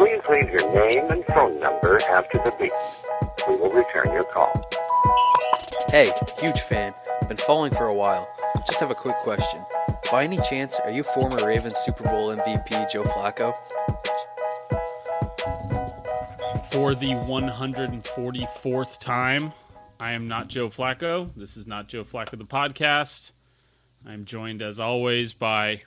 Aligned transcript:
Please 0.00 0.22
leave 0.30 0.48
your 0.48 0.72
name 0.72 1.10
and 1.10 1.22
phone 1.26 1.60
number 1.60 2.00
after 2.04 2.38
the 2.38 2.56
beep. 2.58 2.72
We 3.46 3.60
will 3.60 3.68
return 3.68 4.10
your 4.10 4.22
call. 4.22 4.50
Hey, 5.90 6.10
huge 6.38 6.62
fan. 6.62 6.94
Been 7.28 7.36
following 7.36 7.70
for 7.70 7.84
a 7.84 7.92
while. 7.92 8.26
Just 8.66 8.80
have 8.80 8.90
a 8.90 8.94
quick 8.94 9.16
question. 9.16 9.60
By 10.10 10.24
any 10.24 10.38
chance, 10.38 10.80
are 10.86 10.90
you 10.90 11.02
former 11.02 11.46
Ravens 11.46 11.76
Super 11.84 12.04
Bowl 12.04 12.34
MVP 12.34 12.90
Joe 12.90 13.02
Flacco? 13.02 13.54
For 16.72 16.94
the 16.94 17.10
144th 17.10 18.98
time, 19.00 19.52
I 19.98 20.12
am 20.12 20.26
not 20.26 20.48
Joe 20.48 20.70
Flacco. 20.70 21.30
This 21.36 21.58
is 21.58 21.66
not 21.66 21.88
Joe 21.88 22.04
Flacco 22.04 22.38
the 22.38 22.44
podcast. 22.44 23.32
I'm 24.06 24.24
joined 24.24 24.62
as 24.62 24.80
always 24.80 25.34
by 25.34 25.82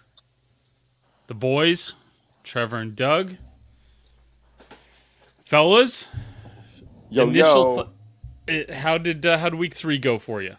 the 1.25 1.33
boys, 1.33 1.93
Trevor 2.43 2.77
and 2.77 2.95
Doug. 2.95 3.37
Fellas, 5.53 6.07
Yo, 7.09 7.29
initial 7.29 7.65
yo. 7.65 7.89
th- 8.47 8.71
how 8.71 8.97
did 8.97 9.25
uh, 9.25 9.37
how 9.37 9.49
did 9.49 9.59
week 9.59 9.75
3 9.75 9.99
go 9.99 10.17
for 10.17 10.41
you? 10.41 10.55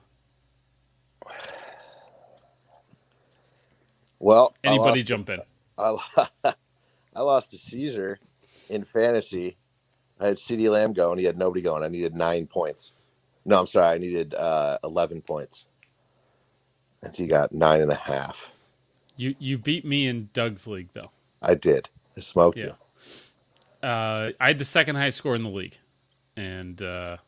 Well, 4.20 4.54
Anybody 4.64 5.02
lost, 5.02 5.04
jump 5.04 5.30
in? 5.30 5.42
I, 5.78 5.96
I 7.16 7.22
lost 7.22 7.50
to 7.52 7.58
Caesar 7.58 8.20
in 8.68 8.84
fantasy. 8.84 9.58
I 10.20 10.26
had 10.28 10.36
CeeDee 10.36 10.70
Lamb 10.70 10.92
going. 10.94 11.18
He 11.18 11.24
had 11.26 11.38
nobody 11.38 11.62
going. 11.62 11.82
I 11.84 11.88
needed 11.88 12.14
nine 12.14 12.46
points. 12.46 12.94
No, 13.46 13.60
I'm 13.60 13.66
sorry. 13.66 13.94
I 13.94 13.98
needed 13.98 14.34
uh, 14.34 14.78
11 14.84 15.22
points. 15.22 15.66
And 17.02 17.14
he 17.14 17.26
got 17.26 17.52
nine 17.52 17.82
and 17.82 17.92
a 17.92 17.96
half. 17.96 18.52
You 19.16 19.34
you 19.38 19.58
beat 19.58 19.84
me 19.84 20.06
in 20.08 20.30
Doug's 20.32 20.66
league 20.66 20.90
though. 20.94 21.12
I 21.42 21.54
did. 21.54 21.90
I 22.16 22.20
smoked 22.20 22.60
Yeah. 22.60 22.64
you. 22.64 22.74
Uh, 23.84 24.32
I 24.40 24.48
had 24.48 24.58
the 24.58 24.64
second 24.64 24.96
highest 24.96 25.18
score 25.18 25.34
in 25.36 25.42
the 25.42 25.50
league, 25.50 25.76
and 26.36 26.80
uh, 26.82 27.18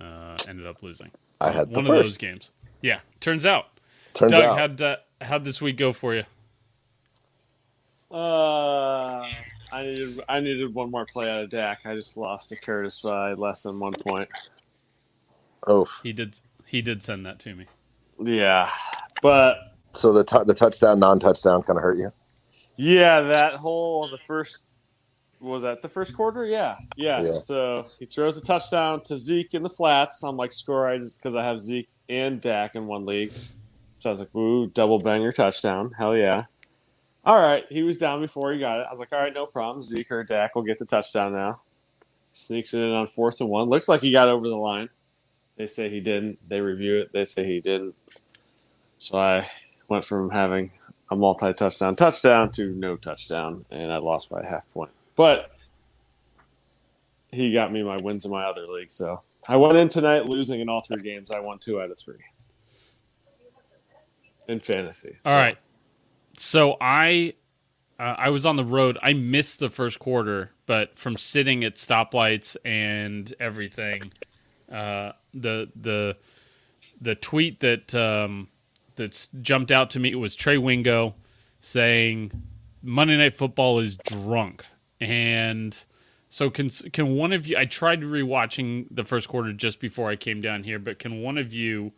uh, 0.00 0.38
ended 0.48 0.66
up 0.66 0.82
losing 0.82 1.10
I 1.40 1.50
had 1.52 1.70
the 1.70 1.80
one 1.80 1.86
of 1.86 1.92
those 1.94 2.16
games. 2.16 2.52
Yeah, 2.82 3.00
turns 3.20 3.46
out. 3.46 3.66
Turns 4.14 4.32
Doug, 4.32 4.42
out. 4.44 4.58
how'd 4.58 4.82
uh, 4.82 4.96
how'd 5.20 5.44
this 5.44 5.60
week 5.60 5.76
go 5.76 5.92
for 5.92 6.14
you? 6.14 6.24
Uh, 8.10 9.28
I 9.72 9.82
needed 9.82 10.20
I 10.28 10.40
needed 10.40 10.74
one 10.74 10.90
more 10.90 11.06
play 11.06 11.28
out 11.30 11.44
of 11.44 11.50
Dak. 11.50 11.86
I 11.86 11.94
just 11.94 12.16
lost 12.16 12.50
to 12.50 12.56
Curtis 12.56 13.00
by 13.00 13.34
less 13.34 13.62
than 13.64 13.78
one 13.80 13.96
point. 13.96 14.28
Oof. 15.70 16.04
He 16.04 16.12
did 16.12 16.36
he 16.66 16.82
did 16.82 17.02
send 17.02 17.26
that 17.26 17.38
to 17.40 17.54
me. 17.54 17.66
Yeah, 18.18 18.70
but 19.22 19.56
So 19.94 20.12
the, 20.12 20.24
t- 20.24 20.44
the 20.46 20.54
touchdown, 20.54 20.98
non 21.00 21.18
touchdown 21.20 21.62
kind 21.62 21.78
of 21.78 21.82
hurt 21.82 21.98
you? 21.98 22.12
yeah, 22.76 23.22
that 23.22 23.54
whole 23.56 24.08
the 24.08 24.18
first 24.18 24.66
was 25.40 25.62
that 25.62 25.82
the 25.82 25.88
first 25.88 26.14
quarter. 26.14 26.44
Yeah, 26.44 26.76
yeah. 26.96 27.20
Yeah. 27.20 27.38
So 27.38 27.84
he 27.98 28.06
throws 28.06 28.36
a 28.36 28.42
touchdown 28.42 29.02
to 29.04 29.16
Zeke 29.16 29.54
in 29.54 29.62
the 29.62 29.68
flats. 29.68 30.22
I'm 30.22 30.36
like, 30.36 30.52
score! 30.52 30.88
I 30.88 30.98
just 30.98 31.18
because 31.18 31.34
I 31.34 31.44
have 31.44 31.60
Zeke 31.60 31.88
and 32.08 32.40
Dak 32.40 32.74
in 32.74 32.86
one 32.86 33.06
league. 33.06 33.32
So 33.98 34.10
I 34.10 34.12
was 34.12 34.20
like, 34.20 34.34
ooh, 34.34 34.66
double 34.68 34.98
banger 34.98 35.32
touchdown. 35.32 35.92
Hell 35.96 36.16
yeah. 36.16 36.44
All 37.24 37.38
right. 37.38 37.64
He 37.68 37.82
was 37.82 37.98
down 37.98 38.20
before 38.20 38.52
he 38.52 38.58
got 38.58 38.80
it. 38.80 38.86
I 38.88 38.90
was 38.90 38.98
like, 38.98 39.12
all 39.12 39.20
right, 39.20 39.32
no 39.34 39.44
problem. 39.44 39.82
Zeke 39.82 40.10
or 40.10 40.24
Dak 40.24 40.54
will 40.54 40.62
get 40.62 40.78
the 40.78 40.86
touchdown 40.86 41.32
now. 41.32 41.60
Sneaks 42.32 42.72
it 42.72 42.82
in 42.82 42.90
on 42.90 43.06
fourth 43.06 43.40
and 43.40 43.50
one. 43.50 43.68
Looks 43.68 43.88
like 43.88 44.00
he 44.00 44.10
got 44.10 44.28
over 44.28 44.48
the 44.48 44.56
line. 44.56 44.88
They 45.56 45.66
say 45.66 45.90
he 45.90 46.00
didn't. 46.00 46.38
They 46.48 46.60
review 46.60 47.00
it. 47.00 47.12
They 47.12 47.24
say 47.24 47.44
he 47.44 47.60
didn't. 47.60 47.94
So 48.96 49.18
I 49.18 49.46
went 49.88 50.04
from 50.04 50.30
having 50.30 50.70
a 51.10 51.16
multi 51.16 51.52
touchdown 51.52 51.96
touchdown 51.96 52.52
to 52.52 52.72
no 52.72 52.96
touchdown, 52.96 53.66
and 53.70 53.92
I 53.92 53.98
lost 53.98 54.30
by 54.30 54.40
a 54.40 54.46
half 54.46 54.70
point. 54.72 54.90
But 55.20 55.50
he 57.30 57.52
got 57.52 57.70
me 57.70 57.82
my 57.82 57.98
wins 57.98 58.24
in 58.24 58.30
my 58.30 58.44
other 58.44 58.66
league. 58.66 58.90
So 58.90 59.20
I 59.46 59.56
went 59.56 59.76
in 59.76 59.86
tonight 59.86 60.24
losing 60.24 60.60
in 60.60 60.70
all 60.70 60.80
three 60.80 61.02
games. 61.02 61.30
I 61.30 61.40
won 61.40 61.58
two 61.58 61.78
out 61.78 61.90
of 61.90 61.98
three 61.98 62.14
in 64.48 64.60
fantasy. 64.60 65.18
All 65.26 65.34
right. 65.34 65.58
So 66.38 66.78
I 66.80 67.34
uh, 67.98 68.14
I 68.16 68.30
was 68.30 68.46
on 68.46 68.56
the 68.56 68.64
road. 68.64 68.96
I 69.02 69.12
missed 69.12 69.60
the 69.60 69.68
first 69.68 69.98
quarter, 69.98 70.52
but 70.64 70.98
from 70.98 71.16
sitting 71.16 71.64
at 71.64 71.74
stoplights 71.74 72.56
and 72.64 73.34
everything, 73.38 74.14
uh, 74.72 75.12
the 75.34 75.70
the 75.78 76.16
the 76.98 77.14
tweet 77.14 77.60
that 77.60 77.94
um, 77.94 78.48
that's 78.96 79.28
jumped 79.42 79.70
out 79.70 79.90
to 79.90 80.00
me 80.00 80.14
was 80.14 80.34
Trey 80.34 80.56
Wingo 80.56 81.14
saying 81.60 82.32
Monday 82.82 83.18
Night 83.18 83.34
Football 83.34 83.80
is 83.80 83.98
drunk, 83.98 84.64
and 85.00 85.84
so 86.28 86.50
can 86.50 86.68
can 86.68 87.14
one 87.16 87.32
of 87.32 87.46
you? 87.46 87.56
I 87.56 87.64
tried 87.64 88.02
rewatching 88.02 88.86
the 88.90 89.04
first 89.04 89.28
quarter 89.28 89.52
just 89.52 89.80
before 89.80 90.10
I 90.10 90.16
came 90.16 90.40
down 90.40 90.64
here, 90.64 90.78
but 90.78 90.98
can 90.98 91.22
one 91.22 91.38
of 91.38 91.52
you? 91.52 91.92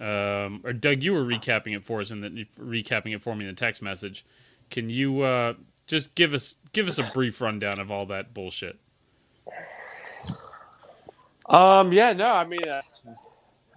um, 0.00 0.60
or 0.64 0.72
Doug, 0.72 1.02
you 1.02 1.12
were 1.12 1.24
recapping 1.24 1.76
it 1.76 1.84
for 1.84 2.00
us 2.00 2.10
and 2.10 2.22
then 2.22 2.46
recapping 2.58 3.14
it 3.14 3.22
for 3.22 3.34
me 3.34 3.46
in 3.46 3.54
the 3.54 3.56
text 3.58 3.82
message. 3.82 4.24
Can 4.70 4.90
you 4.90 5.22
uh, 5.22 5.54
just 5.86 6.14
give 6.14 6.34
us 6.34 6.56
give 6.72 6.88
us 6.88 6.98
a 6.98 7.04
brief 7.04 7.40
rundown 7.40 7.78
of 7.78 7.90
all 7.90 8.06
that 8.06 8.34
bullshit? 8.34 8.78
Um. 11.48 11.92
Yeah. 11.92 12.12
No. 12.12 12.32
I 12.32 12.44
mean, 12.44 12.68
uh, 12.68 12.82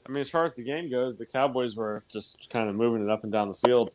I 0.05 0.11
mean, 0.11 0.21
as 0.21 0.29
far 0.29 0.45
as 0.45 0.53
the 0.53 0.63
game 0.63 0.89
goes, 0.89 1.17
the 1.17 1.25
Cowboys 1.25 1.75
were 1.75 2.03
just 2.11 2.49
kind 2.49 2.69
of 2.69 2.75
moving 2.75 3.03
it 3.03 3.09
up 3.09 3.23
and 3.23 3.31
down 3.31 3.47
the 3.47 3.53
field. 3.53 3.91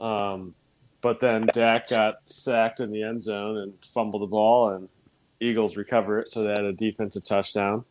Um, 0.00 0.54
but 1.00 1.20
then 1.20 1.46
Dak 1.52 1.88
got 1.88 2.16
sacked 2.28 2.80
in 2.80 2.90
the 2.90 3.02
end 3.02 3.22
zone 3.22 3.56
and 3.56 3.74
fumbled 3.84 4.22
the 4.22 4.26
ball, 4.26 4.70
and 4.70 4.88
Eagles 5.40 5.76
recover 5.76 6.18
it, 6.18 6.28
so 6.28 6.42
they 6.42 6.50
had 6.50 6.64
a 6.64 6.72
defensive 6.72 7.24
touchdown. 7.24 7.84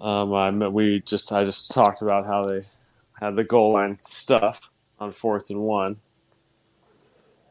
Um, 0.00 0.32
I 0.32 0.50
we 0.68 1.00
just 1.00 1.32
I 1.32 1.44
just 1.44 1.72
talked 1.72 2.02
about 2.02 2.26
how 2.26 2.46
they 2.46 2.62
had 3.20 3.34
the 3.36 3.44
goal 3.44 3.72
line 3.72 3.98
stuff 3.98 4.70
on 5.00 5.12
fourth 5.12 5.50
and 5.50 5.60
one, 5.60 5.96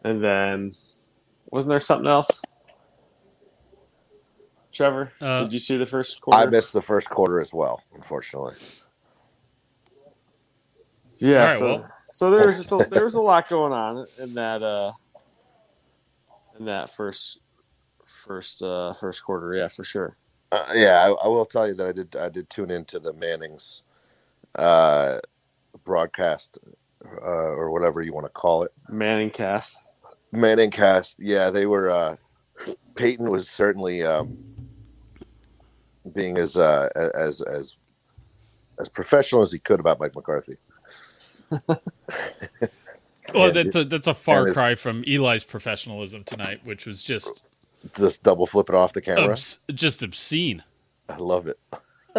and 0.03 0.23
then 0.23 0.71
wasn't 1.51 1.69
there 1.69 1.79
something 1.79 2.07
else? 2.07 2.41
Trevor, 4.71 5.11
Uh, 5.19 5.41
did 5.43 5.53
you 5.53 5.59
see 5.59 5.75
the 5.75 5.85
first 5.87 6.21
quarter? 6.21 6.39
I 6.39 6.45
missed 6.45 6.71
the 6.71 6.81
first 6.81 7.09
quarter 7.09 7.41
as 7.41 7.53
well, 7.53 7.81
unfortunately. 7.95 8.53
Yeah, 11.21 11.39
All 11.41 11.45
right, 11.47 11.59
so, 11.59 11.65
well- 11.67 11.91
so 12.09 12.31
there 12.31 12.45
was 12.45 12.57
just 12.57 12.71
a, 12.71 12.87
there 12.89 13.03
was 13.03 13.15
a 13.15 13.21
lot 13.21 13.49
going 13.49 13.73
on 13.73 14.07
in 14.19 14.33
that 14.35 14.63
uh 14.63 14.91
in 16.59 16.65
that 16.65 16.89
first 16.89 17.39
first 18.05 18.61
uh 18.63 18.93
first 18.93 19.23
quarter. 19.23 19.53
Yeah, 19.53 19.67
for 19.67 19.83
sure. 19.83 20.17
Uh, 20.51 20.71
yeah, 20.73 21.01
I, 21.01 21.09
I 21.09 21.27
will 21.27 21.45
tell 21.45 21.67
you 21.67 21.73
that 21.73 21.87
I 21.87 21.91
did. 21.91 22.15
I 22.15 22.29
did 22.29 22.49
tune 22.49 22.71
into 22.71 22.99
the 22.99 23.11
Manning's 23.11 23.81
uh, 24.55 25.19
broadcast 25.83 26.57
uh, 27.05 27.19
or 27.25 27.69
whatever 27.69 28.01
you 28.01 28.13
want 28.13 28.25
to 28.27 28.31
call 28.31 28.63
it. 28.63 28.71
Manning 28.87 29.29
cast. 29.29 29.89
Manning 30.31 30.71
cast. 30.71 31.17
Yeah, 31.19 31.49
they 31.49 31.65
were. 31.65 31.89
Uh, 31.89 32.15
Peyton 32.95 33.29
was 33.29 33.49
certainly 33.49 34.03
um, 34.03 34.37
being 36.15 36.37
as 36.37 36.55
uh, 36.55 36.87
as 37.13 37.41
as 37.41 37.75
as 38.79 38.87
professional 38.87 39.41
as 39.41 39.51
he 39.51 39.59
could 39.59 39.81
about 39.81 39.99
Mike 39.99 40.15
McCarthy. 40.15 40.55
Well, 43.33 43.51
that's 43.51 43.75
a, 43.75 43.83
that's 43.83 44.07
a 44.07 44.13
far 44.13 44.53
cry 44.53 44.75
from 44.75 45.03
Eli's 45.05 45.43
professionalism 45.43 46.23
tonight, 46.23 46.61
which 46.63 46.85
was 46.85 47.03
just 47.03 47.49
Just 47.95 48.23
double 48.23 48.47
flip 48.47 48.69
it 48.69 48.75
off 48.75 48.93
the 48.93 49.01
camera. 49.01 49.31
obs- 49.31 49.59
just 49.73 50.01
obscene. 50.01 50.63
I 51.09 51.17
love 51.17 51.47
it. 51.47 51.59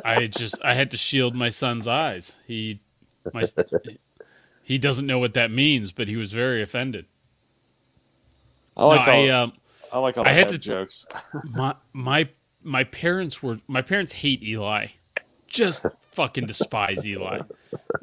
I 0.04 0.26
just 0.26 0.56
I 0.62 0.74
had 0.74 0.90
to 0.90 0.96
shield 0.98 1.34
my 1.34 1.48
son's 1.50 1.88
eyes. 1.88 2.32
He 2.46 2.80
my 3.32 3.44
he 4.62 4.76
doesn't 4.78 5.06
know 5.06 5.18
what 5.18 5.32
that 5.34 5.50
means, 5.50 5.92
but 5.92 6.08
he 6.08 6.16
was 6.16 6.32
very 6.32 6.62
offended. 6.62 7.06
I 8.76 8.84
like 8.84 9.06
No, 9.06 9.12
all 9.12 9.24
I, 9.24 9.28
um, 9.30 9.52
I 9.94 9.98
like 9.98 10.18
all 10.18 10.24
I 10.24 10.28
the 10.28 10.34
had 10.34 10.38
head 10.38 10.48
to- 10.50 10.58
jokes. 10.58 11.06
my 11.50 11.74
my 11.94 12.28
my 12.62 12.84
parents 12.84 13.42
were 13.42 13.60
my 13.66 13.80
parents 13.80 14.12
hate 14.12 14.42
Eli. 14.42 14.88
Just 15.46 15.86
fucking 16.18 16.46
despise 16.46 17.06
Eli. 17.06 17.40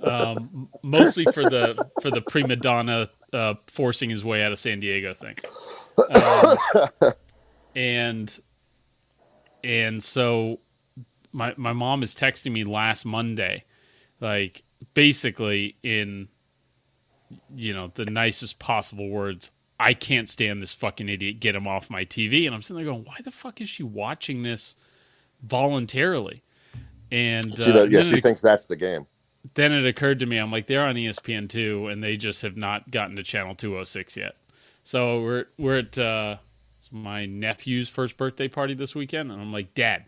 Um, 0.02 0.70
mostly 0.82 1.26
for 1.34 1.44
the 1.44 1.90
for 2.02 2.10
the 2.10 2.22
prima 2.22 2.56
donna 2.56 3.10
uh, 3.34 3.56
forcing 3.68 4.10
his 4.10 4.24
way 4.24 4.42
out 4.42 4.54
of 4.54 4.60
San 4.60 4.80
Diego 4.80 5.14
thing. 5.14 5.36
Um, 6.10 7.14
and 7.76 8.40
and 9.66 10.02
so 10.02 10.62
my 11.34 11.54
my 11.58 11.74
mom 11.74 12.04
is 12.04 12.16
texting 12.16 12.54
me 12.54 12.64
last 12.64 13.06
Monday, 13.06 13.66
like 14.22 14.64
basically 14.94 15.76
in 15.84 16.30
you 17.54 17.74
know 17.74 17.92
the 17.96 18.06
nicest 18.06 18.60
possible 18.60 19.10
words. 19.10 19.52
I 19.78 19.94
can't 19.94 20.30
stand 20.30 20.62
this 20.62 20.74
fucking 20.74 21.10
idiot. 21.10 21.42
Get 21.42 21.54
him 21.54 21.68
off 21.68 21.90
my 21.90 22.06
TV. 22.06 22.46
And 22.46 22.56
I'm 22.56 22.62
sitting 22.62 22.78
there 22.78 22.94
going, 22.94 23.04
why 23.04 23.18
the 23.22 23.30
fuck 23.30 23.60
is 23.60 23.68
she 23.68 23.84
watching 23.84 24.44
this 24.44 24.74
voluntarily? 25.44 26.45
And 27.12 27.58
She 27.58 27.72
uh, 27.72 27.74
does, 27.74 27.90
yeah, 27.92 28.02
she 28.02 28.18
it, 28.18 28.22
thinks 28.22 28.42
that's 28.42 28.66
the 28.68 28.76
game. 28.78 29.08
then 29.56 29.74
it 29.74 29.86
occurred 29.86 30.20
to 30.20 30.26
me, 30.26 30.38
I'm 30.38 30.52
like, 30.52 30.68
they're 30.68 30.86
on 30.86 30.96
ESPN 30.96 31.50
two, 31.50 31.88
and 31.88 32.04
they 32.04 32.18
just 32.18 32.42
have 32.44 32.58
not 32.58 32.92
gotten 32.92 33.16
to 33.18 33.24
channel 33.24 33.56
206 33.56 34.18
yet. 34.18 34.36
So 34.84 35.22
we're 35.22 35.46
we're 35.58 35.80
at 35.80 35.98
uh, 35.98 36.38
my 36.92 37.26
nephew's 37.26 37.90
first 37.90 38.18
birthday 38.18 38.48
party 38.48 38.74
this 38.76 38.96
weekend, 38.96 39.32
and 39.32 39.42
I'm 39.42 39.54
like, 39.54 39.74
Dad, 39.76 40.06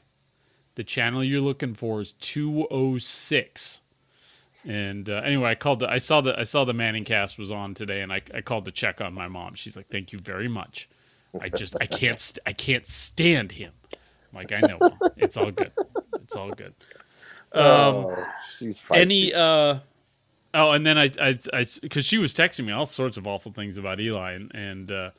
the 0.76 0.84
channel 0.84 1.24
you're 1.24 1.42
looking 1.42 1.74
for 1.76 2.02
is 2.02 2.14
206. 2.14 3.82
And 4.66 5.10
uh, 5.10 5.16
anyway, 5.26 5.52
I 5.52 5.56
called. 5.56 5.80
The, 5.80 5.90
I 5.90 6.00
saw 6.00 6.22
the 6.22 6.40
I 6.40 6.44
saw 6.44 6.66
the 6.66 6.74
Manning 6.74 7.06
cast 7.06 7.40
was 7.40 7.52
on 7.52 7.74
today, 7.74 8.02
and 8.02 8.14
I, 8.14 8.22
I 8.34 8.42
called 8.42 8.66
to 8.66 8.72
check 8.72 9.02
on 9.02 9.14
my 9.14 9.28
mom. 9.28 9.56
She's 9.56 9.78
like, 9.78 9.88
"Thank 9.90 10.14
you 10.14 10.20
very 10.20 10.48
much." 10.50 10.90
I 11.40 11.50
just 11.50 11.76
I 11.82 11.88
can't 11.88 12.20
st- 12.20 12.40
I 12.46 12.54
can't 12.54 12.88
stand 12.88 13.54
him. 13.54 13.74
Like 14.33 14.51
I 14.51 14.59
know 14.62 14.79
it's 15.18 15.38
all 15.38 15.51
good. 15.51 15.71
It's 16.15 16.35
all 16.35 16.51
good. 16.51 16.74
Um, 17.53 17.63
oh, 17.63 18.25
she's 18.57 18.79
feisty. 18.79 18.97
any 18.97 19.33
uh 19.33 19.79
oh 20.53 20.71
and 20.71 20.85
then 20.85 20.97
i 20.97 21.09
i 21.21 21.65
because 21.81 22.06
she 22.06 22.18
was 22.18 22.33
texting 22.33 22.65
me 22.65 22.74
all 22.74 22.85
sorts 22.85 23.15
of 23.15 23.25
awful 23.25 23.53
things 23.53 23.77
about 23.77 24.01
eli 24.01 24.33
and, 24.33 24.53
and 24.53 24.91
uh, 24.91 25.12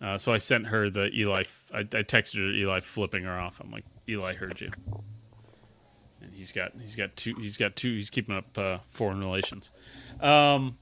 uh 0.00 0.16
so 0.16 0.32
i 0.32 0.38
sent 0.38 0.66
her 0.66 0.88
the 0.90 1.10
eli 1.12 1.42
I, 1.74 1.80
I 1.80 1.84
texted 1.84 2.36
her 2.36 2.52
eli 2.52 2.80
flipping 2.80 3.24
her 3.24 3.36
off 3.38 3.60
i'm 3.60 3.70
like 3.72 3.84
eli 4.08 4.34
heard 4.34 4.60
you 4.60 4.70
and 6.20 6.32
he's 6.32 6.52
got 6.52 6.72
he's 6.80 6.94
got 6.94 7.16
two 7.16 7.34
he's 7.40 7.56
got 7.56 7.74
two 7.74 7.94
he's 7.94 8.10
keeping 8.10 8.36
up 8.36 8.56
uh, 8.56 8.78
foreign 8.90 9.20
relations 9.20 9.70
um 10.20 10.78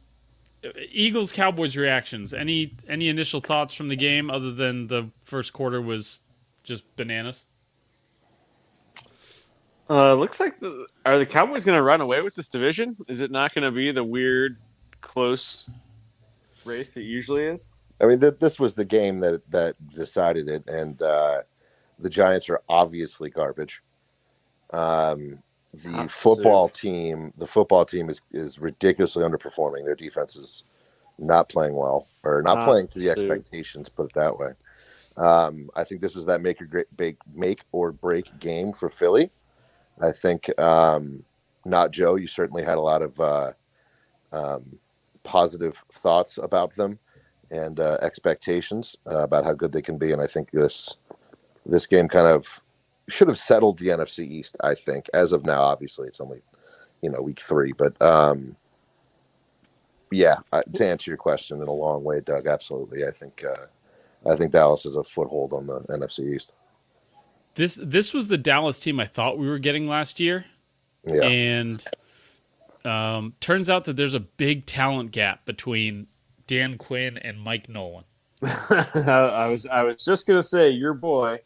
eagles 0.91 1.33
cowboys 1.33 1.77
reactions 1.77 2.35
any 2.35 2.77
any 2.89 3.09
initial 3.09 3.41
thoughts 3.41 3.73
from 3.73 3.89
the 3.89 3.97
game 3.97 4.31
other 4.31 4.53
than 4.53 4.89
the 4.89 5.09
first 5.23 5.55
quarter 5.55 5.81
was 5.81 6.21
just 6.63 6.85
bananas 6.97 7.47
Uh, 9.91 10.15
looks 10.15 10.39
like 10.39 10.61
the, 10.61 10.87
are 11.05 11.19
the 11.19 11.27
Cowboys 11.27 11.65
going 11.65 11.77
to 11.77 11.83
run 11.83 12.01
away 12.01 12.23
with 12.23 12.37
this 12.37 12.49
division? 12.49 12.97
Is 13.09 13.21
it 13.21 13.33
not 13.33 13.53
going 13.53 13.65
to 13.65 13.73
be 13.73 13.91
the 13.91 14.05
weird, 14.05 14.57
close 15.01 15.69
race 16.65 16.97
it 16.97 17.03
usually 17.03 17.43
is? 17.43 17.75
I 18.01 18.07
mean, 18.07 18.21
th- 18.21 18.39
this 18.39 18.61
was 18.61 18.77
the 18.77 18.85
game 18.85 19.19
that 19.19 19.43
that 19.51 19.75
decided 19.93 20.49
it, 20.49 20.69
and 20.69 21.03
uh, 21.03 21.39
the 21.99 22.09
Giants 22.09 22.49
are 22.49 22.63
obviously 22.69 23.31
garbage. 23.31 23.83
Um, 24.73 25.43
the 25.75 25.91
Hot 25.91 26.11
football 26.11 26.69
team, 26.69 27.33
the 27.37 27.47
football 27.47 27.85
team 27.85 28.09
is 28.09 28.23
is 28.31 28.61
ridiculously 28.61 29.25
underperforming. 29.25 29.85
Their 29.85 29.97
defense 29.97 30.37
is 30.37 30.65
not 31.19 31.49
playing 31.49 31.75
well, 31.75 32.07
or 32.23 32.43
not 32.43 32.59
Hot 32.59 32.67
playing 32.69 32.89
to 32.89 33.01
the 33.01 33.11
expectations. 33.11 33.89
Put 33.89 34.07
it 34.07 34.15
that 34.15 34.39
way. 34.39 34.53
Um, 35.17 35.69
I 35.75 35.83
think 35.83 36.01
this 36.01 36.15
was 36.15 36.27
that 36.27 36.41
make 36.41 36.63
or 36.63 36.67
great, 36.67 36.97
bake, 36.97 37.19
make 37.35 37.63
or 37.73 37.93
break 37.93 38.39
game 38.39 38.73
for 38.73 38.89
Philly. 38.89 39.31
I 40.01 40.13
think 40.13 40.59
um, 40.59 41.23
not 41.65 41.91
Joe. 41.91 42.17
You 42.17 42.27
certainly 42.27 42.65
had 42.65 42.79
a 42.79 42.83
lot 42.83 43.03
of 43.03 43.21
uh, 43.21 43.53
um, 44.33 44.79
positive 45.23 45.83
thoughts 45.93 46.39
about 46.39 46.75
them 46.75 46.99
and 47.51 47.81
uh, 47.81 47.99
expectations 48.01 48.97
uh, 49.11 49.19
about 49.19 49.45
how 49.45 49.53
good 49.53 49.73
they 49.73 49.83
can 49.83 49.99
be. 49.99 50.13
And 50.13 50.23
I 50.23 50.27
think 50.27 50.51
this 50.51 50.95
this 51.67 51.87
game 51.87 52.09
kind 52.09 52.27
of 52.27 52.61
should 53.09 53.29
have 53.29 53.39
settled 53.39 53.79
the 53.79 53.89
NFC 53.89 54.21
East. 54.21 54.57
I 54.63 54.75
think 54.75 55.09
as 55.13 55.33
of 55.33 55.45
now, 55.45 55.63
obviously 55.63 56.09
it's 56.09 56.21
only 56.21 56.43
you 57.03 57.11
know 57.11 57.21
week 57.21 57.41
three, 57.41 57.73
but 57.73 58.01
um, 58.01 58.57
yeah. 60.11 60.37
I, 60.53 60.63
to 60.75 60.87
answer 60.87 61.11
your 61.11 61.19
question 61.19 61.61
in 61.61 61.69
a 61.69 61.73
long 61.73 62.05
way, 62.05 62.21
Doug, 62.21 62.47
absolutely. 62.47 63.05
I 63.05 63.11
think 63.11 63.45
uh, 63.45 63.67
I 64.31 64.37
think 64.37 64.53
Dallas 64.53 64.87
is 64.87 64.97
a 64.97 65.05
foothold 65.05 65.53
on 65.53 65.67
the 65.67 65.81
NFC 65.89 66.35
East. 66.35 66.53
This 67.55 67.79
this 67.83 68.13
was 68.13 68.29
the 68.29 68.39
dallas 68.39 68.79
team 68.79 68.99
i 69.01 69.07
thought 69.07 69.39
we 69.39 69.49
were 69.49 69.59
getting 69.59 69.89
last 69.89 70.21
year 70.21 70.45
Yeah, 71.07 71.23
and 71.23 71.85
um, 72.85 73.35
turns 73.41 73.69
out 73.69 73.85
that 73.85 73.97
there's 73.97 74.15
a 74.15 74.21
big 74.21 74.65
talent 74.67 75.13
gap 75.13 75.45
between 75.45 76.07
Dan 76.47 76.79
Quinn 76.79 77.19
and 77.19 77.39
Mike 77.41 77.69
Nolan. 77.69 78.05
I 78.43 79.49
was 79.51 79.67
I 79.67 79.83
was 79.83 80.03
just 80.05 80.27
going 80.27 80.39
to 80.41 80.43
say 80.43 80.71
your 80.71 80.95
boy 80.95 81.41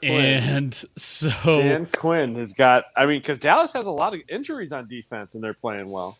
Quinn. 0.00 0.12
And 0.12 0.84
so 0.96 1.30
Dan 1.44 1.86
Quinn 1.86 2.34
has 2.36 2.52
got. 2.52 2.84
I 2.96 3.06
mean, 3.06 3.20
because 3.20 3.38
Dallas 3.38 3.72
has 3.72 3.86
a 3.86 3.90
lot 3.90 4.14
of 4.14 4.20
injuries 4.28 4.72
on 4.72 4.86
defense, 4.88 5.34
and 5.34 5.42
they're 5.42 5.54
playing 5.54 5.90
well. 5.90 6.18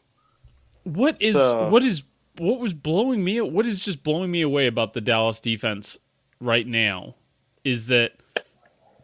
what 0.84 1.20
is 1.22 1.36
So- 1.36 1.68
what 1.68 1.82
is 1.82 2.02
what 2.38 2.60
was 2.60 2.72
blowing 2.72 3.22
me 3.22 3.40
what 3.42 3.66
is 3.66 3.80
just 3.80 4.02
blowing 4.02 4.30
me 4.30 4.40
away 4.40 4.66
about 4.66 4.94
the 4.94 5.00
Dallas 5.02 5.40
defense 5.40 5.98
right 6.40 6.66
now 6.66 7.14
is 7.64 7.86
that 7.86 8.12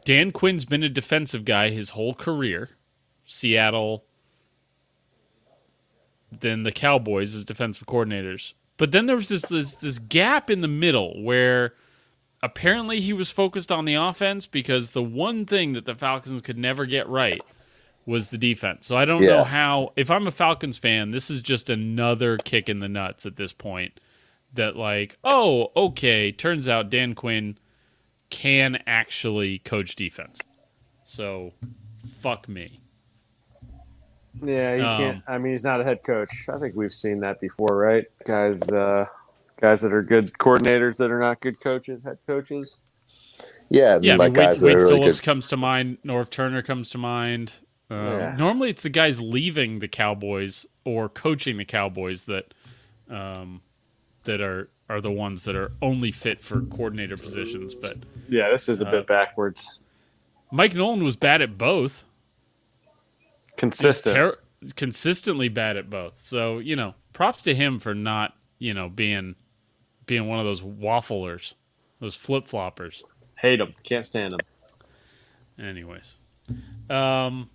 Dan 0.07 0.31
Quinn's 0.31 0.65
been 0.65 0.85
a 0.85 0.89
defensive 0.89 1.45
guy 1.45 1.71
his 1.71 1.91
whole 1.91 2.15
career. 2.15 2.71
Seattle 3.25 4.05
then 6.31 6.63
the 6.63 6.73
Cowboys 6.73 7.35
as 7.35 7.45
defensive 7.45 7.87
coordinators. 7.87 8.53
But 8.77 8.93
then 8.93 9.07
there 9.07 9.17
was 9.17 9.29
this 9.29 9.49
this, 9.49 9.75
this 9.75 9.99
gap 9.99 10.49
in 10.49 10.61
the 10.61 10.69
middle 10.69 11.21
where 11.23 11.75
apparently 12.43 13.01
he 13.01 13.13
was 13.13 13.31
focused 13.31 13.73
on 13.73 13.85
the 13.85 13.95
offense 13.95 14.47
because 14.47 14.93
the 14.93 15.03
one 15.03 15.45
thing 15.45 15.73
that 15.73 15.87
the 15.87 15.95
Falcons 15.95 16.41
could 16.43 16.59
never 16.59 16.87
get 16.87 17.09
right 17.09 17.43
was 18.05 18.29
the 18.31 18.39
defense. 18.39 18.87
So 18.87 18.97
I 18.97 19.05
don't 19.07 19.25
Yeah. 19.25 19.39
know 19.39 19.45
how 19.45 19.93
if 19.97 20.09
I'm 20.09 20.29
a 20.29 20.31
Falcons 20.31 20.79
fan, 20.79 21.11
this 21.11 21.31
is 21.31 21.43
just 21.43 21.69
another 21.69 22.39
kick 22.39 22.69
in 22.69 22.79
the 22.79 22.89
nuts 22.89 23.27
at 23.27 23.35
this 23.37 23.53
point 23.53 23.99
that 24.55 24.77
like, 24.77 25.17
oh, 25.25 25.73
okay, 25.75 26.31
turns 26.31 26.69
out 26.69 26.91
Dan 26.91 27.15
Quinn 27.17 27.59
can 28.31 28.83
actually 28.87 29.59
coach 29.61 29.97
defense. 29.97 30.39
So 31.05 31.53
fuck 32.21 32.49
me. 32.49 32.81
Yeah, 34.43 34.77
he 34.77 34.83
Um, 34.83 34.97
can't. 34.99 35.23
I 35.27 35.39
mean, 35.39 35.53
he's 35.53 35.65
not 35.65 35.81
a 35.81 35.85
head 35.85 35.99
coach. 36.05 36.31
I 36.53 36.59
think 36.59 36.75
we've 36.77 36.93
seen 36.93 37.21
that 37.21 37.41
before, 37.41 37.75
right? 37.77 38.05
Guys, 38.27 38.71
uh, 38.71 39.07
guys 39.61 39.81
that 39.81 39.93
are 39.95 40.03
good 40.03 40.31
coordinators 40.35 40.97
that 40.99 41.11
are 41.11 41.21
not 41.21 41.41
good 41.41 41.55
coaches, 41.63 42.03
head 42.05 42.19
coaches. 42.27 42.85
yeah, 43.71 43.97
and 43.97 44.05
Yeah, 44.05 44.15
I 44.15 44.17
like 44.17 44.33
mean, 44.33 44.39
Wade, 44.41 44.47
guys 44.49 44.61
that 44.61 44.67
Wade 44.67 44.77
really 44.77 44.91
Phillips 44.99 45.21
good. 45.21 45.25
comes 45.25 45.49
to 45.49 45.57
mind. 45.57 45.99
Norv 46.05 46.29
Turner 46.31 46.63
comes 46.63 46.91
to 46.91 46.99
mind. 46.99 47.55
Um, 47.89 47.97
Yeah. 48.19 48.37
Normally, 48.37 48.71
it's 48.71 48.83
the 48.83 48.91
guys 48.91 49.21
leaving 49.21 49.79
the 49.79 49.89
Cowboys 49.89 50.67
or 50.85 51.09
coaching 51.09 51.57
the 51.57 51.65
Cowboys 51.65 52.25
that 52.25 52.53
um, 53.09 53.63
that 54.25 54.41
are 54.41 54.69
are 54.89 55.01
the 55.01 55.11
ones 55.11 55.45
that 55.45 55.57
are 55.57 55.73
only 55.83 56.13
fit 56.13 56.39
for 56.39 56.61
coordinator 56.63 57.17
positions. 57.17 57.75
But 57.75 57.99
Yeah, 58.29 58.51
this 58.51 58.69
is 58.69 58.81
a 58.83 58.89
Uh, 58.89 58.91
bit 58.93 59.07
backwards. 59.07 59.79
Mike 60.53 60.75
Nolan 60.75 61.03
was 61.03 61.17
bad 61.17 61.43
at 61.43 61.59
both. 61.59 62.05
Consistent. 63.57 64.15
ter- 64.15 64.39
consistently 64.77 65.49
bad 65.49 65.77
at 65.77 65.89
both. 65.91 66.21
So 66.21 66.59
you 66.59 66.77
know, 66.77 66.95
props 67.13 67.43
to 67.45 67.55
him 67.55 67.79
for 67.79 67.95
not 67.95 68.37
you 68.59 68.75
know 68.75 68.89
being 68.89 69.35
being 70.07 70.29
one 70.29 70.39
of 70.39 70.45
those 70.45 70.63
wafflers, 70.63 71.55
those 72.01 72.15
flip 72.15 72.47
floppers. 72.49 73.03
Hate 73.37 73.57
them. 73.57 73.75
Can't 73.83 74.07
stand 74.07 74.33
them. 74.33 74.41
Anyways, 75.59 76.17
um, 76.91 77.51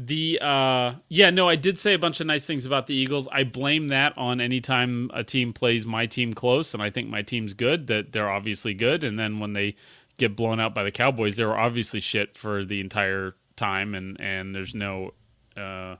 the 0.00 0.38
uh, 0.40 0.94
yeah, 1.08 1.30
no, 1.30 1.48
I 1.48 1.56
did 1.56 1.76
say 1.76 1.92
a 1.92 1.98
bunch 1.98 2.20
of 2.20 2.28
nice 2.28 2.46
things 2.46 2.64
about 2.64 2.86
the 2.86 2.94
Eagles. 2.94 3.26
I 3.32 3.42
blame 3.42 3.88
that 3.88 4.16
on 4.16 4.40
anytime 4.40 5.10
a 5.12 5.24
team 5.24 5.52
plays 5.52 5.84
my 5.84 6.06
team 6.06 6.34
close, 6.34 6.72
and 6.72 6.80
I 6.80 6.88
think 6.88 7.08
my 7.08 7.22
team's 7.22 7.52
good. 7.52 7.88
That 7.88 8.12
they're 8.12 8.30
obviously 8.30 8.74
good, 8.74 9.02
and 9.02 9.18
then 9.18 9.40
when 9.40 9.54
they 9.54 9.74
get 10.16 10.36
blown 10.36 10.60
out 10.60 10.72
by 10.72 10.84
the 10.84 10.92
Cowboys, 10.92 11.36
they 11.36 11.44
were 11.44 11.58
obviously 11.58 11.98
shit 11.98 12.38
for 12.38 12.64
the 12.64 12.78
entire 12.78 13.34
time, 13.56 13.92
and 13.92 14.20
and 14.20 14.54
there's 14.54 14.72
no 14.72 15.14
uh, 15.56 15.96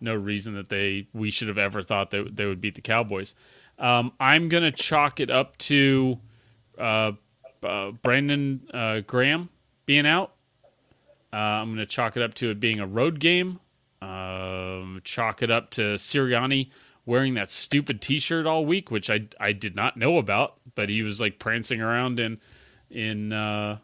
no 0.00 0.16
reason 0.16 0.54
that 0.54 0.68
they 0.68 1.06
we 1.14 1.30
should 1.30 1.46
have 1.46 1.58
ever 1.58 1.84
thought 1.84 2.10
that 2.10 2.34
they 2.34 2.46
would 2.46 2.60
beat 2.60 2.74
the 2.74 2.80
Cowboys. 2.80 3.36
Um, 3.78 4.10
I'm 4.18 4.48
gonna 4.48 4.72
chalk 4.72 5.20
it 5.20 5.30
up 5.30 5.56
to 5.58 6.18
uh, 6.76 7.12
uh, 7.62 7.92
Brandon 8.02 8.68
uh, 8.74 9.00
Graham 9.06 9.50
being 9.86 10.04
out. 10.04 10.32
Uh, 11.36 11.60
I'm 11.60 11.68
going 11.68 11.78
to 11.78 11.86
chalk 11.86 12.16
it 12.16 12.22
up 12.22 12.32
to 12.34 12.50
it 12.50 12.60
being 12.60 12.80
a 12.80 12.86
road 12.86 13.20
game. 13.20 13.60
Um, 14.00 15.02
chalk 15.04 15.42
it 15.42 15.50
up 15.50 15.68
to 15.72 15.96
Sirianni 15.96 16.70
wearing 17.04 17.34
that 17.34 17.50
stupid 17.50 18.00
T-shirt 18.00 18.46
all 18.46 18.64
week, 18.64 18.90
which 18.90 19.10
I 19.10 19.26
I 19.38 19.52
did 19.52 19.76
not 19.76 19.98
know 19.98 20.16
about, 20.16 20.54
but 20.74 20.88
he 20.88 21.02
was 21.02 21.20
like 21.20 21.38
prancing 21.38 21.82
around 21.82 22.18
in 22.20 22.38
in, 22.90 23.34
uh, 23.34 23.78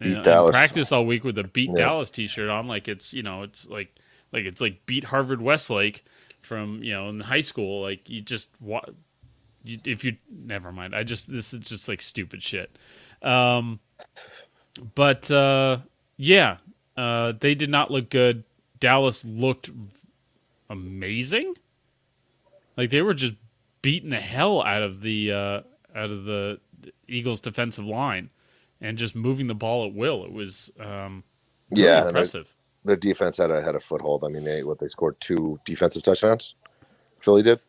in, 0.00 0.16
in 0.18 0.50
practice 0.50 0.92
all 0.92 1.06
week 1.06 1.24
with 1.24 1.38
a 1.38 1.44
beat 1.44 1.70
Yeah. 1.70 1.84
Dallas 1.84 2.10
T-shirt 2.10 2.50
on, 2.50 2.66
like 2.66 2.86
it's 2.86 3.14
you 3.14 3.22
know 3.22 3.44
it's 3.44 3.66
like 3.66 3.94
like 4.32 4.44
it's 4.44 4.60
like 4.60 4.84
beat 4.86 5.04
Harvard 5.04 5.40
Westlake 5.40 6.04
from 6.42 6.82
you 6.82 6.92
know 6.92 7.08
in 7.08 7.20
high 7.20 7.40
school. 7.40 7.82
Like 7.82 8.10
you 8.10 8.20
just 8.20 8.50
you, 9.62 9.78
if 9.84 10.04
you 10.04 10.16
never 10.30 10.70
mind. 10.72 10.94
I 10.94 11.02
just 11.02 11.32
this 11.32 11.54
is 11.54 11.66
just 11.66 11.88
like 11.88 12.02
stupid 12.02 12.42
shit. 12.42 12.76
Um, 13.22 13.80
but 14.94 15.30
uh, 15.30 15.78
yeah, 16.16 16.58
uh, 16.96 17.32
they 17.38 17.54
did 17.54 17.70
not 17.70 17.90
look 17.90 18.10
good. 18.10 18.44
Dallas 18.80 19.24
looked 19.24 19.70
amazing. 20.70 21.54
Like 22.76 22.90
they 22.90 23.02
were 23.02 23.14
just 23.14 23.34
beating 23.82 24.10
the 24.10 24.20
hell 24.20 24.62
out 24.62 24.82
of 24.82 25.00
the 25.02 25.32
uh, 25.32 25.60
out 25.94 26.10
of 26.10 26.24
the 26.24 26.60
Eagles' 27.08 27.40
defensive 27.40 27.86
line 27.86 28.30
and 28.80 28.98
just 28.98 29.14
moving 29.14 29.46
the 29.46 29.54
ball 29.54 29.86
at 29.86 29.94
will. 29.94 30.24
It 30.24 30.32
was 30.32 30.70
um, 30.80 31.24
really 31.70 31.84
Yeah, 31.84 31.98
impressive. 31.98 32.54
their 32.84 32.96
defense 32.96 33.38
had 33.38 33.50
a 33.50 33.62
had 33.62 33.74
a 33.76 33.80
foothold. 33.80 34.24
I 34.24 34.28
mean, 34.28 34.44
they 34.44 34.64
what 34.64 34.78
they 34.80 34.88
scored 34.88 35.20
two 35.20 35.60
defensive 35.64 36.02
touchdowns. 36.02 36.54
Philly 37.20 37.42
did. 37.42 37.60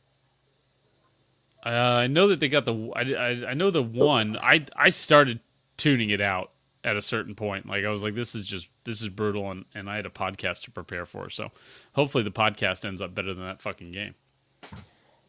Uh, 1.66 1.70
I 1.70 2.08
know 2.08 2.28
that 2.30 2.40
they 2.40 2.50
got 2.50 2.66
the. 2.66 2.92
I, 2.96 3.01
I, 3.01 3.51
I 3.51 3.54
know 3.54 3.72
the 3.72 3.84
one. 3.84 4.38
I 4.38 4.66
I 4.75 4.90
started 4.90 5.42
tuning 5.78 6.10
it 6.10 6.22
out 6.22 6.51
at 6.83 6.95
a 6.95 7.01
certain 7.01 7.35
point. 7.35 7.67
Like 7.67 7.85
I 7.85 7.89
was 7.89 8.03
like, 8.03 8.15
this 8.15 8.35
is 8.35 8.45
just 8.45 8.67
this 8.83 9.01
is 9.01 9.09
brutal, 9.09 9.50
and 9.51 9.65
and 9.73 9.89
I 9.89 9.95
had 9.95 10.05
a 10.05 10.09
podcast 10.09 10.63
to 10.63 10.71
prepare 10.71 11.05
for. 11.05 11.29
So 11.29 11.51
hopefully 11.93 12.23
the 12.23 12.31
podcast 12.31 12.85
ends 12.85 13.01
up 13.01 13.13
better 13.13 13.33
than 13.33 13.43
that 13.43 13.61
fucking 13.61 13.91
game. 13.91 14.15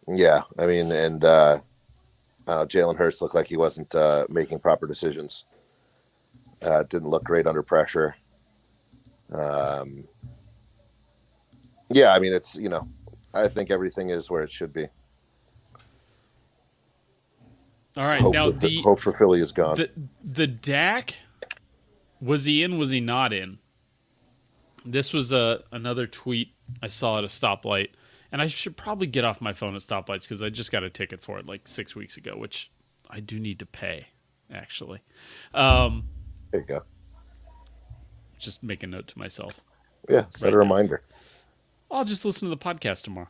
Yeah, 0.08 0.42
I 0.58 0.66
mean, 0.66 0.90
and 0.90 1.24
uh, 1.24 1.60
uh, 2.46 2.64
Jalen 2.66 2.96
Hurts 2.96 3.22
looked 3.22 3.34
like 3.34 3.46
he 3.46 3.56
wasn't 3.56 3.94
uh, 3.94 4.26
making 4.28 4.58
proper 4.58 4.86
decisions. 4.86 5.44
Uh, 6.60 6.82
didn't 6.84 7.08
look 7.08 7.24
great 7.24 7.46
under 7.46 7.62
pressure. 7.62 8.16
Um, 9.32 10.04
yeah, 11.90 12.12
I 12.12 12.18
mean, 12.18 12.32
it's 12.32 12.56
you 12.56 12.68
know, 12.68 12.88
I 13.34 13.48
think 13.48 13.70
everything 13.70 14.10
is 14.10 14.30
where 14.30 14.42
it 14.42 14.50
should 14.50 14.72
be. 14.72 14.86
All 17.96 18.06
right, 18.06 18.20
Hope, 18.22 18.32
now 18.32 18.50
for, 18.50 18.58
the 18.58 18.82
hope 18.82 19.00
for 19.00 19.12
Philly 19.12 19.40
is 19.40 19.52
gone. 19.52 19.76
the 19.76 19.90
the 20.24 20.46
Dak 20.46 21.14
was 22.22 22.44
he 22.44 22.62
in? 22.62 22.78
Was 22.78 22.90
he 22.90 23.00
not 23.00 23.32
in? 23.32 23.58
This 24.84 25.12
was 25.12 25.32
a 25.32 25.62
another 25.72 26.06
tweet 26.06 26.54
I 26.82 26.88
saw 26.88 27.18
at 27.18 27.24
a 27.24 27.28
stoplight, 27.28 27.88
and 28.30 28.40
I 28.40 28.46
should 28.48 28.76
probably 28.76 29.06
get 29.06 29.24
off 29.24 29.40
my 29.40 29.52
phone 29.52 29.74
at 29.76 29.82
stoplights 29.82 30.22
because 30.22 30.42
I 30.42 30.48
just 30.48 30.70
got 30.72 30.82
a 30.84 30.90
ticket 30.90 31.20
for 31.22 31.38
it 31.38 31.46
like 31.46 31.68
six 31.68 31.94
weeks 31.94 32.16
ago, 32.16 32.36
which 32.36 32.70
I 33.10 33.20
do 33.20 33.38
need 33.38 33.58
to 33.58 33.66
pay. 33.66 34.06
Actually, 34.52 35.00
um, 35.54 36.04
there 36.50 36.60
you 36.60 36.66
go. 36.66 36.82
just 38.38 38.62
make 38.62 38.82
a 38.82 38.86
note 38.86 39.06
to 39.08 39.18
myself. 39.18 39.60
Yeah, 40.08 40.26
set 40.30 40.42
Right 40.42 40.48
a 40.48 40.56
now. 40.56 40.58
reminder. 40.58 41.02
I'll 41.90 42.04
just 42.04 42.24
listen 42.24 42.48
to 42.50 42.54
the 42.54 42.62
podcast 42.62 43.02
tomorrow. 43.02 43.28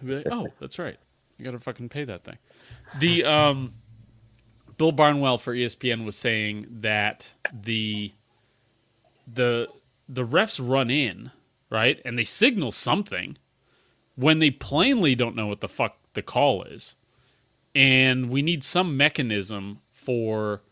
I'll 0.00 0.06
be 0.06 0.14
like, 0.16 0.26
oh, 0.30 0.48
that's 0.60 0.78
right. 0.78 0.96
You 1.38 1.44
got 1.44 1.52
to 1.52 1.58
fucking 1.58 1.88
pay 1.88 2.04
that 2.04 2.22
thing. 2.24 2.38
The 2.98 3.24
um, 3.24 3.74
Bill 4.80 4.92
Barnwell 4.92 5.36
for 5.36 5.54
ESPN 5.54 6.06
was 6.06 6.16
saying 6.16 6.64
that 6.70 7.34
the 7.52 8.12
the 9.30 9.68
the 10.08 10.24
refs 10.26 10.58
run 10.58 10.90
in 10.90 11.32
right 11.68 12.00
and 12.02 12.18
they 12.18 12.24
signal 12.24 12.72
something 12.72 13.36
when 14.16 14.38
they 14.38 14.50
plainly 14.50 15.14
don't 15.14 15.36
know 15.36 15.48
what 15.48 15.60
the 15.60 15.68
fuck 15.68 15.98
the 16.14 16.22
call 16.22 16.62
is, 16.62 16.96
and 17.74 18.30
we 18.30 18.40
need 18.40 18.64
some 18.64 18.96
mechanism 18.96 19.82
for. 19.92 20.62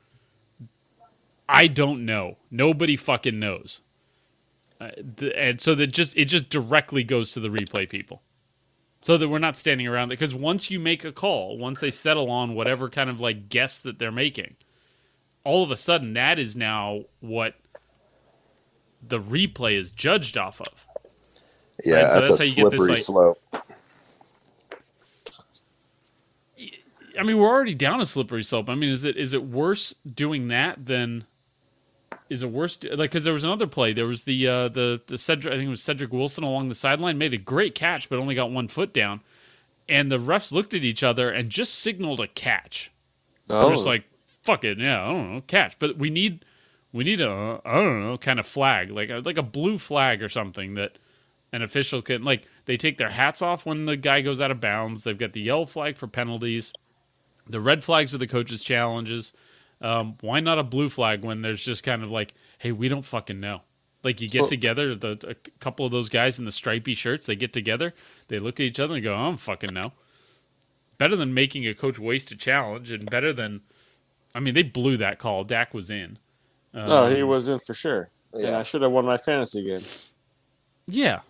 I 1.46 1.66
don't 1.66 2.06
know. 2.06 2.38
Nobody 2.50 2.96
fucking 2.96 3.38
knows 3.38 3.82
uh, 4.80 4.90
and 5.36 5.60
so 5.60 5.74
that 5.74 5.88
just 5.88 6.16
it 6.16 6.26
just 6.26 6.48
directly 6.48 7.04
goes 7.04 7.32
to 7.32 7.40
the 7.40 7.48
replay 7.48 7.88
people 7.88 8.22
so 9.02 9.16
that 9.16 9.28
we're 9.28 9.38
not 9.38 9.56
standing 9.56 9.86
around 9.86 10.08
because 10.08 10.34
once 10.34 10.70
you 10.70 10.78
make 10.80 11.04
a 11.04 11.12
call 11.12 11.56
once 11.56 11.80
they 11.80 11.90
settle 11.90 12.30
on 12.30 12.54
whatever 12.54 12.88
kind 12.90 13.08
of 13.08 13.20
like 13.20 13.48
guess 13.48 13.80
that 13.80 13.98
they're 13.98 14.10
making 14.12 14.56
all 15.44 15.62
of 15.62 15.70
a 15.70 15.76
sudden 15.76 16.12
that 16.14 16.38
is 16.38 16.56
now 16.56 17.02
what 17.20 17.54
the 19.06 19.18
replay 19.20 19.74
is 19.78 19.92
judged 19.92 20.36
off 20.36 20.60
of. 20.60 20.84
Yeah, 21.84 22.02
Right, 22.02 22.12
so 22.12 22.20
that's, 22.20 22.28
that's 22.28 22.40
a 22.40 22.42
how 22.42 22.48
you 22.48 22.54
get 22.56 22.70
this, 22.70 22.78
slippery 22.80 22.94
like- 22.96 23.04
slope. 23.04 23.38
i 27.18 27.22
mean 27.22 27.38
we're 27.38 27.48
already 27.48 27.74
down 27.74 28.00
a 28.00 28.06
slippery 28.06 28.42
slope. 28.42 28.68
I 28.68 28.74
mean 28.74 28.90
is 28.90 29.04
it 29.04 29.16
is 29.16 29.32
it 29.32 29.44
worse 29.44 29.94
doing 30.12 30.48
that 30.48 30.86
than 30.86 31.24
is 32.28 32.42
a 32.42 32.48
worse 32.48 32.78
like 32.82 33.10
because 33.10 33.24
there 33.24 33.32
was 33.32 33.44
another 33.44 33.66
play. 33.66 33.92
There 33.92 34.06
was 34.06 34.24
the 34.24 34.46
uh 34.46 34.68
the 34.68 35.00
the 35.06 35.18
cedric 35.18 35.52
i 35.54 35.56
think 35.56 35.68
it 35.68 35.70
was 35.70 35.82
cedric 35.82 36.12
wilson 36.12 36.44
along 36.44 36.68
the 36.68 36.74
sideline 36.74 37.18
made 37.18 37.34
a 37.34 37.38
great 37.38 37.74
catch 37.74 38.08
but 38.08 38.18
only 38.18 38.34
got 38.34 38.50
one 38.50 38.68
foot 38.68 38.92
down. 38.92 39.20
And 39.88 40.12
the 40.12 40.18
refs 40.18 40.52
looked 40.52 40.74
at 40.74 40.84
each 40.84 41.02
other 41.02 41.30
and 41.30 41.48
just 41.48 41.74
signaled 41.78 42.20
a 42.20 42.28
catch. 42.28 42.92
Oh, 43.50 43.68
We're 43.68 43.74
just 43.74 43.86
like 43.86 44.04
fuck 44.42 44.64
it 44.64 44.78
yeah 44.78 45.02
i 45.02 45.06
don't 45.08 45.34
know 45.34 45.40
catch. 45.46 45.78
But 45.78 45.96
we 45.96 46.10
need 46.10 46.44
we 46.92 47.04
need 47.04 47.20
a 47.20 47.60
i 47.64 47.74
don't 47.80 48.02
know 48.02 48.18
kind 48.18 48.38
of 48.40 48.46
flag 48.46 48.90
like 48.90 49.10
a, 49.10 49.22
like 49.24 49.38
a 49.38 49.42
blue 49.42 49.78
flag 49.78 50.22
or 50.22 50.28
something 50.28 50.74
that 50.74 50.98
an 51.52 51.62
official 51.62 52.02
can 52.02 52.24
like 52.24 52.46
they 52.66 52.76
take 52.76 52.98
their 52.98 53.10
hats 53.10 53.40
off 53.40 53.64
when 53.64 53.86
the 53.86 53.96
guy 53.96 54.20
goes 54.20 54.40
out 54.40 54.50
of 54.50 54.60
bounds. 54.60 55.04
They've 55.04 55.16
got 55.16 55.32
the 55.32 55.40
yellow 55.40 55.66
flag 55.66 55.96
for 55.96 56.06
penalties. 56.06 56.72
The 57.48 57.60
red 57.60 57.82
flags 57.82 58.14
are 58.14 58.18
the 58.18 58.26
coaches 58.26 58.62
challenges 58.62 59.32
um, 59.80 60.16
why 60.20 60.40
not 60.40 60.58
a 60.58 60.62
blue 60.64 60.88
flag 60.88 61.22
when 61.22 61.42
there's 61.42 61.62
just 61.64 61.82
kind 61.84 62.02
of 62.02 62.10
like 62.10 62.34
hey 62.58 62.72
we 62.72 62.88
don't 62.88 63.04
fucking 63.04 63.38
know 63.40 63.60
like 64.04 64.20
you 64.20 64.28
get 64.28 64.42
Well- 64.42 64.48
together 64.48 64.94
the 64.94 65.18
a 65.28 65.34
couple 65.60 65.84
of 65.86 65.92
those 65.92 66.08
guys 66.08 66.38
in 66.38 66.44
the 66.44 66.52
stripy 66.52 66.94
shirts 66.94 67.26
they 67.26 67.36
get 67.36 67.52
together 67.52 67.94
they 68.28 68.38
look 68.38 68.58
at 68.60 68.64
each 68.64 68.80
other 68.80 68.94
and 68.94 69.02
go 69.04 69.14
i 69.14 69.24
don't 69.26 69.36
fucking 69.38 69.72
know 69.74 69.92
better 70.98 71.14
than 71.16 71.32
making 71.34 71.66
a 71.66 71.74
coach 71.74 71.98
waste 71.98 72.30
a 72.32 72.36
challenge 72.36 72.90
and 72.90 73.08
better 73.10 73.32
than 73.32 73.60
i 74.34 74.40
mean 74.40 74.54
they 74.54 74.62
blew 74.62 74.96
that 74.96 75.18
call 75.18 75.44
dak 75.44 75.72
was 75.74 75.90
in 75.90 76.18
oh, 76.74 77.08
he 77.08 77.22
Um, 77.22 77.28
was 77.28 77.48
in 77.48 77.58
for 77.60 77.74
sure. 77.74 78.10
And 78.32 78.42
Yeah. 78.42 78.58
I 78.58 78.62
should 78.62 78.82
have 78.82 78.92
won 78.92 79.04
my 79.06 79.16
fantasy 79.16 79.64
game. 79.64 79.82
yeah 80.86 81.20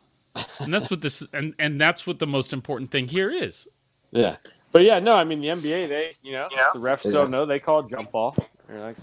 and 0.60 0.72
that's 0.72 0.90
what 0.90 1.00
this 1.00 1.22
and 1.32 1.54
and 1.58 1.80
that's 1.80 2.06
what 2.06 2.18
the 2.18 2.26
most 2.26 2.52
important 2.52 2.90
thing 2.90 3.08
here 3.08 3.30
is 3.30 3.68
Yeah. 4.10 4.36
But 4.78 4.85
yeah, 4.85 5.00
no, 5.00 5.16
I 5.16 5.25
mean 5.25 5.40
the 5.40 5.49
NBA, 5.49 5.88
they 5.88 6.14
you 6.23 6.30
know, 6.30 6.47
Yeah. 6.52 6.68
the 6.73 6.78
refs 6.78 7.12
don't 7.12 7.32
know, 7.32 7.44
they 7.44 7.58
call 7.58 7.82
jump 7.82 8.12
ball. 8.12 8.37
They're 8.68 8.78
like, 8.78 8.97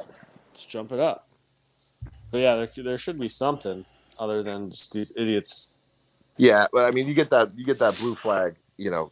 just 0.54 0.70
jump 0.70 0.94
it 0.94 1.02
up. 1.02 1.28
But 2.32 2.38
yeah, 2.38 2.56
there, 2.56 2.70
there 2.78 2.98
should 2.98 3.20
be 3.20 3.28
something 3.28 3.84
other 4.18 4.42
than 4.42 4.72
just 4.72 4.94
these 4.94 5.18
idiots. 5.18 5.82
Yeah, 6.38 6.68
but 6.72 6.86
I 6.86 6.92
mean, 6.92 7.10
you 7.10 7.14
get 7.14 7.30
that 7.32 7.58
you 7.58 7.66
get 7.66 7.78
that 7.80 7.98
blue 7.98 8.16
flag. 8.16 8.56
You 8.78 8.90
know, 8.90 9.12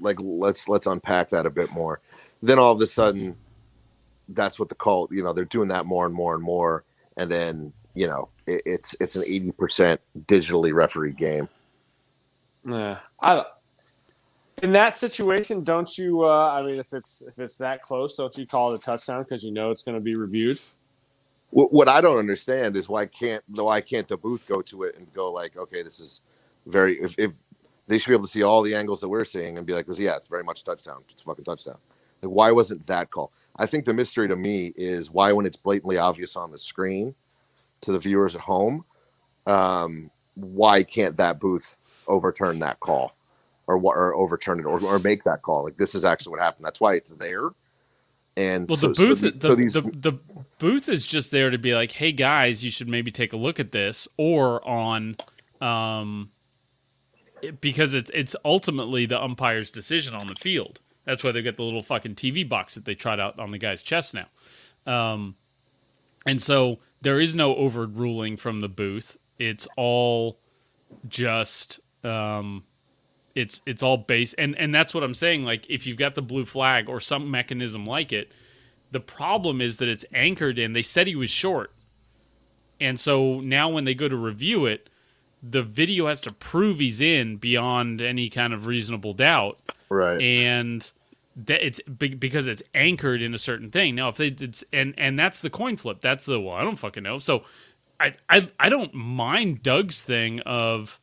like 0.00 0.16
let's 0.18 0.68
let's 0.68 0.88
unpack 0.88 1.30
that 1.30 1.46
a 1.46 1.50
bit 1.50 1.70
more. 1.70 2.00
Then 2.42 2.58
all 2.58 2.72
of 2.72 2.80
a 2.80 2.86
sudden, 2.88 3.36
that's 4.30 4.58
what 4.58 4.70
the 4.70 4.74
call. 4.74 5.06
You 5.12 5.22
know, 5.22 5.32
they're 5.32 5.44
doing 5.44 5.68
that 5.68 5.86
more 5.86 6.04
and 6.04 6.12
more 6.12 6.34
and 6.34 6.42
more, 6.42 6.82
and 7.16 7.30
then 7.30 7.72
you 7.94 8.08
know 8.08 8.28
it, 8.48 8.62
it's 8.66 8.96
it's 8.98 9.14
an 9.14 9.22
eighty 9.24 9.52
percent 9.52 10.00
digitally 10.26 10.74
refereed 10.74 11.16
game. 11.16 11.48
Yeah, 12.68 12.98
I 13.20 13.34
don't. 13.36 13.46
In 14.62 14.72
that 14.72 14.96
situation, 14.96 15.64
don't 15.64 15.96
you? 15.96 16.24
Uh, 16.24 16.50
I 16.52 16.62
mean, 16.62 16.78
if 16.78 16.92
it's 16.92 17.22
if 17.22 17.38
it's 17.38 17.56
that 17.58 17.82
close, 17.82 18.16
don't 18.16 18.36
you 18.36 18.46
call 18.46 18.72
it 18.72 18.76
a 18.76 18.78
touchdown 18.78 19.22
because 19.22 19.42
you 19.42 19.52
know 19.52 19.70
it's 19.70 19.82
going 19.82 19.94
to 19.94 20.00
be 20.00 20.16
reviewed? 20.16 20.60
What, 21.50 21.72
what 21.72 21.88
I 21.88 22.00
don't 22.00 22.18
understand 22.18 22.76
is 22.76 22.88
why 22.88 23.06
can't 23.06 23.42
why 23.48 23.80
can't 23.80 24.06
the 24.06 24.16
booth 24.16 24.46
go 24.46 24.60
to 24.62 24.82
it 24.84 24.96
and 24.98 25.12
go 25.14 25.32
like, 25.32 25.56
okay, 25.56 25.82
this 25.82 25.98
is 25.98 26.20
very 26.66 27.00
if, 27.00 27.14
if 27.18 27.32
they 27.86 27.98
should 27.98 28.10
be 28.10 28.14
able 28.14 28.26
to 28.26 28.30
see 28.30 28.42
all 28.42 28.62
the 28.62 28.74
angles 28.74 29.00
that 29.00 29.08
we're 29.08 29.24
seeing 29.24 29.56
and 29.56 29.66
be 29.66 29.72
like, 29.72 29.86
this 29.86 29.98
yeah, 29.98 30.16
it's 30.16 30.28
very 30.28 30.44
much 30.44 30.62
touchdown. 30.62 31.02
It's 31.08 31.22
fucking 31.22 31.44
touchdown. 31.44 31.78
Like, 32.22 32.30
why 32.30 32.52
wasn't 32.52 32.86
that 32.86 33.10
call? 33.10 33.32
I 33.56 33.64
think 33.64 33.86
the 33.86 33.94
mystery 33.94 34.28
to 34.28 34.36
me 34.36 34.74
is 34.76 35.10
why, 35.10 35.32
when 35.32 35.46
it's 35.46 35.56
blatantly 35.56 35.96
obvious 35.96 36.36
on 36.36 36.52
the 36.52 36.58
screen 36.58 37.14
to 37.80 37.92
the 37.92 37.98
viewers 37.98 38.34
at 38.34 38.42
home, 38.42 38.84
um, 39.46 40.10
why 40.34 40.82
can't 40.82 41.16
that 41.16 41.40
booth 41.40 41.78
overturn 42.06 42.58
that 42.58 42.78
call 42.80 43.16
or 43.70 43.78
what 43.78 43.96
or 43.96 44.14
overturn 44.14 44.58
it 44.58 44.66
or, 44.66 44.82
or 44.84 44.98
make 44.98 45.24
that 45.24 45.42
call? 45.42 45.64
Like, 45.64 45.76
this 45.76 45.94
is 45.94 46.04
actually 46.04 46.32
what 46.32 46.40
happened. 46.40 46.64
That's 46.64 46.80
why 46.80 46.94
it's 46.94 47.12
there. 47.12 47.50
And 48.36 48.68
Well, 48.68 48.76
so, 48.78 48.88
the 48.88 48.94
booth, 48.94 49.20
so, 49.20 49.30
the, 49.30 49.40
so 49.40 49.54
these 49.54 49.72
the, 49.74 49.82
the 49.82 50.12
booth 50.58 50.88
is 50.88 51.04
just 51.04 51.30
there 51.30 51.50
to 51.50 51.58
be 51.58 51.74
like, 51.74 51.92
"Hey 51.92 52.12
guys, 52.12 52.64
you 52.64 52.70
should 52.70 52.88
maybe 52.88 53.10
take 53.10 53.32
a 53.32 53.36
look 53.36 53.58
at 53.60 53.72
this," 53.72 54.06
or 54.16 54.66
on, 54.66 55.16
um, 55.60 56.30
it- 57.42 57.60
because 57.60 57.92
it's 57.94 58.10
it's 58.14 58.36
ultimately 58.44 59.04
the 59.06 59.20
umpire's 59.20 59.70
decision 59.70 60.14
on 60.14 60.26
the 60.28 60.36
field. 60.36 60.78
That's 61.04 61.24
why 61.24 61.32
they've 61.32 61.44
got 61.44 61.56
the 61.56 61.64
little 61.64 61.82
fucking 61.82 62.14
TV 62.14 62.48
box 62.48 62.74
that 62.76 62.84
they 62.84 62.94
trot 62.94 63.18
out 63.18 63.38
on 63.40 63.50
the 63.50 63.58
guy's 63.58 63.82
chest 63.82 64.14
now, 64.14 64.28
um, 64.86 65.34
and 66.24 66.40
so 66.40 66.78
there 67.02 67.18
is 67.20 67.34
no 67.34 67.56
overruling 67.56 68.36
from 68.36 68.60
the 68.60 68.68
booth. 68.68 69.16
It's 69.38 69.66
all 69.76 70.38
just 71.08 71.80
um, 72.04 72.64
it's 73.34 73.60
it's 73.66 73.82
all 73.82 73.96
based 73.96 74.34
and 74.38 74.56
and 74.58 74.74
that's 74.74 74.92
what 74.92 75.02
i'm 75.02 75.14
saying 75.14 75.44
like 75.44 75.68
if 75.68 75.86
you've 75.86 75.98
got 75.98 76.14
the 76.14 76.22
blue 76.22 76.44
flag 76.44 76.88
or 76.88 77.00
some 77.00 77.30
mechanism 77.30 77.86
like 77.86 78.12
it 78.12 78.30
the 78.90 79.00
problem 79.00 79.60
is 79.60 79.76
that 79.76 79.88
it's 79.88 80.04
anchored 80.12 80.58
in 80.58 80.72
they 80.72 80.82
said 80.82 81.06
he 81.06 81.16
was 81.16 81.30
short 81.30 81.72
and 82.80 82.98
so 82.98 83.40
now 83.40 83.68
when 83.68 83.84
they 83.84 83.94
go 83.94 84.08
to 84.08 84.16
review 84.16 84.66
it 84.66 84.88
the 85.42 85.62
video 85.62 86.06
has 86.06 86.20
to 86.20 86.32
prove 86.32 86.78
he's 86.80 87.00
in 87.00 87.36
beyond 87.36 88.02
any 88.02 88.28
kind 88.28 88.52
of 88.52 88.66
reasonable 88.66 89.12
doubt 89.12 89.60
right. 89.88 90.20
and 90.20 90.90
that 91.36 91.64
it's 91.64 91.80
because 91.82 92.48
it's 92.48 92.62
anchored 92.74 93.22
in 93.22 93.34
a 93.34 93.38
certain 93.38 93.70
thing. 93.70 93.94
Now, 93.94 94.08
if 94.08 94.16
they 94.16 94.30
did, 94.30 94.62
and 94.72 94.94
and 94.98 95.18
that's 95.18 95.40
the 95.40 95.50
coin 95.50 95.76
flip. 95.76 96.00
That's 96.00 96.26
the 96.26 96.40
well, 96.40 96.54
I 96.54 96.62
don't 96.62 96.76
fucking 96.76 97.02
know. 97.02 97.18
So, 97.18 97.44
I 97.98 98.14
I 98.28 98.48
I 98.58 98.68
don't 98.68 98.92
mind 98.94 99.62
Doug's 99.62 100.04
thing 100.04 100.40
of, 100.40 100.99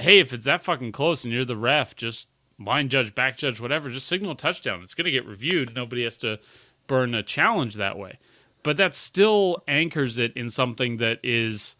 hey, 0.00 0.18
if 0.20 0.32
it's 0.32 0.46
that 0.46 0.62
fucking 0.62 0.92
close 0.92 1.24
and 1.24 1.32
you're 1.32 1.44
the 1.44 1.56
ref, 1.56 1.94
just 1.96 2.28
line 2.58 2.88
judge, 2.88 3.14
back 3.14 3.36
judge, 3.38 3.60
whatever, 3.60 3.90
just 3.90 4.06
signal 4.08 4.32
a 4.32 4.36
touchdown. 4.36 4.82
It's 4.82 4.94
gonna 4.94 5.10
get 5.10 5.26
reviewed. 5.26 5.74
Nobody 5.74 6.04
has 6.04 6.16
to 6.18 6.38
burn 6.86 7.14
a 7.14 7.22
challenge 7.22 7.76
that 7.76 7.98
way. 7.98 8.18
But 8.62 8.76
that 8.76 8.94
still 8.94 9.56
anchors 9.68 10.18
it 10.18 10.32
in 10.36 10.50
something 10.50 10.98
that 10.98 11.20
is 11.22 11.76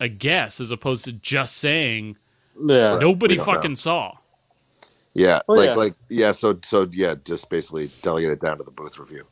a 0.00 0.08
guess 0.08 0.60
as 0.60 0.70
opposed 0.72 1.04
to 1.04 1.12
just 1.12 1.56
saying 1.58 2.16
Yeah, 2.60 2.98
nobody 2.98 3.34
we 3.34 3.38
don't 3.38 3.50
know. 3.50 3.52
fucking 3.54 3.76
saw. 3.76 4.14
Yeah, 5.14 5.42
Oh, 5.48 5.54
like 5.54 5.66
yeah. 5.66 5.74
like 5.74 5.94
yeah. 6.08 6.32
So 6.32 6.58
so 6.62 6.88
yeah, 6.92 7.14
just 7.24 7.50
basically 7.50 7.88
delegate 8.02 8.30
it 8.30 8.40
down 8.40 8.58
to 8.58 8.64
the 8.64 8.70
booth 8.70 8.98
review. 8.98 9.26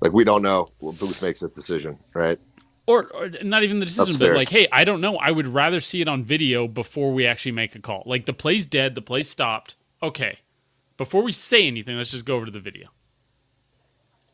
Like 0.00 0.12
we 0.12 0.24
don't 0.24 0.42
know. 0.42 0.70
Well, 0.80 0.92
booth 0.92 1.22
makes 1.22 1.42
its 1.42 1.54
decision, 1.56 1.98
right? 2.14 2.38
Or, 2.86 3.06
or 3.14 3.28
not 3.44 3.62
even 3.62 3.78
the 3.78 3.86
decision, 3.86 4.18
but 4.18 4.34
like, 4.34 4.48
hey, 4.48 4.66
I 4.72 4.82
don't 4.82 5.00
know. 5.00 5.16
I 5.16 5.30
would 5.30 5.46
rather 5.46 5.78
see 5.78 6.00
it 6.00 6.08
on 6.08 6.24
video 6.24 6.66
before 6.66 7.12
we 7.12 7.26
actually 7.26 7.52
make 7.52 7.76
a 7.76 7.78
call. 7.78 8.02
Like 8.06 8.26
the 8.26 8.32
play's 8.32 8.66
dead, 8.66 8.96
the 8.96 9.02
play 9.02 9.22
stopped. 9.22 9.76
Okay, 10.02 10.38
before 10.96 11.22
we 11.22 11.30
say 11.30 11.66
anything, 11.68 11.96
let's 11.96 12.10
just 12.10 12.24
go 12.24 12.34
over 12.36 12.46
to 12.46 12.50
the 12.50 12.58
video. 12.60 12.88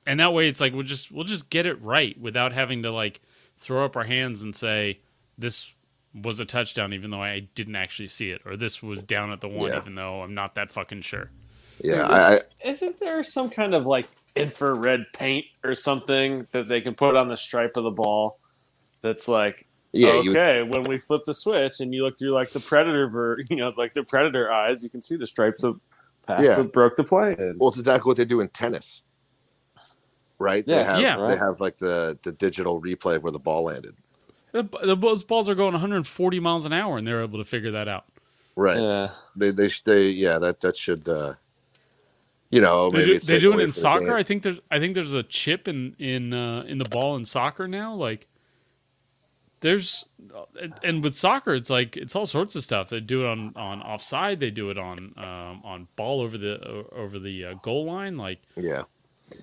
And 0.07 0.19
that 0.21 0.33
way, 0.33 0.49
it's 0.49 0.61
like 0.61 0.73
we'll 0.73 0.83
just 0.83 1.13
we'll 1.13 1.25
just 1.25 1.51
get 1.51 1.67
it 1.67 1.81
right 1.83 2.19
without 2.19 2.53
having 2.53 2.83
to 2.85 2.91
like 2.91 3.21
throw 3.59 3.85
up 3.85 3.97
our 3.97 4.05
hands 4.05 4.43
and 4.43 4.57
say 4.57 5.01
this 5.37 5.71
was 6.15 6.41
a 6.41 6.47
touchdown, 6.47 6.95
even 6.95 7.11
though 7.11 7.23
I 7.23 7.41
didn't 7.41 7.77
actually 7.77 8.09
see 8.09 8.31
it, 8.31 8.41
or 8.47 8.57
this 8.57 8.83
was 8.83 9.03
down 9.03 9.31
at 9.31 9.43
the 9.43 9.49
one, 9.49 9.71
Yeah. 9.71 9.77
even 9.79 9.95
though 9.95 10.23
I'm 10.23 10.35
not 10.35 10.55
that 10.55 10.71
fucking 10.71 11.03
sure. 11.03 11.31
Yeah, 11.85 11.97
Dude, 11.97 12.05
I, 12.11 12.35
I 12.37 12.41
Isn't 12.65 12.99
there 12.99 13.23
some 13.23 13.51
kind 13.51 13.75
of 13.75 13.85
like 13.87 14.09
infrared 14.35 15.05
paint 15.13 15.45
or 15.63 15.75
something 15.75 16.47
that 16.53 16.69
they 16.69 16.81
can 16.81 16.95
put 16.95 17.15
on 17.15 17.29
the 17.29 17.37
stripe 17.37 17.77
of 17.77 17.85
the 17.85 17.91
ball? 17.91 18.38
That's 19.03 19.29
like 19.29 19.67
yeah. 19.93 20.21
You, 20.21 20.33
okay, 20.33 20.63
when 20.63 20.83
we 20.83 20.99
flip 20.99 21.25
the 21.25 21.35
switch 21.35 21.81
and 21.81 21.95
you 21.95 22.05
look 22.05 22.19
through 22.19 22.31
like 22.31 22.51
the 22.51 22.61
predator, 22.61 23.09
ver- 23.09 23.39
you 23.51 23.57
know, 23.57 23.73
like 23.77 23.95
the 23.95 24.03
predator 24.03 24.53
eyes, 24.53 24.83
you 24.83 24.91
can 24.91 25.01
see 25.01 25.17
the 25.17 25.27
stripes 25.27 25.63
of 25.63 25.81
past 26.27 26.45
Yeah. 26.45 26.57
that 26.57 26.73
broke 26.73 26.97
the 26.97 27.05
play. 27.05 27.35
And, 27.39 27.59
well, 27.59 27.71
it's 27.71 27.79
exactly 27.79 28.09
what 28.11 28.17
they 28.17 28.25
do 28.25 28.41
in 28.41 28.49
tennis, 28.49 29.03
right? 30.39 30.65
They 30.67 30.73
Yeah, 30.75 30.85
have, 30.85 31.01
yeah. 31.01 31.27
They 31.27 31.37
have 31.37 31.61
like 31.61 31.79
the 31.79 32.19
the 32.23 32.33
digital 32.33 32.81
replay 32.81 33.17
of 33.17 33.23
where 33.23 33.33
the 33.33 33.39
ball 33.39 33.65
landed. 33.65 33.95
The, 34.53 34.63
the, 34.83 34.97
those 34.97 35.23
balls 35.25 35.49
are 35.49 35.55
going 35.55 35.73
140 35.73 36.41
miles 36.41 36.65
an 36.65 36.73
hour, 36.73 36.97
and 36.97 37.07
they're 37.07 37.23
able 37.23 37.39
to 37.39 37.45
figure 37.45 37.71
that 37.73 37.87
out. 37.89 38.05
Right. 38.57 38.81
yeah, 38.81 39.11
They 39.37 39.53
they 39.53 39.71
they 39.85 40.09
yeah 40.09 40.39
that 40.39 40.61
that 40.63 40.77
should 40.77 41.09
uh, 41.09 41.35
you 42.51 42.61
know 42.61 42.91
They 42.91 43.05
do, 43.05 43.19
they 43.21 43.39
do 43.39 43.53
it 43.53 43.63
in 43.63 43.73
soccer. 43.73 44.15
I 44.15 44.23
think 44.23 44.43
there's 44.43 44.59
I 44.71 44.81
think 44.81 44.95
there's 44.95 45.15
a 45.15 45.23
chip 45.23 45.69
in 45.69 45.95
in 45.99 46.35
uh, 46.35 46.63
in 46.67 46.79
the 46.79 46.89
ball 46.89 47.17
in 47.17 47.25
soccer 47.25 47.69
now. 47.69 47.95
Like 47.95 48.27
there's 49.61 50.05
and 50.83 51.03
with 51.03 51.15
soccer, 51.15 51.55
it's 51.55 51.71
like 51.71 51.97
it's 51.97 52.15
all 52.17 52.27
sorts 52.27 52.55
of 52.57 52.63
stuff. 52.63 52.91
They 52.91 53.01
do 53.01 53.25
it 53.25 53.29
on 53.29 53.53
on 53.57 53.83
offside. 53.83 54.41
They 54.41 54.51
do 54.51 54.71
it 54.71 54.79
on 54.79 55.15
um, 55.17 55.63
on 55.65 55.89
ball 55.97 56.21
over 56.21 56.39
the 56.39 56.85
over 56.93 57.19
the 57.19 57.45
uh, 57.45 57.55
goal 57.63 57.87
line. 57.87 58.17
Like 58.17 58.41
Yeah. 58.57 58.83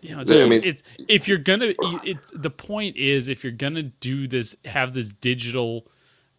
you 0.01 0.15
know, 0.15 0.21
it's, 0.21 0.31
Yeah, 0.31 0.43
I 0.43 0.47
mean- 0.47 0.61
it's 0.63 0.83
if 1.07 1.27
you're 1.27 1.37
gonna, 1.37 1.73
it's 2.03 2.31
the 2.33 2.49
point 2.49 2.97
is 2.97 3.27
if 3.27 3.43
you're 3.43 3.51
gonna 3.53 3.83
do 3.83 4.27
this, 4.27 4.55
have 4.65 4.93
this 4.93 5.11
digital 5.13 5.85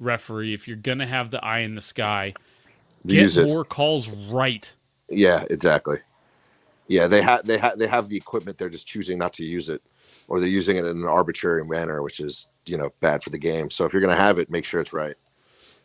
referee. 0.00 0.54
If 0.54 0.66
you're 0.68 0.76
gonna 0.76 1.06
have 1.06 1.30
the 1.30 1.44
eye 1.44 1.60
in 1.60 1.74
the 1.74 1.80
sky, 1.80 2.32
get 3.06 3.22
Use 3.22 3.38
it. 3.38 3.46
more 3.46 3.64
calls 3.64 4.08
right. 4.08 4.72
Yeah, 5.08 5.44
exactly. 5.50 5.98
Yeah, 6.88 7.08
they 7.08 7.20
have 7.22 7.44
they 7.44 7.58
have 7.58 7.78
they 7.78 7.86
have 7.88 8.08
the 8.08 8.16
equipment. 8.16 8.58
They're 8.58 8.68
just 8.68 8.86
choosing 8.86 9.18
not 9.18 9.32
to 9.34 9.44
use 9.44 9.68
it, 9.68 9.82
or 10.28 10.40
they're 10.40 10.48
using 10.48 10.76
it 10.76 10.84
in 10.84 10.98
an 10.98 11.08
arbitrary 11.08 11.64
manner, 11.64 12.02
which 12.02 12.20
is 12.20 12.48
you 12.66 12.76
know 12.76 12.92
bad 13.00 13.22
for 13.22 13.30
the 13.30 13.38
game. 13.38 13.70
So 13.70 13.84
if 13.84 13.92
you're 13.92 14.02
gonna 14.02 14.16
have 14.16 14.38
it, 14.38 14.50
make 14.50 14.64
sure 14.64 14.80
it's 14.80 14.92
right. 14.92 15.16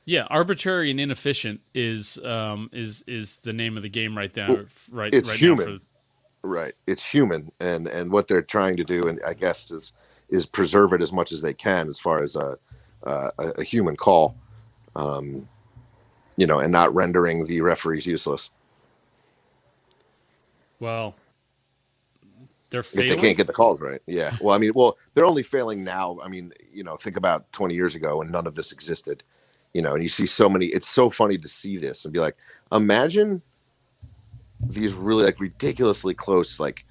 Yeah, 0.05 0.23
arbitrary 0.29 0.89
and 0.91 0.99
inefficient 0.99 1.61
is 1.73 2.17
um 2.19 2.69
is 2.73 3.03
is 3.07 3.37
the 3.37 3.53
name 3.53 3.77
of 3.77 3.83
the 3.83 3.89
game 3.89 4.17
right 4.17 4.35
now. 4.35 4.53
Well, 4.53 4.65
right, 4.89 5.13
it's 5.13 5.29
right 5.29 5.37
human. 5.37 5.65
Now 5.65 5.77
for, 5.77 5.85
Right. 6.43 6.73
It's 6.87 7.05
human, 7.05 7.51
and 7.59 7.87
and 7.87 8.11
what 8.11 8.27
they're 8.27 8.41
trying 8.41 8.75
to 8.77 8.83
do, 8.83 9.07
and 9.07 9.19
I 9.27 9.35
guess 9.35 9.69
is 9.69 9.93
is 10.29 10.47
preserve 10.47 10.93
it 10.93 11.01
as 11.01 11.11
much 11.11 11.31
as 11.31 11.43
they 11.43 11.53
can, 11.53 11.87
as 11.87 11.99
far 11.99 12.23
as 12.23 12.35
a 12.35 12.57
a, 13.03 13.31
a 13.37 13.63
human 13.63 13.95
call, 13.95 14.35
um, 14.95 15.47
you 16.37 16.47
know, 16.47 16.57
and 16.57 16.71
not 16.71 16.93
rendering 16.95 17.45
the 17.45 17.61
referees 17.61 18.07
useless 18.07 18.49
well, 20.81 21.13
they're 22.71 22.79
if 22.79 22.91
they 22.93 23.15
can't 23.15 23.37
get 23.37 23.47
the 23.47 23.53
calls 23.53 23.81
right. 23.81 24.01
Yeah. 24.07 24.35
Well, 24.41 24.55
I 24.55 24.57
mean, 24.57 24.71
well, 24.73 24.97
they're 25.13 25.25
only 25.25 25.43
failing 25.43 25.83
now. 25.83 26.17
I 26.23 26.29
mean, 26.29 26.53
you 26.71 26.83
know, 26.83 26.95
think 26.95 27.17
about 27.17 27.51
20 27.51 27.75
years 27.75 27.95
ago 27.95 28.17
when 28.17 28.31
none 28.31 28.47
of 28.47 28.55
this 28.55 28.71
existed, 28.71 29.23
you 29.73 29.81
know, 29.81 29.93
and 29.93 30.01
you 30.01 30.07
see 30.07 30.25
so 30.25 30.49
many. 30.49 30.67
It's 30.67 30.87
so 30.87 31.09
funny 31.09 31.37
to 31.37 31.47
see 31.49 31.77
this 31.77 32.05
and 32.05 32.13
be 32.13 32.19
like, 32.19 32.37
imagine 32.71 33.41
these 34.61 34.93
really 34.93 35.25
like 35.25 35.39
ridiculously 35.39 36.13
close 36.13 36.59
like 36.59 36.85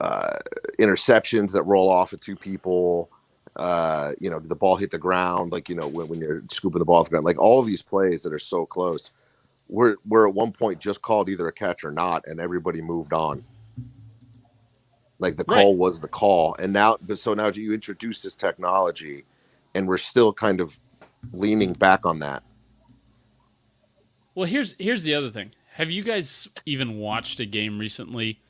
uh 0.00 0.38
interceptions 0.78 1.52
that 1.52 1.62
roll 1.62 1.88
off 1.88 2.12
of 2.12 2.20
two 2.20 2.36
people. 2.36 3.10
Uh, 3.54 4.12
you 4.18 4.28
know, 4.28 4.38
the 4.38 4.54
ball 4.54 4.76
hit 4.76 4.90
the 4.90 4.98
ground? 4.98 5.50
Like, 5.50 5.70
you 5.70 5.74
know, 5.74 5.86
when, 5.86 6.08
when 6.08 6.20
you're 6.20 6.42
scooping 6.50 6.78
the 6.78 6.84
ball 6.84 6.96
off 6.96 7.06
the 7.06 7.10
ground, 7.10 7.24
like 7.24 7.38
all 7.38 7.58
of 7.58 7.66
these 7.66 7.80
plays 7.80 8.22
that 8.22 8.32
are 8.34 8.38
so 8.38 8.66
close, 8.66 9.12
were 9.68 9.96
were 10.06 10.28
at 10.28 10.34
one 10.34 10.52
point 10.52 10.80
just 10.80 11.00
called 11.00 11.28
either 11.28 11.46
a 11.46 11.52
catch 11.52 11.84
or 11.84 11.92
not, 11.92 12.24
and 12.26 12.40
everybody 12.40 12.82
moved 12.82 13.12
on. 13.12 13.44
Like 15.18 15.36
the 15.36 15.44
Right. 15.48 15.56
call 15.62 15.76
was 15.76 16.00
the 16.00 16.08
call, 16.08 16.54
and 16.58 16.72
now, 16.72 16.98
but 17.00 17.18
so 17.18 17.32
now 17.34 17.48
you 17.48 17.72
introduce 17.72 18.22
this 18.22 18.34
technology, 18.34 19.24
and 19.74 19.88
we're 19.88 19.96
still 19.98 20.32
kind 20.32 20.60
of 20.60 20.78
leaning 21.32 21.72
back 21.72 22.04
on 22.04 22.18
that. 22.18 22.42
Well, 24.34 24.46
here's 24.46 24.74
here's 24.78 25.04
the 25.04 25.14
other 25.14 25.30
thing. 25.30 25.52
Have 25.74 25.90
you 25.90 26.02
guys 26.02 26.48
even 26.66 26.98
watched 26.98 27.40
a 27.40 27.46
game 27.46 27.78
recently? 27.78 28.40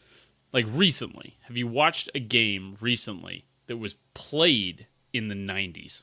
Like 0.53 0.67
recently, 0.69 1.37
have 1.43 1.57
you 1.57 1.67
watched 1.69 2.09
a 2.15 2.21
game 2.21 2.77
recently 2.81 3.45
that 3.67 3.77
was 3.77 3.95
played 4.15 4.87
in 5.13 5.29
the 5.29 5.35
'90s? 5.35 6.03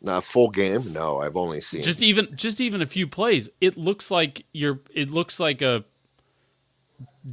Now, 0.00 0.20
full 0.20 0.50
game? 0.50 0.92
No, 0.92 1.20
I've 1.20 1.36
only 1.36 1.60
seen. 1.60 1.82
Just 1.82 2.02
even 2.02 2.28
just 2.36 2.60
even 2.60 2.82
a 2.82 2.86
few 2.86 3.08
plays. 3.08 3.48
It 3.60 3.76
looks 3.76 4.10
like 4.10 4.44
you're. 4.52 4.80
It 4.94 5.10
looks 5.10 5.40
like 5.40 5.60
a 5.62 5.84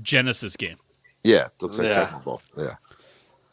Genesis 0.02 0.56
game. 0.56 0.78
Yeah, 1.26 1.48
it 1.48 1.54
looks 1.62 1.80
like 1.80 1.92
Yeah. 1.92 1.92
technical. 1.92 2.44
Yeah, 2.58 2.76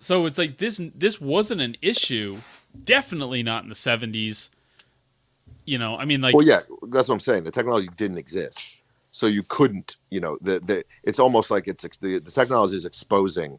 So 0.01 0.27
it's 0.27 0.39
like 0.39 0.59
this 0.59 0.81
this 0.95 1.21
wasn't 1.21 1.63
an 1.63 1.77
issue. 1.83 2.45
Definitely 2.85 3.43
not 3.43 3.65
in 3.65 3.71
the 3.71 3.77
seventies. 3.77 4.51
You 5.67 5.79
know, 5.79 5.97
I 5.99 6.07
mean 6.07 6.23
like 6.23 6.35
well, 6.35 6.47
yeah, 6.47 6.63
that's 6.91 7.09
what 7.09 7.15
I'm 7.17 7.21
saying. 7.21 7.45
The 7.45 7.53
technology 7.53 7.89
didn't 7.97 8.19
exist, 8.19 8.83
so 9.13 9.27
you 9.27 9.45
couldn't. 9.49 9.97
You 10.11 10.21
know, 10.21 10.39
the, 10.43 10.61
the 10.61 10.85
it's 11.05 11.19
almost 11.21 11.51
like 11.51 11.69
it's 11.69 11.85
the, 11.99 12.21
the 12.21 12.33
technology 12.33 12.77
is 12.77 12.87
exposing, 12.87 13.59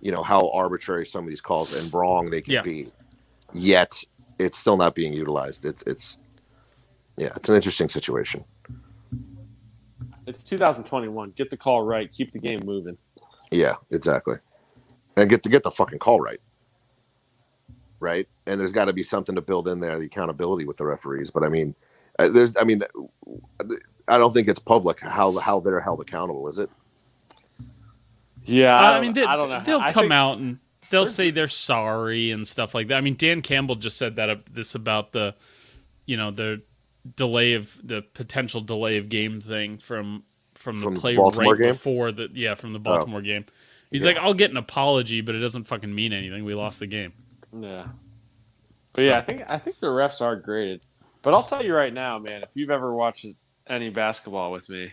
you 0.00 0.12
know, 0.12 0.22
how 0.22 0.50
arbitrary 0.52 1.06
some 1.06 1.24
of 1.24 1.30
these 1.30 1.42
calls 1.42 1.72
and 1.72 1.92
wrong 1.94 2.30
they 2.30 2.42
can 2.42 2.56
Yeah. 2.56 2.62
be. 2.62 2.92
Yet 3.52 3.94
it's 4.38 4.58
still 4.58 4.76
not 4.78 4.94
being 4.94 5.12
utilized. 5.14 5.64
It's 5.66 5.82
it's 5.86 6.20
yeah, 7.18 7.32
it's 7.36 7.48
an 7.48 7.56
interesting 7.56 7.88
situation. 7.90 8.44
It's 10.30 10.44
2021. 10.44 11.32
Get 11.32 11.50
the 11.50 11.56
call 11.56 11.84
right. 11.84 12.10
Keep 12.10 12.32
the 12.32 12.38
game 12.38 12.60
moving. 12.64 12.96
Yeah, 13.50 13.74
exactly. 13.90 14.36
And 15.16 15.28
get 15.28 15.42
to 15.42 15.48
get 15.48 15.62
the 15.62 15.70
fucking 15.70 15.98
call 15.98 16.20
right. 16.20 16.40
Right? 17.98 18.28
And 18.46 18.58
there's 18.58 18.72
got 18.72 18.86
to 18.86 18.92
be 18.92 19.02
something 19.02 19.34
to 19.34 19.42
build 19.42 19.68
in 19.68 19.80
there 19.80 19.98
the 19.98 20.06
accountability 20.06 20.64
with 20.64 20.78
the 20.78 20.86
referees, 20.86 21.30
but 21.30 21.42
I 21.42 21.48
mean 21.48 21.74
uh, 22.18 22.28
there's 22.28 22.54
I 22.58 22.64
mean 22.64 22.82
I 24.08 24.18
don't 24.18 24.32
think 24.32 24.48
it's 24.48 24.58
public 24.58 25.00
how 25.00 25.36
how 25.38 25.60
they're 25.60 25.80
held 25.80 26.00
accountable, 26.00 26.48
is 26.48 26.58
it? 26.58 26.70
Yeah, 28.44 28.78
I, 28.78 28.98
I, 28.98 29.00
mean, 29.00 29.12
they, 29.12 29.24
I 29.24 29.36
don't 29.36 29.50
know. 29.50 29.62
They'll 29.62 29.80
I 29.80 29.92
come 29.92 30.04
think- 30.04 30.12
out 30.12 30.38
and 30.38 30.58
they'll 30.90 31.06
say 31.06 31.30
they're 31.30 31.48
sorry 31.48 32.30
and 32.30 32.46
stuff 32.46 32.74
like 32.74 32.88
that. 32.88 32.96
I 32.96 33.00
mean, 33.00 33.16
Dan 33.16 33.42
Campbell 33.42 33.76
just 33.76 33.96
said 33.96 34.16
that 34.16 34.30
uh, 34.30 34.36
this 34.50 34.74
about 34.74 35.12
the, 35.12 35.34
you 36.06 36.16
know, 36.16 36.30
the 36.30 36.62
delay 37.16 37.54
of 37.54 37.70
the 37.82 38.02
potential 38.14 38.60
delay 38.60 38.98
of 38.98 39.08
game 39.08 39.40
thing 39.40 39.78
from 39.78 40.22
from 40.54 40.78
the 40.78 40.84
From 40.84 40.96
play 40.96 41.16
Baltimore 41.16 41.52
right 41.54 41.58
game? 41.60 41.68
Oh. 41.70 41.72
before 41.72 42.12
the 42.12 42.28
yeah 42.34 42.54
from 42.54 42.72
the 42.72 42.78
oh. 42.78 42.82
Baltimore 42.82 43.22
game. 43.22 43.46
He's 43.90 44.02
Yeah. 44.02 44.08
like, 44.08 44.16
I'll 44.18 44.34
get 44.34 44.50
an 44.50 44.56
apology, 44.56 45.20
but 45.20 45.34
it 45.34 45.38
doesn't 45.38 45.64
fucking 45.64 45.92
mean 45.94 46.12
anything. 46.12 46.44
We 46.44 46.54
lost 46.54 46.78
the 46.78 46.86
game. 46.86 47.12
Yeah. 47.58 47.86
But 48.92 49.02
yeah, 49.02 49.16
I 49.16 49.20
think 49.22 49.42
I 49.48 49.58
think 49.58 49.78
the 49.78 49.86
refs 49.88 50.20
are 50.20 50.36
graded. 50.36 50.82
But 51.22 51.34
I'll 51.34 51.44
tell 51.44 51.64
you 51.64 51.74
right 51.74 51.92
now, 51.92 52.18
man, 52.18 52.42
if 52.42 52.56
you've 52.56 52.70
ever 52.70 52.94
watched 52.94 53.26
any 53.66 53.90
basketball 53.90 54.52
with 54.52 54.68
me, 54.68 54.90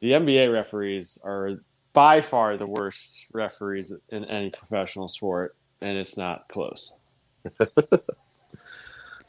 the 0.00 0.12
NBA 0.12 0.52
referees 0.52 1.18
are 1.24 1.62
by 1.92 2.20
far 2.20 2.56
the 2.56 2.66
worst 2.66 3.26
referees 3.32 3.92
in 4.10 4.24
any 4.26 4.50
professional 4.50 5.08
sport, 5.08 5.56
and 5.80 5.96
it's 5.98 6.16
not 6.16 6.48
close. 6.48 6.96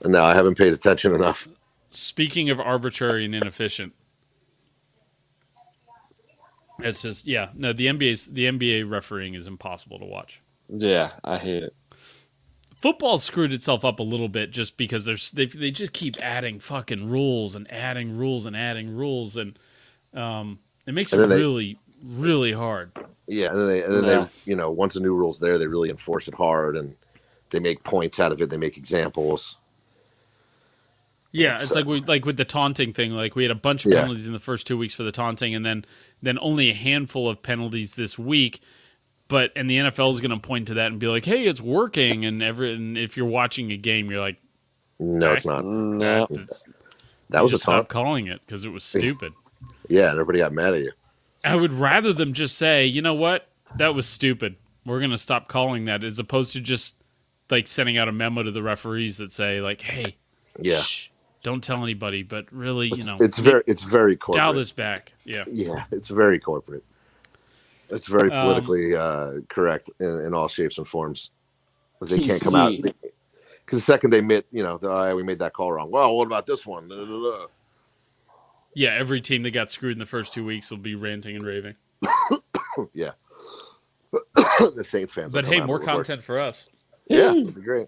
No, 0.05 0.23
I 0.23 0.33
haven't 0.33 0.57
paid 0.57 0.73
attention 0.73 1.15
enough. 1.15 1.47
Speaking 1.95 2.49
of 2.49 2.59
arbitrary 2.59 3.25
and 3.25 3.35
inefficient, 3.35 3.93
it's 6.79 7.01
just 7.01 7.25
yeah. 7.27 7.49
No, 7.53 7.73
the 7.73 7.87
NBA's 7.87 8.27
the 8.27 8.45
NBA 8.45 8.89
refereeing 8.89 9.33
is 9.35 9.47
impossible 9.47 9.99
to 9.99 10.05
watch. 10.05 10.41
Yeah, 10.69 11.11
I 11.23 11.37
hate 11.37 11.63
it. 11.63 11.75
football 12.81 13.17
screwed 13.17 13.53
itself 13.53 13.85
up 13.85 13.99
a 13.99 14.03
little 14.03 14.29
bit 14.29 14.51
just 14.51 14.75
because 14.77 15.05
there's 15.05 15.31
they 15.31 15.45
they 15.45 15.71
just 15.71 15.93
keep 15.93 16.17
adding 16.21 16.59
fucking 16.59 17.09
rules 17.09 17.55
and 17.55 17.71
adding 17.71 18.17
rules 18.17 18.45
and 18.45 18.55
adding 18.57 18.95
rules 18.95 19.37
and 19.37 19.57
um 20.13 20.59
it 20.87 20.93
makes 20.93 21.13
it 21.13 21.17
they- 21.17 21.35
really 21.37 21.77
really 22.03 22.51
hard. 22.51 22.91
Yeah, 23.27 23.51
and 23.51 23.59
then 23.59 23.67
they, 23.67 23.83
and 23.83 23.93
then 23.93 24.03
Yeah. 24.03 24.21
they, 24.23 24.29
you 24.51 24.55
know, 24.57 24.69
once 24.71 24.97
a 24.97 24.99
new 24.99 25.13
rule's 25.15 25.39
there, 25.39 25.57
they 25.57 25.67
really 25.67 25.89
enforce 25.89 26.27
it 26.27 26.33
hard, 26.33 26.75
and 26.75 26.93
they 27.51 27.59
make 27.59 27.81
points 27.85 28.19
out 28.19 28.33
of 28.33 28.41
it. 28.41 28.49
They 28.49 28.57
make 28.57 28.75
examples. 28.75 29.55
Yeah, 31.33 31.55
it's 31.59 31.73
like 31.73 31.85
we 31.85 31.99
like 32.01 32.25
with 32.25 32.37
the 32.37 32.45
taunting 32.45 32.93
thing. 32.93 33.11
Like 33.11 33.35
we 33.35 33.43
had 33.43 33.51
a 33.51 33.55
bunch 33.55 33.85
of 33.85 33.91
Yeah. 33.91 34.01
penalties 34.01 34.27
in 34.27 34.33
the 34.33 34.39
first 34.39 34.65
two 34.67 34.77
weeks 34.77 34.93
for 34.93 35.03
the 35.03 35.11
taunting, 35.11 35.53
and 35.55 35.65
then 35.65 35.83
then 36.21 36.37
only 36.39 36.69
a 36.69 36.73
handful 36.73 37.27
of 37.27 37.41
penalties 37.41 37.95
this 37.95 38.17
week. 38.19 38.61
But 39.27 39.51
and 39.55 39.69
the 39.69 39.77
NFL 39.77 40.13
is 40.13 40.21
going 40.21 40.31
to 40.31 40.37
point 40.37 40.67
to 40.67 40.75
that 40.75 40.87
and 40.91 40.99
be 40.99 41.07
like, 41.07 41.25
"Hey, 41.25 41.45
it's 41.47 41.59
working." 41.59 42.23
And 42.23 42.41
every 42.43 42.73
and 42.73 42.97
if 42.97 43.17
you're 43.17 43.25
watching 43.25 43.71
a 43.71 43.77
game, 43.77 44.09
you're 44.11 44.21
like, 44.21 44.37
No, 44.99 45.33
it's 45.33 45.45
not. 45.45 45.63
Mm, 45.63 45.97
no. 45.97 46.27
That 47.29 47.41
was 47.41 47.51
a 47.51 47.55
just 47.55 47.63
stop 47.63 47.89
calling 47.89 48.27
it 48.27 48.39
because 48.45 48.63
it 48.63 48.69
was 48.69 48.83
stupid. 48.83 49.33
Yeah, 49.89 50.03
and 50.03 50.11
everybody 50.11 50.39
got 50.39 50.53
mad 50.53 50.75
at 50.75 50.79
you. 50.81 50.91
I 51.43 51.55
would 51.55 51.71
rather 51.73 52.13
them 52.13 52.31
just 52.31 52.57
say, 52.57 52.85
"You 52.85 53.01
know 53.01 53.13
what? 53.15 53.49
That 53.77 53.93
was 53.93 54.07
stupid. 54.07 54.55
We're 54.85 54.99
going 54.99 55.11
to 55.11 55.17
stop 55.17 55.49
calling 55.49 55.85
that," 55.85 56.05
as 56.05 56.19
opposed 56.19 56.53
to 56.53 56.61
just 56.61 57.03
like 57.49 57.67
sending 57.67 57.97
out 57.97 58.07
a 58.07 58.13
memo 58.13 58.43
to 58.43 58.51
the 58.51 58.63
referees 58.63 59.17
that 59.17 59.33
say, 59.33 59.59
"Like, 59.59 59.81
hey, 59.81 60.15
Yeah, 60.61 60.83
shh, 60.83 61.09
don't 61.43 61.63
tell 61.63 61.83
anybody," 61.83 62.23
but 62.23 62.51
really, 62.51 62.91
you 62.95 63.03
know, 63.03 63.17
it's 63.19 63.37
very 63.37 63.63
it's 63.67 63.83
very 63.83 64.15
corporate. 64.15 64.41
dial 64.41 64.53
this 64.53 64.71
back. 64.71 65.13
Yeah. 65.25 65.43
Yeah, 65.47 65.83
it's 65.91 66.07
very 66.07 66.39
corporate. 66.39 66.83
It's 67.89 68.07
very 68.07 68.31
Um, 68.31 68.47
politically 68.47 68.95
uh, 68.95 69.33
correct 69.49 69.89
in, 69.99 70.25
in 70.25 70.33
all 70.33 70.47
shapes 70.47 70.77
and 70.77 70.87
forms. 70.87 71.29
They 72.01 72.19
can't 72.19 72.41
come 72.41 72.55
out 72.55 72.73
because 73.65 73.79
the 73.79 73.85
second 73.85 74.09
they 74.09 74.19
admit, 74.19 74.45
you 74.51 74.63
know, 74.63 74.77
the, 74.77 74.89
oh, 74.89 75.15
we 75.15 75.23
made 75.23 75.39
that 75.39 75.53
call 75.53 75.71
wrong. 75.71 75.89
Well, 75.89 76.15
what 76.15 76.25
about 76.25 76.45
this 76.45 76.65
one? 76.65 76.89
Da, 76.89 76.95
da, 76.95 77.05
da, 77.05 77.21
da. 77.21 77.45
Yeah, 78.75 78.89
every 78.89 79.21
team 79.21 79.43
that 79.43 79.51
got 79.51 79.71
screwed 79.71 79.93
in 79.93 79.99
the 79.99 80.05
first 80.05 80.33
two 80.33 80.43
weeks 80.43 80.71
will 80.71 80.79
be 80.79 80.95
ranting 80.95 81.35
and 81.35 81.45
raving. 81.45 81.75
yeah, 82.93 83.11
the 84.35 84.83
Saints 84.83 85.13
fans. 85.13 85.31
But 85.31 85.45
hey, 85.45 85.61
more 85.61 85.79
content 85.79 86.23
for 86.23 86.39
us. 86.39 86.67
Yeah, 87.07 87.31
it'd 87.31 87.55
be 87.55 87.61
great. 87.61 87.87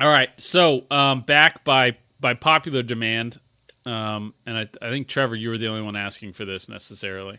All 0.00 0.08
right, 0.08 0.30
so 0.38 0.84
um, 0.90 1.20
back 1.22 1.62
by 1.64 1.96
by 2.20 2.34
popular 2.34 2.82
demand, 2.82 3.38
um, 3.86 4.34
and 4.46 4.56
I, 4.56 4.68
I 4.80 4.88
think 4.90 5.08
Trevor, 5.08 5.36
you 5.36 5.50
were 5.50 5.58
the 5.58 5.66
only 5.68 5.82
one 5.82 5.96
asking 5.96 6.32
for 6.32 6.44
this 6.44 6.68
necessarily. 6.68 7.38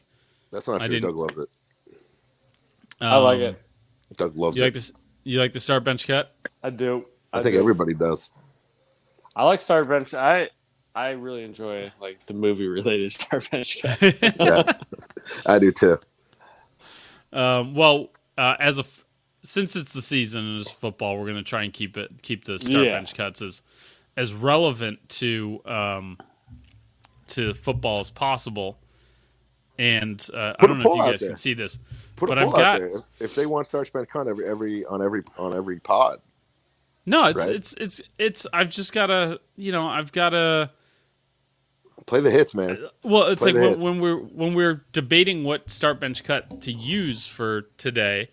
That's 0.52 0.68
not 0.68 0.82
I 0.82 0.88
true. 0.88 1.00
Doug 1.00 1.16
loves 1.16 1.38
it. 1.38 1.50
I 3.00 3.18
like 3.18 3.38
Um, 3.38 3.42
it. 3.42 3.62
Doug 4.18 4.36
loves 4.38 4.58
You 4.58 4.64
it. 4.64 4.68
like 4.68 4.74
this? 4.74 4.92
You 5.24 5.40
like 5.40 5.54
the 5.54 5.60
start 5.60 5.84
bench 5.84 6.06
cut? 6.08 6.36
I 6.62 6.70
do. 6.70 7.06
I 7.34 7.42
think 7.42 7.54
do. 7.56 7.60
everybody 7.60 7.94
does. 7.94 8.32
I 9.36 9.46
like 9.46 9.62
Star 9.62 9.84
Bench. 9.84 10.14
I 10.14 10.50
I 10.94 11.12
really 11.12 11.44
enjoy 11.44 11.92
like 12.02 12.26
the 12.26 12.34
movie 12.34 12.68
related 12.68 13.12
Star 13.14 13.40
Bench 13.52 13.82
cuts. 13.82 14.14
Yes, 14.22 14.76
I 15.46 15.58
do 15.58 15.72
too. 15.72 16.00
Um, 17.34 17.74
well, 17.76 18.10
uh, 18.38 18.56
as 18.60 18.78
a 18.78 18.82
f- 18.82 19.01
since 19.44 19.76
it's 19.76 19.94
the 19.94 20.02
season 20.02 20.42
and 20.46 20.62
it's 20.62 20.72
football, 20.72 21.18
we're 21.18 21.26
going 21.26 21.36
to 21.38 21.44
try 21.44 21.64
and 21.64 21.74
keep 21.74 21.98
it 21.98 22.22
keep 22.22 22.46
the 22.46 22.60
start 22.60 22.86
Yeah. 22.86 22.92
bench 22.98 23.16
cuts 23.16 23.42
as 23.42 23.62
as 24.18 24.34
relevant 24.34 25.08
to 25.10 25.62
um, 25.66 26.18
to 27.28 27.54
football 27.54 28.00
as 28.00 28.10
possible. 28.10 28.78
And 29.80 30.24
uh, 30.34 30.54
I 30.60 30.68
don't 30.68 30.80
know 30.80 30.92
if 30.92 30.98
you 30.98 31.04
guys 31.12 31.20
can 31.22 31.38
see 31.38 31.54
this, 31.54 31.80
Put 32.16 32.30
but 32.30 32.38
I've 32.38 32.52
got 32.52 32.80
there. 32.80 32.88
If, 32.88 33.02
if 33.20 33.36
they 33.36 33.46
want 33.48 33.68
start 33.68 33.92
bench 33.92 34.10
cut 34.10 34.28
every 34.28 34.48
every 34.48 34.86
on 34.86 35.02
every 35.02 35.24
on 35.38 35.56
every 35.56 35.80
pod. 35.80 36.20
no, 37.06 37.26
it's 37.26 37.40
Right. 37.40 37.56
it's 37.56 37.74
it's 37.74 38.02
it's. 38.20 38.46
I've 38.54 38.70
just 38.70 38.94
got 38.94 39.08
to 39.08 39.40
you 39.56 39.72
know 39.72 39.88
I've 39.88 40.12
got 40.12 40.30
to. 40.30 40.70
Play 42.08 42.20
the 42.20 42.32
hits, 42.32 42.54
man. 42.54 42.78
Well, 43.04 43.28
it's 43.28 43.42
Play 43.42 43.54
like 43.54 43.62
when, 43.62 43.80
when 43.80 44.00
we're 44.02 44.18
when 44.18 44.54
we're 44.54 44.84
debating 44.92 45.44
what 45.44 45.70
start 45.70 46.00
bench 46.00 46.24
cut 46.24 46.62
to 46.62 46.72
use 46.72 47.26
for 47.26 47.64
today. 47.78 48.30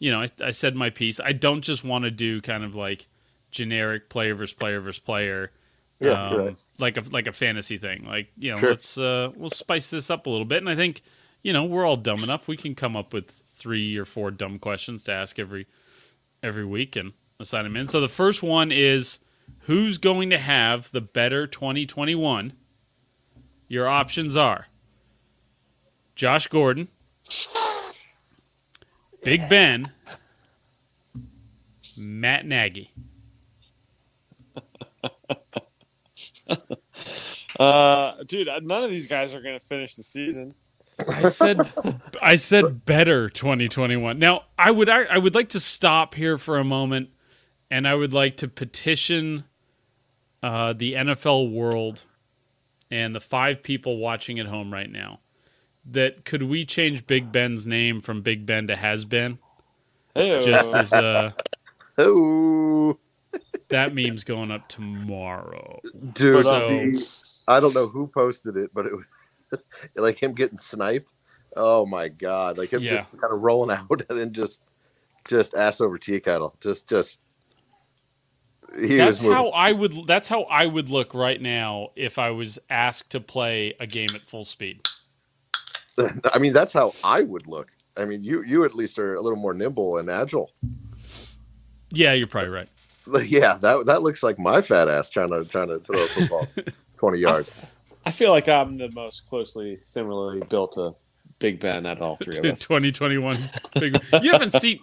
You 0.00 0.10
know, 0.10 0.22
I, 0.22 0.28
I 0.42 0.50
said 0.50 0.74
my 0.74 0.90
piece. 0.90 1.20
I 1.20 1.32
don't 1.32 1.60
just 1.60 1.84
want 1.84 2.04
to 2.04 2.10
do 2.10 2.40
kind 2.40 2.64
of 2.64 2.74
like 2.74 3.06
generic 3.52 4.08
player 4.08 4.34
versus 4.34 4.54
player 4.54 4.80
versus 4.80 4.98
player. 4.98 5.52
Yeah, 6.00 6.28
um, 6.28 6.36
right. 6.38 6.56
like 6.78 6.96
a 6.96 7.02
like 7.10 7.26
a 7.28 7.32
fantasy 7.32 7.78
thing. 7.78 8.04
Like 8.06 8.32
you 8.36 8.50
know, 8.50 8.56
Sure. 8.56 8.70
let's 8.70 8.98
uh, 8.98 9.30
we'll 9.36 9.50
spice 9.50 9.90
this 9.90 10.10
up 10.10 10.26
a 10.26 10.30
little 10.30 10.46
bit. 10.46 10.58
And 10.58 10.68
I 10.68 10.74
think 10.74 11.02
you 11.42 11.52
know 11.52 11.64
we're 11.64 11.84
all 11.86 11.96
dumb 11.96 12.24
enough. 12.24 12.48
We 12.48 12.56
can 12.56 12.74
come 12.74 12.96
up 12.96 13.12
with 13.12 13.30
three 13.30 13.96
or 13.96 14.04
four 14.06 14.30
dumb 14.30 14.58
questions 14.58 15.04
to 15.04 15.12
ask 15.12 15.38
every 15.38 15.66
every 16.42 16.64
week 16.64 16.96
and 16.96 17.12
assign 17.38 17.64
them 17.64 17.76
in. 17.76 17.86
So 17.86 18.00
the 18.00 18.08
first 18.08 18.42
one 18.42 18.72
is 18.72 19.18
who's 19.64 19.98
going 19.98 20.30
to 20.30 20.38
have 20.38 20.90
the 20.92 21.02
better 21.02 21.46
2021? 21.46 22.54
Your 23.68 23.86
options 23.86 24.34
are 24.36 24.68
Josh 26.14 26.46
Gordon, 26.48 26.88
Big 29.22 29.48
Ben, 29.48 29.90
Matt 31.96 32.46
Nagy. 32.46 32.92
uh, 37.58 38.14
dude, 38.26 38.48
none 38.62 38.84
of 38.84 38.90
these 38.90 39.06
guys 39.06 39.34
are 39.34 39.40
gonna 39.40 39.58
finish 39.58 39.94
the 39.96 40.02
season. 40.02 40.54
I 41.08 41.28
said 41.28 41.70
I 42.20 42.36
said 42.36 42.84
better 42.84 43.28
2021. 43.30 44.18
Now, 44.18 44.44
I 44.58 44.70
would 44.70 44.88
I 44.88 45.18
would 45.18 45.34
like 45.34 45.50
to 45.50 45.60
stop 45.60 46.14
here 46.14 46.38
for 46.38 46.58
a 46.58 46.64
moment 46.64 47.10
and 47.70 47.86
I 47.86 47.94
would 47.94 48.12
like 48.12 48.36
to 48.38 48.48
petition 48.48 49.44
uh, 50.42 50.72
the 50.72 50.94
NFL 50.94 51.52
world 51.52 52.04
and 52.90 53.14
the 53.14 53.20
five 53.20 53.62
people 53.62 53.98
watching 53.98 54.38
at 54.40 54.46
home 54.46 54.72
right 54.72 54.90
now, 54.90 55.20
that 55.90 56.24
could 56.24 56.42
we 56.44 56.64
change 56.64 57.06
Big 57.06 57.32
Ben's 57.32 57.66
name 57.66 58.00
from 58.00 58.22
Big 58.22 58.46
Ben 58.46 58.66
to 58.68 58.76
Has 58.76 59.04
Been? 59.04 59.38
Hey, 60.14 60.44
Just 60.44 60.70
as 60.74 60.92
uh, 60.92 61.32
Oh, 61.98 62.98
that 63.68 63.94
meme's 63.94 64.24
going 64.24 64.50
up 64.50 64.68
tomorrow. 64.68 65.80
dude, 66.12 66.44
So- 66.44 66.68
the- 66.68 67.42
I 67.48 67.60
don't 67.60 67.74
know 67.74 67.86
who 67.88 68.06
posted 68.06 68.56
it, 68.56 68.70
but 68.74 68.86
it 68.86 68.92
was 68.94 69.60
like 69.96 70.22
him 70.22 70.32
getting 70.32 70.58
sniped. 70.58 71.10
Oh 71.56 71.84
my 71.84 72.08
god! 72.08 72.58
Like 72.58 72.72
him 72.72 72.80
Yeah. 72.82 72.96
just 72.96 73.10
kind 73.20 73.32
of 73.32 73.40
rolling 73.40 73.76
out 73.76 74.02
and 74.08 74.18
then 74.20 74.32
just, 74.32 74.60
just 75.28 75.54
ass 75.54 75.80
over 75.80 75.98
tea 75.98 76.20
kettle. 76.20 76.54
Just, 76.60 76.88
just. 76.88 77.18
He 78.78 78.96
that's 78.96 79.20
was 79.20 79.34
how 79.34 79.48
I 79.48 79.72
would. 79.72 80.06
That's 80.06 80.28
how 80.28 80.42
I 80.44 80.66
would 80.66 80.88
look 80.88 81.12
right 81.12 81.42
now 81.42 81.88
if 81.96 82.20
I 82.20 82.30
was 82.30 82.60
asked 82.70 83.10
to 83.10 83.20
play 83.20 83.74
a 83.80 83.86
game 83.88 84.10
at 84.14 84.20
full 84.20 84.44
speed. 84.44 84.86
I 86.34 86.38
mean, 86.38 86.52
that's 86.52 86.72
how 86.72 86.92
I 87.04 87.22
would 87.22 87.46
look. 87.46 87.68
I 87.96 88.04
mean, 88.04 88.22
you 88.22 88.42
you 88.42 88.64
at 88.64 88.74
least 88.74 88.98
are 88.98 89.14
a 89.14 89.20
little 89.20 89.38
more 89.38 89.54
nimble 89.54 89.98
and 89.98 90.08
agile. 90.08 90.50
Yeah, 91.90 92.12
you're 92.12 92.26
probably 92.26 92.50
right. 92.50 92.68
Yeah, 93.26 93.58
that 93.58 93.86
that 93.86 94.02
looks 94.02 94.22
like 94.22 94.38
my 94.38 94.62
fat 94.62 94.88
ass 94.88 95.10
trying 95.10 95.30
to 95.30 95.44
trying 95.44 95.68
to 95.68 95.80
throw 95.80 96.04
a 96.04 96.06
football 96.08 96.46
twenty 96.96 97.18
yards. 97.18 97.50
I 98.06 98.12
feel 98.12 98.30
like 98.30 98.48
I'm 98.48 98.74
the 98.74 98.88
most 98.90 99.26
closely, 99.28 99.78
similarly 99.82 100.42
built 100.48 100.72
to 100.72 100.94
Big 101.40 101.58
Ben 101.58 101.86
at 101.86 102.00
all 102.00 102.16
three 102.16 102.36
of 102.36 102.44
us. 102.44 102.60
2021. 102.60 103.36
Big, 103.80 103.96
you 104.22 104.30
haven't 104.30 104.52
seen 104.52 104.80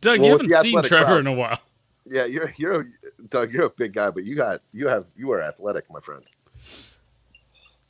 Doug. 0.00 0.18
Well, 0.18 0.24
you 0.24 0.30
haven't 0.32 0.50
seen 0.62 0.82
Trevor 0.82 1.04
crowd. 1.04 1.20
in 1.20 1.26
a 1.28 1.32
while. 1.32 1.60
Yeah, 2.06 2.24
you're 2.24 2.52
you're 2.56 2.80
a, 2.80 2.84
Doug. 3.28 3.52
You're 3.52 3.66
a 3.66 3.70
big 3.70 3.92
guy, 3.92 4.10
but 4.10 4.24
you 4.24 4.34
got 4.34 4.60
you 4.72 4.88
have 4.88 5.06
you 5.14 5.30
are 5.32 5.42
athletic, 5.42 5.84
my 5.90 6.00
friend. 6.00 6.24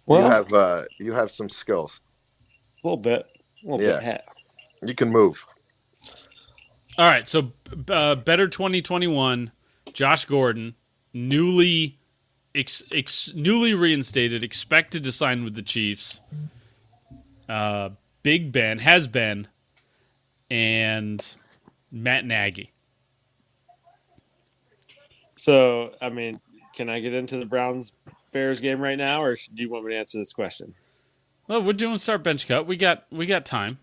Well, 0.06 0.22
you 0.22 0.26
have 0.26 0.52
uh 0.52 0.82
you 0.98 1.12
have 1.12 1.30
some 1.30 1.48
skills. 1.48 2.00
A 2.84 2.86
little 2.86 2.96
bit, 2.98 3.26
a 3.64 3.68
little 3.68 3.82
Yeah. 3.84 4.00
bit. 4.00 4.26
You 4.88 4.94
can 4.94 5.08
move. 5.10 5.44
All 6.98 7.06
right, 7.08 7.26
so 7.26 7.52
uh, 7.88 8.14
better 8.16 8.46
2021. 8.46 9.50
Josh 9.92 10.24
Gordon, 10.26 10.74
newly 11.12 11.98
ex, 12.54 12.82
ex, 12.92 13.32
newly 13.34 13.74
reinstated, 13.74 14.44
expected 14.44 15.02
to 15.04 15.12
sign 15.12 15.44
with 15.44 15.54
the 15.54 15.62
Chiefs. 15.62 16.20
Uh, 17.48 17.90
Big 18.22 18.52
Ben 18.52 18.78
has 18.78 19.06
been, 19.06 19.48
and 20.50 21.26
Matt 21.90 22.24
Nagy. 22.24 22.72
So, 25.36 25.94
I 26.00 26.10
mean, 26.10 26.40
can 26.74 26.88
I 26.88 27.00
get 27.00 27.12
into 27.12 27.38
the 27.38 27.44
Browns 27.46 27.92
Bears 28.32 28.60
game 28.60 28.80
right 28.80 28.96
now, 28.98 29.22
or 29.22 29.34
do 29.34 29.62
you 29.62 29.68
want 29.70 29.84
me 29.84 29.92
to 29.92 29.98
answer 29.98 30.18
this 30.18 30.32
question? 30.32 30.74
Well, 31.46 31.62
we're 31.62 31.74
doing 31.74 31.98
start 31.98 32.22
bench 32.22 32.48
cut. 32.48 32.66
We 32.66 32.76
got 32.76 33.04
we 33.10 33.26
got 33.26 33.44
time. 33.44 33.78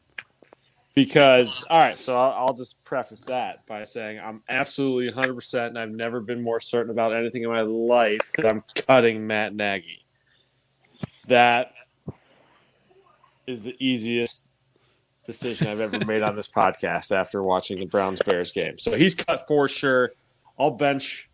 Because, 0.93 1.63
all 1.69 1.79
right, 1.79 1.97
so 1.97 2.19
I'll, 2.19 2.47
I'll 2.47 2.53
just 2.53 2.83
preface 2.83 3.23
that 3.25 3.65
by 3.65 3.85
saying 3.85 4.19
I'm 4.19 4.43
absolutely 4.49 5.09
100%, 5.09 5.67
and 5.67 5.79
I've 5.79 5.91
never 5.91 6.19
been 6.19 6.41
more 6.41 6.59
certain 6.59 6.91
about 6.91 7.15
anything 7.15 7.43
in 7.43 7.49
my 7.49 7.61
life 7.61 8.29
that 8.35 8.51
I'm 8.51 8.61
cutting 8.75 9.25
Matt 9.25 9.55
Nagy. 9.55 10.03
That 11.27 11.75
is 13.47 13.61
the 13.61 13.73
easiest 13.79 14.49
decision 15.23 15.67
I've 15.67 15.79
ever 15.79 16.03
made 16.05 16.23
on 16.23 16.35
this 16.35 16.49
podcast 16.49 17.15
after 17.15 17.41
watching 17.41 17.79
the 17.79 17.85
Browns 17.85 18.21
Bears 18.21 18.51
game. 18.51 18.77
So 18.77 18.97
he's 18.97 19.15
cut 19.15 19.47
for 19.47 19.69
sure. 19.69 20.11
I'll 20.59 20.71
bench 20.71 21.29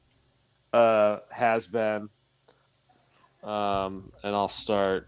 uh, 0.71 1.17
has 1.31 1.65
been, 1.65 2.09
um, 3.43 4.09
and 4.23 4.35
I'll 4.35 4.49
start 4.49 5.07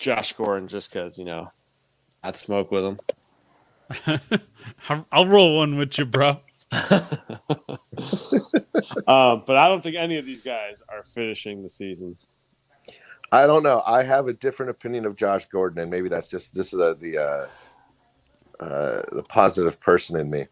Josh 0.00 0.32
Gordon 0.32 0.66
just 0.66 0.92
because 0.92 1.18
you 1.18 1.24
know 1.24 1.48
I'd 2.22 2.36
smoke 2.36 2.70
with 2.70 2.84
him. 2.84 2.98
I'll, 4.88 5.06
I'll 5.12 5.26
roll 5.26 5.58
one 5.58 5.76
with 5.76 5.98
you, 5.98 6.06
bro. 6.06 6.40
Um, 9.06 9.42
but 9.46 9.56
I 9.56 9.68
don't 9.68 9.82
think 9.82 9.96
any 9.96 10.16
of 10.16 10.24
these 10.24 10.42
guys 10.42 10.82
are 10.88 11.02
finishing 11.02 11.62
the 11.62 11.68
season. 11.68 12.16
I 13.30 13.46
don't 13.46 13.62
know. 13.62 13.82
I 13.86 14.02
have 14.02 14.26
a 14.26 14.32
different 14.32 14.70
opinion 14.70 15.04
of 15.04 15.16
Josh 15.16 15.46
Gordon, 15.52 15.82
and 15.82 15.90
maybe 15.90 16.08
that's 16.08 16.28
just 16.28 16.54
this 16.54 16.72
is 16.72 16.78
the 16.78 16.94
the 16.94 17.18
uh, 17.18 17.46
uh, 18.64 19.02
the 19.12 19.22
positive 19.22 19.78
person 19.80 20.18
in 20.18 20.30
me. 20.30 20.46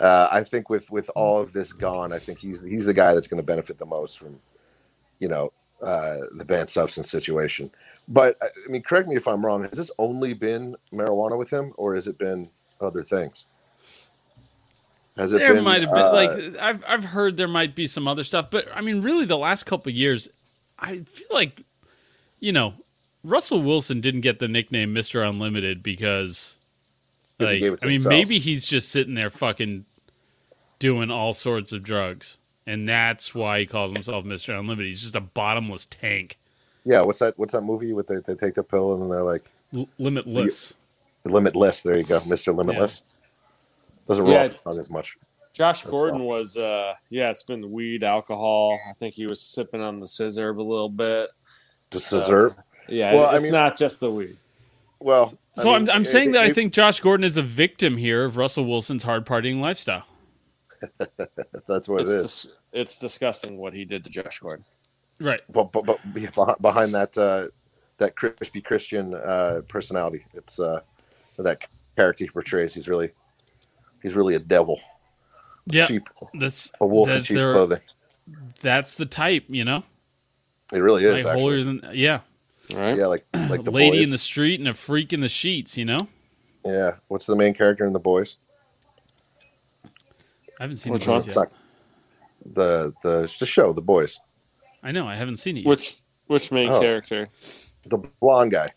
Uh, 0.00 0.28
I 0.30 0.42
think 0.44 0.70
with 0.70 0.90
with 0.90 1.10
all 1.16 1.40
of 1.40 1.52
this 1.52 1.72
gone, 1.72 2.12
I 2.12 2.18
think 2.18 2.38
he's 2.38 2.62
he's 2.62 2.86
the 2.86 2.94
guy 2.94 3.12
that's 3.12 3.26
going 3.26 3.38
to 3.42 3.46
benefit 3.46 3.78
the 3.78 3.86
most 3.86 4.18
from, 4.18 4.38
you 5.18 5.28
know, 5.28 5.52
uh, 5.82 6.18
the 6.36 6.44
banned 6.44 6.70
substance 6.70 7.10
situation. 7.10 7.70
But 8.08 8.36
I 8.42 8.48
mean, 8.68 8.82
correct 8.82 9.08
me 9.08 9.16
if 9.16 9.26
I'm 9.26 9.44
wrong. 9.44 9.62
Has 9.62 9.72
this 9.72 9.90
only 9.98 10.34
been 10.34 10.76
marijuana 10.92 11.38
with 11.38 11.50
him, 11.50 11.72
or 11.76 11.94
has 11.94 12.06
it 12.06 12.18
been 12.18 12.50
other 12.80 13.02
things? 13.02 13.46
Has 15.16 15.32
it 15.32 15.38
There 15.38 15.54
been, 15.54 15.64
might 15.64 15.80
have 15.80 15.92
been 15.92 16.02
uh, 16.02 16.12
like 16.12 16.56
I've 16.60 16.84
I've 16.86 17.04
heard 17.04 17.36
there 17.36 17.48
might 17.48 17.74
be 17.74 17.86
some 17.86 18.08
other 18.08 18.24
stuff, 18.24 18.50
but 18.50 18.66
I 18.74 18.80
mean, 18.80 19.00
really, 19.00 19.24
the 19.24 19.38
last 19.38 19.64
couple 19.64 19.90
of 19.90 19.96
years, 19.96 20.28
I 20.78 20.98
feel 20.98 21.28
like, 21.30 21.62
you 22.40 22.52
know, 22.52 22.74
Russell 23.22 23.62
Wilson 23.62 24.00
didn't 24.00 24.22
get 24.22 24.38
the 24.38 24.48
nickname 24.48 24.92
Mister 24.92 25.22
Unlimited 25.22 25.82
because, 25.82 26.58
like, 27.38 27.60
gave 27.60 27.74
it 27.74 27.80
to 27.80 27.86
I 27.86 27.88
mean, 27.88 27.92
himself. 27.94 28.10
maybe 28.10 28.38
he's 28.38 28.66
just 28.66 28.90
sitting 28.90 29.14
there 29.14 29.30
fucking 29.30 29.86
doing 30.78 31.10
all 31.10 31.32
sorts 31.32 31.72
of 31.72 31.84
drugs, 31.84 32.38
and 32.66 32.88
that's 32.88 33.34
why 33.34 33.60
he 33.60 33.66
calls 33.66 33.92
himself 33.92 34.24
Mister 34.24 34.52
Unlimited. 34.52 34.90
He's 34.90 35.02
just 35.02 35.16
a 35.16 35.20
bottomless 35.20 35.86
tank, 35.86 36.38
yeah. 36.84 37.00
What's 37.02 37.18
that? 37.20 37.38
What's 37.38 37.52
that 37.52 37.62
movie 37.62 37.92
with 37.92 38.06
they, 38.08 38.16
they 38.26 38.34
take 38.34 38.54
the 38.54 38.62
pill 38.62 38.92
and 38.94 39.02
then 39.02 39.08
they're 39.10 39.22
like 39.22 39.44
L- 39.74 39.88
limitless. 39.98 40.74
limitless? 41.24 41.82
There 41.82 41.96
you 41.96 42.04
go, 42.04 42.20
Mister 42.26 42.52
Limitless. 42.52 43.02
Doesn't 44.06 44.24
roll 44.24 44.34
Yeah. 44.34 44.44
off 44.44 44.52
the 44.52 44.58
tongue 44.58 44.78
as 44.78 44.90
much. 44.90 45.16
Josh 45.54 45.84
Gordon 45.84 46.24
was, 46.24 46.56
uh, 46.56 46.94
yeah, 47.10 47.30
it's 47.30 47.44
been 47.44 47.60
the 47.60 47.68
weed, 47.68 48.02
alcohol. 48.02 48.78
I 48.90 48.92
think 48.94 49.14
he 49.14 49.26
was 49.26 49.40
sipping 49.40 49.80
on 49.80 50.00
the 50.00 50.06
scissor 50.08 50.50
a 50.50 50.52
little 50.62 50.88
bit. 50.88 51.30
Just 51.92 52.12
Uh. 52.12 52.50
Yeah, 52.88 53.14
Well, 53.14 53.26
I 53.26 53.34
it's 53.36 53.44
mean- 53.44 53.52
not 53.52 53.78
just 53.78 54.00
the 54.00 54.10
weed. 54.10 54.36
Well, 54.98 55.32
So 55.56 55.72
I 55.72 55.78
mean, 55.78 55.88
am 55.88 55.96
I'm 55.96 56.02
if- 56.02 56.08
saying 56.08 56.32
that 56.32 56.42
I 56.42 56.52
think 56.52 56.72
Josh 56.72 56.98
Gordon 57.00 57.22
is 57.24 57.36
a 57.36 57.42
victim 57.42 57.96
here 57.98 58.24
of 58.24 58.36
Russell 58.36 58.64
Wilson's 58.66 59.04
hard 59.04 59.24
partying 59.26 59.60
lifestyle. 59.60 60.04
that's 61.68 61.88
what 61.88 62.02
It's 62.02 62.10
it 62.10 62.16
is. 62.16 62.22
dis- 62.24 62.56
it's 62.72 62.98
disgusting 62.98 63.56
what 63.56 63.72
he 63.74 63.84
did 63.84 64.02
to 64.04 64.10
Josh 64.10 64.40
Gordon. 64.40 64.64
Right. 65.20 65.40
But, 65.50 65.70
but, 65.72 65.84
but 65.86 65.98
yeah, 66.16 66.30
behind 66.60 66.92
that 66.94 67.16
uh, 67.16 67.46
that 67.98 68.16
crispy 68.16 68.60
Christian 68.60 69.14
uh, 69.14 69.60
personality, 69.68 70.24
it's 70.34 70.58
uh, 70.60 70.80
that 71.38 71.64
character 71.96 72.24
he 72.24 72.30
portrays. 72.30 72.74
He's 72.74 72.88
really 72.88 73.10
he's 74.02 74.14
really 74.14 74.34
a 74.34 74.38
devil, 74.40 74.80
Yeah. 75.66 75.86
sheep, 75.86 76.08
That's 76.38 76.70
a 76.80 76.86
wolf 76.86 77.08
in 77.08 77.18
that 77.18 77.24
sheep 77.26 77.36
clothing. 77.36 77.80
that's 78.60 78.96
the 78.96 79.06
type, 79.06 79.44
you 79.48 79.64
know, 79.64 79.82
It 80.72 80.78
really 80.78 81.04
is. 81.04 81.12
like 81.12 81.26
actually. 81.26 81.40
holier 81.42 81.62
than 81.64 81.90
yeah, 81.92 82.20
All 82.72 82.76
right. 82.76 82.96
Yeah, 82.96 83.06
like 83.06 83.24
like 83.32 83.62
the 83.64 83.70
lady 83.70 83.98
boys. 83.98 84.04
in 84.06 84.10
the 84.10 84.18
street 84.18 84.58
and 84.60 84.68
a 84.68 84.74
freak 84.74 85.12
in 85.12 85.20
the 85.20 85.28
sheets. 85.28 85.76
You 85.78 85.84
know, 85.84 86.08
Yeah, 86.64 86.96
what's 87.08 87.26
the 87.26 87.36
main 87.36 87.54
character 87.54 87.86
in 87.86 87.92
the 87.92 88.00
boys? 88.00 88.36
I 90.58 90.62
haven't 90.64 90.76
seen 90.76 90.92
Which 90.92 91.04
the 91.06 91.12
boys 91.12 91.26
yet. 91.36 91.50
the 92.52 92.92
the 93.02 93.32
the 93.40 93.46
show, 93.46 93.72
the 93.72 93.80
boys. 93.82 94.18
I 94.84 94.92
know 94.92 95.08
I 95.08 95.16
haven't 95.16 95.38
seen 95.38 95.56
it 95.56 95.60
yet. 95.60 95.68
Which 95.68 95.96
which 96.28 96.52
main 96.52 96.68
Oh. 96.70 96.80
character? 96.80 97.28
The 97.86 97.98
blonde 98.20 98.52
guy. 98.52 98.72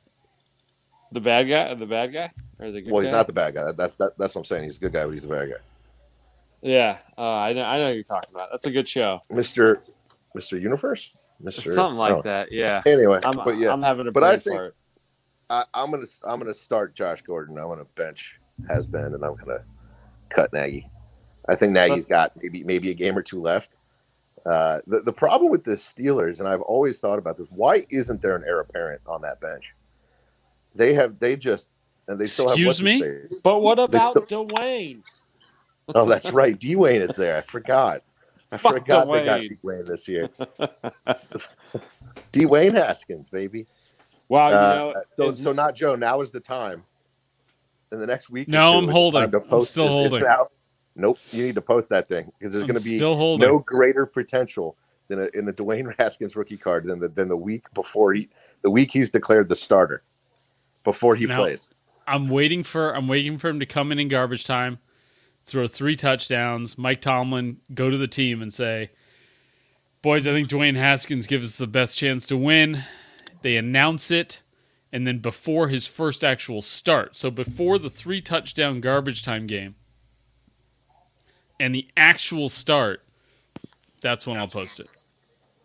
The 1.12 1.22
bad 1.22 1.48
guy? 1.48 1.74
The 1.76 1.86
bad 1.86 2.12
guy? 2.13 2.32
Or 2.60 2.72
the 2.72 2.82
good 2.82 2.91
Well, 2.91 3.02
he's 3.02 3.12
guy? 3.12 3.17
not 3.17 3.28
the 3.28 3.34
bad 3.34 3.54
guy. 3.54 3.72
That, 3.72 3.98
that, 4.00 4.17
that's 4.17 4.34
what 4.34 4.41
I'm 4.41 4.46
saying. 4.46 4.63
He's 4.63 4.78
a 4.78 4.80
good 4.80 4.93
guy, 4.93 5.04
but 5.06 5.12
he's 5.12 5.26
a 5.26 5.28
bad 5.28 5.50
guy. 5.50 5.58
Yeah, 6.62 6.98
uh, 7.17 7.22
I 7.22 7.54
know. 7.54 7.62
I 7.63 7.78
know 7.78 7.89
who 7.89 7.93
you're 7.93 8.04
talking 8.04 8.30
about. 8.34 8.50
That's 8.52 8.65
a 8.65 8.72
good 8.72 8.88
show. 8.88 9.22
Mister 9.30 9.84
Mister 10.34 10.58
Universe, 10.58 11.12
Mister 11.39 11.72
Something 11.72 12.00
like 12.00 12.15
oh. 12.15 12.22
that. 12.24 12.52
Yeah. 12.52 12.82
Anyway, 12.86 13.20
I'm, 13.24 13.38
but 13.43 13.58
yeah, 13.58 13.72
I'm 13.72 13.84
having 13.84 14.08
a 14.08 14.12
But 14.12 14.22
brain 14.22 14.34
I 14.34 14.38
think- 14.38 14.56
fart. 14.56 14.76
I, 15.50 15.63
I'm 15.74 15.91
gonna 15.91 16.06
I'm 16.26 16.39
gonna 16.39 16.54
start 16.54 16.93
Josh 16.96 17.22
Gordon. 17.22 17.58
I'm 17.58 17.67
gonna 17.67 17.86
bench 17.96 18.39
has 18.67 18.86
been, 18.86 19.13
and 19.13 19.24
I'm 19.24 19.36
gonna 19.36 19.63
cut 20.30 20.52
Nagy. 20.52 20.89
I 21.48 21.56
think 21.56 21.72
Nagy's 21.72 22.06
got 22.06 22.34
maybe 22.41 22.63
maybe 22.65 22.89
a 22.91 22.93
game 22.93 23.17
or 23.17 23.22
two 23.22 23.39
left. 23.39 23.77
Uh, 24.48 24.80
the 24.88 25.02
the 25.02 25.14
problem 25.14 25.52
with 25.52 25.64
the 25.64 25.72
Steelers, 25.74 26.40
and 26.40 26.48
I've 26.48 26.62
always 26.62 27.00
thought 27.00 27.20
about 27.20 27.38
this: 27.38 27.48
why 27.50 27.86
isn't 27.90 28.22
there 28.22 28.36
an 28.36 28.44
heir 28.48 28.62
apparent 28.62 29.02
on 29.08 29.22
that 29.24 29.42
bench? 29.42 29.66
They 30.76 30.94
have 30.94 31.20
they 31.20 31.36
just 31.36 31.70
and 32.08 32.20
they 32.20 32.28
still 32.28 32.50
Excuse 32.50 32.78
have 32.78 32.86
me? 32.86 33.02
what's. 33.02 33.42
But 33.42 33.60
what 33.60 33.80
about 33.80 34.16
Dwayne? 34.16 35.02
Oh, 35.94 36.06
that's 36.06 36.32
right. 36.32 36.58
Dwayne 36.58 37.02
is 37.02 37.16
there. 37.16 37.38
I 37.38 37.42
forgot. 37.42 38.04
I 38.52 38.58
Fuck 38.58 38.74
forgot 38.76 39.12
they 39.12 39.26
got 39.26 39.42
Dwayne. 39.42 39.58
Dwayne 39.64 39.86
this 39.88 40.08
year. 40.08 40.30
Dwayne 42.34 42.74
Haskins, 42.76 43.30
baby. 43.30 43.68
Wow, 44.30 44.50
Uh, 44.50 44.52
you 44.52 44.58
know, 44.58 44.94
so, 45.10 45.28
is- 45.28 45.42
so 45.44 45.54
not 45.54 45.76
Joe. 45.76 45.96
Now 45.96 46.22
is 46.22 46.32
the 46.32 46.40
time. 46.40 46.84
In 47.92 48.00
the 48.00 48.08
next 48.08 48.30
week. 48.30 48.50
No, 48.50 48.74
two, 48.74 48.78
I'm 48.80 48.88
holding. 48.90 49.34
I'm 49.50 49.62
still 49.62 49.88
holding. 49.88 50.26
out. 50.26 50.52
Nope. 50.98 51.20
You 51.32 51.46
need 51.46 51.56
to 51.56 51.62
post 51.62 51.90
that 51.90 52.08
thing 52.08 52.32
because 52.38 52.54
there's 52.54 52.66
going 52.66 52.78
to 52.78 52.84
be 52.84 53.00
no 53.00 53.60
greater 53.60 54.06
potential 54.06 54.76
than 55.08 55.22
a 55.22 55.30
in 55.34 55.48
a 55.48 55.54
Dwayne 55.54 55.94
Haskins 56.00 56.36
rookie 56.36 56.58
card 56.58 56.86
than 56.86 57.00
the 57.00 57.08
than 57.08 57.30
the 57.30 57.38
week 57.38 57.72
before 57.74 58.14
he 58.14 58.30
the 58.64 58.70
week 58.72 58.92
he's 58.92 59.10
declared 59.10 59.48
the 59.48 59.56
starter 59.56 60.02
before 60.84 61.16
he 61.16 61.26
Now- 61.28 61.38
plays. 61.38 61.70
I'm 62.08 62.30
waiting 62.30 62.64
for 62.64 62.96
I'm 62.96 63.08
waiting 63.08 63.38
for 63.38 63.50
him 63.50 63.60
to 63.60 63.66
come 63.66 63.92
in 63.92 64.00
in 64.00 64.08
garbage 64.08 64.44
time, 64.46 64.80
throw 65.46 65.68
three 65.68 65.96
touchdowns. 65.96 66.78
Mike 66.78 67.02
Tomlin 67.02 67.58
go 67.74 67.90
to 67.90 67.98
the 67.98 68.08
team 68.08 68.42
and 68.42 68.54
say, 68.54 68.92
"Boys, 70.02 70.26
I 70.26 70.32
think 70.32 70.48
Dwayne 70.48 70.78
Haskins 70.78 71.28
gives 71.28 71.46
us 71.48 71.58
the 71.58 71.68
best 71.68 71.98
chance 71.98 72.26
to 72.28 72.38
win." 72.38 72.84
They 73.42 73.58
announce 73.58 74.10
it, 74.10 74.42
and 74.92 75.06
then 75.06 75.20
before 75.20 75.68
his 75.68 75.86
first 75.86 76.24
actual 76.24 76.62
start, 76.62 77.16
so 77.18 77.30
before 77.30 77.78
the 77.78 77.90
three 77.90 78.22
touchdown 78.22 78.80
garbage 78.80 79.22
time 79.22 79.46
game, 79.46 79.76
and 81.60 81.74
the 81.74 81.88
actual 81.96 82.50
start, 82.50 83.04
that's 84.02 84.28
when 84.28 84.38
I'll 84.38 84.48
post 84.48 84.80
it. 84.80 84.91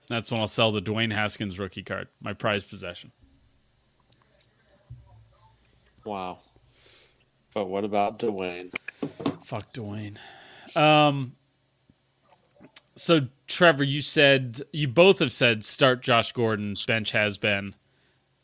That's 0.08 0.30
when 0.30 0.40
I'll 0.40 0.46
sell 0.46 0.72
the 0.72 0.82
Dwayne 0.82 1.12
Haskins 1.12 1.58
rookie 1.58 1.82
card, 1.82 2.08
my 2.20 2.32
prized 2.32 2.68
possession. 2.68 3.12
Wow. 6.04 6.38
But 7.54 7.66
what 7.66 7.84
about 7.84 8.18
Dwayne? 8.18 8.72
Fuck 9.44 9.72
Dwayne. 9.72 10.16
Um. 10.76 11.34
So 12.94 13.28
Trevor, 13.46 13.84
you 13.84 14.02
said 14.02 14.62
you 14.72 14.88
both 14.88 15.18
have 15.18 15.32
said 15.32 15.64
start 15.64 16.02
Josh 16.02 16.32
Gordon, 16.32 16.76
bench 16.86 17.12
has 17.12 17.36
been, 17.36 17.74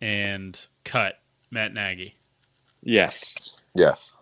and 0.00 0.66
cut 0.84 1.20
Matt 1.50 1.74
Nagy. 1.74 2.16
Yes. 2.82 3.62
Yes. 3.74 4.12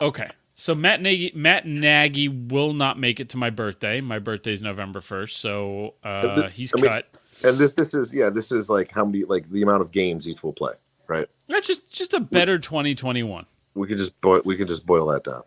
Okay, 0.00 0.28
so 0.56 0.74
Matt 0.74 1.00
Nagy, 1.02 1.30
Matt 1.34 1.66
Nagy 1.66 2.28
will 2.28 2.72
not 2.72 2.98
make 2.98 3.20
it 3.20 3.28
to 3.30 3.36
my 3.36 3.50
birthday. 3.50 4.00
My 4.00 4.18
birthday 4.18 4.52
is 4.54 4.62
November 4.62 5.00
first, 5.00 5.38
so 5.38 5.94
uh, 6.02 6.34
th- 6.42 6.52
he's 6.54 6.72
I 6.76 6.80
mean- 6.80 6.90
cut. 6.90 7.18
And 7.44 7.58
this, 7.58 7.74
this 7.74 7.92
is 7.92 8.14
yeah, 8.14 8.30
this 8.30 8.50
is 8.50 8.70
like 8.70 8.90
how 8.90 9.04
many 9.04 9.24
like 9.24 9.48
the 9.50 9.60
amount 9.62 9.82
of 9.82 9.92
games 9.92 10.26
each 10.26 10.42
will 10.42 10.54
play, 10.54 10.72
right? 11.06 11.28
That's 11.48 11.66
just 11.66 11.92
just 11.92 12.14
a 12.14 12.20
better 12.20 12.58
2021. 12.58 13.44
We 13.74 13.86
could 13.86 13.98
just 13.98 14.18
boil, 14.22 14.40
we 14.46 14.56
could 14.56 14.68
just 14.68 14.86
boil 14.86 15.06
that 15.08 15.22
down. 15.24 15.42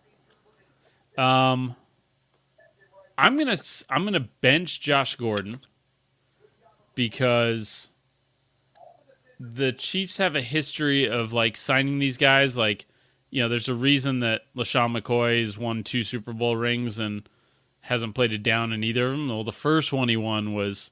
Um, 1.17 1.75
I'm 3.17 3.37
gonna 3.39 3.53
s- 3.53 3.83
I'm 3.89 4.03
gonna 4.05 4.29
bench 4.41 4.79
Josh 4.81 5.15
Gordon 5.15 5.61
because 6.93 7.87
the 9.39 9.71
Chiefs 9.71 10.17
have 10.17 10.35
a 10.35 10.41
history 10.41 11.09
of 11.09 11.33
like 11.33 11.57
signing 11.57 11.97
these 11.99 12.17
guys. 12.17 12.55
Like, 12.55 12.85
you 13.31 13.41
know, 13.41 13.49
there's 13.49 13.69
a 13.69 13.73
reason 13.75 14.19
that 14.21 14.41
LeSean 14.55 14.97
McCoy's 14.97 15.57
won 15.57 15.83
two 15.83 16.03
Super 16.03 16.33
Bowl 16.33 16.55
rings 16.57 16.99
and 16.99 17.27
hasn't 17.81 18.15
played 18.15 18.33
it 18.33 18.43
down 18.43 18.73
in 18.73 18.83
either 18.83 19.07
of 19.07 19.11
them. 19.11 19.29
Well, 19.29 19.43
the 19.43 19.51
first 19.51 19.93
one 19.93 20.09
he 20.09 20.17
won 20.17 20.53
was 20.53 20.91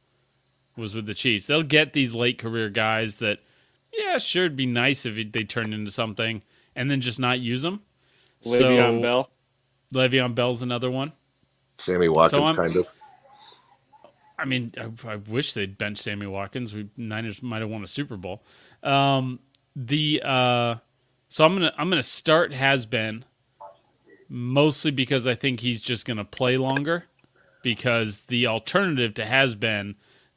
was 0.76 0.94
with 0.94 1.06
the 1.08 1.14
Chiefs. 1.16 1.48
They'll 1.48 1.64
get 1.64 1.94
these 1.94 2.14
late 2.14 2.38
career 2.38 2.70
guys 2.70 3.18
that, 3.18 3.40
yeah, 3.92 4.20
sure, 4.20 4.46
it'd 4.46 4.56
be 4.56 4.68
nice 4.68 5.06
if 5.08 5.16
they 5.32 5.44
turned 5.44 5.74
into 5.74 5.90
something, 5.90 6.44
and 6.76 6.92
then 6.92 7.02
just 7.02 7.20
not 7.20 7.40
use 7.40 7.64
them. 7.64 7.82
Le'Veon 8.46 8.78
So- 8.98 9.02
Bell. 9.02 9.32
Le'Veon 9.96 10.36
Bell's 10.36 10.62
another 10.62 10.92
one. 10.92 11.14
Sammy 11.80 12.10
Watkins 12.10 12.50
I'm- 12.50 12.56
kind 12.56 12.76
of. 12.76 12.86
I 14.40 14.46
mean, 14.46 14.72
I, 14.78 14.92
I 15.10 15.16
wish 15.16 15.54
they'd 15.54 15.78
bench 15.80 15.98
Sammy 15.98 16.28
Watkins. 16.28 16.72
We 16.76 16.90
Niners 16.96 17.42
might 17.42 17.62
have 17.62 17.70
won 17.72 17.84
a 17.84 17.88
Super 17.88 18.18
Bowl. 18.18 18.44
Um, 18.84 19.40
the 19.76 20.22
uh, 20.24 20.76
so 21.30 21.46
I'm 21.46 21.54
gonna 21.54 21.74
I'm 21.78 21.90
gonna 21.90 22.04
start 22.04 22.54
has 22.54 22.86
been 22.86 23.26
mostly 24.30 24.92
because 24.92 25.26
I 25.28 25.36
think 25.36 25.60
he's 25.62 25.82
just 25.82 26.06
gonna 26.06 26.26
play 26.26 26.58
longer. 26.58 27.06
Because 27.64 28.22
the 28.24 28.48
alternative 28.48 29.14
to 29.16 29.26
has 29.26 29.56
been 29.56 29.96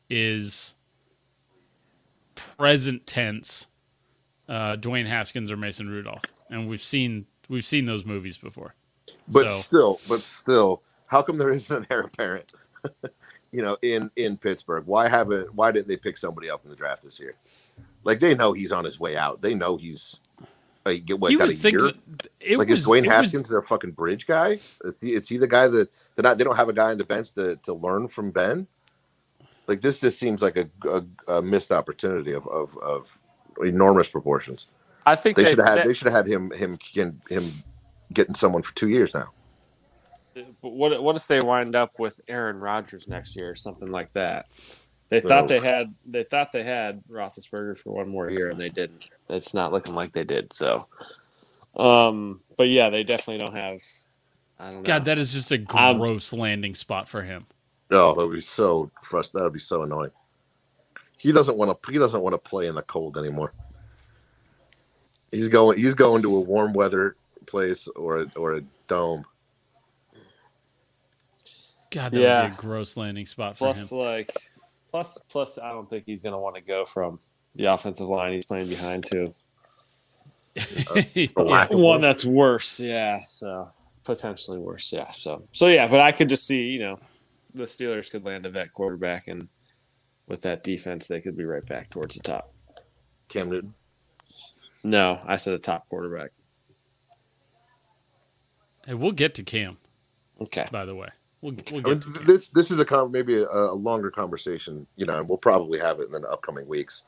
is 0.08 0.74
present 2.34 3.06
tense 3.06 3.66
uh, 4.48 4.74
Dwayne 4.76 5.06
Haskins 5.06 5.50
or 5.52 5.56
Mason 5.56 5.88
Rudolph, 5.88 6.24
and 6.48 6.68
we've 6.68 6.82
seen 6.82 7.26
we've 7.48 7.66
seen 7.66 7.84
those 7.84 8.04
movies 8.04 8.36
before. 8.36 8.74
But 9.28 9.48
So- 9.50 9.58
still, 9.60 10.00
but 10.08 10.20
still, 10.22 10.82
how 11.06 11.22
come 11.22 11.38
there 11.38 11.50
isn't 11.50 11.76
an 11.76 11.86
heir 11.90 12.00
apparent? 12.00 12.50
you 13.52 13.62
know, 13.62 13.76
in 13.82 14.10
in 14.16 14.36
Pittsburgh, 14.36 14.84
why 14.86 15.08
haven't 15.08 15.54
why 15.54 15.70
didn't 15.70 15.86
they 15.88 15.96
pick 15.96 16.16
somebody 16.16 16.50
up 16.50 16.64
in 16.64 16.70
the 16.70 16.76
draft 16.76 17.02
this 17.04 17.20
year? 17.20 17.34
Like 18.02 18.18
they 18.18 18.34
know 18.34 18.52
he's 18.52 18.72
on 18.72 18.84
his 18.84 18.98
way 18.98 19.16
out. 19.16 19.40
They 19.42 19.54
know 19.54 19.76
he's 19.76 20.18
like 20.86 21.04
get 21.04 21.18
what 21.20 21.30
he 21.30 21.36
got 21.36 21.44
was 21.48 21.64
a 21.64 21.70
year. 21.70 21.80
thinking. 21.80 22.02
It 22.40 22.58
like 22.58 22.68
was, 22.68 22.80
is 22.80 22.86
Dwayne 22.86 22.98
it 23.04 23.08
was- 23.08 23.10
Haskins 23.26 23.48
their 23.48 23.62
fucking 23.62 23.92
bridge 23.92 24.26
guy? 24.26 24.58
Is 24.84 25.00
he, 25.00 25.14
is 25.14 25.28
he 25.28 25.36
the 25.36 25.46
guy 25.48 25.68
that 25.68 25.88
that 26.16 26.22
not, 26.22 26.38
they 26.38 26.44
don't 26.44 26.56
have 26.56 26.68
a 26.68 26.72
guy 26.72 26.90
on 26.90 26.98
the 26.98 27.04
bench 27.04 27.32
to 27.34 27.56
to 27.56 27.74
learn 27.74 28.08
from 28.08 28.30
Ben? 28.30 28.66
Like 29.66 29.80
this 29.82 30.00
just 30.00 30.18
seems 30.18 30.42
like 30.42 30.56
a, 30.56 30.68
a, 30.88 31.36
a 31.36 31.42
missed 31.42 31.70
opportunity 31.70 32.32
of, 32.32 32.46
of 32.48 32.76
of 32.78 33.18
enormous 33.62 34.08
proportions. 34.08 34.66
I 35.06 35.16
think 35.16 35.36
They 35.36 35.44
they, 35.44 35.50
should 35.50 35.58
have 35.58 35.68
had 35.68 35.78
that- 35.78 35.86
they 35.86 35.94
should 35.94 36.08
have 36.08 36.26
had 36.26 36.32
him 36.32 36.50
him 36.52 36.78
him, 36.92 37.20
him 37.28 37.44
getting 38.12 38.34
someone 38.34 38.62
for 38.62 38.74
two 38.74 38.88
years 38.88 39.14
now. 39.14 39.30
But 40.62 40.70
what 40.70 41.02
what 41.02 41.16
if 41.16 41.26
they 41.26 41.40
wind 41.40 41.76
up 41.76 41.98
with 41.98 42.20
Aaron 42.28 42.58
Rodgers 42.58 43.06
next 43.08 43.36
year 43.36 43.50
or 43.50 43.54
something 43.54 43.90
like 43.90 44.12
that? 44.14 44.46
They 45.08 45.20
thought 45.20 45.48
No. 45.50 45.58
they 45.58 45.60
had 45.60 45.94
they 46.06 46.22
thought 46.22 46.52
they 46.52 46.62
had 46.62 47.02
Roethlisberger 47.10 47.76
for 47.76 47.92
one 47.92 48.08
more 48.08 48.30
year 48.30 48.48
and 48.50 48.58
they 48.58 48.68
didn't. 48.68 49.04
It's 49.30 49.54
not 49.54 49.72
looking 49.72 49.94
like 49.94 50.12
they 50.12 50.24
did. 50.24 50.52
So, 50.52 50.86
um, 51.76 52.40
but 52.56 52.68
yeah, 52.68 52.90
they 52.90 53.04
definitely 53.04 53.44
don't 53.44 53.56
have. 53.56 53.80
I 54.58 54.66
don't 54.66 54.76
know. 54.76 54.82
God, 54.82 55.04
that 55.06 55.18
is 55.18 55.32
just 55.32 55.52
a 55.52 55.64
I'm- 55.70 55.98
gross 55.98 56.32
landing 56.32 56.74
spot 56.74 57.08
for 57.08 57.22
him. 57.22 57.46
Oh, 57.92 58.14
that 58.14 58.26
would 58.26 58.34
be 58.34 58.40
so 58.40 58.90
frust- 59.04 59.32
That 59.32 59.42
would 59.42 59.52
be 59.52 59.58
so 59.58 59.82
annoying. 59.82 60.12
He 61.16 61.32
doesn't 61.32 61.56
want 61.56 61.82
to. 61.82 61.92
He 61.92 61.98
doesn't 61.98 62.20
want 62.20 62.34
to 62.34 62.38
play 62.38 62.66
in 62.66 62.74
the 62.74 62.82
cold 62.82 63.18
anymore. 63.18 63.52
He's 65.32 65.48
going. 65.48 65.78
He's 65.78 65.94
going 65.94 66.22
to 66.22 66.36
a 66.36 66.40
warm 66.40 66.72
weather 66.72 67.16
place 67.46 67.88
or 67.88 68.22
a, 68.22 68.26
or 68.36 68.54
a 68.54 68.60
dome. 68.86 69.24
God, 71.90 72.12
that 72.12 72.20
would 72.44 72.48
be 72.48 72.54
a 72.54 72.56
gross 72.56 72.96
landing 72.96 73.26
spot 73.26 73.54
for 73.58 73.66
plus 73.66 73.90
him. 73.90 73.98
like 73.98 74.32
plus 74.90 75.18
plus 75.18 75.58
I 75.58 75.70
don't 75.70 75.90
think 75.90 76.04
he's 76.06 76.22
going 76.22 76.32
to 76.32 76.38
want 76.38 76.54
to 76.54 76.60
go 76.62 76.84
from 76.84 77.18
the 77.54 77.72
offensive 77.72 78.08
line 78.08 78.32
he's 78.32 78.46
playing 78.46 78.68
behind 78.68 79.04
too. 79.04 79.30
Yeah. 81.14 81.66
one 81.70 82.00
that's 82.00 82.24
worse. 82.24 82.80
Yeah, 82.80 83.20
so 83.28 83.68
potentially 84.04 84.58
worse. 84.58 84.92
Yeah, 84.92 85.10
so 85.12 85.44
so 85.52 85.68
yeah, 85.68 85.86
but 85.86 86.00
I 86.00 86.10
could 86.12 86.28
just 86.28 86.46
see 86.46 86.64
you 86.64 86.80
know 86.80 86.98
the 87.54 87.64
Steelers 87.64 88.10
could 88.10 88.24
land 88.24 88.46
a 88.46 88.50
vet 88.50 88.72
quarterback 88.72 89.28
and 89.28 89.48
with 90.26 90.42
that 90.42 90.62
defense 90.64 91.06
they 91.06 91.20
could 91.20 91.36
be 91.36 91.44
right 91.44 91.64
back 91.64 91.90
towards 91.90 92.16
the 92.16 92.22
top. 92.22 92.52
Cam 93.28 93.48
Newton. 93.50 93.74
No, 94.82 95.20
I 95.24 95.36
said 95.36 95.54
a 95.54 95.58
top 95.58 95.88
quarterback. 95.88 96.30
Hey, 98.86 98.94
we'll 98.94 99.12
get 99.12 99.34
to 99.36 99.42
Cam, 99.42 99.76
Okay. 100.40 100.66
by 100.72 100.84
the 100.84 100.94
way. 100.94 101.08
We'll, 101.42 101.54
we'll 101.70 101.86
I 101.86 101.90
mean, 101.90 101.98
get 102.00 102.02
to 102.02 102.24
this 102.24 102.48
this 102.48 102.70
is 102.70 102.80
a 102.80 102.84
con- 102.84 103.12
maybe 103.12 103.36
a, 103.36 103.46
a 103.46 103.72
longer 103.74 104.10
conversation. 104.10 104.86
You 104.96 105.06
know, 105.06 105.18
and 105.18 105.28
we'll 105.28 105.38
probably 105.38 105.78
have 105.78 106.00
it 106.00 106.06
in 106.12 106.22
the 106.22 106.28
upcoming 106.28 106.66
weeks 106.66 107.04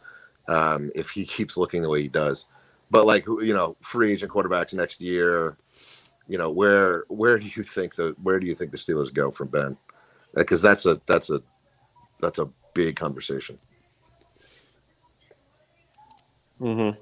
um, 0.49 0.91
if 0.95 1.11
he 1.11 1.25
keeps 1.25 1.57
looking 1.57 1.83
the 1.83 1.89
way 1.89 2.03
he 2.03 2.09
does. 2.09 2.47
But 2.91 3.07
like 3.07 3.27
you 3.27 3.55
know, 3.55 3.77
free 3.81 4.13
agent 4.13 4.33
quarterbacks 4.33 4.75
next 4.75 5.01
year. 5.01 5.57
You 6.29 6.39
know, 6.39 6.51
where 6.51 7.05
where 7.09 7.39
do 7.39 7.51
you 7.57 7.63
think 7.63 7.97
the 7.97 8.15
where 8.23 8.39
do 8.39 8.47
you 8.47 8.55
think 8.55 8.71
the 8.71 8.79
Steelers 8.79 9.13
go 9.13 9.31
from 9.31 9.49
Ben? 9.49 9.77
Because 10.35 10.63
that's 10.63 10.87
a 10.87 11.01
that's 11.07 11.31
a 11.31 11.43
that's 12.21 12.39
a 12.39 12.49
big 12.75 12.97
conversation. 12.97 13.59
Mm-hmm. 16.61 16.99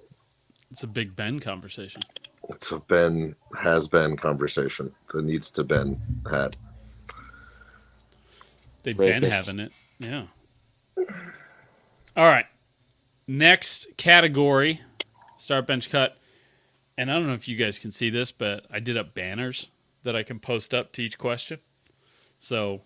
It's 0.71 0.83
a 0.83 0.87
Big 0.87 1.15
Ben 1.15 1.39
conversation. 1.39 2.03
It's 2.49 2.71
a 2.73 2.79
Ben 2.79 3.37
has 3.59 3.87
been 3.87 4.17
conversation 4.17 4.93
that 5.13 5.25
needs 5.25 5.51
to 5.53 5.65
been 5.65 6.01
had. 6.31 6.57
They've 8.83 8.97
been 8.97 9.23
having 9.23 9.61
it. 9.61 9.73
Yeah. 9.99 10.25
All 12.17 12.27
right. 12.27 12.47
Next 13.31 13.87
category 13.97 14.81
start 15.39 15.65
bench 15.65 15.89
cut. 15.89 16.17
And 16.99 17.09
I 17.13 17.15
don't 17.15 17.29
know 17.29 17.35
if 17.35 17.47
you 17.47 17.57
guys 17.57 17.79
can 17.79 17.93
see 17.93 18.11
this, 18.11 18.33
but 18.33 18.67
I 18.73 18.81
did 18.81 18.97
up 18.97 19.15
banners 19.15 19.69
that 20.03 20.17
I 20.17 20.25
can 20.25 20.41
post 20.41 20.75
up 20.75 20.91
to 20.95 21.03
each 21.03 21.17
question. 21.17 21.61
So 22.41 22.81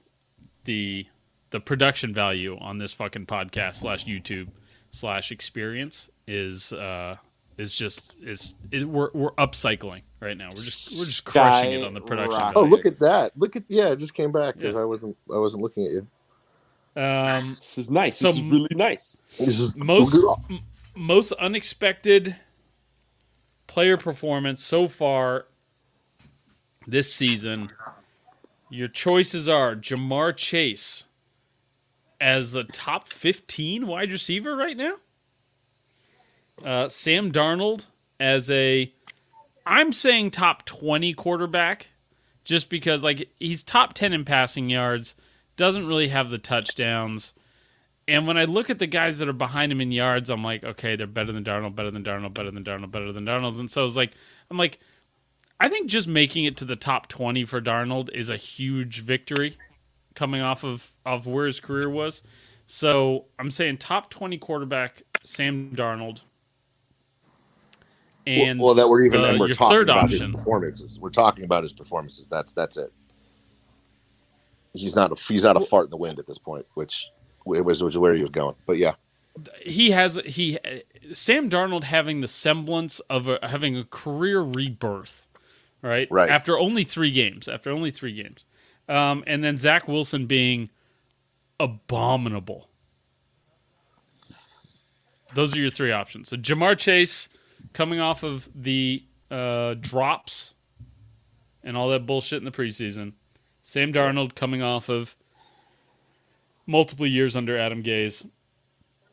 the 0.65 1.07
the 1.49 1.61
production 1.61 2.13
value 2.13 2.59
on 2.61 2.77
this 2.77 2.93
fucking 2.93 3.25
podcast 3.25 3.77
slash 3.77 4.05
YouTube 4.05 4.49
slash 4.91 5.33
experience 5.33 6.11
is 6.27 6.75
uh 6.75 7.17
is 7.57 7.75
just 7.75 8.15
is 8.23 8.55
it, 8.71 8.87
we're 8.87 9.09
we're 9.15 9.33
upcycling 9.33 10.03
right 10.21 10.37
now. 10.37 10.45
We're 10.45 10.51
just 10.51 10.99
we're 10.99 11.07
just 11.07 11.25
crushing 11.25 11.73
it 11.73 11.85
on 11.85 11.95
the 11.95 12.03
production. 12.03 12.33
Skyrocket. 12.39 12.57
Oh, 12.59 12.65
look 12.65 12.85
at 12.85 12.99
that! 12.99 13.33
Look 13.35 13.57
at 13.57 13.63
yeah, 13.69 13.93
it 13.93 13.97
just 13.97 14.13
came 14.13 14.31
back 14.31 14.57
because 14.59 14.75
Yeah. 14.75 14.83
I 14.83 14.85
wasn't 14.85 15.17
I 15.35 15.39
wasn't 15.39 15.63
looking 15.63 15.87
at 15.87 15.93
you. 15.93 16.07
Um 16.97 17.49
This 17.49 17.79
is 17.79 17.91
nice. 17.91 18.17
So 18.19 18.29
this 18.29 18.37
is 18.39 18.45
really 18.45 18.75
nice. 18.75 19.23
This 19.39 19.59
is- 19.59 19.77
most 19.77 20.15
m- 20.51 20.61
most 20.95 21.33
unexpected 21.33 22.37
player 23.67 23.97
performance 23.97 24.63
so 24.63 24.87
far 24.89 25.47
this 26.87 27.13
season. 27.13 27.69
Your 28.71 28.89
choices 28.89 29.49
are 29.49 29.75
Ja'Marr 29.75 30.37
Chase, 30.37 31.05
as 32.21 32.55
a 32.55 32.65
top 32.65 33.09
15 33.09 33.87
wide 33.87 34.11
receiver 34.11 34.57
right 34.57 34.77
now. 34.77 34.95
Uh, 36.65 36.89
Sam 36.89 37.33
Darnold 37.33 37.87
as 38.21 38.51
a, 38.51 38.93
I'm 39.67 39.93
saying 39.93 40.31
top 40.31 40.65
20 40.65 41.13
quarterback, 41.15 41.89
just 42.45 42.69
because 42.69 43.03
like 43.03 43.29
he's 43.39 43.63
top 43.65 43.95
10 43.95 44.13
in 44.13 44.25
passing 44.25 44.71
yards, 44.71 45.15
doesn't 45.57 45.87
really 45.87 46.09
have 46.09 46.31
the 46.31 46.39
touchdowns. 46.39 47.33
And 48.07 48.27
when 48.27 48.37
I 48.37 48.45
look 48.45 48.69
at 48.69 48.79
the 48.79 48.87
guys 48.87 49.19
that 49.19 49.29
are 49.29 49.33
behind 49.33 49.73
him 49.73 49.81
in 49.81 49.91
yards, 49.91 50.29
I'm 50.29 50.45
like, 50.45 50.63
okay, 50.63 50.97
they're 50.97 51.07
better 51.07 51.33
than 51.33 51.45
Darnold, 51.45 51.75
better 51.75 51.91
than 51.91 52.05
Darnold, 52.05 52.35
better 52.35 52.51
than 52.51 52.65
Darnold, 52.65 52.91
better 52.91 53.13
than 53.13 53.25
Darnold. 53.25 53.59
And 53.59 53.71
so 53.71 53.85
it's 53.87 53.97
like, 53.97 54.13
I'm 54.51 54.59
like, 54.59 54.79
I 55.59 55.69
think 55.69 55.89
just 55.89 56.07
making 56.07 56.45
it 56.45 56.57
to 56.59 56.65
the 56.65 56.77
top 56.77 57.09
20 57.09 57.45
for 57.45 57.61
Darnold 57.61 58.11
is 58.11 58.29
a 58.29 58.37
huge 58.37 59.01
victory 59.01 59.57
coming 60.15 60.43
off 60.43 60.65
of, 60.65 60.93
of 61.07 61.27
where 61.27 61.47
his 61.47 61.61
career 61.61 61.89
was. 61.89 62.23
So 62.67 63.27
I'm 63.39 63.51
saying 63.51 63.79
top 63.79 64.11
20 64.11 64.37
quarterback, 64.39 65.03
Sam 65.25 65.73
Darnold. 65.75 66.21
And 68.27 68.59
well, 68.59 68.69
well, 68.69 68.75
that 68.77 68.89
we're 68.89 69.05
even 69.05 69.21
uh, 69.21 69.37
we're 69.39 69.49
your 69.49 69.55
talking 69.55 69.77
third 69.77 69.91
about 69.91 70.05
option. 70.05 70.33
his 70.33 70.41
performances. 70.41 70.99
We're 70.99 71.11
talking 71.11 71.45
about 71.45 71.63
his 71.63 71.75
performances. 71.75 72.27
That's 72.29 72.53
that's 72.53 72.79
it. 72.79 72.91
He's 74.75 74.97
not 74.97 75.13
a 75.13 75.15
he's 75.33 75.45
not 75.45 75.57
a 75.57 75.61
fart 75.61 75.87
in 75.87 75.91
the 75.91 75.97
wind 75.97 76.19
at 76.19 76.27
this 76.27 76.39
point, 76.39 76.67
which 76.75 77.07
was 77.45 77.83
was 77.83 77.97
where 77.97 78.15
he 78.15 78.21
was 78.21 78.31
going. 78.31 78.57
But 78.67 78.77
yeah, 78.77 78.95
he 79.63 79.93
has 79.93 80.17
he 80.27 80.59
Sam 81.13 81.49
Darnold 81.49 81.85
having 81.85 82.21
the 82.21 82.29
semblance 82.29 83.01
of 83.01 83.29
a, 83.29 83.39
having 83.43 83.77
a 83.77 83.85
career 83.85 84.41
rebirth, 84.41 85.29
right? 85.83 86.09
Right. 86.11 86.31
After 86.31 86.59
only 86.59 86.85
three 86.85 87.11
games. 87.11 87.49
After 87.49 87.71
only 87.71 87.91
three 87.91 88.15
games, 88.15 88.45
um, 88.89 89.25
and 89.27 89.43
then 89.43 89.57
Zach 89.57 89.89
Wilson 89.89 90.27
being 90.27 90.71
abominable. 91.61 92.69
Those 95.35 95.57
are 95.57 95.61
your 95.61 95.71
three 95.71 95.91
options. 95.91 96.29
So 96.29 96.37
Ja'Marr 96.37 96.79
Chase 96.79 97.29
coming 97.73 97.99
off 97.99 98.23
of 98.23 98.49
the 98.55 99.03
uh, 99.31 99.75
drops 99.75 100.55
and 101.65 101.77
all 101.77 101.89
that 101.89 102.07
bullshit 102.07 102.39
in 102.39 102.45
the 102.45 102.53
preseason. 102.53 103.15
Sam 103.67 103.95
Darnold 103.95 104.35
coming 104.35 104.61
off 104.63 104.91
of 104.91 105.17
multiple 106.67 107.07
years 107.07 107.35
under 107.35 107.57
Adam 107.59 107.83
Gase. 107.83 108.29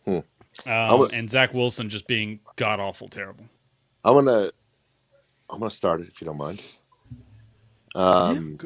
Hmm. 0.05 0.11
Um, 0.11 0.23
a- 0.65 1.09
and 1.13 1.29
Zach 1.31 1.53
Wilson 1.53 1.87
just 1.89 2.05
being 2.05 2.41
god 2.57 2.81
awful 2.81 3.07
terrible. 3.07 3.45
I'm 4.03 4.13
gonna 4.13 4.51
I'm 5.49 5.59
gonna 5.59 5.71
start 5.71 6.01
it 6.01 6.09
if 6.09 6.19
you 6.19 6.25
don't 6.25 6.37
mind. 6.37 6.61
Um, 7.95 8.59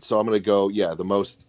so 0.00 0.20
I'm 0.20 0.24
gonna 0.26 0.38
go. 0.38 0.68
Yeah, 0.68 0.94
the 0.94 1.04
most 1.04 1.46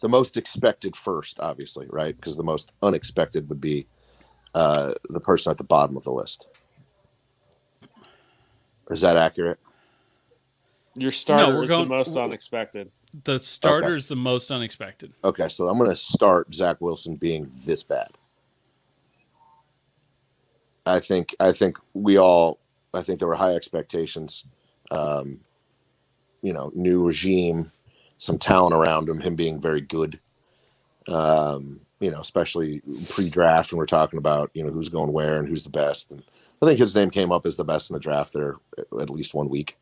the 0.00 0.08
most 0.08 0.38
expected 0.38 0.96
first, 0.96 1.40
obviously, 1.40 1.86
right? 1.90 2.16
Because 2.16 2.38
the 2.38 2.42
most 2.42 2.72
unexpected 2.82 3.50
would 3.50 3.60
be 3.60 3.86
uh, 4.54 4.92
the 5.10 5.20
person 5.20 5.50
at 5.50 5.58
the 5.58 5.64
bottom 5.64 5.94
of 5.98 6.04
the 6.04 6.10
list. 6.10 6.46
Is 8.90 9.02
that 9.02 9.18
accurate? 9.18 9.58
Your 10.94 11.10
starter 11.10 11.54
we're 11.54 11.64
is 11.64 11.70
going- 11.70 11.88
the 11.88 11.94
most 11.94 12.16
unexpected. 12.16 12.90
The 13.24 13.38
starter 13.38 13.96
is 13.96 14.08
the 14.08 14.16
most 14.16 14.50
unexpected. 14.50 15.12
Okay, 15.24 15.48
so 15.48 15.68
I'm 15.68 15.78
going 15.78 15.90
to 15.90 15.96
start 15.96 16.52
Zach 16.52 16.80
Wilson 16.80 17.16
being 17.16 17.50
this 17.64 17.82
bad. 17.82 18.10
I 20.86 20.98
think 20.98 21.36
I 21.38 21.52
think 21.52 21.78
we 21.94 22.18
all 22.18 22.58
I 22.92 23.02
think 23.02 23.18
there 23.18 23.28
were 23.28 23.36
high 23.36 23.54
expectations. 23.54 24.44
Um, 24.90 25.40
you 26.42 26.52
know, 26.52 26.72
new 26.74 27.04
regime, 27.04 27.70
some 28.18 28.38
talent 28.38 28.74
around 28.74 29.08
him, 29.08 29.20
him 29.20 29.36
being 29.36 29.60
very 29.60 29.82
good. 29.82 30.18
Um, 31.06 31.80
you 32.00 32.10
know, 32.10 32.20
especially 32.20 32.82
pre-draft 33.10 33.72
when 33.72 33.78
we're 33.78 33.86
talking 33.86 34.18
about 34.18 34.50
you 34.54 34.64
know 34.64 34.70
who's 34.70 34.88
going 34.88 35.12
where 35.12 35.38
and 35.38 35.46
who's 35.46 35.62
the 35.62 35.70
best. 35.70 36.10
And 36.10 36.22
I 36.62 36.66
think 36.66 36.78
his 36.78 36.94
name 36.96 37.10
came 37.10 37.30
up 37.30 37.46
as 37.46 37.56
the 37.56 37.64
best 37.64 37.90
in 37.90 37.94
the 37.94 38.00
draft 38.00 38.32
there 38.32 38.56
at 38.98 39.10
least 39.10 39.34
one 39.34 39.48
week. 39.48 39.76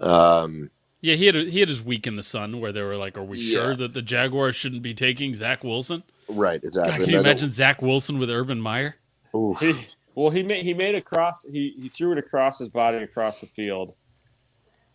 Um, 0.00 0.70
Yeah, 1.00 1.14
he 1.16 1.26
had 1.26 1.36
a, 1.36 1.44
he 1.44 1.60
had 1.60 1.68
his 1.68 1.82
week 1.82 2.06
in 2.06 2.16
the 2.16 2.22
sun 2.22 2.60
where 2.60 2.72
they 2.72 2.82
were 2.82 2.96
like, 2.96 3.18
"Are 3.18 3.22
we 3.24 3.38
Yeah. 3.38 3.58
sure 3.62 3.76
that 3.76 3.92
the 3.94 4.02
Jaguars 4.02 4.56
shouldn't 4.56 4.82
be 4.82 4.94
taking 4.94 5.34
Zach 5.34 5.62
Wilson?" 5.62 6.02
right, 6.28 6.60
God, 6.62 6.66
exactly. 6.68 7.04
can 7.04 7.12
you 7.14 7.20
imagine 7.20 7.52
Zach 7.52 7.82
Wilson 7.82 8.18
with 8.18 8.30
Urban 8.30 8.58
Meyer? 8.60 8.96
Oof. 9.34 9.60
He, 9.60 9.74
well, 10.14 10.30
he 10.30 10.42
made 10.42 10.64
he 10.64 10.72
made 10.74 10.94
a 10.94 11.02
cross. 11.02 11.44
He 11.44 11.74
he 11.80 11.88
threw 11.90 12.12
it 12.12 12.18
across 12.18 12.58
his 12.58 12.68
body 12.70 12.98
across 12.98 13.40
the 13.40 13.46
field, 13.46 13.94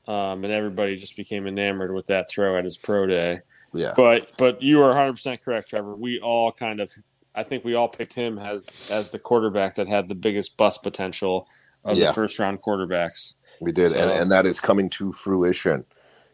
um, 0.07 0.43
and 0.43 0.51
everybody 0.53 0.95
just 0.95 1.15
became 1.15 1.45
enamored 1.47 1.93
with 1.93 2.07
that 2.07 2.29
throw 2.29 2.57
at 2.57 2.63
his 2.63 2.77
pro 2.77 3.05
day. 3.05 3.41
yeah. 3.73 3.93
But 3.95 4.31
but 4.37 4.61
you 4.63 4.81
are 4.81 4.87
100 4.89 5.13
percent 5.13 5.41
correct, 5.43 5.69
Trevor. 5.69 5.95
We 5.95 6.19
all 6.21 6.51
kind 6.51 6.79
of, 6.79 6.91
I 7.35 7.43
think 7.43 7.63
we 7.63 7.75
all 7.75 7.87
picked 7.87 8.13
him 8.13 8.39
as 8.39 8.65
as 8.89 9.09
the 9.09 9.19
quarterback 9.19 9.75
that 9.75 9.87
had 9.87 10.07
the 10.07 10.15
biggest 10.15 10.57
bust 10.57 10.81
potential 10.83 11.47
of 11.85 11.97
Yeah. 11.97 12.07
the 12.07 12.13
first 12.13 12.39
round 12.39 12.61
quarterbacks. 12.61 13.35
We 13.61 13.71
did, 13.71 13.93
and, 13.93 14.09
and 14.09 14.31
that 14.31 14.45
is 14.45 14.59
coming 14.59 14.89
to 14.91 15.11
fruition. 15.11 15.85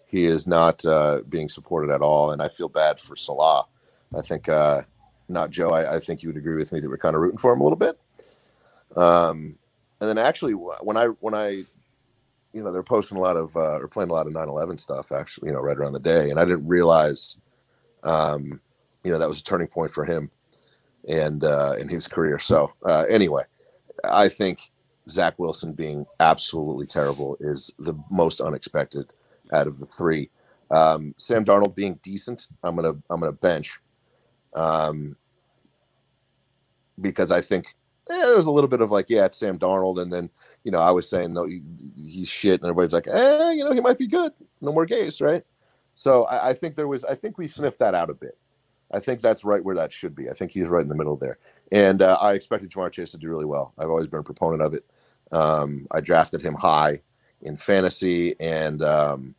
He 0.05 0.25
is 0.25 0.45
not 0.45 0.85
uh, 0.85 1.21
being 1.27 1.49
supported 1.49 1.91
at 1.91 2.01
all, 2.01 2.31
and 2.31 2.41
I 2.41 2.47
feel 2.47 2.69
bad 2.69 2.99
for 2.99 3.15
Salah. 3.15 3.65
I 4.15 4.21
think, 4.21 4.47
uh, 4.47 4.83
not 5.27 5.49
Joe. 5.49 5.71
I, 5.71 5.95
I 5.95 5.99
think 5.99 6.21
you 6.21 6.29
would 6.29 6.37
agree 6.37 6.55
with 6.55 6.71
me 6.71 6.79
that 6.79 6.89
we're 6.89 6.97
kind 6.97 7.15
of 7.15 7.21
rooting 7.21 7.39
for 7.39 7.51
him 7.51 7.61
a 7.61 7.63
little 7.63 7.77
bit. 7.77 7.99
Um, 8.95 9.57
and 9.99 10.09
then 10.09 10.17
actually, 10.17 10.53
when 10.53 10.97
I 10.97 11.07
when 11.07 11.33
I, 11.33 11.63
you 12.53 12.63
know, 12.63 12.71
they're 12.71 12.83
posting 12.83 13.17
a 13.17 13.21
lot 13.21 13.35
of 13.35 13.55
uh, 13.55 13.79
or 13.79 13.87
playing 13.87 14.11
a 14.11 14.13
lot 14.13 14.27
of 14.27 14.33
9/11 14.33 14.79
stuff. 14.79 15.11
Actually, 15.11 15.49
you 15.49 15.53
know, 15.53 15.61
right 15.61 15.77
around 15.77 15.93
the 15.93 15.99
day, 15.99 16.29
and 16.29 16.39
I 16.39 16.45
didn't 16.45 16.67
realize, 16.67 17.37
um, 18.03 18.61
you 19.03 19.11
know, 19.11 19.17
that 19.17 19.27
was 19.27 19.41
a 19.41 19.43
turning 19.43 19.67
point 19.67 19.91
for 19.91 20.05
him 20.05 20.29
and 21.07 21.43
uh, 21.43 21.75
in 21.79 21.87
his 21.87 22.07
career. 22.07 22.39
So 22.39 22.73
uh, 22.85 23.05
anyway, 23.09 23.43
I 24.03 24.29
think 24.29 24.71
Zach 25.09 25.37
Wilson 25.37 25.73
being 25.73 26.05
absolutely 26.19 26.87
terrible 26.87 27.37
is 27.39 27.73
the 27.79 27.93
most 28.09 28.41
unexpected 28.41 29.13
out 29.53 29.67
of 29.67 29.79
the 29.79 29.85
three. 29.85 30.29
Um, 30.71 31.13
Sam 31.17 31.45
Darnold 31.45 31.75
being 31.75 31.99
decent, 32.01 32.47
I'm 32.63 32.75
gonna 32.75 32.95
I'm 33.09 33.19
gonna 33.19 33.31
bench, 33.31 33.79
um, 34.55 35.15
because 36.99 37.31
I 37.31 37.41
think 37.41 37.67
eh, 38.09 38.25
there's 38.25 38.47
a 38.47 38.51
little 38.51 38.67
bit 38.67 38.81
of 38.81 38.91
like 38.91 39.05
yeah 39.09 39.25
it's 39.25 39.37
Sam 39.37 39.59
Darnold, 39.59 40.01
and 40.01 40.11
then 40.11 40.29
you 40.63 40.71
know 40.71 40.79
I 40.79 40.91
was 40.91 41.07
saying 41.07 41.33
no 41.33 41.45
he, 41.45 41.61
he's 41.95 42.29
shit, 42.29 42.61
and 42.61 42.69
everybody's 42.69 42.93
like 42.93 43.07
eh 43.07 43.51
you 43.51 43.63
know 43.63 43.71
he 43.73 43.79
might 43.81 43.99
be 43.99 44.07
good, 44.07 44.33
no 44.61 44.71
more 44.73 44.87
Gase, 44.87 45.21
right? 45.21 45.43
So 45.93 46.23
I, 46.25 46.49
I 46.49 46.53
think 46.53 46.75
there 46.75 46.87
was 46.87 47.05
I 47.05 47.13
think 47.15 47.37
we 47.37 47.47
sniffed 47.47 47.79
that 47.79 47.93
out 47.93 48.09
a 48.09 48.15
bit. 48.15 48.37
I 48.91 48.99
think 48.99 49.21
that's 49.21 49.43
right 49.43 49.63
where 49.63 49.75
that 49.75 49.91
should 49.91 50.15
be. 50.15 50.29
I 50.29 50.33
think 50.33 50.51
he's 50.51 50.67
right 50.69 50.83
in 50.83 50.89
the 50.89 50.95
middle 50.95 51.17
there, 51.17 51.37
and 51.71 52.01
uh, 52.01 52.17
I 52.19 52.33
expected 52.33 52.71
Ja'Marr 52.71 52.91
Chase 52.91 53.11
to 53.11 53.17
do 53.17 53.29
really 53.29 53.45
well. 53.45 53.73
I've 53.77 53.89
always 53.89 54.07
been 54.07 54.19
a 54.19 54.23
proponent 54.23 54.63
of 54.63 54.73
it. 54.73 54.83
Um, 55.31 55.87
I 55.91 56.01
drafted 56.01 56.41
him 56.41 56.53
high 56.53 57.01
in 57.41 57.57
fantasy, 57.57 58.35
and 58.39 58.81
um, 58.83 59.35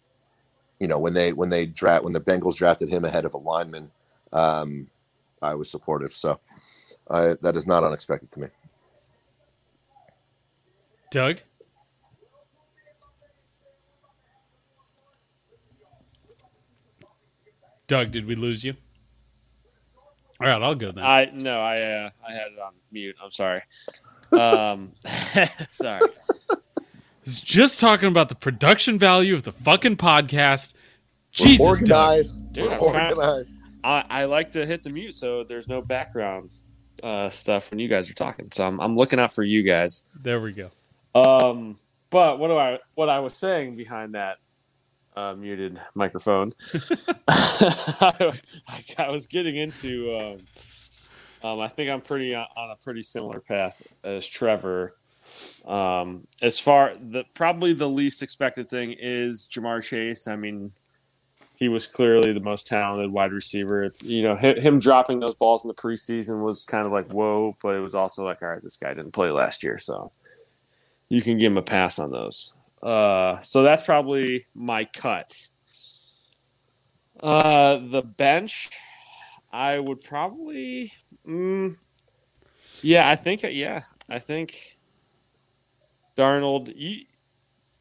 you 0.78 0.89
know 0.89 0.99
when 0.99 1.14
they 1.14 1.32
when 1.32 1.49
they 1.49 1.66
draft 1.66 2.05
when 2.05 2.12
the 2.12 2.20
Bengals 2.20 2.57
drafted 2.57 2.89
him 2.89 3.05
ahead 3.05 3.24
of 3.24 3.34
a 3.34 3.39
lineman, 3.39 3.91
um, 4.32 4.89
I 5.43 5.55
was 5.55 5.70
supportive. 5.70 6.12
So 6.12 6.39
I, 7.11 7.34
that 7.43 7.57
is 7.57 7.66
not 7.66 7.84
unexpected 7.84 8.30
to 8.32 8.41
me. 8.41 8.49
Doug, 11.11 11.39
Doug, 17.87 18.11
did 18.11 18.26
we 18.26 18.34
lose 18.34 18.64
you? 18.64 18.74
All 20.41 20.49
right, 20.49 20.61
I'll 20.61 20.74
go 20.74 20.93
then. 20.93 21.05
I 21.05 21.30
no, 21.32 21.61
I 21.61 21.80
uh, 21.80 22.11
I 22.26 22.32
had 22.32 22.53
it 22.53 22.59
on 22.59 22.74
mute. 22.93 23.16
I'm 23.22 23.30
sorry. 23.30 23.62
Um, 24.33 24.93
sorry. 25.70 26.01
was 27.24 27.41
just 27.41 27.81
talking 27.81 28.09
about 28.09 28.29
the 28.29 28.35
production 28.35 28.99
value 28.99 29.35
of 29.35 29.43
the 29.45 29.53
fucking 29.53 29.97
podcast. 29.97 30.74
We're 31.39 31.47
Jesus, 31.47 31.59
Doug. 31.59 31.66
organized. 31.68 32.53
Dude, 32.53 32.64
We're 32.66 32.72
I'm 32.72 32.79
trying- 32.79 33.12
organized. 33.14 33.51
I, 33.85 34.05
I 34.11 34.24
like 34.24 34.53
to 34.53 34.66
hit 34.66 34.83
the 34.83 34.91
mute 34.91 35.14
so 35.14 35.45
there's 35.45 35.68
no 35.68 35.81
background 35.81 36.51
uh, 37.05 37.29
stuff 37.29 37.70
when 37.70 37.79
you 37.79 37.87
guys 37.89 38.11
are 38.11 38.14
talking. 38.14 38.49
So 38.51 38.64
I'm, 38.66 38.81
I'm 38.81 38.97
looking 38.97 39.20
out 39.20 39.33
for 39.33 39.45
you 39.45 39.62
guys. 39.62 40.05
There 40.24 40.41
we 40.41 40.53
go. 40.53 40.70
Um, 41.14 41.79
but 42.11 42.39
what 42.41 42.49
do 42.49 42.57
I 42.57 42.79
what 42.95 43.09
I 43.09 43.20
was 43.20 43.37
saying 43.37 43.77
behind 43.77 44.14
that 44.14 44.39
uh, 45.16 45.35
muted 45.35 45.81
microphone? 45.95 46.53
I, 47.29 48.41
I 48.99 49.11
was 49.11 49.27
getting 49.27 49.57
into. 49.57 50.16
Um, 50.18 50.39
um, 51.47 51.61
I 51.61 51.68
think 51.68 51.90
I'm 51.90 52.01
pretty 52.01 52.34
on 52.34 52.47
on 52.57 52.70
a 52.70 52.76
pretty 52.76 53.03
similar 53.03 53.40
path 53.40 53.80
as 54.03 54.26
Trevor. 54.26 54.97
Um, 55.64 56.26
as 56.40 56.59
far 56.59 56.94
the 57.01 57.24
probably 57.34 57.72
the 57.72 57.88
least 57.88 58.22
expected 58.22 58.68
thing 58.68 58.94
is 58.99 59.49
Ja'Marr 59.51 59.82
Chase. 59.82 60.28
I 60.28 60.36
mean, 60.36 60.72
he 61.57 61.68
was 61.68 61.86
clearly 61.86 62.32
the 62.32 62.40
most 62.40 62.66
talented 62.66 63.11
wide 63.11 63.32
receiver. 63.32 63.92
You 64.03 64.22
know, 64.22 64.36
him 64.36 64.78
dropping 64.78 65.20
those 65.20 65.34
balls 65.34 65.64
in 65.64 65.68
the 65.68 65.74
preseason 65.74 66.42
was 66.42 66.64
kind 66.64 66.86
of 66.86 66.92
like 66.92 67.12
whoa, 67.12 67.57
but 67.62 67.74
it 67.74 67.80
was 67.80 67.94
also 67.94 68.24
like, 68.24 68.42
all 68.42 68.49
right, 68.49 68.62
this 68.62 68.76
guy 68.76 68.94
didn't 68.94 69.12
play 69.12 69.30
last 69.30 69.62
year, 69.62 69.78
so 69.78 70.12
you 71.09 71.22
can 71.22 71.38
give 71.38 71.53
him 71.53 71.59
a 71.59 71.62
pass 71.62 71.99
on 71.99 72.11
those. 72.11 72.55
Uh, 72.82 73.40
so 73.40 73.62
that's 73.62 73.82
probably 73.82 74.47
my 74.55 74.84
cut. 74.84 75.49
Uh, 77.20 77.78
the 77.78 78.03
bench, 78.03 78.70
I 79.57 79.78
would 79.78 80.02
probably. 80.04 80.92
Mm, 81.26 81.74
yeah, 82.82 83.09
I 83.09 83.16
think. 83.16 83.42
Yeah, 83.42 83.80
I 84.09 84.18
think. 84.18 84.76
Darnold, 86.16 86.72
you 86.76 87.04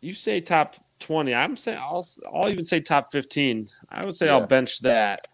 you 0.01 0.13
say 0.13 0.39
top 0.41 0.75
twenty. 0.99 1.35
I'm 1.35 1.57
saying 1.57 1.79
I'll 1.81 2.07
I'll 2.33 2.49
even 2.49 2.63
say 2.63 2.79
top 2.79 3.11
fifteen. 3.11 3.67
I 3.89 4.05
would 4.05 4.15
say 4.15 4.27
Yeah. 4.27 4.33
I'll 4.35 4.47
bench 4.47 4.79
that. 4.81 5.27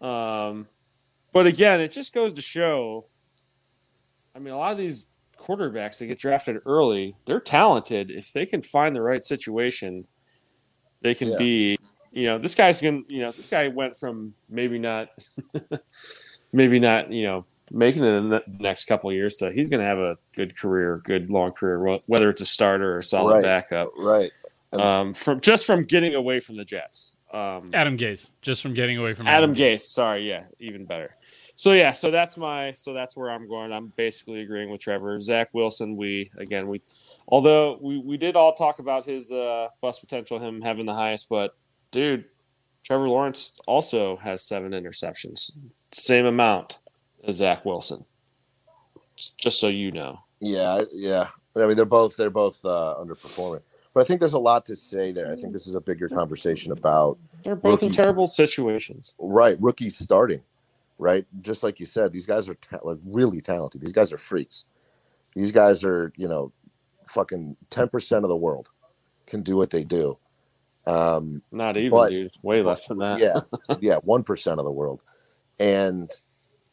Um, 0.00 0.66
but 1.32 1.46
again, 1.46 1.80
it 1.80 1.92
just 1.92 2.14
goes 2.14 2.34
to 2.34 2.42
show. 2.42 3.08
I 4.34 4.38
mean, 4.38 4.52
a 4.54 4.58
lot 4.58 4.72
of 4.72 4.78
these 4.78 5.06
quarterbacks 5.38 5.98
that 5.98 6.06
get 6.06 6.18
drafted 6.18 6.56
early, 6.66 7.16
they're 7.26 7.40
talented. 7.40 8.10
If 8.10 8.32
they 8.32 8.46
can 8.46 8.62
find 8.62 8.94
the 8.96 9.02
right 9.02 9.24
situation, 9.24 10.06
they 11.02 11.14
can 11.14 11.32
Yeah. 11.32 11.36
be. 11.38 11.78
You 12.14 12.26
know, 12.26 12.38
this 12.38 12.54
guy's 12.54 12.80
gonna. 12.80 13.02
You 13.08 13.20
know, 13.22 13.32
this 13.32 13.48
guy 13.48 13.68
went 13.68 13.96
from 13.96 14.34
maybe 14.48 14.78
not, 14.78 15.08
maybe 16.52 16.78
not. 16.78 17.10
You 17.10 17.24
know, 17.24 17.44
making 17.70 18.04
it 18.04 18.08
in 18.12 18.28
the 18.28 18.42
next 18.60 18.84
couple 18.86 19.10
of 19.10 19.16
years 19.16 19.36
to 19.36 19.50
he's 19.52 19.68
going 19.68 19.80
to 19.80 19.86
have 19.86 19.98
a 19.98 20.16
good 20.34 20.56
career, 20.56 21.00
good 21.04 21.30
long 21.30 21.52
career, 21.52 21.98
whether 22.06 22.30
it's 22.30 22.40
a 22.40 22.46
starter 22.46 22.96
or 22.96 23.02
solid 23.02 23.34
Right. 23.34 23.42
backup. 23.42 23.90
Right. 23.98 24.30
Um, 24.72 25.14
from 25.14 25.40
just 25.40 25.66
from 25.66 25.84
getting 25.84 26.14
away 26.14 26.40
from 26.40 26.56
the 26.56 26.64
Jets. 26.64 27.16
Um, 27.32 27.70
Adam 27.74 27.96
Gase, 27.98 28.30
just 28.42 28.62
from 28.62 28.74
getting 28.74 28.96
away 28.96 29.14
from 29.14 29.26
Adam 29.26 29.54
Gase. 29.54 29.80
Sorry, 29.82 30.28
yeah, 30.28 30.44
even 30.60 30.84
better. 30.84 31.16
So 31.56 31.72
yeah, 31.72 31.90
so 31.92 32.10
that's 32.10 32.36
my 32.36 32.72
so 32.72 32.92
that's 32.92 33.16
where 33.16 33.30
I'm 33.30 33.48
going. 33.48 33.72
I'm 33.72 33.92
basically 33.96 34.40
agreeing 34.40 34.70
with 34.70 34.80
Trevor. 34.80 35.18
Zach 35.20 35.48
Wilson. 35.52 35.96
We 35.96 36.30
again 36.38 36.66
we, 36.68 36.80
although 37.28 37.78
we 37.80 37.98
we 37.98 38.16
did 38.16 38.34
all 38.36 38.54
talk 38.54 38.80
about 38.80 39.04
his 39.04 39.30
uh, 39.30 39.68
bust 39.80 40.00
potential, 40.00 40.40
him 40.40 40.60
having 40.60 40.86
the 40.86 40.94
highest, 40.94 41.28
but 41.28 41.56
dude, 41.94 42.24
Trevor 42.82 43.08
Lawrence 43.08 43.54
also 43.66 44.16
has 44.16 44.42
seven 44.42 44.72
interceptions, 44.72 45.52
same 45.92 46.26
amount 46.26 46.78
as 47.26 47.36
Zach 47.36 47.64
Wilson. 47.64 48.04
Just 49.16 49.60
so 49.60 49.68
you 49.68 49.92
know. 49.92 50.18
Yeah, 50.40 50.82
yeah. 50.92 51.28
I 51.56 51.66
mean, 51.66 51.76
they're 51.76 51.84
both 51.84 52.16
they're 52.16 52.30
both 52.30 52.62
uh, 52.64 52.96
underperforming, 53.00 53.62
but 53.94 54.00
I 54.00 54.04
think 54.04 54.18
there's 54.18 54.32
a 54.34 54.38
lot 54.40 54.66
to 54.66 54.74
say 54.76 55.12
there. 55.12 55.30
I 55.30 55.36
think 55.36 55.52
this 55.52 55.68
is 55.68 55.76
a 55.76 55.80
bigger 55.80 56.08
conversation 56.08 56.72
about 56.72 57.16
They're 57.44 57.54
both 57.54 57.82
in 57.84 57.92
terrible 57.92 58.26
situations. 58.26 59.14
right 59.20 59.56
rookies 59.60 59.96
starting, 59.96 60.42
right? 60.98 61.24
Just 61.42 61.62
like 61.62 61.78
you 61.78 61.86
said, 61.86 62.12
these 62.12 62.26
guys 62.26 62.48
are 62.48 62.56
ta- 62.56 62.80
like 62.82 62.98
really 63.04 63.40
talented. 63.40 63.80
These 63.80 63.92
guys 63.92 64.12
are 64.12 64.18
freaks. 64.18 64.64
These 65.36 65.52
guys 65.52 65.84
are 65.84 66.12
you 66.16 66.26
know, 66.26 66.52
fucking 67.06 67.56
ten 67.70 67.88
percent 67.88 68.24
of 68.24 68.30
the 68.30 68.36
world 68.36 68.70
can 69.26 69.42
do 69.42 69.56
what 69.56 69.70
they 69.70 69.84
do. 69.84 70.18
Um, 70.86 71.42
Not 71.50 71.76
even, 71.76 71.90
But- 71.90 72.10
dude. 72.10 72.32
Way 72.42 72.62
less 72.62 72.86
than 72.88 72.98
that. 72.98 73.18
yeah, 73.18 73.40
yeah, 73.80 73.96
one 73.96 74.22
percent 74.22 74.58
of 74.58 74.64
the 74.66 74.72
world, 74.72 75.00
and 75.58 76.10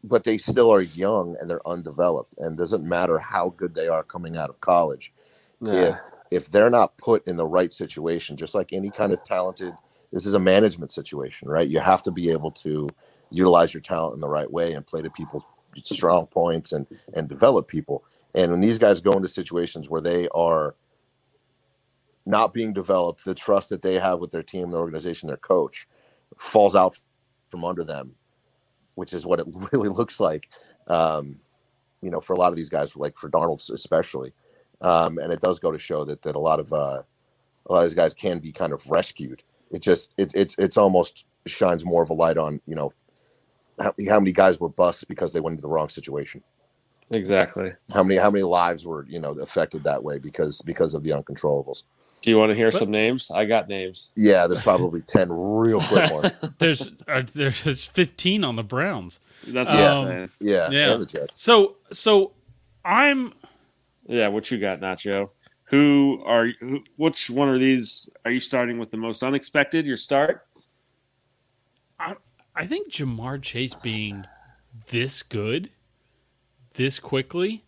but 0.03 0.23
they 0.23 0.37
still 0.37 0.71
are 0.73 0.81
young 0.81 1.35
and 1.39 1.49
they're 1.49 1.65
undeveloped, 1.67 2.33
and 2.37 2.57
doesn't 2.57 2.83
matter 2.83 3.19
how 3.19 3.49
good 3.55 3.73
they 3.75 3.87
are 3.87 4.03
coming 4.03 4.37
out 4.37 4.49
of 4.49 4.59
college. 4.61 5.13
Yeah. 5.63 5.99
if 6.31 6.49
they're 6.49 6.71
not 6.71 6.97
put 6.97 7.27
in 7.27 7.37
the 7.37 7.45
right 7.45 7.71
situation, 7.71 8.35
just 8.35 8.55
like 8.55 8.73
any 8.73 8.89
kind 8.89 9.13
of 9.13 9.23
talented, 9.23 9.75
this 10.11 10.25
is 10.25 10.33
a 10.33 10.39
management 10.39 10.91
situation, 10.91 11.47
right? 11.49 11.67
You 11.67 11.79
have 11.79 12.01
to 12.03 12.11
be 12.11 12.31
able 12.31 12.49
to 12.51 12.89
utilize 13.29 13.71
your 13.71 13.81
talent 13.81 14.15
in 14.15 14.21
the 14.21 14.27
right 14.27 14.51
way 14.51 14.73
and 14.73 14.87
play 14.87 15.03
to 15.03 15.09
people's 15.11 15.43
strong 15.83 16.25
points 16.25 16.71
and 16.71 16.87
and 17.13 17.29
develop 17.29 17.67
people. 17.67 18.03
And 18.33 18.51
when 18.51 18.59
these 18.59 18.79
guys 18.79 19.01
go 19.01 19.11
into 19.13 19.27
situations 19.27 19.87
where 19.87 20.01
they 20.01 20.27
are 20.29 20.75
not 22.25 22.53
being 22.53 22.73
developed, 22.73 23.25
the 23.25 23.33
trust 23.33 23.69
that 23.69 23.81
they 23.81 23.95
have 23.95 24.19
with 24.19 24.31
their 24.31 24.43
team, 24.43 24.69
their 24.69 24.79
organization, 24.79 25.27
their 25.27 25.37
coach 25.37 25.87
falls 26.37 26.75
out 26.75 26.97
from 27.49 27.65
under 27.65 27.83
them, 27.83 28.15
which 28.95 29.13
is 29.13 29.25
what 29.25 29.39
it 29.39 29.47
really 29.71 29.89
looks 29.89 30.19
like. 30.19 30.49
Um, 30.87 31.39
you 32.01 32.09
know, 32.09 32.19
for 32.19 32.33
a 32.33 32.37
lot 32.37 32.49
of 32.49 32.55
these 32.55 32.69
guys, 32.69 32.95
like 32.95 33.17
for 33.17 33.29
Darnold 33.29 33.69
especially, 33.71 34.33
um, 34.81 35.19
and 35.19 35.31
it 35.31 35.41
does 35.41 35.59
go 35.59 35.71
to 35.71 35.77
show 35.77 36.03
that 36.05 36.21
that 36.23 36.35
a 36.35 36.39
lot 36.39 36.59
of 36.59 36.73
uh, 36.73 37.03
a 37.67 37.73
lot 37.73 37.79
of 37.79 37.83
these 37.83 37.93
guys 37.93 38.13
can 38.13 38.39
be 38.39 38.51
kind 38.51 38.73
of 38.73 38.89
rescued. 38.89 39.43
It 39.69 39.81
just 39.81 40.13
it's 40.17 40.33
it's 40.33 40.55
it's 40.57 40.77
almost 40.77 41.25
shines 41.45 41.85
more 41.85 42.03
of 42.03 42.09
a 42.09 42.13
light 42.13 42.37
on 42.37 42.59
you 42.65 42.75
know 42.75 42.91
how, 43.79 43.93
how 44.09 44.19
many 44.19 44.31
guys 44.31 44.59
were 44.59 44.69
busts 44.69 45.03
because 45.03 45.33
they 45.33 45.39
went 45.39 45.53
into 45.53 45.61
the 45.61 45.69
wrong 45.69 45.89
situation. 45.89 46.43
Exactly. 47.11 47.71
How 47.93 48.03
many 48.03 48.19
how 48.19 48.31
many 48.31 48.43
lives 48.43 48.85
were 48.85 49.05
you 49.07 49.19
know 49.19 49.31
affected 49.39 49.83
that 49.83 50.03
way 50.03 50.17
because 50.17 50.61
because 50.61 50.95
of 50.95 51.03
the 51.03 51.11
uncontrollables. 51.11 51.83
Do 52.21 52.29
you 52.29 52.37
want 52.37 52.49
to 52.49 52.55
hear 52.55 52.69
But- 52.69 52.77
some 52.79 52.91
names? 52.91 53.31
I 53.31 53.45
got 53.45 53.67
names. 53.67 54.13
Yeah, 54.15 54.45
there's 54.47 54.61
probably 54.61 55.01
ten 55.07 55.31
real 55.31 55.81
quick 55.81 56.11
ones. 56.11 56.31
There's 56.59 56.91
uh, 57.07 57.23
there's 57.33 57.57
15 57.87 58.43
on 58.43 58.55
the 58.55 58.63
Browns. 58.63 59.19
That's 59.47 59.73
Yeah. 59.73 59.99
what 60.21 60.29
Yeah, 60.39 60.69
Yeah. 60.69 60.93
and 60.93 61.01
the 61.01 61.05
Jets. 61.07 61.41
So 61.41 61.77
so 61.91 62.33
I'm 62.85 63.33
Yeah, 64.07 64.27
what 64.27 64.51
you 64.51 64.59
got, 64.59 64.79
Nacho? 64.81 65.29
Who 65.65 66.19
are 66.25 66.49
who, 66.59 66.83
which 66.97 67.29
one 67.31 67.49
of 67.49 67.59
these 67.59 68.09
are 68.23 68.29
you 68.31 68.39
starting 68.39 68.77
with 68.77 68.89
the 68.89 68.97
most 68.97 69.23
unexpected? 69.23 69.85
Your 69.87 69.97
start? 69.97 70.45
I, 71.99 72.15
I 72.55 72.67
think 72.67 72.91
Ja'Marr 72.91 73.41
Chase 73.41 73.73
being 73.75 74.25
this 74.89 75.23
good, 75.23 75.69
this 76.73 76.99
quickly. 76.99 77.63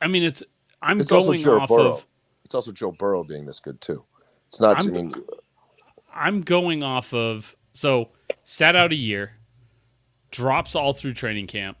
I 0.00 0.06
mean, 0.06 0.22
it's 0.22 0.42
I'm 0.82 1.00
It's 1.00 1.08
going 1.10 1.38
Joe 1.38 1.60
off 1.60 1.68
Burrow. 1.68 1.92
of 1.94 2.06
It's 2.54 2.68
also 2.68 2.70
Joe 2.70 2.92
Burrow 2.92 3.24
being 3.24 3.46
this 3.46 3.58
good 3.58 3.80
too. 3.80 4.04
It's 4.46 4.60
not. 4.60 4.76
i 4.76 4.78
I'm- 4.84 4.92
mean, 4.92 5.14
I'm 6.14 6.42
going 6.42 6.84
off 6.84 7.12
of 7.12 7.56
so 7.72 8.10
sat 8.44 8.76
out 8.76 8.92
a 8.92 8.94
year, 8.94 9.32
drops 10.30 10.76
all 10.76 10.92
through 10.92 11.14
training 11.14 11.48
camp, 11.48 11.78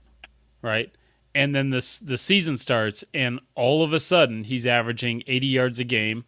right? 0.62 0.90
And 1.32 1.54
then 1.54 1.70
this 1.70 2.00
the 2.00 2.18
season 2.18 2.58
starts, 2.58 3.04
and 3.14 3.38
all 3.54 3.84
of 3.84 3.92
a 3.92 4.00
sudden 4.00 4.42
he's 4.42 4.66
averaging 4.66 5.22
80 5.28 5.46
yards 5.46 5.78
a 5.78 5.84
game, 5.84 6.24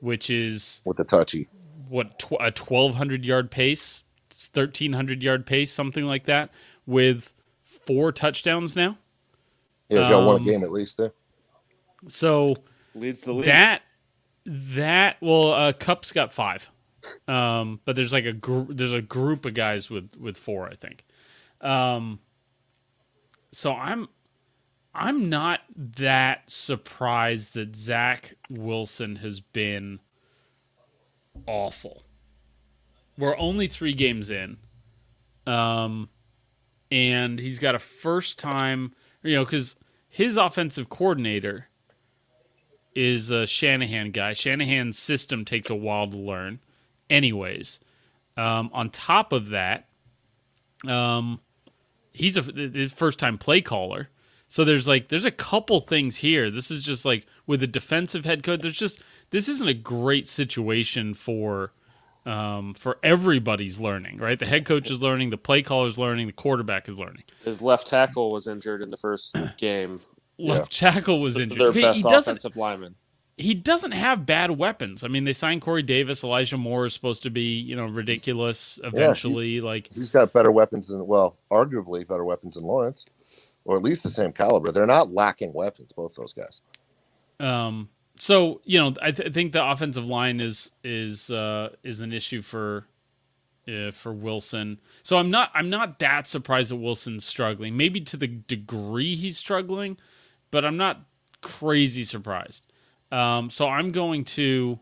which 0.00 0.30
is 0.30 0.80
with 0.86 0.98
a 0.98 1.04
touchy. 1.04 1.48
what 1.90 2.18
tw- 2.18 2.40
a 2.40 2.50
1200 2.50 3.26
yard 3.26 3.50
pace, 3.50 4.04
1300 4.54 5.22
yard 5.22 5.44
pace, 5.44 5.70
something 5.70 6.06
like 6.06 6.24
that, 6.24 6.48
with 6.86 7.34
four 7.62 8.10
touchdowns 8.10 8.74
now. 8.74 8.96
Yeah, 9.90 10.08
got 10.08 10.24
one 10.26 10.36
Um, 10.36 10.44
game 10.46 10.64
at 10.64 10.72
least 10.72 10.96
there. 10.96 11.12
So 12.08 12.54
Leads 12.94 13.22
the 13.22 13.32
league. 13.32 13.46
that 13.46 13.82
that 14.44 15.16
well, 15.20 15.52
uh, 15.52 15.72
Kupp's 15.72 16.12
got 16.12 16.32
five, 16.32 16.70
um, 17.28 17.80
but 17.84 17.96
there's 17.96 18.12
like 18.12 18.24
a 18.24 18.32
gr- 18.32 18.72
there's 18.72 18.92
a 18.92 19.02
group 19.02 19.44
of 19.44 19.54
guys 19.54 19.88
with 19.88 20.10
with 20.18 20.36
four, 20.36 20.68
I 20.68 20.74
think. 20.74 21.04
Um, 21.60 22.20
so 23.52 23.72
I'm 23.72 24.08
I'm 24.94 25.28
not 25.28 25.60
that 25.76 26.50
surprised 26.50 27.54
that 27.54 27.76
Zach 27.76 28.34
Wilson 28.50 29.16
has 29.16 29.40
been 29.40 30.00
awful. 31.46 32.02
We're 33.16 33.36
only 33.36 33.68
three 33.68 33.94
games 33.94 34.28
in, 34.28 34.58
um, 35.46 36.08
and 36.90 37.38
he's 37.38 37.58
got 37.58 37.74
a 37.74 37.78
first 37.78 38.38
time, 38.38 38.94
you 39.22 39.36
know, 39.36 39.44
because 39.44 39.76
his 40.08 40.36
offensive 40.36 40.88
coordinator 40.88 41.68
is 42.94 43.30
a 43.30 43.46
Shanahan 43.46 44.10
guy. 44.10 44.32
Shanahan's 44.32 44.98
system 44.98 45.44
takes 45.44 45.70
a 45.70 45.74
while 45.74 46.08
to 46.08 46.16
learn. 46.16 46.60
Anyways, 47.08 47.80
um, 48.36 48.70
on 48.72 48.90
top 48.90 49.32
of 49.32 49.48
that, 49.50 49.88
um, 50.86 51.40
he's 52.12 52.36
a 52.36 52.88
first 52.88 53.18
time 53.18 53.38
play 53.38 53.60
caller. 53.60 54.08
So 54.48 54.64
there's 54.64 54.86
like 54.86 55.08
there's 55.08 55.24
a 55.24 55.30
couple 55.30 55.80
things 55.80 56.16
here. 56.16 56.50
This 56.50 56.70
is 56.70 56.82
just 56.82 57.04
like 57.04 57.26
with 57.46 57.62
a 57.62 57.66
defensive 57.66 58.24
head 58.24 58.42
coach. 58.42 58.60
There's 58.60 58.76
just 58.76 59.00
this 59.30 59.48
isn't 59.48 59.68
a 59.68 59.74
great 59.74 60.28
situation 60.28 61.14
for 61.14 61.72
um, 62.26 62.74
for 62.74 62.98
everybody's 63.02 63.80
learning, 63.80 64.18
right? 64.18 64.38
The 64.38 64.46
head 64.46 64.64
coach 64.64 64.90
is 64.90 65.02
learning, 65.02 65.30
the 65.30 65.38
play 65.38 65.62
caller 65.62 65.88
is 65.88 65.98
learning, 65.98 66.26
the 66.26 66.32
quarterback 66.32 66.88
is 66.88 66.98
learning. 66.98 67.24
His 67.44 67.62
left 67.62 67.86
tackle 67.86 68.30
was 68.30 68.46
injured 68.46 68.82
in 68.82 68.90
the 68.90 68.96
first 68.96 69.36
game. 69.56 70.00
Left 70.38 70.72
tackle 70.76 71.20
was 71.20 71.38
injured. 71.38 71.60
Their 71.60 71.72
best 71.72 71.98
he 71.98 72.04
doesn't 72.04 72.38
offensive 72.38 72.56
lineman. 72.56 72.96
he 73.36 73.54
doesn't 73.54 73.92
have 73.92 74.26
bad 74.26 74.52
weapons. 74.52 75.04
I 75.04 75.08
mean, 75.08 75.24
they 75.24 75.32
signed 75.34 75.62
Corey 75.62 75.82
Davis. 75.82 76.24
Elijah 76.24 76.58
Moore 76.58 76.86
is 76.86 76.94
supposed 76.94 77.22
to 77.24 77.30
be, 77.30 77.58
you 77.60 77.76
know, 77.76 77.86
ridiculous 77.86 78.80
eventually. 78.84 79.60
like, 79.60 79.90
He's 79.94 80.10
got 80.10 80.32
better 80.32 80.52
weapons 80.52 80.88
than 80.88 81.06
well, 81.06 81.38
arguably 81.50 82.06
better 82.06 82.24
weapons 82.24 82.56
than 82.56 82.64
Lawrence, 82.64 83.06
or 83.64 83.76
at 83.76 83.82
least 83.82 84.02
the 84.04 84.10
same 84.10 84.32
caliber. 84.32 84.72
They're 84.72 84.86
not 84.86 85.12
lacking 85.12 85.52
weapons, 85.54 85.92
both 85.92 86.14
those 86.14 86.32
guys. 86.34 86.60
um, 87.40 87.90
so 88.18 88.60
you 88.64 88.78
know, 88.80 88.94
I, 89.02 89.12
th- 89.12 89.28
I 89.30 89.32
think 89.32 89.52
the 89.52 89.64
offensive 89.66 90.06
line 90.08 90.40
is 90.40 90.70
is 90.84 91.30
uh, 91.30 91.70
is 91.82 92.00
an 92.00 92.12
issue 92.12 92.42
for 92.42 92.86
uh, 93.68 93.90
for 93.92 94.12
Wilson. 94.12 94.80
So 95.02 95.18
I'm 95.18 95.30
not 95.30 95.50
I'm 95.54 95.70
not 95.70 95.98
that 96.00 96.26
surprised 96.28 96.70
that 96.70 96.76
Wilson's 96.76 97.24
struggling. 97.24 97.76
Maybe 97.76 98.00
to 98.02 98.16
the 98.16 98.28
degree 98.28 99.16
he's 99.16 99.38
struggling, 99.38 99.98
but 100.52 100.64
I'm 100.64 100.76
not 100.76 101.00
crazy 101.40 102.04
surprised. 102.04 102.72
Um, 103.10 103.50
so 103.50 103.66
I'm 103.66 103.90
going 103.90 104.24
to 104.24 104.78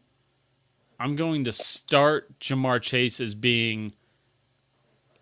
I'm 1.01 1.17
going 1.17 1.45
to 1.45 1.53
start 1.55 2.39
Ja'Marr 2.41 2.83
Chase 2.83 3.21
as 3.21 3.35
being 3.35 3.95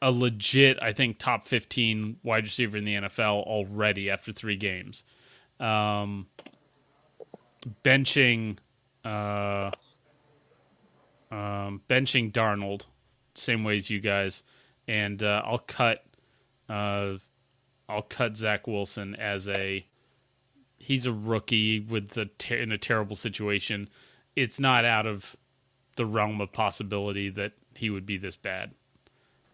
a 0.02 0.10
legit, 0.10 0.76
I 0.82 0.92
think, 0.92 1.18
top 1.18 1.46
15 1.46 2.16
wide 2.24 2.44
receiver 2.44 2.76
in 2.76 2.84
the 2.84 2.94
NFL 2.94 3.44
already 3.44 4.10
after 4.10 4.32
three 4.32 4.56
games. 4.56 5.04
Um, 5.60 6.26
benching, 7.84 8.58
uh, 9.04 9.70
um, 11.30 11.82
benching 11.88 12.32
Darnold, 12.32 12.82
same 13.34 13.62
way 13.62 13.76
as 13.76 13.88
you 13.88 14.00
guys, 14.00 14.42
and 14.88 15.22
uh, 15.22 15.42
I'll 15.44 15.58
cut, 15.58 16.04
uh, 16.68 17.14
I'll 17.88 18.02
cut 18.02 18.36
Zach 18.36 18.66
Wilson 18.66 19.14
as 19.14 19.48
a. 19.48 19.86
He's 20.88 21.04
a 21.04 21.12
rookie 21.12 21.80
with 21.80 22.12
the 22.12 22.24
ter- 22.38 22.56
in 22.56 22.72
a 22.72 22.78
terrible 22.78 23.14
situation. 23.14 23.90
It's 24.34 24.58
not 24.58 24.86
out 24.86 25.04
of 25.04 25.36
the 25.96 26.06
realm 26.06 26.40
of 26.40 26.50
possibility 26.50 27.28
that 27.28 27.52
he 27.74 27.90
would 27.90 28.06
be 28.06 28.16
this 28.16 28.36
bad. 28.36 28.70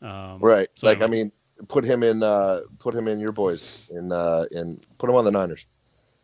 Um, 0.00 0.38
Right. 0.38 0.68
so 0.76 0.86
like 0.86 1.02
I 1.02 1.08
mean, 1.08 1.32
put 1.66 1.84
him 1.84 2.04
in 2.04 2.22
uh 2.22 2.60
put 2.78 2.94
him 2.94 3.08
in 3.08 3.18
your 3.18 3.32
boys 3.32 3.88
in 3.90 4.12
uh 4.12 4.44
in 4.52 4.80
put 4.98 5.10
him 5.10 5.16
on 5.16 5.24
the 5.24 5.32
Niners. 5.32 5.66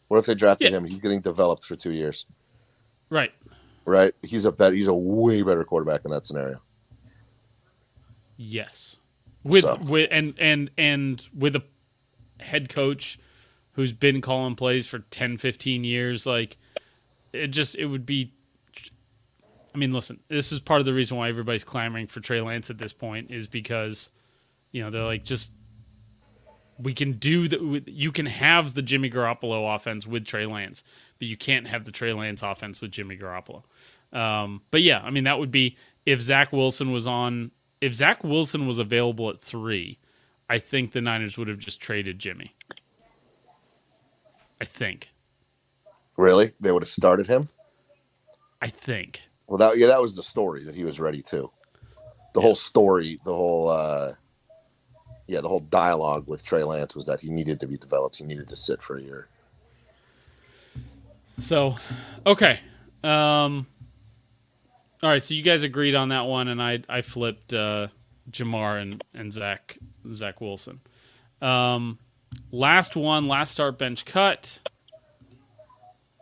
What 0.07 0.19
if 0.19 0.27
they 0.27 0.37
drafted 0.37 0.71
Yeah. 0.71 0.79
him? 0.79 0.85
He's 0.85 1.01
getting 1.01 1.21
developed 1.21 1.65
for 1.65 1.75
two 1.75 1.91
years. 1.91 2.25
right. 3.09 3.33
Right? 3.85 4.15
He's 4.23 4.45
a 4.45 4.53
bet 4.53 4.75
he's 4.75 4.87
a 4.87 4.95
way 4.95 5.43
better 5.43 5.65
quarterback 5.65 6.05
in 6.05 6.13
that 6.13 6.25
scenario. 6.25 6.63
Yes. 8.37 8.97
With 9.43 9.63
So- 9.63 9.79
with 9.89 10.09
and 10.13 10.33
and 10.39 10.71
and 10.79 11.29
with 11.37 11.57
a 11.57 11.65
head 12.39 12.69
coach 12.69 13.19
who's 13.73 13.93
been 13.93 14.21
calling 14.21 14.55
plays 14.55 14.87
for 14.87 14.99
10 14.99 15.39
15 15.39 15.85
years 15.85 16.27
like 16.27 16.57
it 17.33 17.49
just 17.49 17.77
it 17.77 17.87
would 17.87 18.05
be 18.05 18.33
I 19.75 19.79
mean 19.79 19.93
listen, 19.93 20.21
this 20.29 20.53
is 20.53 20.59
part 20.61 20.81
of 20.81 20.87
the 20.87 20.95
reason 20.95 21.17
why 21.17 21.29
everybody's 21.29 21.65
clamoring 21.65 22.09
for 22.09 22.21
Trey 22.21 22.41
Lance 22.41 22.71
at 22.71 22.79
this 22.79 22.93
point 22.93 23.31
is 23.31 23.47
because 23.47 24.11
you 24.73 24.83
know, 24.83 24.91
they're 24.91 25.05
like 25.05 25.25
just 25.25 25.53
we 26.79 26.95
can 26.95 27.13
do 27.13 27.49
the 27.49 27.83
you 27.87 28.13
can 28.13 28.27
have 28.27 28.75
the 28.75 28.83
Jimmy 28.83 29.11
Garoppolo 29.11 29.75
offense 29.75 30.07
with 30.07 30.25
Trey 30.25 30.47
Lance, 30.47 30.83
but 31.19 31.29
you 31.29 31.37
can't 31.37 31.67
have 31.67 31.85
the 31.85 31.93
Trey 31.93 32.13
Lance 32.13 32.43
offense 32.43 32.81
with 32.81 32.91
Jimmy 32.91 33.17
Garoppolo. 33.17 33.63
Um, 34.13 34.63
but 34.71 34.83
yeah, 34.83 35.01
I 35.01 35.11
mean 35.11 35.25
that 35.25 35.39
would 35.39 35.51
be 35.51 35.77
if 36.07 36.21
Zach 36.21 36.53
Wilson 36.53 36.93
was 36.93 37.07
on 37.07 37.51
if 37.81 37.95
Zach 37.95 38.25
Wilson 38.25 38.67
was 38.67 38.79
available 38.79 39.31
at 39.31 39.41
three, 39.41 39.99
I 40.49 40.59
think 40.59 40.93
the 40.93 41.01
Niners 41.01 41.37
would 41.39 41.49
have 41.49 41.59
just 41.59 41.81
traded 41.81 42.19
Jimmy. 42.19 42.55
I 44.61 44.65
think. 44.65 45.11
Really? 46.17 46.53
They 46.61 46.73
would 46.73 46.83
have 46.83 46.89
started 46.89 47.27
him? 47.27 47.49
I 48.61 48.69
think. 48.69 49.23
Well 49.47 49.59
that 49.59 49.79
yeah, 49.79 49.87
that 49.89 50.03
was 50.03 50.17
the 50.17 50.23
story 50.23 50.65
that 50.65 50.75
he 50.75 50.85
was 50.85 51.01
ready 51.01 51.23
to. 51.23 51.51
The 52.35 52.41
whole 52.41 52.55
story, 52.55 53.19
the 53.25 53.35
whole 53.35 53.69
uh 53.69 54.13
yeah, 55.31 55.41
the 55.41 55.49
whole 55.49 55.61
dialogue 55.61 56.25
with 56.27 56.43
Trey 56.43 56.65
Lance 56.65 56.97
was 56.97 57.07
that 57.07 57.21
he 57.21 57.31
needed 57.31 57.61
to 57.61 57.69
be 57.69 57.77
developed. 57.77 58.17
He 58.17 58.25
needed 58.25 58.49
to 58.49 58.57
sit 58.57 58.83
for 58.83 58.97
a 58.97 59.01
year. 59.01 59.29
So, 61.41 61.77
okay. 62.27 62.59
Um, 63.05 63.67
all 65.03 65.09
right. 65.09 65.23
So 65.23 65.35
you 65.35 65.43
guys 65.43 65.63
agreed 65.63 65.95
on 65.95 66.09
that 66.09 66.23
one, 66.23 66.49
and 66.49 66.61
I 66.61 66.81
I 66.89 67.03
flipped 67.03 67.55
uh, 67.55 67.89
Ja'Marr 68.31 68.83
and 68.83 69.05
and 69.15 69.33
Zach 69.33 69.79
Zach 70.13 70.41
Wilson. 70.41 70.81
Um, 71.41 71.99
last 72.51 72.97
one, 72.97 73.29
last 73.29 73.53
start 73.53 73.79
bench 73.79 74.05
cut. 74.05 74.61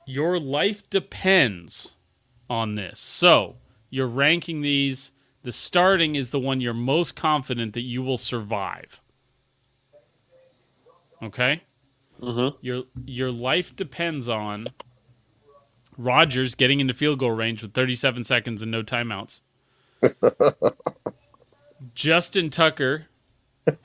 Your 0.07 0.39
life 0.39 0.89
depends 0.91 1.95
on 2.49 2.75
this. 2.75 2.99
So 2.99 3.57
you're 3.91 4.07
ranking 4.07 4.63
these. 4.63 5.13
The 5.43 5.53
starting 5.53 6.17
is 6.17 6.31
the 6.31 6.41
one 6.41 6.61
you're 6.61 6.75
most 6.75 7.15
confident 7.15 7.75
that 7.75 7.83
you 7.83 8.03
will 8.03 8.17
survive. 8.17 9.01
Okay. 11.23 11.63
Mhm. 12.21 12.57
Your 12.61 12.85
your 13.05 13.31
life 13.31 13.75
depends 13.77 14.29
on 14.29 14.69
Rodgers 15.97 16.55
getting 16.55 16.81
into 16.81 16.95
field 16.95 17.19
goal 17.19 17.33
range 17.33 17.63
with 17.63 17.73
37 17.75 18.25
seconds 18.25 18.63
and 18.63 18.71
no 18.71 18.83
timeouts. 18.83 19.41
Justin 21.95 22.51
Tucker 22.51 23.07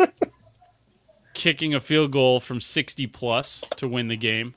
kicking 1.34 1.74
a 1.74 1.82
field 1.82 2.12
goal 2.12 2.40
from 2.40 2.62
60 2.62 3.08
plus 3.08 3.64
to 3.78 3.88
win 3.88 4.08
the 4.08 4.18
game. 4.18 4.56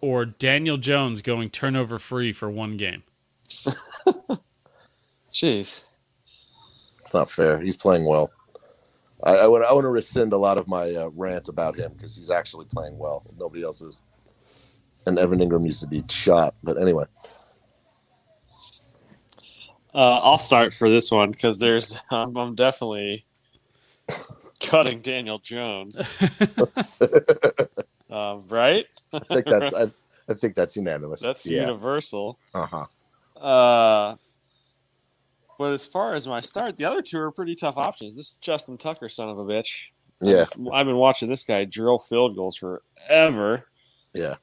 Or 0.00 0.24
Daniel 0.24 0.78
Jones 0.78 1.20
going 1.22 1.50
turnover 1.50 1.98
free 1.98 2.32
for 2.32 2.50
one 2.50 2.76
game. 2.76 3.02
Jeez. 5.32 5.82
It's 7.00 7.14
not 7.14 7.30
fair. 7.30 7.60
He's 7.60 7.76
playing 7.76 8.06
well. 8.06 8.30
I, 9.22 9.36
I 9.36 9.46
want 9.48 9.64
I 9.64 9.72
want 9.72 9.84
to 9.84 9.88
rescind 9.90 10.32
a 10.32 10.38
lot 10.38 10.56
of 10.56 10.66
my 10.66 10.90
uh, 10.92 11.10
rant 11.14 11.48
about 11.48 11.76
him 11.78 11.92
because 11.92 12.16
he's 12.16 12.30
actually 12.30 12.66
playing 12.72 12.96
well. 12.96 13.22
Nobody 13.38 13.62
else 13.62 13.82
is. 13.82 14.02
And 15.06 15.18
Evan 15.18 15.40
Engram 15.40 15.64
used 15.64 15.80
to 15.80 15.86
be 15.86 16.04
shot, 16.08 16.54
but 16.62 16.80
anyway, 16.80 17.04
Uh, 19.92 20.20
I'll 20.22 20.38
start 20.38 20.72
for 20.72 20.88
this 20.88 21.10
one 21.10 21.30
because 21.32 21.58
there's 21.58 21.98
I'm, 22.10 22.36
I'm 22.36 22.54
definitely 22.54 23.24
cutting 24.60 25.00
Daniel 25.00 25.38
Jones. 25.38 26.00
um, 28.10 28.44
right? 28.48 28.86
I 29.12 29.18
think 29.18 29.46
that's 29.46 29.74
I, 29.74 29.90
I 30.28 30.34
think 30.34 30.54
that's 30.54 30.76
unanimous. 30.76 31.20
That's 31.20 31.46
yeah. 31.46 31.62
universal. 31.62 32.38
Uh 32.54 32.66
huh. 32.66 32.86
Uh, 33.44 34.16
but 35.58 35.72
as 35.72 35.84
far 35.84 36.14
as 36.14 36.26
my 36.26 36.40
start, 36.40 36.76
the 36.76 36.84
other 36.84 37.02
two 37.02 37.18
are 37.18 37.30
pretty 37.30 37.54
tough 37.54 37.76
options. 37.76 38.16
This 38.16 38.32
is 38.32 38.36
Justin 38.36 38.78
Tucker, 38.78 39.08
son 39.08 39.28
of 39.28 39.38
a 39.38 39.44
bitch. 39.44 39.90
Yeah. 40.20 40.44
I've 40.72 40.86
been 40.86 40.96
watching 40.96 41.28
this 41.28 41.44
guy 41.44 41.64
drill 41.64 41.98
field 41.98 42.36
goals 42.36 42.56
forever. 42.56 43.66
Yeah. 44.12 44.36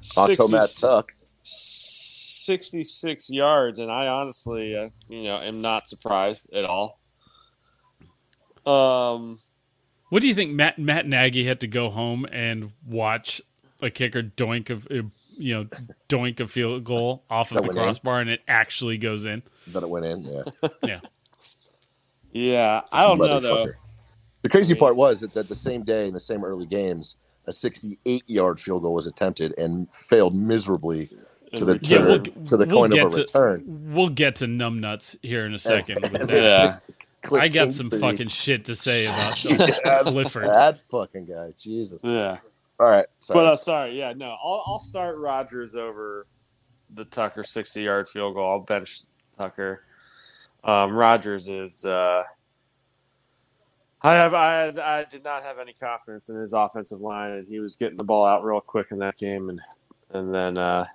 60 0.00 0.42
Automat 0.42 0.68
Tuck. 0.80 1.12
66 1.42 3.30
yards, 3.30 3.78
and 3.78 3.90
I 3.90 4.08
honestly, 4.08 4.74
uh, 4.74 4.88
you 5.08 5.24
know, 5.24 5.40
am 5.40 5.60
not 5.60 5.88
surprised 5.88 6.52
at 6.52 6.64
all. 6.64 6.98
Um, 8.66 9.38
What 10.10 10.20
do 10.22 10.28
you 10.28 10.34
think 10.34 10.52
Matt 10.52 10.78
Matt 10.78 11.06
Nagy 11.06 11.44
had 11.46 11.60
to 11.60 11.66
go 11.66 11.88
home 11.90 12.26
and 12.30 12.72
watch 12.86 13.40
a 13.82 13.88
kicker 13.90 14.22
doink 14.22 14.68
of 14.70 14.86
uh, 14.90 15.08
you 15.38 15.54
know 15.54 15.66
doink 16.08 16.38
a 16.40 16.46
field 16.48 16.84
goal 16.84 17.22
off 17.30 17.50
of 17.50 17.54
That 17.56 17.62
the 17.62 17.68
went 17.68 17.78
in? 17.78 17.84
crossbar 17.84 18.20
and 18.20 18.28
it 18.28 18.42
actually 18.46 18.98
goes 18.98 19.24
in? 19.24 19.42
That 19.68 19.82
it 19.82 19.88
went 19.88 20.04
in. 20.06 20.22
Yeah. 20.22 20.68
Yeah. 20.84 21.00
yeah, 22.32 22.80
I 22.92 23.06
don't 23.06 23.18
know 23.18 23.40
though. 23.40 23.66
The 24.42 24.48
crazy 24.48 24.74
part 24.74 24.96
was 24.96 25.20
that, 25.20 25.34
that 25.34 25.48
the 25.48 25.54
same 25.54 25.82
day 25.84 26.06
in 26.08 26.14
the 26.14 26.20
same 26.20 26.44
early 26.44 26.66
games, 26.66 27.16
a 27.46 27.52
68 27.52 28.22
yard 28.26 28.58
field 28.60 28.82
goal 28.82 28.94
was 28.94 29.06
attempted 29.06 29.54
and 29.58 29.92
failed 29.92 30.34
miserably 30.34 31.10
to 31.56 31.64
the, 31.64 31.78
to 31.78 31.88
Yeah, 31.94 31.98
the, 32.02 32.08
we'll- 32.10 32.44
to 32.46 32.56
the 32.56 32.66
we'll 32.66 32.76
coin 32.76 32.92
of 32.92 32.92
get 32.92 33.06
a 33.06 33.10
to- 33.10 33.16
return. 33.20 33.64
We'll 33.92 34.08
get 34.08 34.36
to 34.36 34.46
numbnuts 34.46 35.16
here 35.22 35.44
in 35.46 35.52
a 35.54 35.58
second. 35.58 36.00
With 36.10 36.28
that. 36.28 36.42
Yeah. 36.42 36.74
Cliff 37.22 37.42
I 37.42 37.48
got 37.48 37.74
some 37.74 37.90
fucking 37.90 38.28
shit 38.28 38.64
to 38.66 38.76
say 38.76 39.06
about 39.06 39.44
Yeah, 39.44 40.00
Clifford. 40.02 40.48
That 40.48 40.76
fucking 40.78 41.26
guy. 41.26 41.52
Jesus. 41.58 42.00
Yeah, 42.02 42.38
All 42.78 42.88
right. 42.88 43.06
Sorry. 43.20 43.38
but 43.38 43.46
uh, 43.52 43.56
sorry, 43.56 43.98
yeah, 43.98 44.12
no, 44.14 44.36
I'll 44.42 44.64
I'll 44.66 44.78
start 44.78 45.18
Rodgers 45.18 45.74
over 45.74 46.26
the 46.94 47.04
Tucker 47.04 47.44
60 47.44 47.82
yard 47.82 48.08
field 48.08 48.34
goal. 48.34 48.50
I'll 48.50 48.60
bench 48.60 49.02
Tucker. 49.36 49.84
Um, 50.64 50.92
Rodgers 50.92 51.48
is. 51.48 51.84
Uh, 51.84 52.22
I 54.02 54.14
have 54.14 54.32
I 54.32 54.68
I 54.68 55.04
did 55.04 55.24
not 55.24 55.42
have 55.42 55.58
any 55.58 55.74
confidence 55.74 56.30
in 56.30 56.36
his 56.36 56.54
offensive 56.54 57.00
line, 57.00 57.32
and 57.32 57.46
he 57.48 57.60
was 57.60 57.74
getting 57.74 57.98
the 57.98 58.04
ball 58.04 58.24
out 58.24 58.44
real 58.44 58.60
quick 58.60 58.92
in 58.92 58.98
that 59.00 59.18
game, 59.18 59.50
and 59.50 59.60
and 60.12 60.34
then 60.34 60.56
uh, 60.56 60.86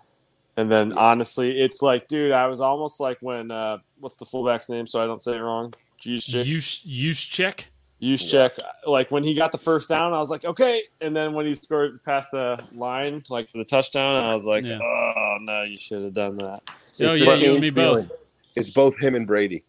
and 0.57 0.71
then 0.71 0.93
honestly, 0.93 1.61
it's 1.61 1.81
like, 1.83 2.07
dude, 2.07 2.31
I 2.31 2.47
was 2.47 2.59
almost 2.61 2.99
like 2.99 3.17
when 3.21 3.51
uh, 3.51 3.77
what's 3.99 4.15
the 4.15 4.25
fullback's 4.25 4.69
name, 4.69 4.87
so 4.87 5.01
I 5.01 5.05
don't 5.05 5.21
say 5.21 5.35
it 5.35 5.39
wrong. 5.39 5.73
Juszczyk. 6.03 6.45
Use 6.45 6.81
use 6.83 7.19
check? 7.21 7.67
use 7.99 8.29
check. 8.29 8.53
Like 8.85 9.09
when 9.11 9.23
he 9.23 9.33
got 9.33 9.51
the 9.51 9.57
first 9.57 9.89
down, 9.89 10.13
I 10.13 10.19
was 10.19 10.29
like, 10.29 10.45
okay. 10.45 10.83
And 11.01 11.15
then 11.15 11.33
when 11.33 11.45
he 11.45 11.55
scored 11.55 12.03
past 12.03 12.31
the 12.31 12.59
line, 12.73 13.23
like 13.29 13.49
for 13.49 13.57
the 13.57 13.65
touchdown, 13.65 14.23
I 14.23 14.33
was 14.35 14.45
like, 14.45 14.65
Yeah. 14.65 14.79
oh 14.81 15.37
no, 15.41 15.63
you 15.63 15.77
should 15.77 16.03
have 16.03 16.13
done 16.13 16.37
that. 16.37 16.61
Oh, 16.67 16.73
It's 16.97 16.99
yeah, 16.99 17.13
you 17.13 17.31
and 17.31 17.41
same 17.41 17.61
me 17.61 17.69
both. 17.71 18.11
It's 18.55 18.69
both 18.69 18.99
him 19.01 19.15
and 19.15 19.25
Brady, 19.25 19.63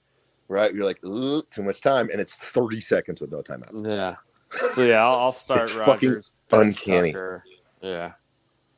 right? 0.49 0.72
You're 0.74 0.85
like, 0.85 1.01
too 1.03 1.62
much 1.62 1.81
time, 1.81 2.09
and 2.12 2.20
it's 2.20 2.35
30 2.35 2.79
seconds 2.81 3.20
with 3.20 3.33
no 3.33 3.43
timeouts. 3.43 3.87
Yeah. 3.87 4.16
So 4.70 4.85
yeah, 4.85 5.05
I'll, 5.05 5.18
I'll 5.18 5.33
start 5.33 5.70
It's 5.70 5.87
fucking 5.87 6.22
uncanny. 6.53 7.12
Tucker. 7.12 7.45
Yeah. 7.81 8.12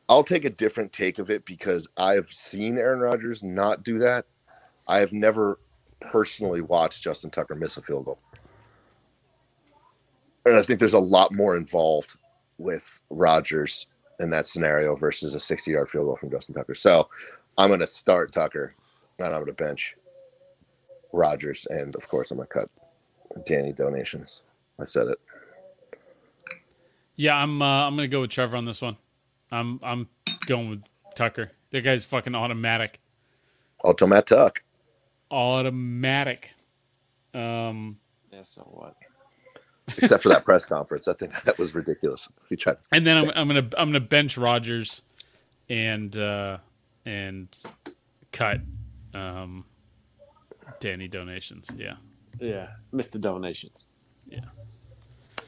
I'll 0.09 0.25
take 0.25 0.47
a 0.47 0.51
different 0.51 0.93
take 0.93 1.19
of 1.19 1.31
it 1.31 1.45
because 1.45 1.89
I've 1.99 2.29
seen 2.29 2.79
Aaron 2.79 3.01
Rodgers 3.01 3.43
not 3.43 3.83
do 3.83 3.99
that. 3.99 4.25
I 4.87 4.99
have 5.01 5.13
never 5.13 5.59
personally 6.01 6.61
watched 6.61 7.03
Justin 7.03 7.31
Tucker 7.31 7.55
miss 7.55 7.77
a 7.77 7.83
field 7.83 8.07
goal. 8.07 8.19
And 10.47 10.57
I 10.57 10.63
think 10.63 10.79
there's 10.81 10.95
a 10.95 10.99
lot 10.99 11.35
more 11.35 11.57
involved 11.57 12.17
with 12.59 13.01
Rodgers 13.11 13.87
in 14.21 14.31
that 14.31 14.47
scenario 14.47 14.97
versus 14.97 15.35
a 15.35 15.41
60 15.41 15.71
yard 15.71 15.89
field 15.89 16.07
goal 16.07 16.17
from 16.17 16.31
Justin 16.31 16.55
Tucker. 16.55 16.75
So 16.75 17.09
I'm 17.57 17.69
going 17.69 17.81
to 17.81 17.87
start 17.87 18.33
Tucker 18.33 18.75
and 19.19 19.29
I'm 19.29 19.45
going 19.45 19.47
to 19.47 19.53
bench 19.53 19.97
Rodgers. 21.13 21.67
And 21.71 21.95
of 21.97 22.09
course, 22.09 22.31
I'm 22.31 22.39
going 22.39 22.49
to 22.49 22.55
cut 22.55 22.71
Danny 23.47 23.73
donations. 23.73 24.43
I 24.81 24.85
said 24.85 25.09
it. 25.09 25.19
Yeah, 27.19 27.35
I'm. 27.35 27.61
Uh, 27.61 27.87
I'm 27.87 27.97
gonna 27.97 28.07
go 28.07 28.21
with 28.21 28.31
Trevor 28.31 28.57
on 28.57 28.65
this 28.65 28.81
one. 28.81 28.97
I'm. 29.51 29.81
I'm 29.83 30.09
going 30.47 30.71
with 30.71 30.83
Tucker. 31.17 31.51
That 31.73 31.81
guy's 31.81 32.05
fucking 32.05 32.35
automatic. 32.35 33.01
Automat 33.83 34.29
Tuck. 34.29 34.63
Automatic. 35.31 36.51
Um, 37.35 37.99
Yeah, 38.33 38.43
so 38.43 38.63
what? 38.63 38.95
Except 39.97 40.23
for 40.23 40.29
that 40.31 40.45
press 40.45 40.65
conference. 40.65 41.09
I 41.09 41.15
think 41.15 41.41
that 41.43 41.59
was 41.59 41.75
ridiculous. 41.75 42.29
He 42.49 42.57
tried. 42.57 42.77
and 42.93 43.07
then 43.07 43.19
I'm, 43.19 43.31
I'm 43.35 43.49
gonna. 43.49 43.69
I'm 43.77 43.89
gonna 43.89 44.01
bench 44.01 44.37
Rodgers, 44.37 45.03
and 45.71 46.17
uh, 46.17 46.59
and 47.07 47.49
cut 48.33 48.61
um, 49.15 49.65
Danny 50.81 51.09
donations. 51.09 51.69
Yeah. 51.77 51.95
Yeah, 52.41 52.69
Mr. 52.95 53.21
Donations. 53.21 53.87
Yeah. 54.29 54.41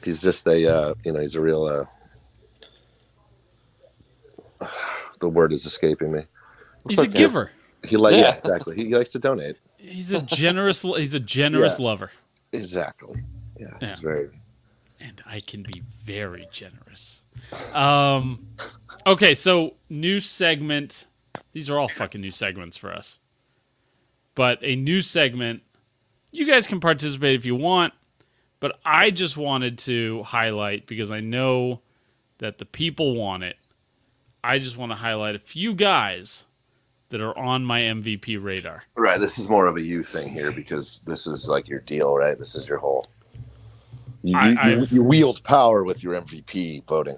He's 0.03 0.21
just 0.21 0.45
a, 0.47 0.67
uh, 0.67 0.93
you 1.05 1.13
know, 1.13 1.21
he's 1.21 1.35
a 1.35 1.41
real. 1.41 1.63
Uh, 4.59 4.67
the 5.19 5.29
word 5.29 5.53
is 5.53 5.65
escaping 5.65 6.11
me. 6.11 6.21
He's 6.89 6.99
a 6.99 7.07
giver. 7.07 7.51
He 7.83 7.95
like, 7.97 8.13
yeah. 8.13 8.19
Yeah. 8.21 8.35
exactly. 8.37 8.75
He, 8.75 8.87
he 8.87 8.95
likes 8.95 9.11
to 9.11 9.19
donate. 9.19 9.57
He's 9.81 10.11
a 10.11 10.21
generous. 10.21 10.81
he's 10.83 11.13
a 11.13 11.19
generous 11.19 11.79
Yeah. 11.79 11.85
lover. 11.85 12.11
Exactly. 12.51 13.21
Yeah, 13.59 13.67
Yeah. 13.81 13.87
he's 13.89 13.99
very. 13.99 14.29
and 14.99 15.21
I 15.25 15.39
can 15.39 15.63
be 15.63 15.81
very 16.03 16.45
generous. 16.51 17.23
Um, 17.73 18.47
okay, 19.07 19.33
so 19.33 19.75
new 19.89 20.19
segment. 20.19 21.07
These 21.53 21.69
are 21.69 21.79
all 21.79 21.89
fucking 21.89 22.21
new 22.21 22.31
segments 22.31 22.77
for 22.77 22.91
us. 22.93 23.17
But 24.35 24.59
a 24.63 24.75
new 24.75 25.01
segment. 25.01 25.63
You 26.31 26.45
guys 26.45 26.67
can 26.67 26.79
participate 26.79 27.35
if 27.35 27.45
you 27.45 27.55
want, 27.55 27.93
but 28.59 28.79
I 28.85 29.11
just 29.11 29.35
wanted 29.37 29.77
to 29.79 30.23
highlight 30.23 30.85
because 30.87 31.11
I 31.11 31.19
know 31.19 31.81
that 32.37 32.57
the 32.57 32.65
people 32.65 33.15
want 33.15 33.43
it. 33.43 33.57
I 34.43 34.59
just 34.59 34.77
want 34.77 34.91
to 34.91 34.95
highlight 34.97 35.35
a 35.35 35.39
few 35.39 35.73
guys 35.73 36.45
that 37.11 37.21
are 37.21 37.37
on 37.37 37.63
my 37.63 37.81
MVP 37.81 38.43
radar. 38.43 38.83
Right. 38.95 39.19
This 39.19 39.37
is 39.37 39.47
more 39.47 39.67
of 39.67 39.77
a 39.77 39.81
you 39.81 40.01
thing 40.03 40.29
here 40.29 40.51
because 40.51 40.99
this 41.05 41.27
is 41.27 41.47
like 41.47 41.67
your 41.67 41.79
deal, 41.81 42.15
right? 42.17 42.37
This 42.37 42.55
is 42.55 42.67
your 42.67 42.79
whole. 42.79 43.05
You, 44.23 44.37
I- 44.37 44.69
you, 44.69 44.85
you, 44.89 45.03
wield 45.03 45.43
power 45.43 45.83
with 45.83 46.03
your 46.03 46.19
MVP 46.19 46.85
voting. 46.87 47.17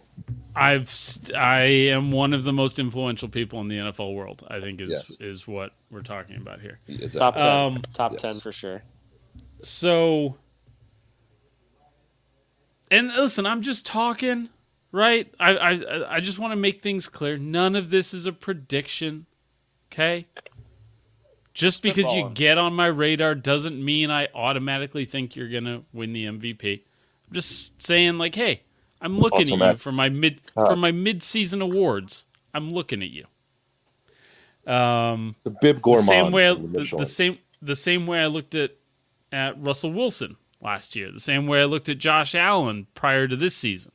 I've 0.56 0.90
st- 0.92 1.36
I 1.36 1.62
am 1.64 2.12
one 2.12 2.34
of 2.34 2.44
the 2.44 2.54
most 2.54 2.78
influential 2.80 3.28
people 3.28 3.60
in 3.62 3.68
the 3.68 3.78
NFL 3.78 4.14
world. 4.14 4.46
I 4.50 4.60
think 4.62 4.80
is 4.82 4.92
Yes. 4.92 5.18
is 5.20 5.48
what 5.48 5.72
we're 5.90 6.02
talking 6.04 6.38
about 6.38 6.62
here. 6.62 6.80
Exactly. 6.88 7.20
Top 7.20 7.36
ten. 7.36 7.48
Um, 7.48 7.82
Top 7.94 8.12
yes. 8.14 8.22
ten 8.22 8.34
for 8.36 8.52
sure. 8.52 8.84
So, 9.64 10.38
and 12.92 13.08
listen, 13.10 13.46
I'm 13.46 13.62
just 13.64 13.86
talking, 13.86 14.50
right? 14.92 15.34
I 15.40 15.52
I 15.56 16.16
I 16.16 16.20
just 16.20 16.38
want 16.40 16.52
to 16.52 16.56
make 16.58 16.82
things 16.84 17.08
clear. 17.10 17.38
None 17.38 17.76
of 17.76 17.90
this 17.90 18.14
is 18.14 18.26
a 18.28 18.32
prediction, 18.32 19.26
okay? 19.94 20.26
Just 21.54 21.84
because 21.84 22.12
you 22.14 22.30
get 22.34 22.58
on 22.58 22.74
my 22.74 22.88
radar 22.88 23.36
doesn't 23.36 23.84
mean 23.84 24.10
I 24.10 24.28
automatically 24.34 25.06
think 25.06 25.36
you're 25.36 25.50
gonna 25.50 25.84
win 25.94 26.12
the 26.14 26.26
MVP. 26.26 26.82
I'm 27.28 27.34
just 27.34 27.82
saying, 27.82 28.18
like, 28.18 28.34
hey, 28.34 28.64
I'm 29.00 29.20
looking 29.20 29.42
at 29.62 29.72
you 29.74 29.78
for 29.78 29.92
my 29.92 30.10
mid 30.10 30.42
Ah. 30.58 30.70
for 30.70 30.76
my 30.76 30.92
mid 30.92 31.22
season 31.22 31.62
awards. 31.62 32.26
I'm 32.56 32.72
looking 32.74 33.04
at 33.04 33.10
you. 33.10 33.26
Um, 34.66 35.36
the 35.44 35.52
Bib 35.62 35.82
the 35.84 35.98
same 36.00 36.32
way 36.32 36.48
I, 36.48 36.54
the, 36.54 36.96
the 37.00 37.06
same 37.06 37.38
the 37.62 37.76
same 37.76 38.08
way 38.08 38.20
I 38.22 38.28
looked 38.28 38.56
at 38.56 38.72
at 39.32 39.62
Russell 39.62 39.92
Wilson 39.92 40.38
last 40.62 40.96
year. 40.96 41.12
The 41.12 41.20
same 41.20 41.46
way 41.48 41.62
I 41.62 41.66
looked 41.66 41.90
at 41.90 41.98
Josh 42.00 42.34
Allen 42.34 42.88
prior 42.96 43.28
to 43.28 43.36
this 43.36 43.56
season, 43.56 43.92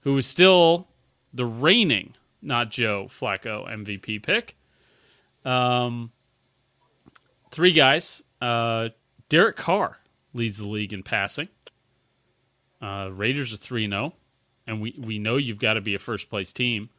who 0.00 0.14
was 0.14 0.26
still 0.26 0.88
the 1.32 1.44
reigning, 1.44 2.14
not 2.40 2.70
Joe 2.70 3.08
Flacco 3.10 3.68
MVP 3.70 4.22
pick. 4.22 4.56
Um, 5.44 6.12
three 7.50 7.72
guys. 7.72 8.22
Uh, 8.40 8.90
Derek 9.28 9.56
Carr 9.56 9.98
leads 10.34 10.58
the 10.58 10.68
league 10.68 10.92
in 10.92 11.02
passing. 11.02 11.48
Uh, 12.80 13.10
Raiders 13.12 13.52
are 13.52 13.56
three 13.56 13.88
zero, 13.88 14.14
and 14.66 14.80
we 14.80 14.94
we 14.98 15.18
know 15.18 15.36
you've 15.36 15.58
got 15.58 15.74
to 15.74 15.80
be 15.80 15.94
a 15.94 15.98
first 15.98 16.28
place 16.28 16.52
team. 16.52 16.90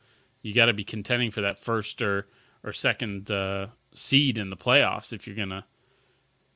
You 0.42 0.54
got 0.54 0.66
to 0.66 0.74
be 0.74 0.84
contending 0.84 1.32
for 1.32 1.42
that 1.42 1.60
first 1.60 2.02
or 2.02 2.28
or 2.64 2.72
second 2.72 3.30
uh, 3.30 3.68
seed 3.94 4.38
in 4.38 4.50
the 4.50 4.58
playoffs 4.58 5.12
if 5.12 5.28
you're 5.28 5.36
gonna 5.36 5.66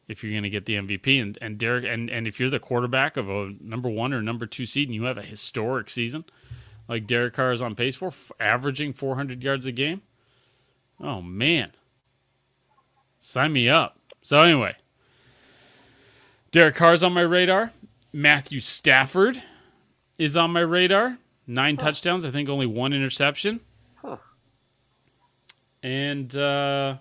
if 0.08 0.24
you're 0.24 0.34
gonna 0.34 0.50
get 0.50 0.66
the 0.66 0.76
MVP. 0.76 1.22
And 1.22 1.38
and 1.42 1.58
Derek 1.58 1.86
and 1.86 2.10
and 2.10 2.28
if 2.28 2.40
you're 2.40 2.50
the 2.50 2.60
quarterback 2.60 3.18
of 3.18 3.30
a 3.30 3.54
number 3.60 3.90
one 3.90 4.14
or 4.14 4.22
number 4.22 4.46
two 4.46 4.66
seed 4.66 4.88
and 4.88 4.96
you 4.96 5.04
have 5.04 5.18
a 5.18 5.24
historic 5.24 5.90
season 5.90 6.24
like 6.88 7.08
Derek 7.08 7.34
Carr 7.34 7.52
is 7.52 7.62
on 7.62 7.76
pace 7.76 7.96
for, 7.96 8.08
f- 8.08 8.32
averaging 8.40 8.94
400 8.94 9.44
yards 9.44 9.66
a 9.66 9.72
game. 9.72 10.02
Oh 11.02 11.22
man, 11.22 11.72
sign 13.20 13.54
me 13.54 13.70
up. 13.70 14.00
So 14.22 14.40
anyway, 14.42 14.76
Derek 16.52 16.76
Carr's 16.76 17.04
on 17.04 17.14
my 17.14 17.22
radar. 17.22 17.72
Matthew 18.14 18.60
Stafford 18.60 19.42
is 20.18 20.36
on 20.36 20.52
my 20.52 20.62
radar. 20.62 21.18
Nine 21.46 21.78
touchdowns, 21.78 22.26
I 22.26 22.32
think 22.32 22.50
only 22.50 22.66
one 22.66 22.94
interception. 22.94 23.62
Huh. 23.96 24.18
And 25.84 26.36
uh 26.36 26.98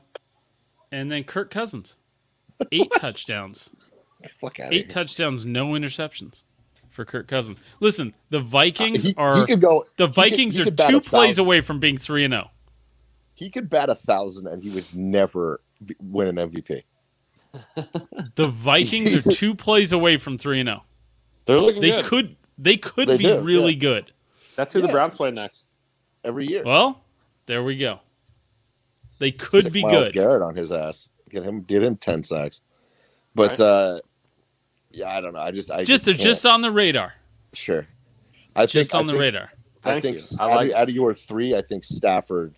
and 0.93 1.11
then 1.11 1.25
Kirk 1.25 1.51
Cousins. 1.51 1.97
Eight 2.73 2.91
touchdowns. 2.97 3.71
Fuck 4.41 4.61
out 4.61 4.73
Eight 4.73 4.89
touchdowns, 4.89 5.45
no 5.47 5.69
interceptions 5.69 6.43
for 6.91 7.05
Kirk 7.05 7.29
Cousins. 7.29 7.59
Listen, 7.81 8.15
the 8.31 8.41
Vikings 8.41 9.05
He, 9.05 9.15
are 9.17 9.37
he 9.39 9.47
could 9.47 9.61
go. 9.61 9.85
the 9.97 10.05
he 10.05 10.09
could- 10.09 10.15
Vikings 10.15 10.57
he 10.57 10.63
are 10.63 10.67
two 10.67 11.01
plays 11.01 11.39
away 11.39 11.61
from 11.61 11.79
being 11.81 11.99
3 11.99 12.25
and 12.25 12.35
oh. 12.35 12.51
0. 13.39 13.47
He 13.47 13.51
could 13.51 13.69
bat 13.69 13.89
a 13.91 13.95
thousand, 13.95 14.47
and 14.49 14.63
he 14.63 14.71
would 14.71 14.87
never 14.95 15.61
be, 15.85 15.95
win 16.01 16.39
an 16.39 16.51
MVP. 16.51 16.83
The 18.35 18.49
Vikings 18.49 19.27
are 19.27 19.33
two 19.33 19.55
plays 19.55 19.93
away 19.93 20.17
from 20.19 20.37
3 20.39 20.61
and 20.61 20.69
0. 20.69 20.85
They're 21.47 21.59
looking 21.59 21.81
They 21.81 21.91
good. 21.91 22.05
could 22.05 22.37
they 22.59 22.77
could 22.77 23.09
They 23.09 23.17
be 23.19 23.25
do, 23.25 23.41
really 23.41 23.73
yeah. 23.75 23.79
good. 23.81 24.13
That's 24.57 24.73
who 24.73 24.81
Yeah. 24.81 24.87
the 24.87 24.93
Browns 24.93 25.15
play 25.15 25.31
next. 25.31 25.79
every 26.25 26.47
year. 26.47 26.63
Well, 26.65 27.03
there 27.47 27.63
we 27.63 27.77
go. 27.79 28.01
They 29.19 29.31
could 29.31 29.65
Sick 29.65 29.73
be 29.73 29.83
Myles 29.83 30.07
good. 30.07 30.15
Garrett 30.15 30.43
on 30.43 30.55
his 30.57 30.73
ass. 30.73 31.11
Get 31.31 31.43
him. 31.45 31.61
Get 31.63 31.83
him 31.83 31.97
ten 31.97 32.23
sacks. 32.23 32.63
But 33.35 33.51
Right. 33.53 33.61
uh, 33.61 33.99
yeah, 34.91 35.17
I 35.17 35.21
don't 35.21 35.33
know. 35.35 35.41
I 35.41 35.51
just. 35.51 35.71
I 35.71 35.85
Just 35.85 36.05
can't. 36.07 36.19
just 36.19 36.45
on 36.47 36.61
the 36.63 36.71
radar. 36.71 37.15
sure. 37.53 37.87
I 38.55 38.65
Just 38.67 38.91
think, 38.91 38.95
on 38.95 39.05
I 39.09 39.13
the 39.13 39.13
think, 39.13 39.21
radar. 39.21 39.49
I 39.85 39.91
Thank 40.01 40.03
think 40.03 40.21
you. 40.21 40.27
I 40.41 40.51
out, 40.53 40.65
of, 40.67 40.73
out 40.73 40.89
of 40.89 40.95
your 40.95 41.13
three, 41.15 41.55
I 41.55 41.61
think 41.63 41.85
Stafford 41.85 42.55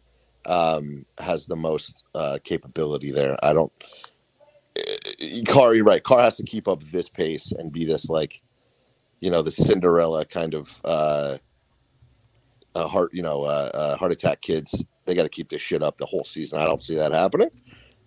um, 0.47 1.05
has 1.19 1.47
the 1.47 1.57
most 1.57 2.05
uh, 2.15 2.39
capability 2.45 3.11
there. 3.11 3.37
I 3.43 3.53
don't. 3.53 3.73
Uh, 4.79 4.83
Carr, 5.47 5.75
you're 5.75 5.85
right. 5.85 6.03
Carr 6.03 6.21
has 6.23 6.37
to 6.39 6.45
keep 6.45 6.69
up 6.69 6.83
this 6.85 7.09
pace 7.09 7.53
and 7.53 7.73
be 7.73 7.85
this 7.85 8.09
like, 8.09 8.41
you 9.21 9.31
know, 9.31 9.43
the 9.43 9.51
Cinderella 9.51 10.25
kind 10.25 10.55
of 10.55 10.81
uh, 10.85 11.39
uh, 12.75 12.89
heart, 12.89 13.13
you 13.13 13.23
know, 13.23 13.43
uh, 13.43 13.71
uh, 13.75 13.97
heart 13.97 14.13
attack 14.13 14.41
kids. 14.41 14.85
They 15.05 15.15
got 15.15 15.25
to 15.25 15.29
keep 15.29 15.49
this 15.49 15.63
shit 15.63 15.83
up 15.83 15.97
the 15.97 16.07
whole 16.07 16.25
season. 16.25 16.61
I 16.61 16.67
don't 16.67 16.83
see 16.83 16.97
that 16.97 17.13
happening. 17.13 17.51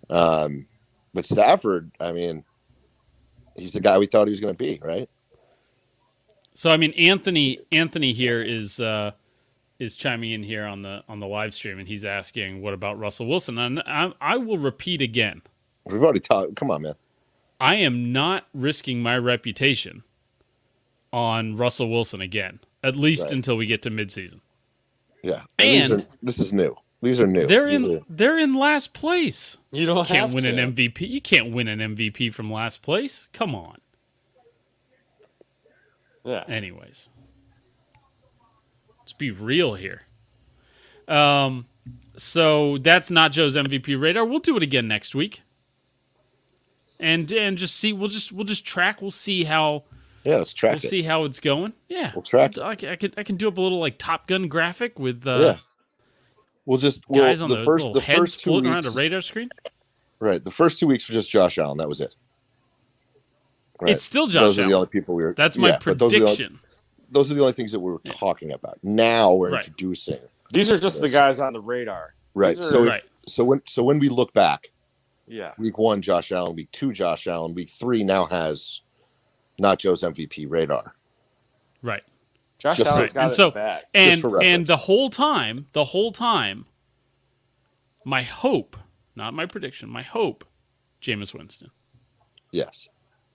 Um, 0.08 0.66
but 1.14 1.26
Stafford, 1.26 1.90
I 2.00 2.12
mean, 2.12 2.44
he's 3.56 3.72
the 3.72 3.80
guy 3.80 3.98
we 3.98 4.06
thought 4.06 4.28
he 4.28 4.32
was 4.32 4.40
going 4.40 4.54
to 4.54 4.58
be, 4.58 4.80
right? 4.82 5.08
So 6.54 6.70
I 6.70 6.76
mean 6.76 6.92
Anthony 6.92 7.60
Anthony 7.70 8.12
here 8.12 8.42
is 8.42 8.78
uh 8.78 9.12
is 9.82 9.96
chiming 9.96 10.30
in 10.30 10.42
here 10.42 10.64
on 10.64 10.82
the 10.82 11.02
on 11.08 11.18
the 11.20 11.26
live 11.26 11.52
stream 11.54 11.78
and 11.78 11.88
he's 11.88 12.04
asking 12.04 12.62
what 12.62 12.72
about 12.72 12.98
Russell 12.98 13.26
Wilson? 13.26 13.58
And 13.58 13.80
I, 13.86 14.12
I 14.20 14.36
will 14.36 14.58
repeat 14.58 15.00
again. 15.02 15.42
We've 15.86 16.02
already 16.02 16.20
talked. 16.20 16.54
Come 16.56 16.70
on, 16.70 16.82
man. 16.82 16.94
I 17.60 17.76
am 17.76 18.12
not 18.12 18.46
risking 18.54 19.02
my 19.02 19.16
reputation 19.18 20.02
on 21.12 21.56
Russell 21.56 21.90
Wilson 21.90 22.20
again, 22.20 22.60
at 22.82 22.96
least 22.96 23.24
Right. 23.24 23.32
until 23.32 23.56
we 23.56 23.66
get 23.66 23.82
to 23.82 23.90
midseason. 23.90 24.40
Yeah, 25.22 25.42
And- 25.58 25.92
these 25.92 26.04
are, 26.04 26.08
this 26.22 26.38
is 26.38 26.52
new. 26.52 26.76
These 27.02 27.20
are 27.20 27.26
new. 27.26 27.46
They're 27.46 27.68
These 27.68 27.84
in 27.84 27.96
are- 27.96 28.00
they're 28.08 28.38
in 28.38 28.54
last 28.54 28.92
place. 28.94 29.56
You 29.72 29.86
don't 29.86 30.06
Can't 30.06 30.20
have 30.20 30.34
win 30.34 30.44
to. 30.44 30.50
an 30.50 30.72
MVP. 30.74 31.00
You 31.08 31.20
can't 31.20 31.52
win 31.52 31.66
an 31.68 31.80
MVP 31.80 32.30
from 32.32 32.52
last 32.52 32.82
place. 32.82 33.26
Come 33.32 33.54
on. 33.56 33.78
Yeah. 36.24 36.44
Anyways, 36.46 37.08
let's 39.12 39.18
be 39.18 39.30
real 39.30 39.74
here. 39.74 40.02
Um, 41.06 41.66
so 42.16 42.78
that's 42.78 43.10
not 43.10 43.32
Joe's 43.32 43.56
MVP 43.56 44.00
radar. 44.00 44.24
We'll 44.24 44.38
do 44.38 44.56
it 44.56 44.62
again 44.62 44.88
next 44.88 45.14
week, 45.14 45.42
and 46.98 47.30
and 47.30 47.58
just 47.58 47.76
see. 47.76 47.92
We'll 47.92 48.08
just 48.08 48.32
we'll 48.32 48.46
just 48.46 48.64
track. 48.64 49.02
We'll 49.02 49.10
see 49.10 49.44
how 49.44 49.84
yeah, 50.24 50.36
let's 50.36 50.54
track 50.54 50.72
we'll 50.72 50.84
it. 50.84 50.88
see 50.88 51.02
how 51.02 51.24
it's 51.24 51.40
going. 51.40 51.74
Yeah, 51.88 52.12
We'll 52.14 52.22
track 52.22 52.56
I, 52.58 52.74
can- 52.74 52.88
I 52.90 52.96
can 52.96 53.12
I 53.18 53.22
can 53.22 53.36
do 53.36 53.48
up 53.48 53.58
a 53.58 53.60
little 53.60 53.80
like 53.80 53.98
Top 53.98 54.26
Gun 54.26 54.48
graphic 54.48 54.98
with 54.98 55.26
uh, 55.26 55.38
yeah, 55.38 55.58
we'll 56.64 56.78
just 56.78 57.02
we'll, 57.08 57.22
guys 57.22 57.42
on 57.42 57.50
the, 57.50 57.56
the, 57.56 57.64
first 57.64 57.92
the 57.92 58.00
first 58.00 58.40
two 58.40 58.50
floating 58.50 58.70
weeks. 58.72 58.86
around 58.86 58.94
a 58.96 58.98
radar 58.98 59.20
screen. 59.20 59.50
Right, 60.20 60.42
the 60.42 60.52
first 60.52 60.78
two 60.78 60.86
weeks 60.86 61.08
were 61.08 61.14
just 61.14 61.28
Josh 61.30 61.58
Allen. 61.58 61.78
That 61.78 61.88
was 61.88 62.00
it. 62.00 62.14
Right. 63.80 63.92
It's 63.92 64.04
still 64.04 64.28
Josh 64.28 64.40
those 64.40 64.58
are 64.60 64.66
the 64.68 64.72
only 64.74 64.86
people 64.86 65.14
we 65.16 65.24
were. 65.24 65.34
That's 65.34 65.58
my 65.58 65.70
yeah, 65.70 65.78
but 65.84 65.98
those 65.98 66.14
are 66.14 66.18
the 66.18 66.24
only- 66.24 66.36
prediction. 66.36 66.60
Those 67.12 67.30
are 67.30 67.34
the 67.34 67.40
only 67.40 67.52
things 67.52 67.70
that 67.72 67.80
we 67.80 67.92
were 67.92 67.98
talking 68.00 68.52
about. 68.52 68.78
Now 68.82 69.32
we're 69.34 69.52
Right. 69.52 69.62
introducing. 69.62 70.18
These 70.52 70.70
are 70.70 70.78
just 70.78 71.00
the 71.00 71.08
guys 71.08 71.40
on 71.40 71.52
the 71.52 71.60
radar. 71.60 72.14
Right. 72.34 72.56
These 72.56 72.64
are- 72.66 72.70
So 72.70 72.84
if- 72.88 73.02
so 73.26 73.44
when 73.44 73.62
so 73.68 73.82
when 73.82 73.98
we 73.98 74.08
look 74.08 74.32
back, 74.32 74.72
Yeah. 75.28 75.52
week 75.58 75.78
one, 75.78 76.00
Josh 76.02 76.32
Allen, 76.32 76.56
week 76.56 76.70
two, 76.72 76.92
Josh 76.92 77.26
Allen, 77.26 77.54
week 77.54 77.68
three 77.68 78.02
now 78.02 78.24
has 78.24 78.80
not 79.58 79.78
Joe's 79.78 80.02
MVP 80.02 80.46
radar. 80.46 80.96
Right. 81.82 82.02
Josh 82.58 82.78
Just- 82.78 82.88
Allen's 82.88 83.00
Right. 83.00 83.14
got 83.14 83.22
And 83.24 83.32
it 83.32 83.34
so- 83.34 83.50
back. 83.50 83.84
And 83.94 84.24
and 84.42 84.66
the 84.66 84.76
whole 84.76 85.10
time, 85.10 85.68
the 85.72 85.84
whole 85.84 86.12
time, 86.12 86.66
my 88.04 88.22
hope, 88.22 88.76
not 89.14 89.34
my 89.34 89.46
prediction, 89.46 89.88
my 89.88 90.02
hope, 90.02 90.44
Jameis 91.00 91.34
Winston. 91.34 91.70
Yes. 92.52 92.88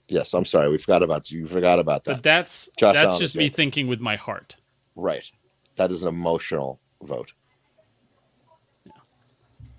Yes. 0.09 0.33
I'm 0.33 0.45
sorry. 0.45 0.69
We 0.69 0.77
forgot 0.77 1.03
about 1.03 1.31
you. 1.31 1.45
Forgot 1.47 1.79
about 1.79 2.03
But 2.03 2.15
that. 2.17 2.23
that's 2.23 2.69
Josh 2.79 2.93
that's 2.93 3.07
Allen 3.09 3.19
just 3.19 3.35
me 3.35 3.49
thinking 3.49 3.87
with 3.87 3.99
my 4.01 4.15
heart. 4.15 4.55
Right. 4.95 5.29
That 5.75 5.91
is 5.91 6.03
an 6.03 6.09
emotional 6.09 6.79
vote. 7.03 7.33
Yeah. 8.85 8.93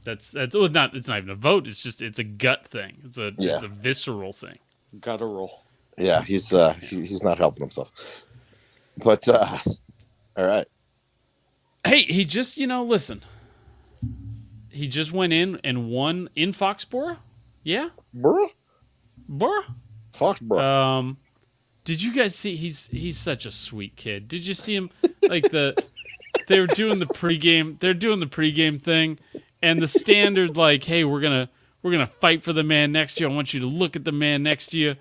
That's 0.04 0.30
that's 0.30 0.54
well, 0.54 0.68
not 0.68 0.94
it's 0.94 1.08
not 1.08 1.18
even 1.18 1.30
a 1.30 1.34
vote. 1.34 1.66
It's 1.66 1.82
just 1.82 2.02
it's 2.02 2.18
a 2.18 2.24
gut 2.24 2.66
thing. 2.68 2.98
It's 3.04 3.18
a 3.18 3.32
Yeah. 3.38 3.54
it's 3.54 3.64
a 3.64 3.68
visceral 3.68 4.32
thing. 4.32 4.58
Guttural. 5.00 5.62
Yeah, 5.96 6.22
he's 6.22 6.52
uh 6.54 6.74
he, 6.74 7.04
he's 7.04 7.22
not 7.24 7.38
helping 7.38 7.62
himself. 7.62 7.90
But 8.98 9.26
uh 9.28 9.58
all 10.36 10.46
right. 10.46 10.66
Hey, 11.86 12.02
he 12.04 12.24
just 12.24 12.56
you 12.56 12.66
know 12.66 12.84
listen. 12.84 13.24
He 14.70 14.86
just 14.86 15.10
went 15.12 15.32
in 15.32 15.58
and 15.64 15.88
won 15.90 16.28
in 16.36 16.52
Foxborough. 16.52 17.16
Yeah, 17.64 17.88
Bro. 18.14 18.48
Borough. 19.28 19.64
Bro. 20.40 20.58
Um, 20.58 21.16
did 21.84 22.02
you 22.02 22.12
guys 22.12 22.34
see? 22.34 22.56
He's 22.56 22.86
he's 22.88 23.16
such 23.16 23.46
a 23.46 23.50
sweet 23.50 23.96
kid. 23.96 24.28
Did 24.28 24.46
you 24.46 24.54
see 24.54 24.74
him? 24.74 24.90
Like 25.22 25.50
the 25.50 25.74
they 26.48 26.60
were 26.60 26.66
doing 26.66 26.98
the 26.98 27.06
pregame. 27.06 27.78
They're 27.78 27.94
doing 27.94 28.20
the 28.20 28.26
pregame 28.26 28.80
thing, 28.80 29.18
and 29.62 29.78
the 29.78 29.88
standard 29.88 30.56
like, 30.56 30.84
hey, 30.84 31.04
we're 31.04 31.20
gonna 31.20 31.48
we're 31.82 31.92
gonna 31.92 32.10
fight 32.20 32.42
for 32.42 32.52
the 32.52 32.62
man 32.62 32.92
next 32.92 33.14
to 33.14 33.24
you. 33.24 33.30
I 33.30 33.34
want 33.34 33.54
you 33.54 33.60
to 33.60 33.66
look 33.66 33.96
at 33.96 34.04
the 34.04 34.12
man 34.12 34.42
next 34.42 34.66
to 34.68 34.78
you. 34.78 34.96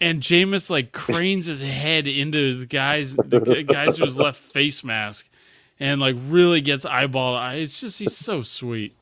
And 0.00 0.22
Jameis 0.22 0.70
like 0.70 0.92
cranes 0.92 1.46
his 1.46 1.60
head 1.60 2.06
into 2.06 2.56
the 2.56 2.66
guy's 2.66 3.14
the 3.16 3.64
guy's 3.66 3.98
who's 3.98 4.16
left 4.16 4.38
face 4.38 4.82
mask, 4.84 5.28
and 5.78 6.00
like 6.00 6.16
really 6.28 6.60
gets 6.60 6.84
eyeball. 6.84 7.50
It's 7.52 7.80
just 7.80 7.98
he's 7.98 8.16
so 8.16 8.42
sweet. 8.42 8.96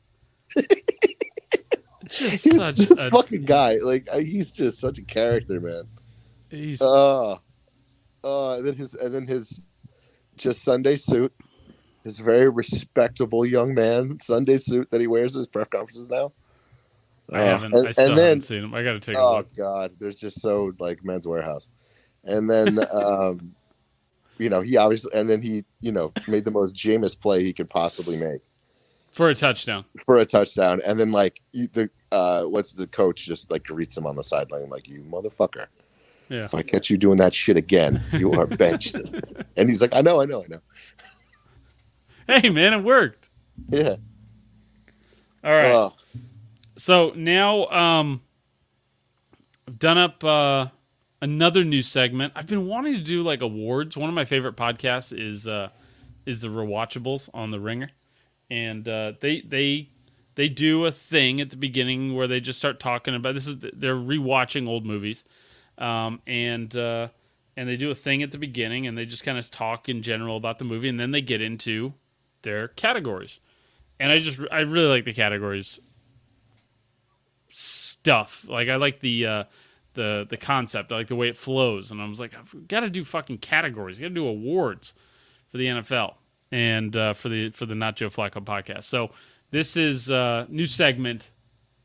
Just 2.09 2.43
He's 2.43 2.55
such 2.55 2.75
this 2.77 2.97
a 2.97 3.09
fucking 3.11 3.43
guy. 3.45 3.77
Like 3.77 4.09
he's 4.13 4.51
just 4.51 4.79
such 4.79 4.97
a 4.97 5.03
character, 5.03 5.59
man. 5.59 5.83
he's 6.49 6.81
Uh 6.81 7.33
uh 8.23 8.55
and 8.55 8.65
then 8.65 8.73
his 8.73 8.95
and 8.95 9.13
then 9.13 9.27
his 9.27 9.59
just 10.37 10.63
Sunday 10.63 10.95
suit. 10.95 11.33
His 12.03 12.19
very 12.19 12.49
respectable 12.49 13.45
young 13.45 13.73
man 13.73 14.19
Sunday 14.21 14.57
suit 14.57 14.89
that 14.89 15.01
he 15.01 15.07
wears 15.07 15.35
at 15.35 15.39
his 15.39 15.47
press 15.47 15.67
conferences 15.69 16.09
now. 16.09 16.31
I 17.31 17.41
Uh, 17.41 17.45
haven't. 17.45 17.73
and- 17.75 17.87
I 17.87 17.91
still 17.91 18.05
and 18.09 18.17
then- 18.17 18.25
haven't 18.25 18.41
seen 18.41 18.63
him. 18.63 18.73
I 18.73 18.83
got 18.83 18.93
to 18.93 18.99
take 18.99 19.15
a 19.15 19.19
Oh 19.19 19.37
look. 19.37 19.55
God, 19.55 19.91
there's 19.99 20.15
just 20.15 20.41
so 20.41 20.71
like 20.79 21.03
men's 21.05 21.27
Wearhouse, 21.27 21.67
and 22.23 22.49
then 22.49 22.79
um, 22.91 23.53
you 24.39 24.49
know 24.49 24.61
he 24.61 24.77
obviously, 24.77 25.11
and 25.13 25.29
then 25.29 25.41
he 25.41 25.65
you 25.81 25.91
know 25.91 26.11
made 26.27 26.45
the 26.45 26.51
most 26.51 26.73
Jameis 26.73 27.19
play 27.19 27.43
he 27.43 27.53
could 27.53 27.69
possibly 27.69 28.17
make 28.17 28.41
for 29.11 29.29
a 29.29 29.35
touchdown. 29.35 29.85
for 30.05 30.17
a 30.17 30.25
touchdown, 30.25 30.81
and 30.85 30.99
then 30.99 31.11
like 31.11 31.41
you- 31.51 31.67
the 31.73 31.89
uh, 32.11 32.43
what's 32.43 32.73
the 32.73 32.87
coach 32.87 33.25
just 33.25 33.51
like 33.51 33.63
greets 33.65 33.95
him 33.97 34.05
on 34.07 34.15
the 34.15 34.23
sideline 34.23 34.69
like 34.69 34.87
you 34.87 35.01
motherfucker. 35.01 35.67
Yeah. 36.29 36.43
If 36.43 36.53
I 36.55 36.61
catch 36.61 36.89
you 36.89 36.97
doing 36.97 37.17
that 37.17 37.33
shit 37.33 37.57
again, 37.57 38.03
you 38.13 38.33
are 38.33 38.45
benched. 38.57 38.95
and 39.57 39.69
he's 39.69 39.81
like, 39.81 39.93
I 39.95 40.01
know, 40.01 40.21
I 40.21 40.25
know, 40.25 40.43
I 40.43 40.47
know. 40.47 40.61
Hey 42.27 42.49
man, 42.49 42.73
it 42.73 42.83
worked. 42.83 43.29
Yeah. 43.69 43.95
All 45.43 45.51
right. 45.51 45.71
Oh, 45.71 45.93
so 46.77 47.11
now 47.15 47.65
um 47.67 48.21
I've 49.67 49.79
done 49.79 49.97
up 49.97 50.23
uh 50.23 50.67
another 51.21 51.63
new 51.63 51.81
segment. 51.81 52.33
I've 52.35 52.47
been 52.47 52.67
wanting 52.67 52.93
to 52.93 53.01
do 53.03 53.23
like 53.23 53.41
awards. 53.41 53.97
One 53.97 54.09
of 54.09 54.15
my 54.15 54.25
favorite 54.25 54.55
podcasts 54.55 55.11
is 55.17 55.47
uh 55.47 55.69
is 56.25 56.41
the 56.41 56.47
Rewatchables 56.49 57.29
on 57.33 57.51
the 57.51 57.59
Ringer. 57.59 57.89
And 58.49 58.87
uh 58.87 59.13
they 59.19 59.41
they 59.41 59.89
they 60.35 60.49
do 60.49 60.85
a 60.85 60.91
thing 60.91 61.41
at 61.41 61.49
the 61.49 61.57
beginning 61.57 62.15
where 62.15 62.27
they 62.27 62.39
just 62.39 62.59
start 62.59 62.79
talking 62.79 63.15
about 63.15 63.33
this 63.33 63.47
is 63.47 63.57
they're 63.59 63.95
rewatching 63.95 64.67
old 64.67 64.85
movies. 64.85 65.23
Um 65.77 66.21
and 66.25 66.75
uh 66.75 67.09
and 67.57 67.67
they 67.67 67.77
do 67.77 67.91
a 67.91 67.95
thing 67.95 68.23
at 68.23 68.31
the 68.31 68.37
beginning 68.37 68.87
and 68.87 68.97
they 68.97 69.05
just 69.05 69.23
kind 69.23 69.37
of 69.37 69.51
talk 69.51 69.89
in 69.89 70.01
general 70.01 70.37
about 70.37 70.59
the 70.59 70.65
movie 70.65 70.87
and 70.87 70.99
then 70.99 71.11
they 71.11 71.21
get 71.21 71.41
into 71.41 71.93
their 72.43 72.69
categories. 72.69 73.39
And 73.99 74.11
I 74.11 74.19
just 74.19 74.39
I 74.51 74.59
really 74.59 74.87
like 74.87 75.05
the 75.05 75.13
categories 75.13 75.79
stuff. 77.49 78.45
Like 78.47 78.69
I 78.69 78.77
like 78.77 79.01
the 79.01 79.25
uh, 79.25 79.43
the 79.93 80.25
the 80.29 80.37
concept. 80.37 80.91
I 80.91 80.95
like 80.95 81.07
the 81.07 81.15
way 81.15 81.27
it 81.27 81.37
flows. 81.37 81.91
And 81.91 82.01
I 82.01 82.07
was 82.07 82.19
like, 82.19 82.33
I've 82.33 82.67
got 82.67 82.81
to 82.81 82.89
do 82.89 83.03
fucking 83.03 83.39
categories. 83.39 83.99
Got 83.99 84.09
to 84.09 84.13
do 84.13 84.27
awards 84.27 84.93
for 85.49 85.57
the 85.57 85.65
NFL 85.65 86.15
and 86.51 86.95
uh, 86.95 87.13
for 87.13 87.29
the 87.29 87.49
for 87.51 87.65
the 87.65 87.75
Joe 87.75 88.09
Flacco 88.09 88.43
podcast. 88.43 88.85
So 88.85 89.11
this 89.51 89.77
is 89.77 90.09
uh, 90.09 90.45
new 90.49 90.65
segment, 90.65 91.31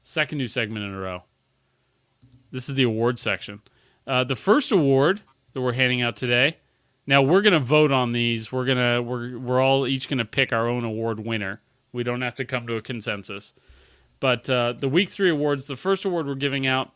second 0.02 0.38
new 0.38 0.48
segment 0.48 0.84
in 0.84 0.92
a 0.92 0.98
row. 0.98 1.22
This 2.50 2.68
is 2.68 2.74
the 2.74 2.84
award 2.84 3.18
section. 3.18 3.60
Uh, 4.06 4.24
the 4.24 4.36
first 4.36 4.70
award 4.70 5.22
that 5.52 5.60
we're 5.60 5.72
handing 5.72 6.02
out 6.02 6.16
today. 6.16 6.58
Now 7.06 7.22
we're 7.22 7.42
gonna 7.42 7.60
vote 7.60 7.92
on 7.92 8.12
these. 8.12 8.50
We're 8.50 8.64
gonna 8.64 9.02
we're 9.02 9.38
we're 9.38 9.60
all 9.60 9.86
each 9.86 10.08
gonna 10.08 10.24
pick 10.24 10.52
our 10.52 10.68
own 10.68 10.84
award 10.84 11.20
winner. 11.20 11.60
We 11.92 12.02
don't 12.02 12.22
have 12.22 12.34
to 12.36 12.44
come 12.44 12.66
to 12.66 12.76
a 12.76 12.82
consensus. 12.82 13.52
But 14.20 14.48
uh, 14.48 14.72
the 14.72 14.88
week 14.88 15.10
three 15.10 15.30
awards, 15.30 15.66
the 15.66 15.76
first 15.76 16.04
award 16.04 16.26
we're 16.26 16.34
giving 16.34 16.66
out 16.66 16.92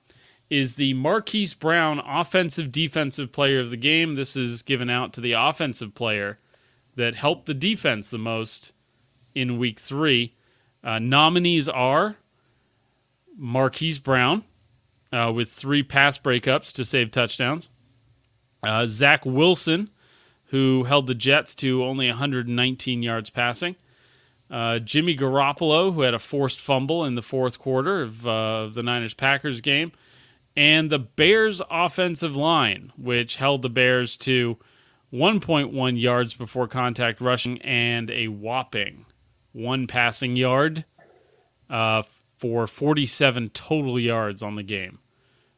is 0.48 0.76
the 0.76 0.94
Marquise 0.94 1.52
Brown 1.52 2.00
Offensive 2.00 2.72
Defensive 2.72 3.32
Player 3.32 3.60
of 3.60 3.70
the 3.70 3.76
Game. 3.76 4.14
This 4.14 4.34
is 4.34 4.62
given 4.62 4.88
out 4.88 5.12
to 5.12 5.20
the 5.20 5.32
offensive 5.32 5.94
player 5.94 6.38
that 6.98 7.14
helped 7.14 7.46
the 7.46 7.54
defense 7.54 8.10
the 8.10 8.18
most 8.18 8.72
in 9.32 9.56
week 9.56 9.78
three. 9.78 10.34
Uh, 10.82 10.98
nominees 10.98 11.68
are 11.68 12.16
Marquise 13.36 14.00
Brown 14.00 14.42
uh, 15.12 15.32
with 15.32 15.48
three 15.48 15.84
pass 15.84 16.18
breakups 16.18 16.72
to 16.72 16.84
save 16.84 17.12
touchdowns, 17.12 17.68
uh, 18.64 18.84
Zach 18.88 19.24
Wilson, 19.24 19.90
who 20.46 20.84
held 20.84 21.06
the 21.06 21.14
Jets 21.14 21.54
to 21.54 21.84
only 21.84 22.08
119 22.08 23.02
yards 23.04 23.30
passing. 23.30 23.76
Uh, 24.50 24.80
Jimmy 24.80 25.16
Garoppolo, 25.16 25.94
who 25.94 26.00
had 26.00 26.14
a 26.14 26.18
forced 26.18 26.58
fumble 26.58 27.04
in 27.04 27.14
the 27.14 27.22
fourth 27.22 27.60
quarter 27.60 28.02
of 28.02 28.26
uh, 28.26 28.66
the 28.72 28.82
Niners 28.82 29.14
Packers 29.14 29.60
game, 29.60 29.92
and 30.56 30.90
the 30.90 30.98
Bears 30.98 31.62
offensive 31.70 32.34
line, 32.34 32.92
which 32.96 33.36
held 33.36 33.62
the 33.62 33.70
Bears 33.70 34.16
to 34.16 34.58
1.1 35.12 36.00
yards 36.00 36.34
before 36.34 36.68
contact 36.68 37.20
rushing 37.20 37.60
and 37.62 38.10
a 38.10 38.28
whopping 38.28 39.06
one 39.52 39.86
passing 39.86 40.36
yard 40.36 40.84
uh, 41.70 42.02
for 42.36 42.66
47 42.66 43.50
total 43.50 43.98
yards 43.98 44.42
on 44.42 44.56
the 44.56 44.62
game. 44.62 45.00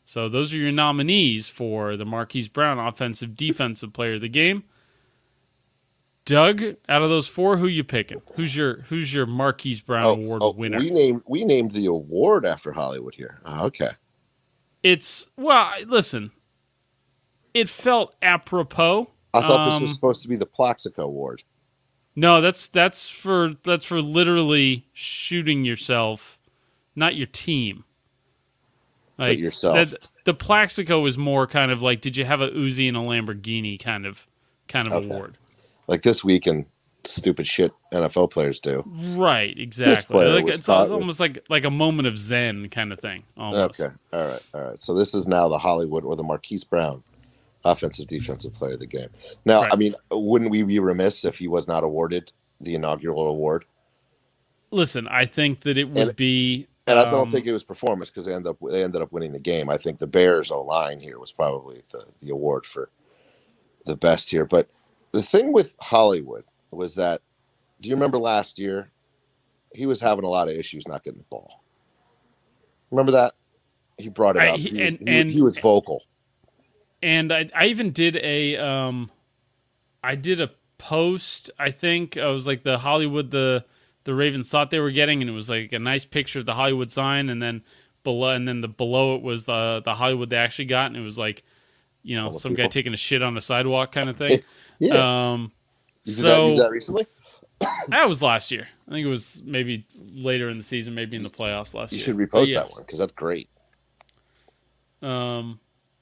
So 0.05 0.28
those 0.28 0.53
are 0.53 0.57
your 0.57 0.72
nominees 0.72 1.48
for 1.48 1.96
the 1.96 2.05
Marquise 2.05 2.48
Brown 2.48 2.78
Offensive 2.78 3.36
Defensive 3.36 3.92
Player 3.92 4.14
of 4.14 4.20
the 4.20 4.28
Game. 4.28 4.64
Doug, 6.24 6.62
out 6.88 7.03
of 7.03 7.11
those 7.11 7.28
four, 7.28 7.57
who 7.57 7.66
you 7.66 7.84
picking? 7.84 8.20
Who's 8.34 8.57
your 8.57 8.82
Who's 8.82 9.12
your 9.12 9.26
Marquise 9.26 9.80
Brown 9.80 10.05
oh, 10.05 10.12
Award 10.12 10.42
oh, 10.42 10.53
winner? 10.53 10.78
we 10.78 10.90
named 10.90 11.22
we 11.26 11.44
named 11.44 11.72
the 11.72 11.86
award 11.86 12.44
after 12.44 12.72
Hollywood 12.72 13.14
here. 13.14 13.40
Oh, 13.44 13.66
okay. 13.66 13.90
It's 14.82 15.28
well, 15.36 15.72
listen. 15.86 16.32
It 17.55 17.68
felt 17.68 18.14
apropos. 18.22 19.11
I 19.33 19.41
thought 19.43 19.64
this 19.66 19.74
Um, 19.74 19.83
was 19.85 19.95
supposed 19.95 20.22
to 20.22 20.28
be 20.28 20.37
the 20.37 20.47
Plaxico 20.47 21.05
Award. 21.05 21.43
No, 22.16 22.41
that's 22.41 22.68
that's 22.68 23.09
for 23.09 23.55
that's 23.62 23.85
for 23.85 24.03
literally 24.03 24.87
shooting 24.93 25.64
yourself, 25.64 26.39
not 26.97 27.14
your 27.14 27.28
team. 27.28 27.85
But 29.16 29.39
yourself. 29.39 29.91
that- 29.91 30.09
the 30.24 30.35
Plaxico 30.35 31.05
is 31.07 31.18
more 31.18 31.47
kind 31.47 31.70
of 31.70 31.83
like, 31.83 32.01
did 32.01 32.16
you 32.16 32.24
have 32.24 32.41
a 32.41 32.49
Uzi 32.51 32.89
and 32.89 32.97
a 32.97 33.01
Lamborghini 33.01 33.78
kind 33.83 34.07
of 34.07 34.26
kind 34.68 34.87
of 34.87 34.93
Okay. 34.95 35.07
award? 35.07 35.37
Like 35.87 36.03
this 36.03 36.24
weekend, 36.24 36.66
stupid 37.05 37.47
shit 37.47 37.72
NFL 37.93 38.28
players 38.31 38.61
do. 38.61 38.83
Right, 38.87 39.57
exactly. 39.59 40.24
Like, 40.26 40.47
was 40.47 40.55
it's 40.57 40.68
almost 40.68 41.20
like 41.20 41.45
like 41.49 41.64
a 41.64 41.70
moment 41.70 42.09
of 42.09 42.16
zen 42.18 42.68
kind 42.70 42.93
of 42.93 43.01
thing. 43.01 43.24
Almost. 43.37 43.81
Okay. 43.81 43.95
All 44.12 44.26
right. 44.26 44.43
All 44.55 44.61
right. 44.62 44.81
So 44.81 44.95
this 44.95 45.14
is 45.14 45.26
now 45.28 45.49
the 45.49 45.59
Hollywood 45.59 46.05
or 46.05 46.16
the 46.16 46.22
Marquise 46.22 46.64
Brown 46.64 47.03
offensive 47.64 48.06
defensive 48.06 48.54
player 48.54 48.72
of 48.74 48.80
the 48.80 48.86
game. 48.86 49.08
Now, 49.44 49.62
Right. 49.62 49.72
I 49.72 49.76
mean, 49.76 49.94
wouldn't 50.11 50.50
we 50.50 50.62
be 50.62 50.78
remiss 50.78 51.24
if 51.24 51.38
he 51.38 51.48
was 51.48 51.68
not 51.68 51.84
awarded 51.84 52.32
the 52.61 52.74
inaugural 52.74 53.26
award? 53.26 53.64
Listen, 54.70 55.06
I 55.08 55.26
think 55.26 55.61
that 55.61 55.76
it 55.76 55.84
would 55.84 55.98
And- 56.08 56.16
be 56.16 56.66
And 56.86 56.98
I 56.98 57.08
don't 57.11 57.28
Um, 57.28 57.30
think 57.30 57.46
it 57.46 57.52
was 57.52 57.62
performance 57.62 58.11
because 58.11 58.24
they 58.26 58.34
ended 58.34 58.50
up 58.50 58.56
they 58.68 58.82
ended 58.82 59.00
up 59.02 59.12
winning 59.12 59.32
the 59.32 59.38
game. 59.38 59.68
I 59.70 59.76
think 59.76 59.98
the 60.00 60.06
Bears 60.08 60.50
O 60.50 60.62
line 60.62 60.98
here 60.98 61.20
was 61.20 61.30
probably 61.32 61.82
the, 61.90 62.04
the 62.20 62.30
award 62.30 62.66
for 62.66 62.90
the 63.86 63.94
best 63.96 64.28
here. 64.30 64.44
But 64.44 64.68
the 65.12 65.22
thing 65.22 65.52
with 65.52 65.76
Hollywood 65.80 66.44
was 66.72 66.94
that 66.96 67.20
do 67.80 67.88
you 67.88 67.94
remember 67.94 68.18
last 68.18 68.58
year? 68.58 68.90
He 69.72 69.86
was 69.86 70.00
having 70.00 70.24
a 70.24 70.28
lot 70.28 70.48
of 70.48 70.54
issues 70.56 70.88
not 70.88 71.04
getting 71.04 71.18
the 71.18 71.24
ball. 71.24 71.62
Remember 72.90 73.12
that? 73.12 73.34
He 73.98 74.08
brought 74.08 74.36
it 74.36 74.42
I- 74.42 74.48
up. 74.50 74.58
he- 74.58 74.70
He, 74.70 74.82
was, 74.84 74.94
he, 74.96 75.04
and- 75.06 75.30
he 75.30 75.42
was 75.42 75.58
vocal. 75.58 76.02
And 77.03 77.32
I, 77.32 77.51
I 77.55 77.66
even 77.66 77.92
did 77.92 78.16
a 78.16 78.57
um 78.57 79.11
I 80.03 80.14
did 80.14 80.40
a 80.40 80.51
post 80.78 81.51
I 81.59 81.70
think 81.70 82.16
it 82.16 82.24
was 82.24 82.46
like 82.46 82.62
the 82.62 82.78
Hollywood 82.78 83.30
the 83.30 83.64
the 84.05 84.14
Ravens 84.14 84.51
thought 84.51 84.70
they 84.70 84.80
were 84.80 84.90
getting 84.90 85.20
and 85.20 85.28
it 85.30 85.34
was 85.34 85.51
like 85.51 85.72
a 85.72 85.78
nice 85.78 86.05
picture 86.05 86.38
of 86.40 86.46
the 86.46 86.55
Hollywood 86.55 86.90
sign 86.90 87.28
and 87.28 87.42
then 87.42 87.62
below 88.03 88.30
and 88.30 88.48
then 88.48 88.61
the 88.62 88.68
below 88.68 89.14
it 89.16 89.22
was 89.22 89.44
the 89.44 89.82
the 89.84 89.94
Hollywood 89.94 90.30
they 90.30 90.36
actually 90.36 90.64
got 90.66 90.86
and 90.86 90.96
it 90.96 91.01
was 91.03 91.18
like 91.18 91.42
you 92.03 92.16
know 92.16 92.32
some 92.32 92.55
guy 92.55 92.66
taking 92.66 92.94
a 92.94 92.96
shit 92.96 93.22
on 93.22 93.34
the 93.34 93.40
sidewalk 93.42 93.92
kind 93.92 94.09
of 94.09 94.16
thing 94.18 94.40
Yeah. 94.78 95.32
um 95.32 95.53
you 96.05 96.14
did 96.14 96.24
that, 96.24 96.28
you 96.28 96.32
so 96.34 96.48
did 96.51 96.59
that 96.61 96.70
recently? 96.70 97.07
that 97.88 98.09
was 98.09 98.22
last 98.22 98.51
year 98.51 98.66
I 98.88 98.92
think 98.92 99.05
it 99.07 99.11
was 99.11 99.42
maybe 99.44 99.86
later 99.98 100.48
in 100.48 100.57
the 100.57 100.64
season 100.64 100.94
maybe 100.94 101.14
in 101.16 101.22
the 101.22 101.28
playoffs 101.30 101.74
last 101.74 101.92
You 101.92 101.98
year 101.98 102.14
You 102.16 102.26
should 102.26 102.30
repost 102.30 102.46
yeah. 102.46 102.61
that 102.61 102.70
one 102.70 102.82
because 102.82 102.98
that's 102.98 103.12
great. 103.12 103.51
Um, 105.03 105.61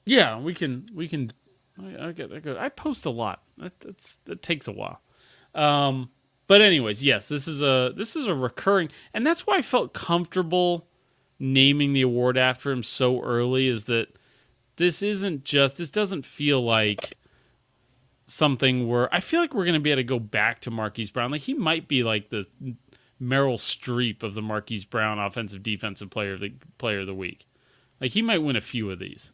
yeah, 0.09 0.39
we 0.39 0.55
can 0.55 0.89
we 0.91 1.07
can. 1.07 1.31
I, 1.79 2.07
I 2.07 2.11
get 2.11 2.31
I 2.31 2.65
I 2.65 2.69
post 2.69 3.05
a 3.05 3.11
lot. 3.11 3.43
That 3.59 3.79
that's 3.79 4.17
that 4.25 4.41
takes 4.41 4.67
a 4.67 4.71
while. 4.71 5.01
Um, 5.53 6.09
but 6.47 6.61
anyways, 6.61 7.03
yes, 7.03 7.27
this 7.27 7.47
is 7.47 7.61
a 7.61 7.93
this 7.95 8.15
is 8.15 8.25
a 8.25 8.33
recurring, 8.33 8.89
and 9.13 9.23
that's 9.23 9.45
why 9.45 9.57
I 9.57 9.61
felt 9.61 9.93
comfortable 9.93 10.87
naming 11.37 11.93
the 11.93 12.01
award 12.01 12.37
after 12.37 12.71
him 12.71 12.81
so 12.81 13.21
early. 13.21 13.67
Is 13.67 13.85
that 13.85 14.17
this 14.77 15.03
isn't 15.03 15.43
just 15.43 15.77
this 15.77 15.91
doesn't 15.91 16.25
feel 16.25 16.59
like 16.59 17.15
something 18.25 18.87
where 18.87 19.13
I 19.13 19.19
feel 19.19 19.39
like 19.39 19.53
we're 19.53 19.65
going 19.65 19.75
to 19.75 19.79
be 19.79 19.91
able 19.91 19.99
to 19.99 20.05
go 20.05 20.19
back 20.19 20.61
to 20.61 20.71
Marquise 20.71 21.11
Brown. 21.11 21.29
Like 21.29 21.41
he 21.41 21.53
might 21.53 21.87
be 21.87 22.01
like 22.01 22.31
the 22.31 22.45
Meryl 23.21 23.57
Streep 23.57 24.23
of 24.23 24.33
the 24.33 24.41
Marquise 24.41 24.85
Brown 24.85 25.19
offensive 25.19 25.61
defensive 25.61 26.09
player 26.09 26.33
of 26.33 26.39
the 26.39 26.53
player 26.79 27.01
of 27.01 27.07
the 27.07 27.13
week. 27.13 27.45
Like 28.01 28.13
he 28.13 28.23
might 28.23 28.39
win 28.39 28.55
a 28.55 28.61
few 28.61 28.89
of 28.89 28.97
these. 28.97 29.33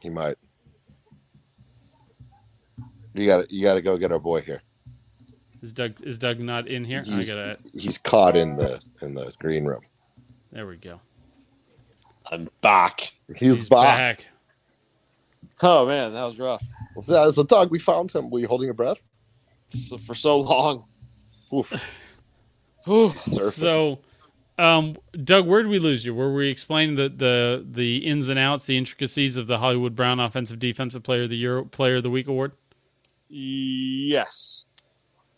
He 0.00 0.08
might. 0.08 0.36
You 3.14 3.26
got 3.26 3.48
to 3.48 3.54
you 3.54 3.62
got 3.62 3.74
to 3.74 3.82
go 3.82 3.98
get 3.98 4.12
our 4.12 4.18
boy 4.18 4.40
here. 4.40 4.62
Is 5.62 5.72
Doug 5.72 6.00
is 6.02 6.18
Doug 6.18 6.40
not 6.40 6.68
in 6.68 6.84
here? 6.84 7.00
I 7.00 7.02
He's, 7.02 7.28
gotta. 7.28 7.58
he's 7.74 7.98
caught 7.98 8.36
in 8.36 8.56
the 8.56 8.82
in 9.02 9.14
the 9.14 9.32
green 9.38 9.64
room. 9.64 9.82
There 10.52 10.66
we 10.66 10.76
go. 10.76 11.00
I'm 12.30 12.48
back. 12.60 13.12
He's, 13.36 13.54
He's 13.54 13.68
back. 13.68 14.18
back. 14.18 14.26
Oh 15.62 15.86
man, 15.86 16.14
that 16.14 16.24
was 16.24 16.38
rough. 16.38 16.64
So, 17.02 17.30
so, 17.30 17.42
Doug, 17.42 17.70
we 17.70 17.78
found 17.78 18.10
him. 18.12 18.30
Were 18.30 18.38
you 18.38 18.48
holding 18.48 18.66
your 18.66 18.74
breath? 18.74 19.02
So, 19.68 19.98
for 19.98 20.14
so 20.14 20.38
long. 20.38 20.84
Oof. 21.54 21.72
Whew. 22.84 23.10
Surface. 23.10 23.54
So, 23.54 23.98
um, 24.60 24.96
Doug, 25.24 25.46
where 25.46 25.62
did 25.62 25.70
we 25.70 25.78
lose 25.78 26.04
you? 26.04 26.14
Were 26.14 26.32
we 26.34 26.50
explaining 26.50 26.96
the, 26.96 27.08
the 27.08 27.66
the 27.66 27.98
ins 27.98 28.28
and 28.28 28.38
outs, 28.38 28.66
the 28.66 28.76
intricacies 28.76 29.38
of 29.38 29.46
the 29.46 29.58
Hollywood 29.58 29.96
Brown 29.96 30.20
Offensive 30.20 30.58
Defensive 30.58 31.02
Player 31.02 31.22
of 31.22 31.30
the 31.30 31.36
Year 31.36 31.62
Player 31.64 31.96
of 31.96 32.02
the 32.02 32.10
Week 32.10 32.28
award? 32.28 32.54
Yes. 33.30 34.66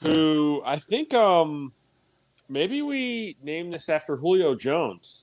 Who 0.02 0.60
I 0.64 0.76
think 0.76 1.14
um 1.14 1.72
maybe 2.48 2.82
we 2.82 3.36
name 3.42 3.70
this 3.70 3.88
after 3.88 4.16
Julio 4.16 4.56
Jones 4.56 5.22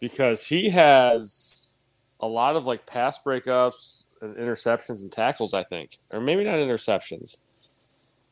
because 0.00 0.46
he 0.46 0.68
has 0.70 1.78
a 2.18 2.26
lot 2.26 2.56
of 2.56 2.66
like 2.66 2.84
pass 2.84 3.22
breakups 3.22 4.06
and 4.22 4.34
interceptions 4.36 5.02
and 5.02 5.12
tackles, 5.12 5.54
I 5.54 5.62
think. 5.62 5.98
Or 6.10 6.20
maybe 6.20 6.42
not 6.42 6.54
interceptions. 6.54 7.38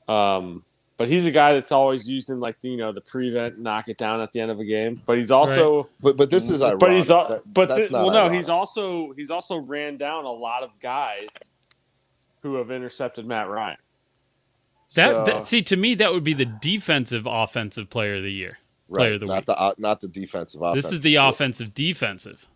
Um 0.09 0.65
but 0.97 1.09
he's 1.09 1.27
a 1.27 1.31
guy 1.31 1.53
that's 1.55 1.73
always 1.73 2.09
used 2.09 2.31
in 2.31 2.39
like 2.41 2.61
the, 2.61 2.69
you 2.71 2.77
know 2.77 2.93
the 2.93 3.01
prevent 3.01 3.59
knock 3.59 3.89
it 3.89 3.97
down 3.99 4.21
at 4.21 4.33
the 4.33 4.41
end 4.41 4.51
of 4.51 4.61
a 4.61 4.65
game. 4.65 5.01
But 5.07 5.19
he's 5.19 5.31
also 5.31 5.89
but 6.01 6.17
but 6.17 6.31
this 6.31 6.49
is 6.51 6.63
ironic. 6.63 6.81
but 6.81 6.93
he's 6.93 7.11
al- 7.11 7.29
That- 7.29 7.55
but 7.55 7.69
that's 7.69 7.89
the- 7.89 7.93
not 7.93 8.05
well, 8.07 8.29
no, 8.29 8.35
he's 8.35 8.49
also 8.49 9.13
he's 9.13 9.31
also 9.31 9.57
ran 9.59 9.97
down 9.97 10.25
a 10.25 10.31
lot 10.31 10.63
of 10.63 10.71
guys 10.81 11.29
who 12.43 12.57
have 12.57 12.71
intercepted 12.71 13.25
Matt 13.27 13.49
Ryan. 13.49 13.77
That, 14.95 15.11
So- 15.11 15.25
that 15.25 15.45
see 15.45 15.63
to 15.63 15.77
me 15.77 15.95
that 15.97 16.13
would 16.13 16.25
be 16.25 16.35
the 16.35 16.45
defensive 16.47 17.27
offensive 17.27 17.89
player 17.91 18.17
of 18.17 18.23
the 18.23 18.33
year. 18.33 18.59
player 18.89 19.07
right, 19.07 19.13
of 19.15 19.21
the 19.21 19.27
not 19.27 19.37
week. 19.39 19.47
the 19.47 19.59
uh, 19.59 19.75
not 19.79 20.01
the 20.01 20.09
defensive 20.09 20.61
offense. 20.61 20.85
This 20.85 20.93
is 20.93 21.01
the 21.01 21.17
offensive 21.17 21.73
defensive. 21.75 22.47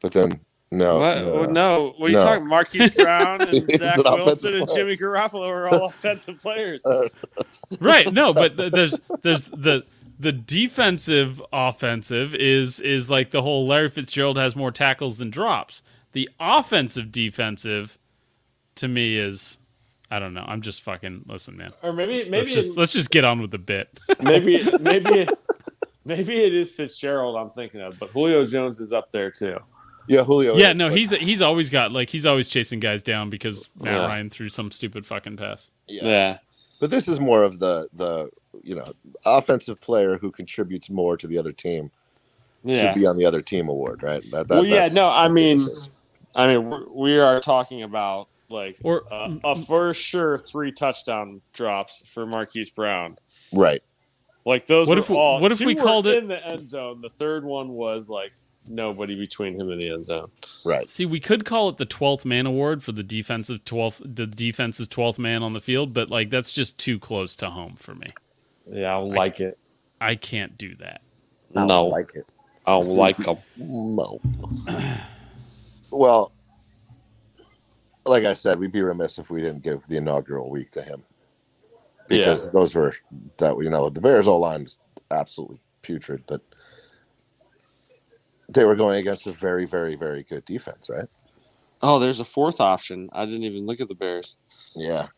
But 0.00 0.12
then 0.12 0.40
no, 0.70 0.98
what? 0.98 1.18
no. 1.18 1.32
Well, 1.34 1.50
no, 1.50 1.94
what 1.96 2.06
are 2.08 2.10
you 2.10 2.16
No. 2.18 2.24
talking? 2.24 2.46
Marquise 2.46 2.90
Brown 2.94 3.40
and 3.42 3.70
Zach 3.76 3.96
an 3.98 4.04
Wilson 4.04 4.54
and 4.54 4.66
player. 4.66 4.78
Jimmy 4.78 4.96
Garoppolo 4.96 5.48
are 5.48 5.68
all 5.68 5.84
offensive 5.88 6.40
players. 6.40 6.86
Right 7.80 8.10
no 8.12 8.32
but 8.32 8.56
th- 8.56 8.72
there's 8.72 8.98
there's 9.22 9.46
the 9.46 9.84
the 10.18 10.32
defensive 10.32 11.42
offensive 11.52 12.34
is 12.34 12.80
is 12.80 13.10
like 13.10 13.30
the 13.30 13.42
whole 13.42 13.66
larry 13.66 13.90
fitzgerald 13.90 14.38
has 14.38 14.56
more 14.56 14.70
tackles 14.70 15.18
than 15.18 15.28
drops 15.30 15.82
the 16.12 16.28
offensive 16.40 17.12
defensive 17.12 17.98
to 18.76 18.88
me 18.88 19.18
is 19.18 19.58
i 20.10 20.18
don't 20.18 20.32
know 20.32 20.44
i'm 20.48 20.62
just 20.62 20.80
fucking 20.82 21.24
listen 21.28 21.56
man 21.58 21.72
or 21.82 21.92
maybe 21.92 22.20
let's 22.20 22.30
maybe 22.30 22.46
just 22.54 22.76
let's 22.78 22.92
just 22.92 23.10
get 23.10 23.22
on 23.24 23.42
with 23.42 23.50
the 23.50 23.58
bit 23.58 24.00
maybe 24.22 24.66
maybe 24.80 25.28
maybe 26.06 26.42
it 26.42 26.54
is 26.54 26.70
Fitzgerald 26.72 27.36
I'm 27.36 27.50
thinking 27.50 27.82
of, 27.82 27.98
but 27.98 28.08
Julio 28.10 28.46
Jones 28.46 28.80
is 28.80 28.92
up 28.94 29.12
there 29.12 29.30
too. 29.30 29.58
Yeah, 30.08 30.24
Julio. 30.24 30.56
yeah 30.56 30.70
is, 30.70 30.76
no 30.76 30.88
but- 30.88 30.98
he's 30.98 31.10
he's 31.10 31.40
always 31.42 31.70
got 31.70 31.92
like 31.92 32.10
he's 32.10 32.26
always 32.26 32.48
chasing 32.48 32.80
guys 32.80 33.02
down 33.02 33.30
because 33.30 33.68
matt 33.78 33.94
Yeah. 33.94 34.06
ryan 34.06 34.30
threw 34.30 34.48
some 34.48 34.70
stupid 34.70 35.06
fucking 35.06 35.36
pass 35.36 35.70
yeah. 35.86 36.04
yeah. 36.04 36.38
But 36.80 36.90
this 36.90 37.08
is 37.08 37.18
more 37.18 37.42
of 37.42 37.58
the 37.58 37.88
the 37.94 38.30
you 38.62 38.74
know 38.76 38.92
offensive 39.24 39.80
player 39.80 40.16
who 40.16 40.30
contributes 40.30 40.88
more 40.90 41.16
to 41.16 41.26
the 41.26 41.36
other 41.36 41.52
team 41.52 41.90
yeah. 42.64 42.92
should 42.92 43.00
be 43.00 43.06
on 43.06 43.16
the 43.16 43.24
other 43.24 43.42
team 43.42 43.68
award, 43.68 44.02
right? 44.02 44.22
That, 44.30 44.48
that, 44.48 44.54
Well, 44.54 44.64
yeah, 44.64 44.88
no, 44.92 45.08
I 45.08 45.28
mean. 45.28 45.58
I 46.34 46.46
mean, 46.46 46.72
we're, 46.90 47.40
talking 47.40 47.82
about 47.82 48.28
like 48.48 48.76
or 48.84 49.12
uh, 49.12 49.34
a 49.42 49.56
for 49.56 49.92
sure 49.92 50.38
three 50.38 50.70
touchdown 50.70 51.40
drops 51.52 52.04
for 52.06 52.26
Marquise 52.26 52.70
Brown. 52.70 53.16
right. 53.52 53.82
Like 54.44 54.66
those. 54.66 54.88
What 54.88 54.96
were 54.96 55.00
if 55.00 55.10
we- 55.10 55.16
all, 55.16 55.40
what 55.40 55.50
if 55.52 55.60
we 55.60 55.74
called 55.74 56.06
it- 56.06 56.16
in 56.16 56.28
the 56.28 56.44
end 56.44 56.66
zone? 56.66 57.00
The 57.00 57.10
third 57.10 57.44
one 57.44 57.70
was 57.70 58.08
like 58.08 58.34
nobody 58.68 59.14
between 59.14 59.54
him 59.58 59.70
and 59.70 59.80
the 59.80 59.90
end 59.90 60.04
zone. 60.04 60.30
Right. 60.64 60.88
See, 60.88 61.06
we 61.06 61.20
could 61.20 61.44
call 61.44 61.68
it 61.68 61.76
the 61.76 61.86
twelfth 61.86 62.24
man 62.24 62.46
award 62.46 62.82
for 62.82 62.92
the 62.92 63.02
defensive 63.02 63.64
twelfth, 63.64 64.00
the 64.04 64.26
defense's 64.26 64.88
twelfth 64.88 65.18
man 65.18 65.42
on 65.42 65.52
the 65.52 65.60
field, 65.60 65.92
but 65.92 66.10
like 66.10 66.30
that's 66.30 66.52
just 66.52 66.78
too 66.78 66.98
close 66.98 67.36
to 67.36 67.50
home 67.50 67.76
for 67.76 67.94
me. 67.94 68.08
Yeah, 68.70 68.96
I 68.96 69.00
don't 69.00 69.10
like 69.14 69.40
it. 69.40 69.58
I 70.00 70.14
can't 70.14 70.56
do 70.58 70.74
that. 70.76 71.00
I 71.56 71.62
No. 71.62 71.68
don't 71.68 71.90
like 71.90 72.14
it. 72.14 72.26
I 72.66 72.72
don't 72.72 72.88
like 72.88 73.16
them. 73.16 73.38
No. 73.56 74.20
well, 75.90 76.32
like 78.04 78.24
I 78.24 78.34
said, 78.34 78.58
we'd 78.58 78.72
be 78.72 78.82
remiss 78.82 79.18
if 79.18 79.30
we 79.30 79.40
didn't 79.40 79.62
give 79.62 79.86
the 79.86 79.96
inaugural 79.96 80.50
week 80.50 80.70
to 80.72 80.82
him 80.82 81.02
because 82.08 82.50
those 82.52 82.74
were 82.74 82.94
that 83.38 83.56
you 83.62 83.70
know 83.70 83.88
the 83.90 84.00
Bears 84.00 84.28
O 84.28 84.36
line 84.36 84.62
is 84.62 84.78
absolutely 85.10 85.60
putrid, 85.82 86.22
but 86.26 86.42
they 88.48 88.64
were 88.64 88.74
going 88.74 88.98
against 88.98 89.26
a 89.26 89.32
very, 89.32 89.66
very, 89.66 89.94
very 89.94 90.22
good 90.24 90.44
defense, 90.44 90.88
right? 90.90 91.08
Oh, 91.82 91.98
there's 91.98 92.20
a 92.20 92.24
fourth 92.24 92.60
option. 92.60 93.08
I 93.12 93.24
didn't 93.24 93.44
even 93.44 93.66
look 93.66 93.80
at 93.80 93.88
the 93.88 93.94
Bears. 93.94 94.38
Yeah. 94.74 95.08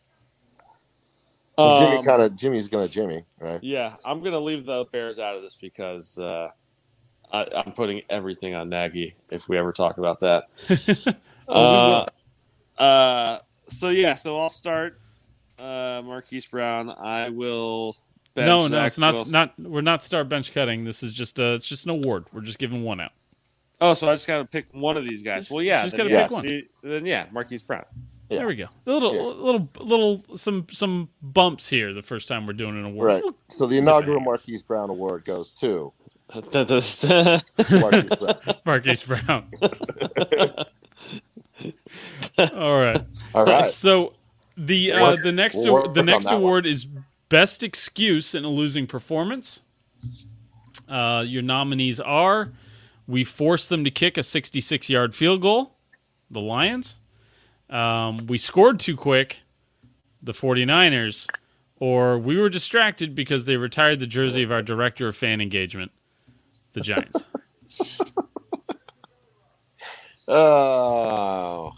Well, 1.57 1.75
Jimmy 1.75 1.97
Um, 1.97 2.05
kind 2.05 2.21
of 2.21 2.35
Jimmy's 2.35 2.67
gonna 2.67 2.87
Jimmy, 2.87 3.25
right? 3.39 3.63
Yeah, 3.63 3.95
I'm 4.05 4.23
gonna 4.23 4.39
leave 4.39 4.65
the 4.65 4.85
Bears 4.91 5.19
out 5.19 5.35
of 5.35 5.41
this 5.41 5.55
because 5.55 6.17
uh, 6.17 6.49
I, 7.31 7.47
I'm 7.55 7.71
putting 7.73 8.01
everything 8.09 8.55
on 8.55 8.69
Nagy 8.69 9.15
if 9.29 9.49
we 9.49 9.57
ever 9.57 9.71
talk 9.71 9.97
about 9.97 10.19
that. 10.19 10.45
uh, 11.47 12.05
uh, 12.77 13.39
so 13.67 13.89
yeah, 13.89 14.15
so 14.15 14.39
I'll 14.39 14.49
start 14.49 14.99
uh, 15.59 16.01
Marquise 16.03 16.45
Brown. 16.45 16.89
I 16.89 17.29
will. 17.29 17.95
bench 18.33 18.47
no, 18.47 18.61
no, 18.61 18.67
Zach 18.67 18.87
it's 18.87 18.97
not. 18.97 19.13
Wilson. 19.13 19.31
Not 19.31 19.59
we're 19.59 19.81
not 19.81 20.03
start 20.03 20.29
bench 20.29 20.53
cutting. 20.53 20.83
This 20.83 21.03
is 21.03 21.11
just 21.11 21.39
uh 21.39 21.53
it's 21.55 21.67
just 21.67 21.85
an 21.85 21.91
award. 21.91 22.25
We're 22.33 22.41
just 22.41 22.59
giving 22.59 22.83
one 22.83 22.99
out. 22.99 23.11
Oh, 23.81 23.93
so 23.95 24.07
I 24.07 24.13
just 24.13 24.27
gotta 24.27 24.45
pick 24.45 24.67
one 24.71 24.95
of 24.95 25.03
these 25.07 25.23
guys. 25.23 25.43
Just- 25.45 25.51
well, 25.51 25.63
yeah, 25.63 25.83
just 25.83 25.95
then, 25.97 26.05
gotta 26.07 26.15
yeah, 26.15 26.23
pick 26.23 26.31
one. 26.31 26.41
see- 26.43 26.67
then 26.83 27.05
yeah, 27.05 27.25
Marquise 27.31 27.63
Brown. 27.63 27.83
Yeah. 28.29 28.37
There 28.37 28.47
we 28.47 28.55
go. 28.55 28.67
A 28.87 28.91
little, 28.91 29.13
Yeah. 29.13 29.21
little, 29.43 29.67
little, 29.81 30.23
some, 30.37 30.65
some 30.71 31.09
bumps 31.21 31.67
here. 31.67 31.93
The 31.93 32.01
first 32.03 32.29
time 32.29 32.47
we're 32.47 32.53
doing 32.53 32.77
an 32.77 32.85
award. 32.85 33.07
Right. 33.07 33.23
So 33.49 33.67
the 33.67 33.77
inaugural 33.77 34.19
Bangers. 34.19 34.25
Marquise 34.47 34.63
Brown 34.63 34.89
Award 34.89 35.25
goes 35.25 35.53
to. 35.55 35.91
Marquise 36.33 37.03
Brown. 37.03 37.39
Marquise 38.63 39.03
Brown. 39.03 39.51
All 42.55 42.77
right. 42.77 43.01
All 43.35 43.45
right. 43.45 43.69
So 43.71 44.13
the 44.57 44.93
uh, 44.93 45.11
Work- 45.11 45.23
the 45.23 45.31
next 45.31 45.57
we'll 45.57 45.73
work 45.73 45.93
the 45.93 46.03
next 46.03 46.25
that 46.25 46.33
one. 46.35 46.41
award 46.41 46.65
is 46.65 46.85
best 47.29 47.63
excuse 47.63 48.33
in 48.33 48.45
a 48.45 48.49
losing 48.49 48.87
performance. 48.87 49.61
Uh, 50.87 51.23
your 51.27 51.41
nominees 51.41 51.99
are 51.99 52.51
we 53.07 53.23
forced 53.23 53.69
them 53.69 53.83
to 53.83 53.91
kick 53.91 54.17
a 54.17 54.23
66 54.23 54.89
yard 54.89 55.15
field 55.15 55.41
goal, 55.41 55.75
the 56.29 56.41
Lions. 56.41 56.99
Um, 57.69 58.27
we 58.27 58.37
scored 58.37 58.79
too 58.79 58.95
quick, 58.95 59.39
the 60.21 60.33
49ers. 60.33 61.27
Or 61.77 62.19
we 62.19 62.37
were 62.37 62.49
distracted 62.49 63.15
because 63.15 63.45
they 63.45 63.57
retired 63.57 63.99
the 63.99 64.07
jersey 64.07 64.43
of 64.43 64.51
our 64.51 64.61
director 64.61 65.07
of 65.07 65.15
fan 65.15 65.41
engagement, 65.41 65.91
the 66.73 66.81
Giants. 66.81 67.25
Oh. 70.33 71.73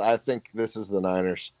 I 0.00 0.16
think 0.16 0.48
this 0.54 0.76
is 0.76 0.88
the 0.88 1.00
Niners. 1.00 1.52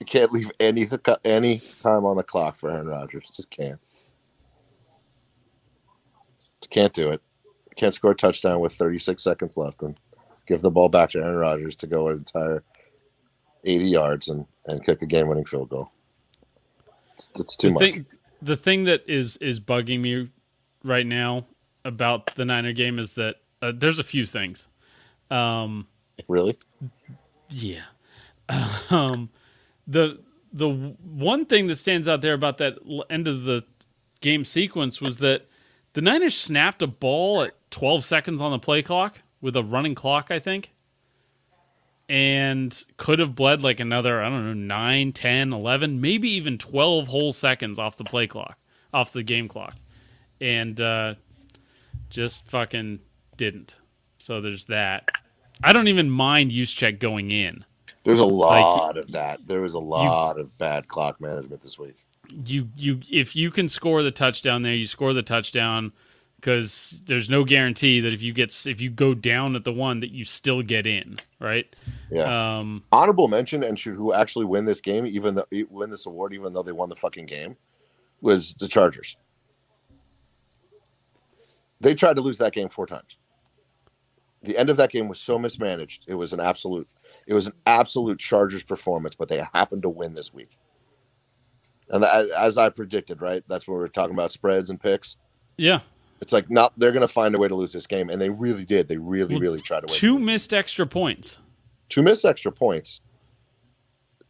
You 0.00 0.06
can't 0.06 0.32
leave 0.32 0.50
any 0.60 0.88
any 1.24 1.60
time 1.82 2.04
on 2.04 2.16
the 2.16 2.22
clock 2.22 2.58
for 2.58 2.70
Aaron 2.70 2.88
Rodgers. 2.88 3.30
Just 3.34 3.50
can't. 3.50 3.80
Can't 6.70 6.92
do 6.92 7.10
it. 7.10 7.20
Can't 7.76 7.94
score 7.94 8.12
a 8.12 8.14
touchdown 8.14 8.60
with 8.60 8.72
36 8.74 9.22
seconds 9.22 9.56
left 9.56 9.82
and 9.82 9.98
give 10.46 10.60
the 10.60 10.70
ball 10.70 10.88
back 10.88 11.10
to 11.10 11.18
Aaron 11.18 11.36
Rodgers 11.36 11.76
to 11.76 11.86
go 11.86 12.08
an 12.08 12.18
entire 12.18 12.62
80 13.64 13.84
yards 13.84 14.28
and, 14.28 14.46
and 14.66 14.84
kick 14.84 15.02
a 15.02 15.06
game 15.06 15.28
winning 15.28 15.44
field 15.44 15.70
goal. 15.70 15.90
It's, 17.14 17.30
it's 17.36 17.56
too 17.56 17.68
the 17.68 17.74
much. 17.74 17.82
Thing, 17.82 18.06
the 18.42 18.56
thing 18.56 18.84
that 18.84 19.08
is 19.08 19.36
is 19.38 19.60
bugging 19.60 20.00
me 20.00 20.30
right 20.82 21.06
now 21.06 21.46
about 21.84 22.34
the 22.34 22.44
Niner 22.44 22.72
game 22.72 22.98
is 22.98 23.14
that 23.14 23.36
uh, 23.62 23.72
there's 23.74 23.98
a 23.98 24.04
few 24.04 24.26
things. 24.26 24.66
Um, 25.30 25.86
really? 26.28 26.58
Yeah. 27.50 27.82
Um, 28.90 29.30
the 29.86 30.20
the 30.52 30.68
one 30.68 31.46
thing 31.46 31.66
that 31.66 31.76
stands 31.76 32.06
out 32.06 32.22
there 32.22 32.34
about 32.34 32.58
that 32.58 32.78
end 33.10 33.26
of 33.26 33.42
the 33.42 33.64
game 34.20 34.44
sequence 34.44 35.00
was 35.00 35.18
that 35.18 35.46
the 35.94 36.00
Niners 36.00 36.36
snapped 36.36 36.82
a 36.82 36.86
ball 36.86 37.42
at 37.42 37.54
12 37.70 38.04
seconds 38.04 38.40
on 38.40 38.52
the 38.52 38.58
play 38.58 38.82
clock 38.82 39.20
with 39.40 39.56
a 39.56 39.62
running 39.62 39.94
clock, 39.94 40.30
I 40.30 40.38
think. 40.38 40.72
And 42.08 42.84
could 42.96 43.18
have 43.18 43.34
bled 43.34 43.62
like 43.62 43.80
another, 43.80 44.22
I 44.22 44.28
don't 44.28 44.44
know, 44.46 44.52
9, 44.52 45.12
10, 45.12 45.52
11, 45.52 46.00
maybe 46.00 46.30
even 46.30 46.58
12 46.58 47.08
whole 47.08 47.32
seconds 47.32 47.78
off 47.78 47.96
the 47.96 48.04
play 48.04 48.26
clock, 48.26 48.58
off 48.92 49.12
the 49.12 49.22
game 49.22 49.48
clock. 49.48 49.74
And 50.40 50.80
uh, 50.80 51.14
just 52.10 52.46
fucking 52.48 53.00
didn't. 53.36 53.76
So 54.18 54.40
there's 54.40 54.66
that. 54.66 55.08
I 55.62 55.72
don't 55.72 55.88
even 55.88 56.10
mind 56.10 56.50
Juszczyk 56.50 56.98
going 56.98 57.30
in. 57.30 57.64
There's 58.04 58.20
a 58.20 58.24
lot 58.24 58.94
like, 58.94 59.04
of 59.04 59.12
that. 59.12 59.46
There 59.46 59.62
was 59.62 59.74
a 59.74 59.78
lot 59.78 60.36
you, 60.36 60.42
of 60.42 60.58
bad 60.58 60.88
clock 60.88 61.20
management 61.20 61.62
this 61.62 61.78
week. 61.78 61.96
You 62.46 62.68
you 62.76 63.00
if 63.10 63.34
you 63.34 63.50
can 63.50 63.68
score 63.68 64.02
the 64.02 64.10
touchdown 64.10 64.62
there, 64.62 64.74
you 64.74 64.86
score 64.86 65.12
the 65.12 65.22
touchdown 65.22 65.92
because 66.36 67.02
there's 67.06 67.30
no 67.30 67.42
guarantee 67.42 68.00
that 68.00 68.12
if 68.12 68.20
you 68.20 68.34
get 68.34 68.66
if 68.66 68.78
you 68.78 68.90
go 68.90 69.14
down 69.14 69.56
at 69.56 69.64
the 69.64 69.72
one 69.72 70.00
that 70.00 70.10
you 70.10 70.26
still 70.26 70.60
get 70.60 70.86
in, 70.86 71.18
right? 71.40 71.74
Yeah. 72.10 72.56
Um, 72.56 72.82
Honorable 72.92 73.28
mention 73.28 73.64
and 73.64 73.78
should 73.78 73.94
who 73.94 74.12
actually 74.12 74.44
win 74.44 74.66
this 74.66 74.82
game, 74.82 75.06
even 75.06 75.34
though 75.34 75.46
win 75.70 75.88
this 75.88 76.04
award, 76.04 76.34
even 76.34 76.52
though 76.52 76.62
they 76.62 76.72
won 76.72 76.90
the 76.90 76.96
fucking 76.96 77.24
game, 77.24 77.56
was 78.20 78.54
the 78.56 78.68
Chargers. 78.68 79.16
They 81.80 81.94
tried 81.94 82.16
to 82.16 82.22
lose 82.22 82.36
that 82.38 82.52
game 82.52 82.68
four 82.68 82.86
times. 82.86 83.16
The 84.42 84.58
end 84.58 84.68
of 84.68 84.76
that 84.76 84.90
game 84.90 85.08
was 85.08 85.20
so 85.20 85.38
mismanaged. 85.38 86.04
It 86.06 86.14
was 86.14 86.34
an 86.34 86.40
absolute 86.40 86.86
it 87.26 87.34
was 87.34 87.46
an 87.46 87.54
absolute 87.66 88.18
Chargers 88.18 88.62
performance, 88.62 89.14
but 89.14 89.28
they 89.28 89.44
happened 89.54 89.82
to 89.82 89.88
win 89.88 90.14
this 90.14 90.32
week. 90.32 90.58
And 91.90 92.04
as 92.04 92.58
I 92.58 92.70
predicted, 92.70 93.20
right? 93.20 93.42
That's 93.48 93.68
what 93.68 93.78
we 93.78 93.84
are 93.84 93.88
talking 93.88 94.14
about 94.14 94.32
spreads 94.32 94.70
and 94.70 94.80
picks. 94.80 95.16
Yeah. 95.56 95.80
It's 96.20 96.32
like 96.32 96.50
not 96.50 96.72
they're 96.78 96.92
going 96.92 97.06
to 97.06 97.08
find 97.08 97.34
a 97.34 97.38
way 97.38 97.48
to 97.48 97.54
lose 97.54 97.72
this 97.72 97.86
game, 97.86 98.08
and 98.08 98.20
they 98.20 98.30
really 98.30 98.64
did. 98.64 98.88
They 98.88 98.96
really, 98.96 99.34
well, 99.34 99.42
really 99.42 99.60
tried 99.60 99.80
to 99.80 99.86
win. 99.92 99.98
Two 99.98 100.18
missed 100.18 100.54
extra 100.54 100.86
points. 100.86 101.38
Two 101.90 102.02
missed 102.02 102.24
extra 102.24 102.50
points. 102.50 103.02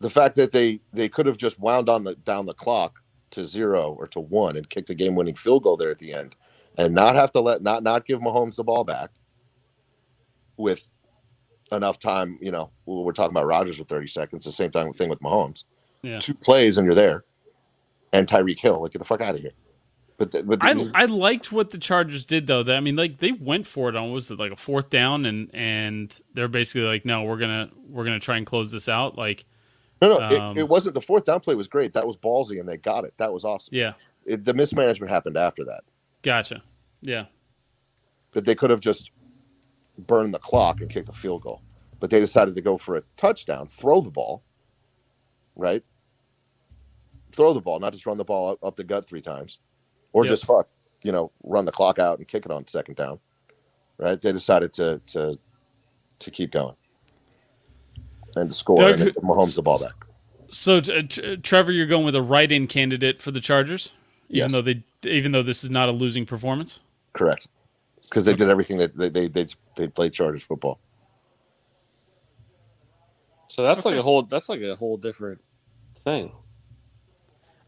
The 0.00 0.10
fact 0.10 0.34
that 0.36 0.50
they 0.50 0.80
they 0.92 1.08
could 1.08 1.26
have 1.26 1.36
just 1.36 1.60
wound 1.60 1.88
on 1.88 2.02
the 2.02 2.16
down 2.16 2.46
the 2.46 2.54
clock 2.54 3.00
to 3.30 3.44
zero 3.44 3.94
or 3.98 4.08
to 4.08 4.20
one 4.20 4.56
and 4.56 4.68
kicked 4.68 4.90
a 4.90 4.94
game 4.94 5.14
winning 5.14 5.36
field 5.36 5.62
goal 5.62 5.76
there 5.76 5.90
at 5.90 5.98
the 5.98 6.12
end, 6.12 6.34
and 6.78 6.94
not 6.94 7.14
have 7.14 7.30
to 7.32 7.40
let 7.40 7.62
not 7.62 7.82
not 7.84 8.06
give 8.06 8.20
Mahomes 8.20 8.56
the 8.56 8.64
ball 8.64 8.82
back 8.82 9.10
with 10.56 10.82
enough 11.72 11.98
time, 11.98 12.38
you 12.40 12.50
know, 12.50 12.70
we're 12.86 13.12
talking 13.12 13.32
about 13.32 13.46
Rodgers 13.46 13.78
with 13.78 13.88
30 13.88 14.06
seconds, 14.08 14.44
the 14.44 14.52
same 14.52 14.70
time 14.70 14.92
thing 14.92 15.08
with 15.08 15.20
Mahomes. 15.20 15.64
Yeah. 16.02 16.18
Two 16.18 16.34
plays 16.34 16.76
and 16.76 16.84
you're 16.84 16.94
there. 16.94 17.24
And 18.12 18.28
Tyreek 18.28 18.58
Hill, 18.58 18.82
like 18.82 18.92
get 18.92 18.98
the 18.98 19.04
fuck 19.04 19.20
out 19.20 19.34
of 19.34 19.40
here. 19.40 19.52
But, 20.16 20.30
the, 20.30 20.42
but 20.44 20.58
I 20.62 20.74
I 20.94 21.04
liked 21.06 21.50
what 21.50 21.70
the 21.70 21.78
Chargers 21.78 22.24
did 22.24 22.46
though. 22.46 22.62
That 22.62 22.76
I 22.76 22.80
mean, 22.80 22.94
like 22.94 23.18
they 23.18 23.32
went 23.32 23.66
for 23.66 23.88
it 23.88 23.96
on 23.96 24.12
was 24.12 24.30
it 24.30 24.38
like 24.38 24.52
a 24.52 24.56
fourth 24.56 24.88
down, 24.88 25.26
and 25.26 25.50
and 25.52 26.20
they're 26.34 26.46
basically 26.46 26.82
like, 26.82 27.04
no, 27.04 27.24
we're 27.24 27.36
gonna 27.36 27.68
we're 27.88 28.04
gonna 28.04 28.20
try 28.20 28.36
and 28.36 28.46
close 28.46 28.70
this 28.70 28.88
out. 28.88 29.18
Like, 29.18 29.44
no, 30.00 30.16
no, 30.16 30.24
um, 30.24 30.56
it, 30.56 30.60
it, 30.60 30.68
wasn't 30.68 30.94
the 30.94 31.00
fourth 31.00 31.24
down 31.24 31.40
play 31.40 31.56
was 31.56 31.66
great. 31.66 31.92
That 31.94 32.06
was 32.06 32.16
ballsy, 32.16 32.60
and 32.60 32.68
they 32.68 32.76
got 32.76 33.04
it. 33.04 33.12
That 33.16 33.32
was 33.32 33.44
awesome. 33.44 33.74
Yeah, 33.74 33.94
it, 34.24 34.44
the 34.44 34.54
mismanagement 34.54 35.10
happened 35.10 35.36
after 35.36 35.64
that. 35.64 35.82
Gotcha. 36.22 36.62
Yeah, 37.00 37.24
that 38.34 38.44
they 38.44 38.54
could 38.54 38.70
have 38.70 38.80
just 38.80 39.10
burned 39.98 40.34
the 40.34 40.38
clock 40.38 40.80
and 40.80 40.90
kick 40.90 41.06
the 41.06 41.12
field 41.12 41.42
goal 41.42 41.62
but 42.04 42.10
they 42.10 42.20
decided 42.20 42.54
to 42.54 42.60
go 42.60 42.76
for 42.76 42.96
a 42.96 43.02
touchdown, 43.16 43.66
throw 43.66 44.02
the 44.02 44.10
ball, 44.10 44.42
right? 45.56 45.82
Throw 47.32 47.54
the 47.54 47.62
ball, 47.62 47.80
not 47.80 47.94
just 47.94 48.04
run 48.04 48.18
the 48.18 48.24
ball 48.24 48.50
up, 48.50 48.58
up 48.62 48.76
the 48.76 48.84
gut 48.84 49.06
three 49.06 49.22
times, 49.22 49.58
or 50.12 50.24
yep. 50.24 50.32
just 50.32 50.44
fuck, 50.44 50.68
you 51.02 51.12
know, 51.12 51.32
run 51.42 51.64
the 51.64 51.72
clock 51.72 51.98
out 51.98 52.18
and 52.18 52.28
kick 52.28 52.44
it 52.44 52.52
on 52.52 52.66
second 52.66 52.96
down, 52.96 53.18
right? 53.96 54.20
They 54.20 54.32
decided 54.32 54.74
to 54.74 55.00
to 55.06 55.38
to 56.18 56.30
keep 56.30 56.50
going 56.50 56.76
and 58.36 58.50
to 58.50 58.54
score 58.54 58.76
Doug, 58.76 59.00
and 59.00 59.14
Mahomes 59.16 59.56
the 59.56 59.62
ball 59.62 59.78
back. 59.78 59.94
So, 60.50 60.76
uh, 60.76 61.36
Trevor, 61.42 61.72
you're 61.72 61.86
going 61.86 62.04
with 62.04 62.14
a 62.14 62.22
write-in 62.22 62.66
candidate 62.66 63.22
for 63.22 63.30
the 63.30 63.40
Chargers, 63.40 63.92
even 64.28 64.50
yes. 64.50 64.52
though 64.52 64.60
they, 64.60 64.84
even 65.04 65.32
though 65.32 65.42
this 65.42 65.64
is 65.64 65.70
not 65.70 65.88
a 65.88 65.92
losing 65.92 66.26
performance. 66.26 66.80
Correct, 67.14 67.48
because 68.04 68.24
they 68.24 68.34
did 68.34 68.48
everything 68.48 68.78
that 68.78 68.96
they 68.96 69.08
they 69.08 69.28
they, 69.28 69.46
they 69.76 69.88
played 69.88 70.12
Chargers 70.12 70.42
football. 70.42 70.78
So 73.48 73.62
that's 73.62 73.80
okay. 73.80 73.90
like 73.90 74.00
a 74.00 74.02
whole 74.02 74.22
that's 74.22 74.48
like 74.48 74.60
a 74.60 74.74
whole 74.74 74.96
different 74.96 75.40
thing. 75.96 76.32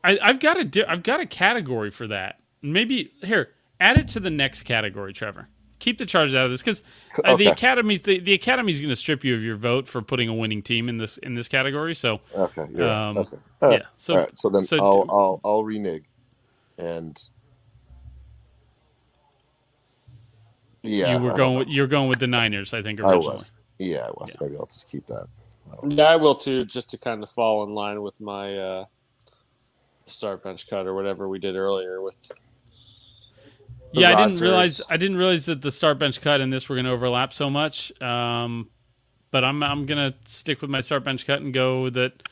I, 0.02 0.18
I've 0.22 0.40
got 0.40 0.58
a 0.58 0.64
di- 0.64 0.84
I've 0.84 1.02
got 1.02 1.20
a 1.20 1.26
category 1.26 1.90
for 1.90 2.06
that. 2.06 2.40
Maybe 2.62 3.12
here, 3.22 3.50
add 3.80 3.98
it 3.98 4.08
to 4.08 4.20
the 4.20 4.30
next 4.30 4.62
category, 4.62 5.12
Trevor. 5.12 5.48
Keep 5.78 5.98
the 5.98 6.06
Chargers 6.06 6.34
out 6.34 6.46
of 6.46 6.50
this 6.50 6.62
because 6.62 6.82
uh, 7.24 7.32
okay. 7.32 7.44
the 7.44 7.50
academy's 7.50 8.02
the, 8.02 8.18
the 8.18 8.32
academy's 8.32 8.80
going 8.80 8.90
to 8.90 8.96
strip 8.96 9.24
you 9.24 9.34
of 9.34 9.42
your 9.42 9.56
vote 9.56 9.86
for 9.86 10.00
putting 10.00 10.28
a 10.28 10.34
winning 10.34 10.62
team 10.62 10.88
in 10.88 10.96
this 10.96 11.18
in 11.18 11.34
this 11.34 11.48
category. 11.48 11.94
So 11.94 12.20
okay, 12.34 12.66
yeah, 12.72 13.08
um, 13.08 13.18
okay. 13.18 13.36
yeah. 13.62 13.82
So 13.96 14.28
so 14.34 14.48
then 14.48 14.64
so, 14.64 14.78
I'll 14.78 15.06
I'll 15.08 15.40
I'll 15.44 15.64
renege, 15.64 16.04
and 16.78 17.20
yeah, 20.88 21.16
you 21.16 21.22
were 21.22 21.36
going 21.36 21.58
with 21.58 21.68
you're 21.68 21.86
going 21.86 22.08
with 22.08 22.18
the 22.18 22.26
Niners. 22.26 22.74
I 22.74 22.82
think 22.82 23.00
originally. 23.00 23.26
I 23.26 23.30
was. 23.30 23.52
Yeah, 23.78 24.06
I 24.06 24.10
was. 24.10 24.36
Yeah. 24.40 24.46
Maybe 24.46 24.56
I'll 24.58 24.66
just 24.66 24.90
keep 24.90 25.06
that. 25.06 25.26
Yeah, 25.86 26.04
I 26.04 26.16
will 26.16 26.34
too, 26.34 26.64
just 26.64 26.90
to 26.90 26.98
kind 26.98 27.22
of 27.22 27.28
fall 27.28 27.64
in 27.64 27.74
line 27.74 28.02
with 28.02 28.18
my 28.20 28.56
uh, 28.56 28.84
start 30.06 30.42
bench 30.42 30.68
cut 30.68 30.86
or 30.86 30.94
whatever 30.94 31.28
we 31.28 31.38
did 31.38 31.56
earlier 31.56 32.00
with. 32.00 32.32
Yeah, 33.92 34.12
I 34.12 34.26
didn't 34.26 34.40
realize 34.40 34.82
I 34.88 34.96
didn't 34.96 35.16
realize 35.16 35.46
that 35.46 35.62
the 35.62 35.70
start 35.70 35.98
bench 35.98 36.20
cut 36.20 36.40
and 36.40 36.52
this 36.52 36.68
were 36.68 36.76
going 36.76 36.86
to 36.86 36.92
overlap 36.92 37.32
so 37.32 37.48
much. 37.50 37.92
Um, 38.02 38.68
but 39.30 39.44
I'm 39.44 39.62
I'm 39.62 39.86
going 39.86 40.12
to 40.12 40.16
stick 40.28 40.60
with 40.60 40.70
my 40.70 40.80
start 40.80 41.04
bench 41.04 41.26
cut 41.26 41.40
and 41.40 41.52
go 41.52 41.90
that 41.90 42.22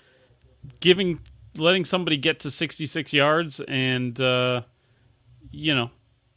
giving 0.81 1.21
letting 1.57 1.85
somebody 1.85 2.17
get 2.17 2.41
to 2.41 2.51
66 2.51 3.13
yards 3.13 3.61
and 3.69 4.21
uh, 4.21 4.63
you 5.51 5.75
know 5.75 5.91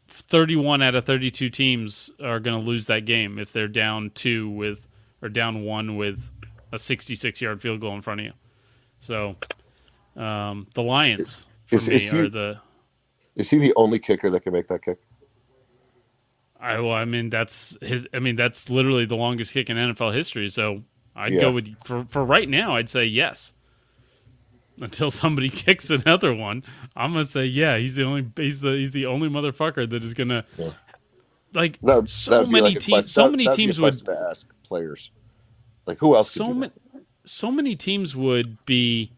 31 0.08 0.82
out 0.82 0.96
of 0.96 1.06
32 1.06 1.50
teams 1.50 2.12
are 2.22 2.40
going 2.40 2.60
to 2.60 2.66
lose 2.66 2.88
that 2.88 3.06
game 3.06 3.40
if 3.40 3.52
they're 3.52 3.68
down 3.68 4.12
two 4.14 4.50
with 4.50 4.88
or 5.22 5.30
down 5.30 5.64
one 5.64 5.98
with 5.98 6.30
a 6.72 6.80
66 6.80 7.42
yard 7.42 7.62
field 7.62 7.82
goal 7.82 7.96
in 7.96 8.02
front 8.02 8.22
of 8.22 8.26
you. 8.26 8.34
So 9.00 9.36
um, 10.16 10.68
the 10.74 10.84
Lions 10.84 11.50
for 11.66 11.76
is, 11.76 11.90
me 11.90 11.96
is 11.96 12.12
he, 12.12 12.20
are 12.20 12.30
the. 12.30 12.60
Is 13.36 13.50
he 13.50 13.58
the 13.58 13.74
only 13.76 14.00
kicker 14.00 14.30
that 14.30 14.42
can 14.42 14.54
make 14.54 14.68
that 14.68 14.84
kick? 14.84 14.98
I 16.60 16.80
well, 16.80 16.94
I 16.94 17.06
mean 17.06 17.30
that's 17.30 17.78
his. 17.82 18.08
I 18.14 18.20
mean 18.20 18.36
that's 18.36 18.70
literally 18.70 19.06
the 19.06 19.16
longest 19.16 19.54
kick 19.54 19.70
in 19.70 19.78
NFL 19.78 20.14
history. 20.14 20.50
So 20.50 20.82
I'd 21.16 21.34
yeah. 21.34 21.42
go 21.42 21.52
with 21.52 21.76
for 21.86 22.06
for 22.10 22.26
right 22.26 22.50
now. 22.50 22.76
I'd 22.76 22.90
say 22.90 23.06
yes. 23.06 23.54
Until 24.80 25.10
somebody 25.10 25.50
kicks 25.66 25.90
another 25.90 26.34
one, 26.34 26.64
I'm 26.96 27.14
gonna 27.14 27.26
say 27.26 27.46
yeah. 27.46 27.78
He's 27.78 27.96
the 27.96 28.04
only. 28.04 28.28
He's 28.36 28.62
the. 28.62 28.72
He's 28.74 28.92
the 28.92 29.06
only 29.08 29.30
motherfucker 29.30 29.90
that 29.90 30.04
is 30.04 30.14
gonna. 30.14 30.46
Yeah. 30.58 30.70
Like 31.54 31.80
that, 31.82 32.10
so 32.10 32.46
many 32.46 32.76
like 32.76 32.80
teams. 32.80 33.12
So 33.12 33.30
many 33.30 33.48
teams 33.48 33.80
would 33.80 34.08
ask 34.10 34.48
players 34.64 35.12
like 35.86 35.98
who 35.98 36.16
else? 36.16 36.30
So 36.30 36.54
many, 36.54 36.72
so 37.26 37.52
many 37.52 37.76
teams 37.76 38.16
would 38.16 38.64
be 38.66 39.12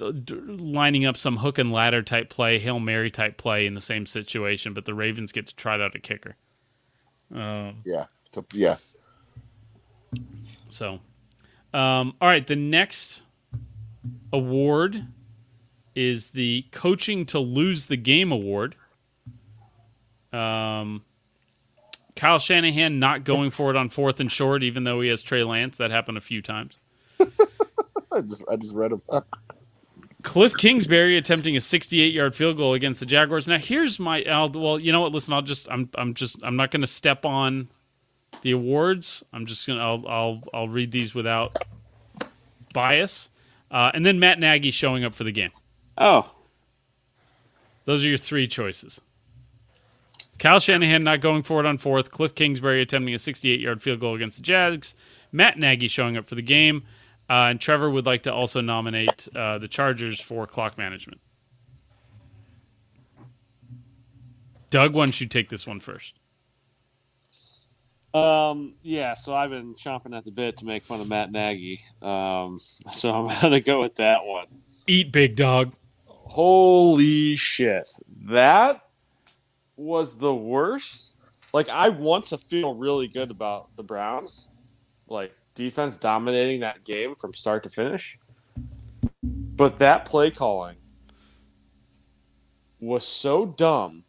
lining 0.00 1.04
up 1.04 1.16
some 1.16 1.36
hook 1.36 1.58
and 1.58 1.70
ladder 1.70 2.02
type 2.02 2.30
play, 2.30 2.58
hail 2.58 2.80
mary 2.80 3.10
type 3.10 3.36
play 3.36 3.66
in 3.66 3.74
the 3.74 3.80
same 3.80 4.06
situation, 4.06 4.74
but 4.74 4.84
the 4.84 4.94
Ravens 4.94 5.30
get 5.30 5.46
to 5.46 5.54
try 5.54 5.80
out 5.80 5.94
a 5.94 6.00
kicker. 6.00 6.34
Um, 7.32 7.82
Yeah. 7.84 8.06
So- 8.32 8.44
yeah. 8.52 8.76
so, 10.70 10.98
um, 11.72 12.14
all 12.20 12.28
right, 12.28 12.44
the 12.46 12.56
next 12.56 13.22
award 14.32 15.06
is 15.94 16.30
the 16.30 16.66
coaching 16.72 17.24
to 17.26 17.38
lose 17.38 17.86
the 17.86 17.96
game 17.96 18.32
award. 18.32 18.74
Um, 20.32 21.04
Kyle 22.16 22.38
Shanahan 22.38 22.98
not 22.98 23.24
going 23.24 23.50
for 23.50 23.70
it 23.70 23.76
on 23.76 23.88
fourth 23.88 24.20
and 24.20 24.30
short, 24.30 24.62
even 24.62 24.84
though 24.84 25.00
he 25.00 25.08
has 25.08 25.22
Trey 25.22 25.44
Lance. 25.44 25.78
That 25.78 25.90
happened 25.90 26.18
a 26.18 26.20
few 26.20 26.42
times. 26.42 26.78
I 27.20 28.20
just 28.20 28.44
I 28.50 28.56
just 28.56 28.74
read 28.74 28.92
them. 28.92 29.02
Cliff 30.22 30.56
Kingsbury 30.56 31.18
attempting 31.18 31.54
a 31.54 31.60
68-yard 31.60 32.34
field 32.34 32.56
goal 32.56 32.72
against 32.72 33.00
the 33.00 33.06
Jaguars. 33.06 33.46
Now 33.46 33.58
here's 33.58 33.98
my 33.98 34.24
I'll, 34.24 34.50
well, 34.50 34.80
you 34.80 34.90
know 34.90 35.02
what? 35.02 35.12
Listen, 35.12 35.34
I'll 35.34 35.42
just 35.42 35.68
I'm 35.70 35.88
I'm 35.94 36.14
just 36.14 36.42
I'm 36.42 36.56
not 36.56 36.70
going 36.70 36.80
to 36.80 36.86
step 36.86 37.24
on 37.24 37.68
the 38.42 38.52
awards. 38.52 39.22
I'm 39.32 39.46
just 39.46 39.66
gonna 39.66 39.80
I'll 39.80 40.06
I'll 40.08 40.42
I'll 40.52 40.68
read 40.68 40.92
these 40.92 41.14
without 41.14 41.54
bias. 42.72 43.28
Uh, 43.70 43.90
and 43.94 44.04
then 44.06 44.18
Matt 44.20 44.38
Nagy 44.38 44.70
showing 44.70 45.04
up 45.04 45.14
for 45.14 45.24
the 45.24 45.32
game. 45.32 45.50
Oh, 45.98 46.30
Those 47.84 48.04
are 48.04 48.08
your 48.08 48.18
three 48.18 48.46
choices. 48.46 49.00
Kyle 50.38 50.58
Shanahan 50.60 51.04
not 51.04 51.20
going 51.20 51.42
for 51.42 51.60
it 51.60 51.66
on 51.66 51.78
fourth. 51.78 52.10
Cliff 52.10 52.34
Kingsbury 52.34 52.82
attempting 52.82 53.14
a 53.14 53.18
68 53.18 53.60
yard 53.60 53.82
field 53.82 54.00
goal 54.00 54.14
against 54.14 54.38
the 54.38 54.42
Jags. 54.42 54.94
Matt 55.32 55.58
Nagy 55.58 55.88
showing 55.88 56.16
up 56.16 56.26
for 56.28 56.34
the 56.34 56.42
game. 56.42 56.84
Uh, 57.28 57.48
and 57.50 57.60
Trevor 57.60 57.88
would 57.88 58.04
like 58.04 58.22
to 58.24 58.32
also 58.32 58.60
nominate 58.60 59.28
uh, 59.34 59.58
the 59.58 59.68
Chargers 59.68 60.20
for 60.20 60.46
clock 60.46 60.76
management. 60.76 61.20
Doug, 64.70 64.92
why 64.92 65.04
don't 65.06 65.20
you 65.20 65.26
take 65.26 65.48
this 65.48 65.66
one 65.66 65.80
first? 65.80 66.14
Um, 68.14 68.74
yeah, 68.82 69.14
so 69.14 69.34
I've 69.34 69.50
been 69.50 69.74
chomping 69.74 70.16
at 70.16 70.24
the 70.24 70.30
bit 70.30 70.58
to 70.58 70.64
make 70.64 70.84
fun 70.84 71.00
of 71.00 71.08
Matt 71.08 71.32
Nagy. 71.32 71.80
Um, 72.00 72.58
so 72.92 73.12
I'm 73.12 73.40
gonna 73.42 73.60
go 73.60 73.80
with 73.80 73.96
that 73.96 74.24
one. 74.24 74.46
Eat 74.86 75.12
big 75.12 75.36
dog. 75.36 75.74
Holy 76.06 77.36
shit. 77.36 77.88
That 78.26 78.80
was 79.76 80.18
the 80.18 80.34
worst. 80.34 81.16
Like 81.52 81.68
I 81.68 81.88
want 81.88 82.26
to 82.26 82.38
feel 82.38 82.74
really 82.74 83.08
good 83.08 83.30
about 83.30 83.76
the 83.76 83.82
Browns. 83.82 84.48
Like 85.08 85.32
defense 85.54 85.96
dominating 85.96 86.60
that 86.60 86.84
game 86.84 87.14
from 87.14 87.34
start 87.34 87.62
to 87.64 87.70
finish. 87.70 88.18
But 89.22 89.78
that 89.78 90.04
play 90.04 90.30
calling 90.30 90.76
was 92.80 93.06
so 93.06 93.46
dumb. 93.46 94.04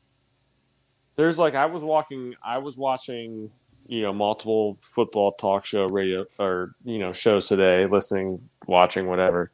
There's 1.15 1.39
like 1.39 1.55
I 1.55 1.65
was 1.67 1.83
walking 1.83 2.35
I 2.43 2.57
was 2.57 2.77
watching, 2.77 3.51
you 3.87 4.01
know, 4.01 4.13
multiple 4.13 4.77
football 4.79 5.33
talk 5.33 5.65
show 5.65 5.87
radio 5.87 6.25
or, 6.39 6.75
you 6.83 6.99
know, 6.99 7.13
shows 7.13 7.47
today, 7.47 7.85
listening, 7.85 8.49
watching, 8.67 9.07
whatever. 9.07 9.51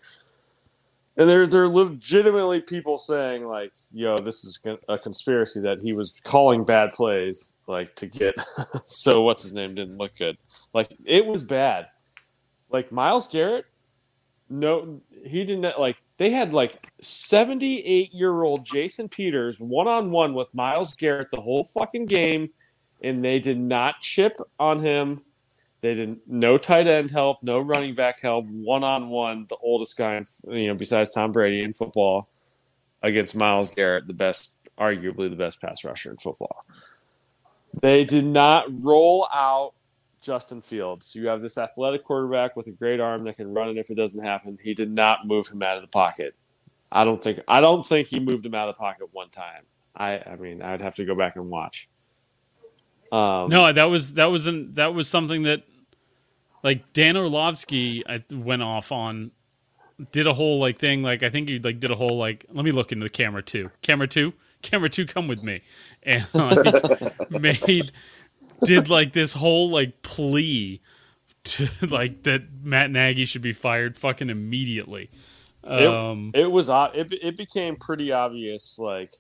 And 1.18 1.30
there, 1.30 1.45
there 1.45 1.64
are 1.64 1.70
legitimately 1.70 2.62
people 2.62 2.98
saying 2.98 3.45
like, 3.45 3.74
"Yo, 3.91 4.18
this 4.18 4.45
is 4.45 4.66
a 4.88 4.98
conspiracy 4.98 5.60
that 5.62 5.82
he 5.82 5.91
was 5.91 6.20
calling 6.24 6.64
bad 6.64 6.91
plays, 6.91 7.58
like 7.68 7.94
to 7.95 8.08
get 8.08 8.36
so 8.86 9.22
what's 9.22 9.44
his 9.44 9.53
name 9.53 9.76
didn't 9.76 9.98
look 9.98 10.18
good. 10.18 10.38
Like 10.74 10.95
it 11.03 11.26
was 11.26 11.44
bad. 11.44 11.88
Like 12.70 12.94
Myles 12.94 13.28
Garrett, 13.28 13.66
no, 14.49 15.02
he 15.26 15.44
didn't 15.44 15.78
like. 15.78 16.02
They 16.18 16.30
had 16.30 16.53
like 16.53 16.88
seventy-eight 17.02 18.14
year 18.14 18.44
old 18.44 18.66
Jason 18.66 19.10
Peters 19.10 19.60
one 19.60 19.90
on 19.90 20.12
one 20.12 20.34
with 20.34 20.48
Myles 20.53 20.94
Garrett 20.94 21.30
the 21.32 21.41
whole 21.41 21.66
fucking 21.66 22.06
game, 22.06 22.49
and 23.03 23.23
they 23.23 23.40
did 23.40 23.60
not 23.60 24.02
chip 24.02 24.40
on 24.60 24.80
him. 24.80 25.22
They 25.82 25.95
didn't 25.95 26.22
no 26.28 26.57
tight 26.57 26.88
end 26.88 27.10
help, 27.10 27.41
no 27.41 27.60
running 27.60 27.95
back 27.95 28.22
help, 28.22 28.45
one 28.45 28.84
on 28.84 29.10
one, 29.10 29.48
the 29.49 29.57
oldest 29.64 29.98
guy, 29.98 30.15
in, 30.15 30.26
you 30.48 30.68
know, 30.68 30.76
besides 30.76 31.11
Tom 31.11 31.32
Brady 31.32 31.64
in 31.64 31.73
football, 31.73 32.30
against 33.02 33.36
Myles 33.36 33.72
Garrett, 33.72 34.06
the 34.06 34.14
best, 34.14 34.69
arguably 34.78 35.30
the 35.30 35.36
best 35.36 35.60
pass 35.60 35.84
rusher 35.84 36.11
in 36.11 36.18
football. 36.18 36.65
They 37.82 38.03
did 38.03 38.26
not 38.26 38.65
roll 38.84 39.28
out 39.34 39.73
Justin 40.22 40.61
Fields. 40.61 41.15
You 41.15 41.28
have 41.30 41.41
this 41.41 41.57
athletic 41.57 42.03
quarterback 42.03 42.56
with 42.56 42.68
a 42.68 42.72
great 42.72 42.99
arm 42.99 43.23
that 43.23 43.38
can 43.38 43.53
run 43.53 43.69
it 43.69 43.78
if 43.78 43.90
it 43.90 43.95
doesn't 43.95 44.23
happen. 44.23 44.60
He 44.61 44.73
did 44.73 44.91
not 44.91 45.26
move 45.26 45.48
him 45.48 45.64
out 45.64 45.78
of 45.78 45.82
the 45.82 45.88
pocket. 45.88 46.36
I 46.91 47.03
don't 47.03 47.23
think 47.23 47.40
I 47.48 47.61
don't 47.61 47.86
think 47.86 48.07
he 48.07 48.19
moved 48.19 48.45
him 48.45 48.53
out 48.53 48.69
of 48.69 48.76
the 48.76 48.80
pocket 48.80 49.07
one 49.14 49.30
time. 49.30 49.64
I 49.95 50.19
I 50.19 50.36
mean 50.36 50.61
I'd 50.61 50.82
have 50.82 50.95
to 50.95 51.06
go 51.06 51.15
back 51.15 51.38
and 51.38 51.49
watch. 51.49 51.90
Um, 53.12 53.50
No, 53.50 53.72
that 53.74 53.86
was 53.86 54.14
that 54.14 54.26
wasn't 54.32 54.76
that 54.76 54.94
was 54.94 55.08
something 55.08 55.44
that 55.44 55.64
like 56.64 56.94
Dan 56.94 57.18
Orlovsky 57.18 58.04
I 58.08 58.24
went 58.32 58.62
off 58.62 58.92
on 58.92 59.32
did 60.12 60.26
a 60.28 60.34
whole 60.34 60.60
like 60.60 60.80
thing 60.80 61.04
like 61.04 61.22
I 61.24 61.30
think 61.30 61.50
he 61.50 61.60
like 61.60 61.80
did 61.80 61.92
a 61.92 61.96
whole 61.96 62.18
like 62.18 62.46
let 62.52 62.64
me 62.66 62.72
look 62.72 62.92
into 62.92 63.04
the 63.04 63.10
camera 63.10 63.44
two 63.44 63.70
camera 63.82 64.08
two? 64.08 64.34
Camera 64.62 64.90
two 64.90 65.06
come 65.08 65.28
with 65.28 65.42
me. 65.44 65.62
And 66.04 66.28
like, 66.34 67.30
made 67.42 67.92
did 68.64 68.90
like 68.90 69.14
this 69.14 69.34
whole 69.34 69.70
like 69.72 70.02
plea 70.04 70.82
to 71.44 71.68
like 71.82 72.24
that 72.24 72.44
Matt 72.64 72.92
Nagy 72.92 73.26
should 73.26 73.42
be 73.42 73.54
fired 73.54 73.98
fucking 73.98 74.30
immediately. 74.30 75.10
It- 75.64 75.88
Um, 75.88 76.32
it 76.34 76.52
was 76.52 76.70
it, 76.70 77.12
it 77.12 77.38
became 77.38 77.76
pretty 77.76 78.12
obvious 78.12 78.78
like 78.80 79.14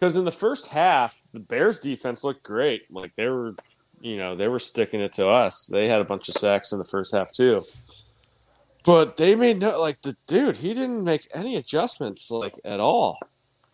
because 0.00 0.16
in 0.16 0.24
the 0.24 0.32
first 0.32 0.68
half 0.68 1.26
the 1.32 1.40
bears 1.40 1.78
defense 1.78 2.24
looked 2.24 2.42
great 2.42 2.82
like 2.90 3.14
they 3.16 3.28
were 3.28 3.54
you 4.00 4.16
know 4.16 4.34
they 4.34 4.48
were 4.48 4.58
sticking 4.58 5.00
it 5.00 5.12
to 5.12 5.28
us 5.28 5.66
they 5.70 5.88
had 5.88 6.00
a 6.00 6.04
bunch 6.04 6.28
of 6.28 6.34
sacks 6.34 6.72
in 6.72 6.78
the 6.78 6.84
first 6.84 7.14
half 7.14 7.30
too 7.32 7.62
but 8.84 9.16
they 9.18 9.34
made 9.34 9.58
no 9.58 9.78
like 9.80 10.00
the 10.02 10.16
dude 10.26 10.56
he 10.58 10.72
didn't 10.74 11.04
make 11.04 11.28
any 11.34 11.56
adjustments 11.56 12.30
like 12.30 12.54
at 12.64 12.80
all 12.80 13.18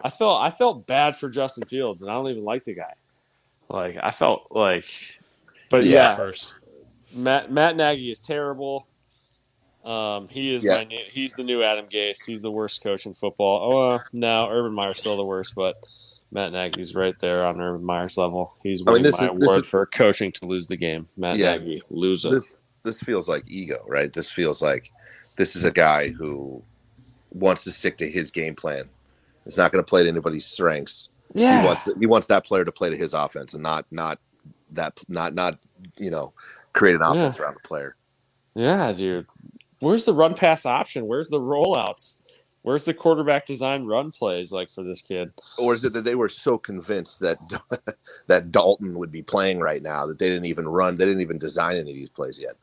i 0.02 0.10
felt 0.10 0.42
i 0.42 0.50
felt 0.50 0.86
bad 0.86 1.14
for 1.16 1.28
justin 1.30 1.64
fields 1.64 2.02
and 2.02 2.10
i 2.10 2.14
don't 2.14 2.28
even 2.28 2.44
like 2.44 2.64
the 2.64 2.74
guy 2.74 2.92
like 3.68 3.96
i 4.02 4.10
felt 4.10 4.48
like 4.50 4.86
but 5.70 5.84
Yeah. 5.84 6.10
yeah, 6.10 6.16
first. 6.16 6.60
Matt 7.12 7.50
Matt 7.50 7.76
Nagy 7.76 8.10
is 8.10 8.20
terrible. 8.20 8.86
Um, 9.84 10.28
he 10.28 10.54
is 10.54 10.64
Yeah. 10.64 10.76
my 10.76 10.84
new, 10.84 11.00
he's 11.10 11.32
the 11.32 11.42
new 11.42 11.62
Adam 11.62 11.86
Gase. 11.86 12.24
He's 12.26 12.42
the 12.42 12.50
worst 12.50 12.82
coach 12.82 13.06
in 13.06 13.14
football. 13.14 13.72
Oh 13.72 13.94
uh, 13.94 13.98
no, 14.12 14.48
Urban 14.48 14.72
Meyer's 14.72 15.00
still 15.00 15.16
the 15.16 15.24
worst, 15.24 15.54
but 15.54 15.74
Matt 16.32 16.52
Nagy's 16.52 16.94
right 16.94 17.18
there 17.20 17.46
on 17.46 17.60
Urban 17.60 17.84
Meyer's 17.84 18.16
level. 18.16 18.56
He's 18.62 18.82
I 18.86 18.92
mean, 18.92 19.02
winning 19.04 19.12
my 19.18 19.24
is- 19.24 19.42
award 19.42 19.60
is- 19.60 19.66
for 19.66 19.86
coaching 19.86 20.32
to 20.32 20.46
lose 20.46 20.66
the 20.66 20.76
game. 20.76 21.06
Matt 21.16 21.36
Yeah. 21.36 21.56
Nagy, 21.56 21.82
loser. 21.90 22.30
This 22.30 22.60
this 22.82 23.00
feels 23.00 23.28
like 23.28 23.42
ego, 23.48 23.84
right? 23.88 24.12
This 24.12 24.30
feels 24.30 24.62
like 24.62 24.92
this 25.36 25.56
is 25.56 25.64
a 25.64 25.70
guy 25.72 26.08
who 26.10 26.62
wants 27.32 27.64
to 27.64 27.70
stick 27.72 27.98
to 27.98 28.08
his 28.08 28.30
game 28.30 28.54
plan. 28.54 28.88
It's 29.44 29.56
not 29.56 29.72
going 29.72 29.84
to 29.84 29.88
play 29.88 30.02
to 30.04 30.08
anybody's 30.08 30.46
strengths. 30.46 31.08
yeah, 31.34 31.60
He 31.62 31.66
wants 31.66 31.88
he 32.00 32.06
wants 32.06 32.26
that 32.28 32.44
player 32.44 32.64
to 32.64 32.72
play 32.72 32.90
to 32.90 32.96
his 32.96 33.12
offense 33.14 33.54
and 33.54 33.62
not 33.62 33.86
not 33.90 34.18
that 34.72 35.00
not 35.08 35.34
not 35.34 35.58
you 35.96 36.10
know 36.10 36.32
create 36.72 36.94
an 36.96 37.02
offense 37.02 37.38
around 37.38 37.54
the 37.54 37.68
player. 37.68 37.96
yeah, 38.54 38.92
dude. 38.92 39.26
Where's 39.80 40.04
the 40.06 40.14
run 40.14 40.34
pass 40.34 40.64
option? 40.64 41.06
Where's 41.06 41.28
the 41.28 41.38
rollouts? 41.40 42.22
Where's 42.66 42.84
the 42.84 42.94
quarterback 42.94 43.46
design 43.46 43.84
run 43.84 44.10
plays 44.10 44.50
like 44.50 44.70
for 44.70 44.82
this 44.82 45.00
kid? 45.00 45.32
Or 45.56 45.72
is 45.72 45.84
it 45.84 45.92
that 45.92 46.04
they 46.04 46.16
were 46.16 46.28
so 46.28 46.58
convinced 46.58 47.20
that 47.20 47.38
that 48.26 48.50
Dalton 48.50 48.98
would 48.98 49.12
be 49.12 49.22
playing 49.22 49.60
right 49.60 49.80
now 49.80 50.04
that 50.04 50.18
they 50.18 50.28
didn't 50.28 50.46
even 50.46 50.66
run, 50.66 50.96
they 50.96 51.04
didn't 51.04 51.20
even 51.20 51.38
design 51.38 51.76
any 51.76 51.90
of 51.90 51.96
these 51.96 52.08
plays 52.08 52.40
yet. 52.40 52.54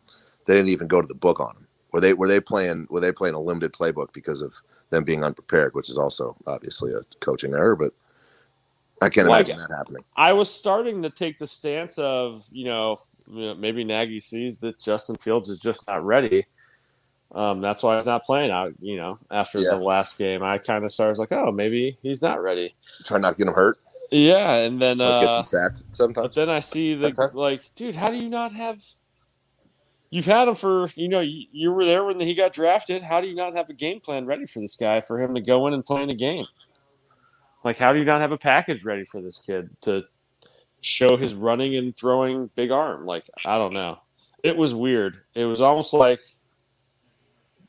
They 0.45 0.55
didn't 0.55 0.71
even 0.71 0.89
go 0.89 1.01
to 1.01 1.07
the 1.07 1.13
book 1.15 1.39
on 1.39 1.53
them. 1.53 1.67
Were 1.93 2.01
they 2.01 2.13
were 2.13 2.27
they 2.27 2.41
playing 2.41 2.85
were 2.89 2.99
they 2.99 3.13
playing 3.13 3.35
a 3.35 3.39
limited 3.39 3.71
playbook 3.71 4.11
because 4.11 4.41
of 4.41 4.53
them 4.89 5.05
being 5.05 5.23
unprepared, 5.23 5.73
which 5.73 5.89
is 5.89 5.97
also 5.97 6.35
obviously 6.47 6.91
a 6.91 6.99
coaching 7.21 7.53
error, 7.53 7.77
but 7.77 7.93
I 9.01 9.07
can't 9.07 9.29
Like- 9.29 9.47
imagine 9.47 9.65
that 9.65 9.73
happening. 9.73 10.03
I 10.17 10.33
was 10.33 10.49
starting 10.51 11.01
to 11.03 11.11
take 11.11 11.37
the 11.37 11.47
stance 11.47 11.97
of, 11.97 12.45
you 12.51 12.65
know, 12.65 12.97
you 13.25 13.41
know, 13.45 13.55
maybe 13.55 13.85
Nagy 13.85 14.19
sees 14.19 14.57
that 14.57 14.81
Justin 14.81 15.15
Fields 15.15 15.47
is 15.47 15.59
just 15.59 15.87
not 15.87 16.05
ready. 16.05 16.45
Um, 17.33 17.61
that's 17.61 17.81
why 17.81 17.95
he's 17.95 18.05
not 18.05 18.25
playing 18.25 18.51
out, 18.51 18.73
you 18.79 18.95
know, 18.97 19.17
after 19.31 19.59
Yeah. 19.59 19.71
the 19.71 19.77
last 19.77 20.17
game. 20.19 20.43
I 20.43 20.57
kind 20.59 20.83
of 20.83 20.91
started 20.91 21.17
like, 21.17 21.31
oh, 21.31 21.51
maybe 21.51 21.97
he's 22.03 22.21
not 22.21 22.41
ready. 22.41 22.75
Try 23.05 23.17
not 23.17 23.31
to 23.31 23.37
get 23.37 23.47
him 23.47 23.53
hurt, 23.55 23.79
Yeah. 24.11 24.53
And 24.57 24.79
then, 24.79 25.01
or 25.01 25.21
get 25.21 25.29
uh, 25.29 25.35
them 25.37 25.45
sacked 25.45 25.83
sometimes. 25.93 26.27
but 26.27 26.35
then 26.35 26.49
I 26.49 26.59
see 26.59 26.93
the, 26.93 27.31
like, 27.33 27.73
dude, 27.73 27.95
how 27.95 28.07
do 28.09 28.17
you 28.17 28.29
not 28.29 28.51
have, 28.53 28.83
you've 30.11 30.27
had 30.27 30.47
him 30.47 30.53
for, 30.53 30.89
you 30.95 31.07
know, 31.09 31.21
you, 31.21 31.47
you 31.51 31.71
were 31.71 31.85
there 31.85 32.03
when 32.03 32.19
he 32.19 32.35
got 32.35 32.53
drafted. 32.53 33.01
How 33.01 33.19
do 33.19 33.27
you 33.27 33.33
not 33.35 33.55
have 33.55 33.67
a 33.69 33.73
game 33.73 33.99
plan 33.99 34.27
ready 34.27 34.45
for 34.45 34.59
this 34.59 34.75
guy 34.75 34.99
for 34.99 35.19
him 35.19 35.33
to 35.33 35.41
go 35.41 35.65
in 35.65 35.73
and 35.73 35.83
play 35.83 36.03
in 36.03 36.11
a 36.11 36.15
game? 36.15 36.45
Like, 37.63 37.79
how 37.79 37.93
do 37.93 37.97
you 37.99 38.05
not 38.05 38.21
have 38.21 38.31
a 38.31 38.37
package 38.37 38.83
ready 38.83 39.05
for 39.05 39.21
this 39.21 39.39
kid 39.39 39.69
to 39.81 40.03
show 40.81 41.17
his 41.17 41.33
running 41.33 41.75
and 41.77 41.95
throwing 41.97 42.51
big 42.53 42.69
arm? 42.69 43.07
Like, 43.07 43.25
I 43.43 43.57
don't 43.57 43.73
know. 43.73 43.99
It 44.43 44.55
was 44.55 44.75
weird. 44.75 45.21
It 45.33 45.45
was 45.45 45.61
almost 45.61 45.93
like 45.93 46.19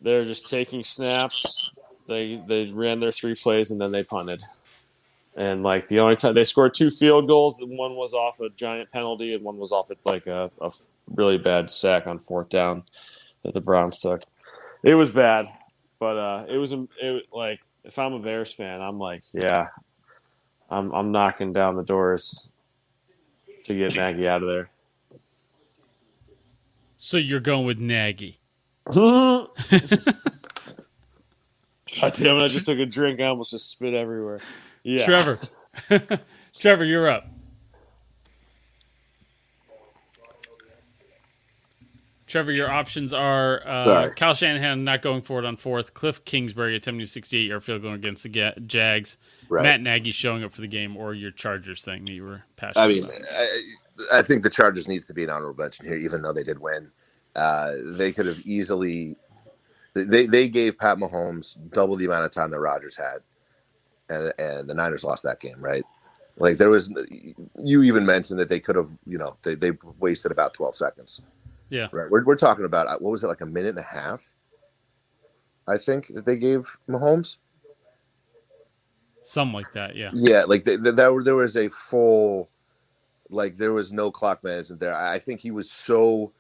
they're 0.05 0.25
just 0.25 0.47
taking 0.47 0.85
snaps, 0.85 1.73
They 2.07 2.41
they 2.47 2.71
ran 2.71 3.01
their 3.01 3.11
three 3.11 3.35
plays 3.35 3.71
and 3.71 3.81
then 3.81 3.91
they 3.91 4.05
punted. 4.05 4.43
And 5.35 5.65
like 5.65 5.89
the 5.89 5.99
only 5.99 6.15
time 6.15 6.35
they 6.35 6.45
scored 6.45 6.75
two 6.75 6.91
field 6.91 7.27
goals, 7.27 7.59
one 7.61 7.97
was 7.97 8.15
off 8.15 8.39
a 8.39 8.51
giant 8.51 8.93
penalty 8.93 9.35
and 9.35 9.43
one 9.43 9.59
was 9.59 9.73
off 9.73 9.91
at 9.91 9.97
like 10.05 10.27
a, 10.27 10.51
a 10.61 10.71
really 11.13 11.39
bad 11.39 11.71
sack 11.71 12.07
on 12.07 12.19
fourth 12.19 12.51
down 12.51 12.85
that 13.43 13.55
the 13.55 13.61
Browns 13.61 13.99
took. 13.99 14.21
It 14.85 14.95
was 14.95 15.11
bad, 15.11 15.49
but 15.99 16.17
uh, 16.17 16.45
it 16.49 16.59
was 16.59 16.73
it 16.73 17.25
like 17.33 17.61
if 17.83 17.99
I'm 17.99 18.13
a 18.13 18.19
Bears 18.19 18.53
fan, 18.53 18.81
I'm 18.81 18.99
like, 18.99 19.23
yeah, 19.33 19.65
I'm 20.71 20.93
I'm 20.93 21.11
knocking 21.11 21.53
down 21.55 21.77
the 21.77 21.83
doors 21.83 22.53
to 23.65 23.75
get 23.75 23.97
Nagy 23.97 24.29
out 24.29 24.43
of 24.43 24.49
there. 24.49 24.71
So 26.97 27.17
you're 27.17 27.41
going 27.41 27.67
with 27.67 27.79
Nagy. 27.79 28.39
God 28.93 29.49
damn 32.15 32.37
it! 32.37 32.43
I 32.43 32.47
just 32.49 32.67
took 32.67 32.79
a 32.79 32.87
drink. 32.87 33.21
I 33.21 33.27
almost 33.27 33.53
just 33.53 33.71
spit 33.71 33.95
everywhere. 33.95 34.41
Yeah, 34.83 35.05
Trevor. 35.05 35.39
Trevor, 36.59 36.85
you're 36.85 37.09
up. 37.09 37.27
Trevor, 42.27 42.51
your 42.53 42.69
options 42.69 43.15
are 43.15 43.63
uh, 43.65 43.85
Sorry. 43.85 44.15
Kyle 44.17 44.35
Shanahan 44.35 44.83
not 44.83 45.03
going 45.03 45.23
forward 45.23 45.45
on 45.45 45.57
fourth, 45.57 45.95
Cliff 45.95 46.25
Kingsbury 46.25 46.75
attempting 46.75 47.03
a 47.03 47.07
68 47.07 47.49
yard 47.49 47.63
field 47.63 47.83
goal 47.83 47.93
against 47.93 48.25
the 48.25 48.29
Ga- 48.29 48.55
Jags, 48.67 49.19
Right. 49.49 49.63
Matt 49.63 49.81
Nagy 49.81 50.11
showing 50.11 50.43
up 50.43 50.53
for 50.53 50.61
the 50.61 50.67
game, 50.67 50.97
or 50.97 51.15
your 51.15 51.31
Chargers 51.31 51.85
thing 51.85 52.05
that 52.07 52.13
you 52.13 52.25
were 52.25 52.43
passionate 52.57 52.83
I 52.83 52.89
mean, 52.89 53.05
about. 53.05 53.23
I, 53.33 54.19
I 54.19 54.23
think 54.23 54.43
the 54.43 54.51
Chargers 54.51 54.89
needs 54.89 55.07
to 55.07 55.15
be 55.15 55.23
an 55.23 55.31
honorable 55.31 55.63
mention 55.63 55.87
here, 55.87 55.97
even 55.97 56.23
though 56.23 56.33
they 56.33 56.43
did 56.43 56.59
win. 56.59 56.91
Uh, 57.37 57.73
they 57.85 58.13
could 58.13 58.27
have 58.27 58.41
easily. 58.45 59.17
They 59.95 60.27
they 60.27 60.49
gave 60.49 60.79
Pat 60.79 60.99
Mahomes 60.99 61.57
double 61.73 61.97
the 61.97 62.05
amount 62.07 62.25
of 62.25 62.31
time 62.33 62.51
that 62.51 62.61
Rodgers 62.61 62.97
had, 62.97 63.19
and 64.11 64.33
and 64.39 64.69
the 64.69 64.75
Niners 64.75 65.05
lost 65.05 65.23
that 65.25 65.41
game, 65.41 65.61
right? 65.63 65.85
Like 66.37 66.57
there 66.59 66.69
was, 66.71 66.91
you 67.63 67.83
even 67.85 68.05
mentioned 68.05 68.41
that 68.41 68.49
they 68.49 68.59
could 68.59 68.75
have, 68.75 68.89
you 69.07 69.19
know, 69.19 69.37
they 69.43 69.55
they 69.55 69.71
wasted 70.01 70.33
about 70.33 70.53
twelve 70.53 70.75
seconds. 70.75 71.21
Yeah. 71.71 71.89
Right. 71.93 72.11
We're 72.11 72.25
we're 72.25 72.35
talking 72.37 72.65
about 72.65 72.89
uh, 72.89 72.99
what 72.99 73.11
was 73.11 73.23
it 73.23 73.29
like 73.29 73.41
a 73.41 73.47
minute 73.47 73.71
and 73.71 73.79
a 73.79 73.83
half? 73.83 74.29
I 75.69 75.77
think 75.79 76.09
that 76.09 76.27
they 76.27 76.37
gave 76.37 76.77
Mahomes. 76.89 77.37
Something 79.23 79.55
like 79.55 79.73
that, 79.73 79.97
yeah. 79.97 80.11
Yeah, 80.13 80.43
like 80.45 80.65
th- 80.65 80.83
th- 80.83 80.97
that. 80.97 81.13
were- 81.15 81.23
There 81.23 81.35
was 81.35 81.57
a 81.57 81.69
full, 81.71 82.51
like 83.31 83.57
there 83.57 83.73
was 83.73 83.93
no 83.93 84.11
clock 84.11 84.45
management 84.45 84.81
there. 84.81 84.95
I 84.95 85.15
I 85.15 85.19
think 85.19 85.41
he 85.41 85.51
was 85.51 85.71
so 85.71 86.33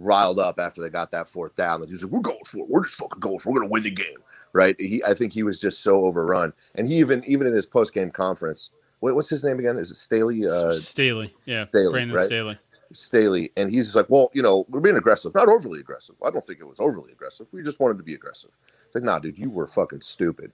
riled 0.00 0.38
up 0.38 0.58
after 0.58 0.80
they 0.80 0.88
got 0.88 1.10
that 1.12 1.28
fourth 1.28 1.54
down 1.54 1.80
that 1.80 1.88
he 1.88 1.92
was 1.92 2.02
like, 2.02 2.12
"We're 2.12 2.20
going 2.20 2.44
for 2.46 2.58
it. 2.58 2.68
We're 2.68 2.84
just 2.84 2.96
fucking 2.96 3.20
going 3.20 3.38
for. 3.38 3.50
it. 3.50 3.52
We're 3.52 3.60
gonna 3.60 3.72
win 3.72 3.82
the 3.82 3.90
game." 3.90 4.18
Right? 4.52 4.74
He, 4.80 5.02
I 5.04 5.14
think 5.14 5.32
he 5.32 5.42
was 5.44 5.60
just 5.60 5.82
so 5.82 6.04
overrun, 6.04 6.52
and 6.74 6.88
he 6.88 6.96
even 6.96 7.22
even 7.26 7.46
in 7.46 7.52
his 7.52 7.66
post 7.66 7.94
game 7.94 8.10
conference, 8.10 8.70
what, 8.98 9.14
what's 9.14 9.28
his 9.28 9.44
name 9.44 9.58
again? 9.58 9.76
Is 9.76 9.90
it 9.90 9.94
Staley? 9.94 10.46
Uh, 10.46 10.74
Staley, 10.74 11.34
yeah. 11.44 11.66
Staley, 11.68 11.92
Brandon 11.92 12.16
right? 12.16 12.26
Staley. 12.26 12.58
Staley, 12.92 13.52
and 13.56 13.70
he's 13.70 13.86
just 13.86 13.96
like, 13.96 14.10
"Well, 14.10 14.30
you 14.34 14.42
know, 14.42 14.66
we're 14.68 14.80
being 14.80 14.96
aggressive, 14.96 15.32
not 15.34 15.48
overly 15.48 15.78
aggressive. 15.78 16.16
I 16.24 16.30
don't 16.30 16.44
think 16.44 16.58
it 16.58 16.66
was 16.66 16.80
overly 16.80 17.12
aggressive. 17.12 17.46
We 17.52 17.62
just 17.62 17.78
wanted 17.78 17.98
to 17.98 18.02
be 18.02 18.14
aggressive." 18.14 18.50
It's 18.86 18.94
like, 18.96 19.04
"Nah, 19.04 19.20
dude, 19.20 19.38
you 19.38 19.50
were 19.50 19.68
fucking 19.68 20.00
stupid." 20.00 20.50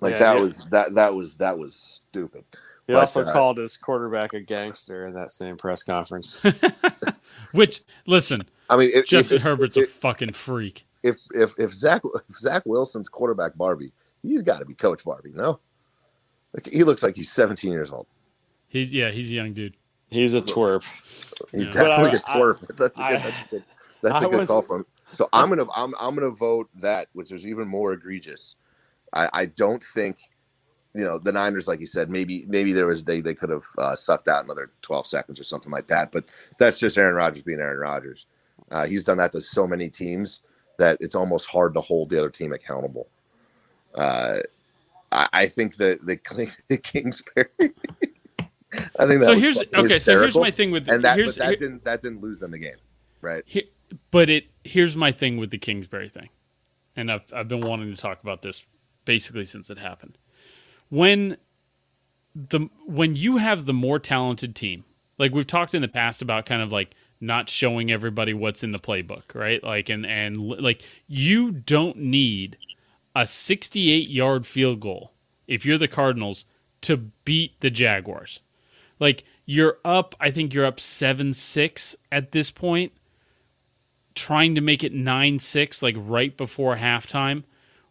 Like 0.00 0.12
Yeah, 0.12 0.18
that 0.18 0.36
yeah. 0.36 0.42
was 0.42 0.64
that 0.70 0.94
that 0.94 1.14
was 1.14 1.36
that 1.36 1.58
was 1.58 1.74
stupid. 1.74 2.44
He 2.86 2.92
But, 2.92 3.00
also 3.00 3.22
uh, 3.24 3.32
called 3.32 3.58
his 3.58 3.76
quarterback 3.76 4.32
a 4.32 4.40
gangster 4.40 5.06
in 5.06 5.14
that 5.14 5.30
same 5.30 5.56
press 5.56 5.82
conference. 5.82 6.40
Which, 7.52 7.82
listen, 8.06 8.42
I 8.70 8.76
mean, 8.76 8.90
if, 8.94 9.06
Justin 9.06 9.36
if, 9.38 9.42
Herbert's 9.42 9.76
if, 9.76 9.88
a 9.88 9.90
fucking 9.90 10.32
freak. 10.32 10.86
if 11.02 11.16
if 11.34 11.54
if 11.58 11.72
Zach 11.72 12.02
if 12.28 12.36
Zach 12.36 12.62
Wilson's 12.66 13.08
quarterback 13.08 13.56
Barbie, 13.56 13.92
he's 14.22 14.42
got 14.42 14.58
to 14.60 14.64
be 14.64 14.74
Coach 14.74 15.04
Barbie. 15.04 15.32
No, 15.34 15.58
like 16.52 16.66
he 16.66 16.84
looks 16.84 17.02
like 17.02 17.16
he's 17.16 17.30
17 17.32 17.72
years 17.72 17.90
old. 17.92 18.06
He's 18.68 18.92
yeah, 18.92 19.10
he's 19.10 19.30
a 19.30 19.34
young 19.34 19.52
dude. 19.52 19.76
He's 20.10 20.34
a 20.34 20.40
twerp. 20.40 20.84
He's 21.52 21.64
Yeah. 21.64 21.70
definitely 21.70 22.20
But 22.24 22.30
I- 22.30 22.38
a 22.38 22.40
twerp. 22.40 22.66
that's 22.76 22.98
a 22.98 23.02
I- 23.02 23.12
good. 23.12 23.20
that's 23.22 23.42
a 23.42 23.48
good, 23.50 23.64
that's 24.02 24.14
I 24.14 24.18
a 24.18 24.28
good 24.30 24.36
was- 24.38 24.48
call 24.48 24.62
from. 24.62 24.86
So 25.12 25.28
I'm 25.32 25.48
gonna 25.48 25.66
I'm 25.74 25.94
I'm 25.98 26.14
gonna 26.14 26.30
vote 26.30 26.68
that, 26.80 27.08
which 27.14 27.32
is 27.32 27.46
even 27.46 27.66
more 27.68 27.92
egregious. 27.94 28.56
I 29.12 29.28
I 29.32 29.46
don't 29.46 29.82
think. 29.82 30.18
You 30.96 31.04
know 31.04 31.18
the 31.18 31.32
Niners, 31.32 31.68
like 31.68 31.80
you 31.80 31.86
said, 31.86 32.08
maybe 32.08 32.44
maybe 32.48 32.72
there 32.72 32.86
was 32.86 33.04
they 33.04 33.20
they 33.20 33.34
could 33.34 33.50
have 33.50 33.66
uh, 33.78 33.94
sucked 33.94 34.28
out 34.28 34.44
another 34.44 34.70
12 34.82 35.06
seconds 35.06 35.38
or 35.38 35.44
something 35.44 35.70
like 35.70 35.86
that. 35.88 36.10
But 36.10 36.24
that's 36.58 36.78
just 36.78 36.96
Aaron 36.96 37.14
Rodgers 37.14 37.42
being 37.42 37.60
Aaron 37.60 37.78
Rodgers. 37.78 38.26
Uh, 38.70 38.86
he's 38.86 39.02
done 39.02 39.18
that 39.18 39.32
to 39.32 39.40
so 39.40 39.66
many 39.66 39.88
teams 39.88 40.40
that 40.78 40.98
it's 41.00 41.14
almost 41.14 41.46
hard 41.46 41.74
to 41.74 41.80
hold 41.80 42.10
the 42.10 42.18
other 42.18 42.30
team 42.30 42.52
accountable. 42.52 43.08
Uh, 43.94 44.40
I, 45.12 45.28
I 45.32 45.46
think 45.46 45.76
that 45.76 46.04
the, 46.04 46.18
the 46.68 46.76
Kingsbury. 46.76 47.46
I 47.60 49.06
think 49.06 49.20
that 49.20 49.24
So 49.24 49.34
here's 49.34 49.60
okay. 49.60 49.98
So 49.98 50.18
here's 50.18 50.36
my 50.36 50.50
thing 50.50 50.70
with 50.70 50.88
and 50.88 51.04
that, 51.04 51.16
that 51.16 51.48
here- 51.48 51.56
didn't 51.56 51.84
that 51.84 52.02
didn't 52.02 52.20
lose 52.20 52.40
them 52.40 52.50
the 52.50 52.58
game, 52.58 52.76
right? 53.20 53.42
Here, 53.46 53.64
but 54.10 54.28
it 54.28 54.46
here's 54.64 54.96
my 54.96 55.12
thing 55.12 55.36
with 55.36 55.50
the 55.50 55.58
Kingsbury 55.58 56.08
thing, 56.08 56.28
and 56.94 57.10
I've 57.10 57.32
I've 57.32 57.48
been 57.48 57.60
wanting 57.60 57.94
to 57.94 58.00
talk 58.00 58.22
about 58.22 58.42
this 58.42 58.64
basically 59.04 59.44
since 59.44 59.70
it 59.70 59.78
happened. 59.78 60.18
When 60.88 61.36
the 62.34 62.68
when 62.86 63.16
you 63.16 63.38
have 63.38 63.66
the 63.66 63.72
more 63.72 63.98
talented 63.98 64.54
team, 64.54 64.84
like 65.18 65.32
we've 65.32 65.46
talked 65.46 65.74
in 65.74 65.82
the 65.82 65.88
past 65.88 66.22
about, 66.22 66.46
kind 66.46 66.62
of 66.62 66.72
like 66.72 66.94
not 67.20 67.48
showing 67.48 67.90
everybody 67.90 68.34
what's 68.34 68.62
in 68.62 68.72
the 68.72 68.78
playbook, 68.78 69.34
right? 69.34 69.62
Like 69.62 69.88
and 69.88 70.06
and 70.06 70.36
like 70.36 70.82
you 71.06 71.50
don't 71.50 71.96
need 71.96 72.58
a 73.14 73.26
68 73.26 74.10
yard 74.10 74.46
field 74.46 74.80
goal 74.80 75.12
if 75.46 75.64
you're 75.64 75.78
the 75.78 75.88
Cardinals 75.88 76.44
to 76.82 76.96
beat 76.96 77.60
the 77.60 77.70
Jaguars. 77.70 78.40
Like 79.00 79.24
you're 79.46 79.78
up, 79.84 80.14
I 80.20 80.30
think 80.30 80.52
you're 80.52 80.66
up 80.66 80.80
7 80.80 81.32
6 81.32 81.96
at 82.12 82.32
this 82.32 82.50
point, 82.50 82.92
trying 84.14 84.54
to 84.54 84.60
make 84.60 84.84
it 84.84 84.92
9 84.92 85.38
6, 85.38 85.82
like 85.82 85.96
right 85.98 86.36
before 86.36 86.76
halftime. 86.76 87.44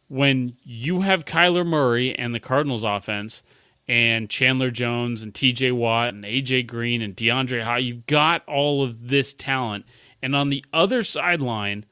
When 0.08 0.56
you 0.64 1.02
have 1.02 1.26
Kyler 1.26 1.66
Murray 1.66 2.18
and 2.18 2.34
the 2.34 2.40
Cardinals 2.40 2.84
offense 2.84 3.44
and 3.88 4.30
Chandler 4.30 4.72
Jones 4.72 5.22
and 5.22 5.34
TJ 5.34 5.74
Watt 5.74 6.14
and 6.14 6.24
AJ 6.24 6.68
Green 6.68 7.02
and 7.02 7.16
DeAndre 7.16 7.64
High, 7.64 7.80
you've 7.80 8.06
got 8.06 8.48
all 8.48 8.84
of 8.84 9.08
this 9.08 9.34
talent. 9.34 9.86
And 10.22 10.36
on 10.36 10.50
the 10.50 10.64
other 10.74 11.04
sideline 11.04 11.86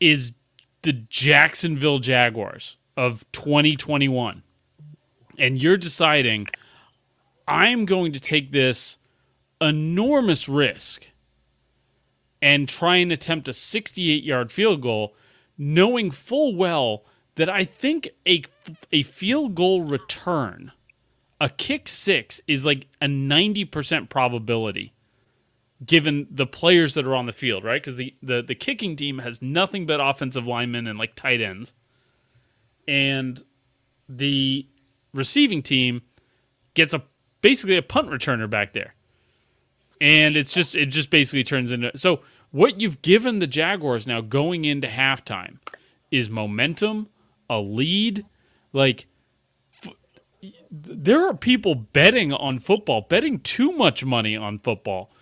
is 0.00 0.32
the 0.82 0.92
Jacksonville 0.92 1.98
Jaguars 1.98 2.76
of 2.96 3.24
2021. 3.32 4.42
And 5.38 5.62
you're 5.62 5.76
deciding, 5.76 6.48
I'm 7.46 7.84
going 7.84 8.12
to 8.12 8.20
take 8.20 8.52
this 8.52 8.98
enormous 9.60 10.48
risk 10.48 11.06
and 12.40 12.68
try 12.68 12.96
and 12.96 13.10
attempt 13.10 13.48
a 13.48 13.52
68 13.52 14.22
yard 14.22 14.52
field 14.52 14.80
goal, 14.80 15.14
knowing 15.58 16.10
full 16.10 16.54
well 16.54 17.04
that 17.34 17.48
I 17.48 17.64
think 17.64 18.08
a, 18.26 18.44
a 18.92 19.02
field 19.02 19.54
goal 19.54 19.82
return, 19.82 20.72
a 21.40 21.48
kick 21.48 21.88
six, 21.88 22.40
is 22.46 22.64
like 22.64 22.86
a 23.00 23.06
90% 23.06 24.08
probability 24.08 24.92
given 25.84 26.26
the 26.30 26.46
players 26.46 26.94
that 26.94 27.06
are 27.06 27.14
on 27.14 27.26
the 27.26 27.32
field, 27.32 27.64
right? 27.64 27.80
Because 27.80 27.96
the, 27.96 28.14
the, 28.22 28.42
the 28.42 28.54
kicking 28.54 28.96
team 28.96 29.18
has 29.18 29.40
nothing 29.40 29.86
but 29.86 30.00
offensive 30.02 30.46
linemen 30.46 30.86
and 30.86 30.98
like 30.98 31.14
tight 31.14 31.40
ends. 31.40 31.72
And 32.86 33.44
the 34.08 34.66
receiving 35.12 35.62
team 35.62 36.02
gets 36.74 36.94
a 36.94 37.02
basically 37.42 37.76
a 37.76 37.82
punt 37.82 38.08
returner 38.08 38.48
back 38.48 38.72
there. 38.72 38.94
And 40.00 40.36
it's 40.36 40.52
just 40.52 40.74
it 40.74 40.86
just 40.86 41.10
basically 41.10 41.44
turns 41.44 41.72
into 41.72 41.96
so 41.98 42.20
what 42.50 42.80
you've 42.80 43.02
given 43.02 43.40
the 43.40 43.46
Jaguars 43.48 44.06
now 44.06 44.20
going 44.22 44.64
into 44.64 44.88
halftime 44.88 45.58
is 46.10 46.30
momentum, 46.30 47.08
a 47.50 47.60
lead, 47.60 48.26
like 48.72 49.06
f- 49.84 49.92
there 50.70 51.26
are 51.28 51.34
people 51.34 51.74
betting 51.74 52.32
on 52.32 52.58
football, 52.60 53.02
betting 53.08 53.40
too 53.40 53.72
much 53.72 54.04
money 54.04 54.36
on 54.36 54.58
football. 54.60 55.12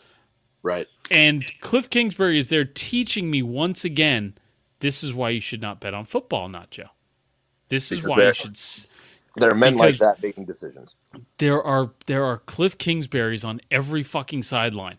Right. 0.62 0.88
And 1.10 1.44
Cliff 1.60 1.90
Kingsbury 1.90 2.38
is 2.38 2.48
there 2.48 2.64
teaching 2.66 3.30
me 3.30 3.42
once 3.42 3.84
again 3.84 4.36
this 4.80 5.04
is 5.04 5.14
why 5.14 5.30
you 5.30 5.40
should 5.40 5.62
not 5.62 5.80
bet 5.80 5.94
on 5.94 6.04
football, 6.06 6.48
not 6.48 6.70
Joe. 6.70 6.90
This 7.70 7.92
is 7.92 8.02
Because 8.02 8.04
why 8.04 8.22
you 8.22 8.32
should 8.32 8.56
There 9.36 9.50
are 9.50 9.56
men 9.56 9.76
like 9.76 9.98
that 9.98 10.22
making 10.22 10.46
decisions. 10.46 10.96
there 11.38 11.62
are 11.62 11.92
there 12.06 12.24
are 12.24 12.38
Cliff 12.38 12.78
Kingsbury's 12.78 13.44
on 13.44 13.60
every 13.70 14.02
fucking 14.02 14.44
sideline 14.44 14.98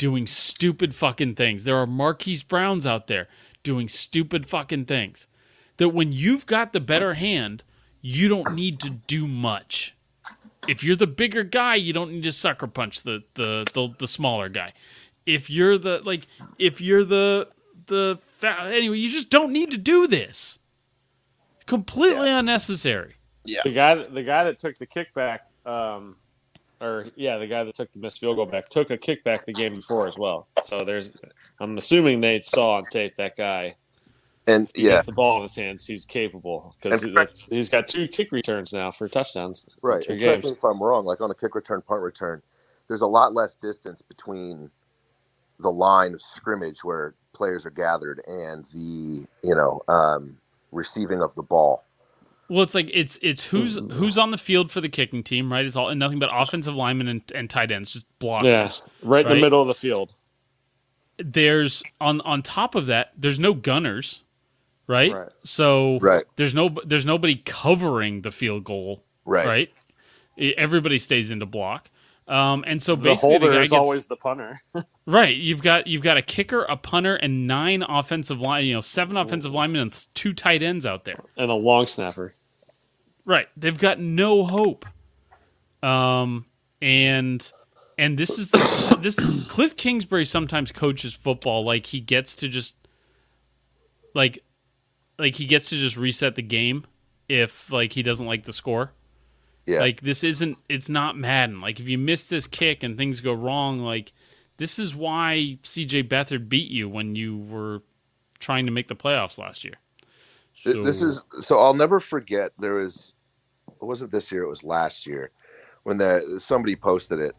doing 0.00 0.26
stupid 0.26 0.94
fucking 0.94 1.36
things. 1.36 1.62
There 1.62 1.76
are 1.76 1.86
Marquise 1.86 2.42
Browns 2.42 2.86
out 2.86 3.06
there 3.06 3.28
doing 3.62 3.86
stupid 3.88 4.48
fucking 4.48 4.86
things. 4.86 5.28
That 5.76 5.90
when 5.90 6.10
you've 6.10 6.46
got 6.46 6.72
the 6.72 6.80
better 6.80 7.14
hand, 7.14 7.62
you 8.00 8.28
don't 8.28 8.54
need 8.54 8.80
to 8.80 8.90
do 8.90 9.28
much. 9.28 9.94
If 10.66 10.82
you're 10.82 10.96
the 10.96 11.06
bigger 11.06 11.44
guy, 11.44 11.74
you 11.74 11.92
don't 11.92 12.12
need 12.12 12.22
to 12.24 12.32
sucker 12.32 12.66
punch 12.66 13.02
the 13.02 13.22
the 13.34 13.66
the, 13.74 13.94
the 13.98 14.08
smaller 14.08 14.48
guy. 14.48 14.72
If 15.26 15.50
you're 15.50 15.78
the 15.78 16.00
like 16.04 16.26
if 16.58 16.80
you're 16.80 17.04
the 17.04 17.48
the 17.90 18.18
fa- 18.38 18.70
anyway. 18.72 18.96
You 18.96 19.10
just 19.10 19.28
don't 19.28 19.52
need 19.52 19.70
to 19.72 19.76
do 19.76 20.06
this. 20.06 20.58
Completely 21.66 22.30
unnecessary. 22.30 23.16
Yeah. 23.44 23.60
The 23.64 23.72
guy, 23.72 23.94
the 23.96 24.22
guy 24.22 24.44
that 24.44 24.58
took 24.58 24.78
the 24.78 24.86
kickback, 24.86 25.40
um, 25.66 26.16
or 26.80 27.08
yeah, 27.16 27.38
the 27.38 27.46
guy 27.46 27.64
that 27.64 27.74
took 27.74 27.92
the 27.92 27.98
missed 28.00 28.20
field 28.20 28.36
goal 28.36 28.46
back 28.46 28.68
took 28.68 28.90
a 28.90 28.98
kickback 28.98 29.44
the 29.46 29.52
game 29.54 29.76
before 29.76 30.06
as 30.06 30.18
well. 30.18 30.48
So 30.58 30.80
there's, 30.84 31.12
I'm 31.60 31.76
assuming 31.76 32.20
they 32.20 32.40
saw 32.40 32.76
on 32.78 32.86
tape 32.86 33.16
that 33.16 33.36
guy. 33.36 33.76
And 34.46 34.70
He 34.74 34.82
yeah, 34.82 34.86
gets 34.86 35.04
the 35.06 35.12
ball 35.12 35.36
in 35.36 35.42
his 35.42 35.56
hands. 35.56 35.86
He's 35.86 36.06
capable 36.06 36.76
because 36.78 37.02
And 37.02 37.28
he's 37.50 37.68
got 37.68 37.88
two 37.88 38.08
kick 38.08 38.32
returns 38.32 38.72
now 38.72 38.90
for 38.90 39.08
touchdowns. 39.08 39.70
right. 39.82 40.02
Two 40.02 40.12
And 40.12 40.22
correct 40.22 40.44
me 40.44 40.50
games. 40.50 40.52
if 40.52 40.64
I'm 40.64 40.82
wrong. 40.82 41.04
Like 41.04 41.20
on 41.20 41.30
a 41.30 41.34
kick 41.34 41.54
return, 41.54 41.82
punt 41.82 42.02
return, 42.02 42.42
there's 42.88 43.02
a 43.02 43.06
lot 43.06 43.34
less 43.34 43.56
distance 43.56 44.02
between 44.02 44.70
the 45.60 45.70
line 45.70 46.14
of 46.14 46.22
scrimmage 46.22 46.84
where 46.84 47.14
players 47.34 47.66
are 47.66 47.70
gathered 47.70 48.22
and 48.26 48.64
the 48.74 49.26
you 49.44 49.54
know 49.54 49.80
um, 49.88 50.36
receiving 50.72 51.22
of 51.22 51.34
the 51.34 51.42
ball. 51.42 51.84
Well, 52.50 52.62
it's 52.64 52.74
like 52.74 52.90
it's 52.92 53.16
it's 53.22 53.44
who's 53.44 53.76
who's 53.92 54.18
on 54.18 54.32
the 54.32 54.36
field 54.38 54.72
for 54.72 54.80
the 54.80 54.88
kicking 54.88 55.22
team, 55.22 55.52
right? 55.52 55.64
It's 55.64 55.76
all 55.76 55.94
nothing 55.94 56.18
but 56.18 56.30
offensive 56.32 56.74
linemen 56.74 57.06
and, 57.06 57.22
and 57.32 57.48
tight 57.48 57.70
ends, 57.70 57.92
just 57.92 58.06
blockers. 58.18 58.42
Yeah, 58.42 58.72
right, 59.02 59.20
in 59.20 59.26
Right. 59.28 59.34
the 59.36 59.40
middle 59.40 59.62
of 59.62 59.68
the 59.68 59.74
field. 59.74 60.14
There's 61.18 61.82
on 62.00 62.20
on 62.22 62.42
top 62.42 62.74
of 62.74 62.86
that, 62.86 63.12
there's 63.16 63.38
no 63.38 63.52
gunners, 63.54 64.22
right? 64.86 65.12
Right. 65.12 65.28
So 65.44 65.98
Right. 66.00 66.24
there's 66.36 66.52
no 66.54 66.74
there's 66.84 67.06
nobody 67.06 67.36
covering 67.36 68.22
the 68.22 68.30
field 68.30 68.64
goal, 68.64 69.04
Right. 69.24 69.46
right? 69.46 70.54
Everybody 70.56 70.98
stays 70.98 71.30
into 71.30 71.46
block. 71.46 71.88
Um, 72.26 72.64
and 72.66 72.80
so 72.82 72.94
basically, 72.96 73.38
the, 73.38 73.40
holder 73.46 73.54
guy 73.54 73.60
is 73.60 73.70
gets, 73.70 73.78
always 73.78 74.06
the 74.06 74.16
punter. 74.16 74.56
right. 75.06 75.36
You've 75.36 75.62
got 75.62 75.86
you've 75.86 76.02
got 76.02 76.16
a 76.16 76.22
kicker, 76.22 76.62
a 76.64 76.76
punter, 76.76 77.16
and 77.16 77.46
nine 77.46 77.82
offensive 77.82 78.40
line. 78.40 78.64
You 78.66 78.74
know, 78.74 78.80
seven 78.80 79.16
offensive 79.16 79.52
linemen 79.52 79.82
and 79.82 80.06
two 80.14 80.32
tight 80.32 80.62
ends 80.62 80.86
out 80.86 81.04
there. 81.04 81.16
and 81.36 81.50
a 81.50 81.54
long 81.54 81.86
snapper. 81.86 82.34
Right. 83.24 83.48
They've 83.56 83.78
got 83.78 84.00
no 84.00 84.44
hope. 84.44 84.86
Um 85.82 86.46
and 86.82 87.50
and 87.98 88.18
this 88.18 88.38
is 88.38 88.50
this 89.00 89.16
Cliff 89.48 89.76
Kingsbury 89.76 90.24
sometimes 90.24 90.72
coaches 90.72 91.14
football 91.14 91.64
like 91.64 91.86
he 91.86 92.00
gets 92.00 92.34
to 92.36 92.48
just 92.48 92.76
like 94.14 94.42
like 95.18 95.36
he 95.36 95.46
gets 95.46 95.68
to 95.70 95.76
just 95.76 95.96
reset 95.96 96.34
the 96.34 96.42
game 96.42 96.86
if 97.28 97.70
like 97.70 97.92
he 97.92 98.02
doesn't 98.02 98.26
like 98.26 98.44
the 98.44 98.52
score. 98.52 98.92
Yeah. 99.66 99.80
Like 99.80 100.00
this 100.00 100.24
isn't 100.24 100.58
it's 100.68 100.88
not 100.88 101.16
Madden. 101.16 101.60
Like 101.60 101.78
if 101.78 101.88
you 101.88 101.98
miss 101.98 102.26
this 102.26 102.46
kick 102.46 102.82
and 102.82 102.96
things 102.96 103.20
go 103.20 103.32
wrong, 103.32 103.80
like 103.80 104.12
this 104.56 104.78
is 104.78 104.94
why 104.96 105.58
CJ 105.62 106.08
Beathard 106.08 106.48
beat 106.48 106.70
you 106.70 106.88
when 106.88 107.14
you 107.14 107.38
were 107.38 107.82
trying 108.40 108.66
to 108.66 108.72
make 108.72 108.88
the 108.88 108.96
playoffs 108.96 109.38
last 109.38 109.62
year. 109.64 109.74
Th- 110.64 110.84
this 110.84 111.02
is 111.02 111.22
so 111.40 111.58
I'll 111.58 111.74
never 111.74 112.00
forget. 112.00 112.52
There 112.58 112.74
was, 112.74 113.14
it 113.68 113.84
wasn't 113.84 114.12
this 114.12 114.30
year. 114.30 114.42
It 114.42 114.48
was 114.48 114.64
last 114.64 115.06
year 115.06 115.30
when 115.84 115.96
the 115.96 116.38
somebody 116.38 116.76
posted 116.76 117.18
it 117.18 117.34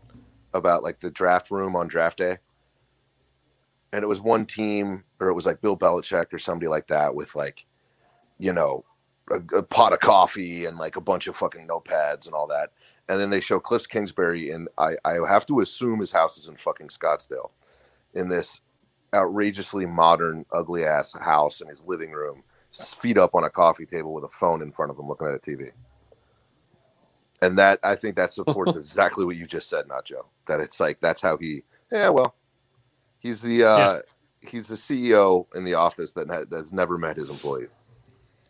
about 0.54 0.84
like 0.84 1.00
the 1.00 1.12
draft 1.12 1.52
room 1.52 1.76
on 1.76 1.88
draft 1.88 2.18
day, 2.18 2.38
and 3.94 4.04
it 4.04 4.08
was 4.08 4.22
one 4.22 4.46
team, 4.46 5.04
or 5.20 5.28
it 5.28 5.34
was 5.34 5.46
like 5.46 5.62
Bill 5.62 5.78
Belichick 5.78 6.34
or 6.34 6.40
somebody 6.40 6.68
like 6.68 6.88
that 6.88 7.14
with 7.14 7.36
like, 7.36 7.66
you 8.40 8.54
know, 8.54 8.84
a, 9.30 9.58
a 9.58 9.64
pot 9.64 9.94
of 9.94 10.00
coffee 10.00 10.66
and 10.66 10.78
like 10.78 10.96
a 10.96 11.02
bunch 11.02 11.28
of 11.28 11.36
fucking 11.36 11.68
notepads 11.68 12.26
and 12.26 12.34
all 12.34 12.48
that. 12.48 12.72
And 13.08 13.20
then 13.20 13.30
they 13.30 13.42
show 13.42 13.60
Cliff 13.60 13.88
Kingsbury, 13.88 14.52
and 14.52 14.68
I 14.78 14.96
I 15.06 15.18
have 15.28 15.46
to 15.48 15.60
assume 15.60 16.00
his 16.00 16.12
house 16.12 16.38
is 16.38 16.48
in 16.48 16.58
fucking 16.58 16.88
Scottsdale, 16.88 17.52
in 18.16 18.30
this 18.30 18.62
outrageously 19.14 19.86
modern, 19.86 20.46
ugly 20.52 20.86
ass 20.86 21.14
house 21.14 21.62
in 21.62 21.68
his 21.68 21.84
living 21.86 22.12
room 22.12 22.44
feet 22.72 23.18
up 23.18 23.36
on 23.36 23.44
a 23.44 23.50
coffee 23.50 23.86
table 23.86 24.14
with 24.14 24.24
a 24.24 24.30
phone 24.30 24.62
in 24.62 24.72
front 24.72 24.92
of 24.92 24.98
him 24.98 25.08
looking 25.08 25.28
at 25.28 25.34
a 25.34 25.40
TV. 25.40 25.72
And 27.42 27.58
that 27.58 27.80
I 27.84 27.96
think 27.96 28.16
that 28.16 28.32
supports 28.32 28.76
exactly 28.76 29.26
what 29.26 29.36
you 29.36 29.46
just 29.48 29.70
said, 29.70 29.88
Nacho. 29.88 30.26
That 30.48 30.60
it's 30.60 30.80
like 30.80 31.00
that's 31.02 31.22
how 31.22 31.38
he 31.38 31.64
yeah, 31.92 32.10
well, 32.10 32.36
he's 33.20 33.42
the 33.42 33.64
uh 33.64 34.00
he's 34.42 34.68
the 34.68 34.76
CEO 34.76 35.48
in 35.56 35.64
the 35.64 35.74
office 35.74 36.12
that 36.14 36.30
ha- 36.30 36.46
has 36.56 36.72
never 36.72 36.98
met 36.98 37.18
his 37.18 37.30
employees. 37.30 37.72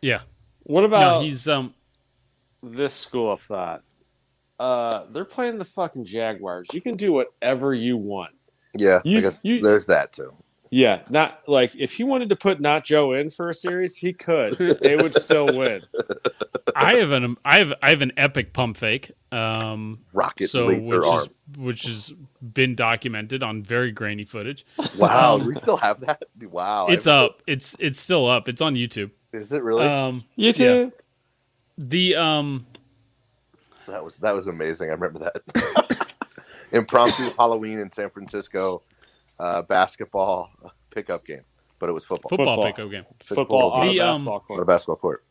Yeah. 0.00 0.20
What 0.64 0.82
No, 0.82 0.86
about 0.86 1.22
he's 1.24 1.48
um 1.48 1.74
this 2.62 2.94
school 2.94 3.32
of 3.32 3.40
thought? 3.40 3.82
Uh, 4.60 5.06
they're 5.10 5.24
playing 5.24 5.58
the 5.58 5.64
fucking 5.64 6.04
Jaguars. 6.04 6.68
You 6.72 6.80
can 6.80 6.94
do 6.96 7.12
whatever 7.12 7.74
you 7.74 7.96
want. 7.96 8.32
Yeah, 8.76 9.00
You- 9.04 9.18
I 9.18 9.20
guess 9.22 9.38
you- 9.42 9.60
there's 9.62 9.86
that 9.86 10.12
too. 10.12 10.32
Yeah, 10.74 11.02
not 11.10 11.40
like 11.46 11.74
if 11.76 11.92
he 11.92 12.02
wanted 12.02 12.30
to 12.30 12.36
put 12.36 12.58
Nacho 12.58 13.20
in 13.20 13.28
for 13.28 13.50
a 13.50 13.54
series, 13.54 13.96
he 13.98 14.14
could. 14.14 14.56
they 14.80 14.96
would 14.96 15.12
still 15.14 15.54
win. 15.54 15.82
I 16.74 16.94
have 16.94 17.10
an 17.10 17.36
I 17.44 17.58
have 17.58 17.74
I 17.82 17.90
have 17.90 18.00
an 18.00 18.12
epic 18.16 18.54
pump 18.54 18.78
fake. 18.78 19.12
Um, 19.30 19.98
Rocket 20.14 20.48
so 20.48 20.68
which 20.68 20.88
her 20.88 21.04
arm. 21.04 21.24
is 21.24 21.58
which 21.58 21.82
has 21.82 22.14
been 22.40 22.74
documented 22.74 23.42
on 23.42 23.62
very 23.62 23.90
grainy 23.92 24.24
footage. 24.24 24.64
Wow, 24.98 25.34
um, 25.34 25.42
do 25.42 25.48
we 25.48 25.54
still 25.54 25.76
have 25.76 26.00
that? 26.00 26.22
Wow, 26.40 26.86
It's 26.86 27.06
I- 27.06 27.24
up. 27.24 27.42
It's 27.46 27.76
it's 27.78 28.00
still 28.00 28.26
up. 28.26 28.48
It's 28.48 28.62
on 28.62 28.74
YouTube. 28.74 29.10
Is 29.34 29.52
it 29.52 29.62
really? 29.62 29.86
Um, 29.86 30.24
YouTube. 30.38 30.92
the 31.76 32.16
um 32.16 32.64
that 33.88 34.02
was 34.02 34.16
that 34.18 34.34
was 34.34 34.46
amazing. 34.46 34.88
I 34.88 34.92
remember 34.94 35.18
that. 35.18 36.08
Impromptu 36.72 37.28
Halloween 37.36 37.78
in 37.78 37.92
San 37.92 38.08
Francisco, 38.08 38.80
uh, 39.38 39.62
basketball 39.62 40.50
pickup 40.90 41.24
game, 41.24 41.42
but 41.78 41.88
it 41.88 41.92
was 41.92 42.04
football. 42.04 42.28
football, 42.28 42.46
Football. 42.56 42.66
pickup 42.72 42.90
game. 42.90 43.04
Football 43.24 43.70
on 43.72 43.86
The, 43.88 43.98
a 43.98 44.04
um, 44.06 44.12
basketball 44.12 44.34
on 44.34 44.40
a 44.40 44.46
court. 44.46 44.66
basketball 44.66 44.96
court. 44.96 45.24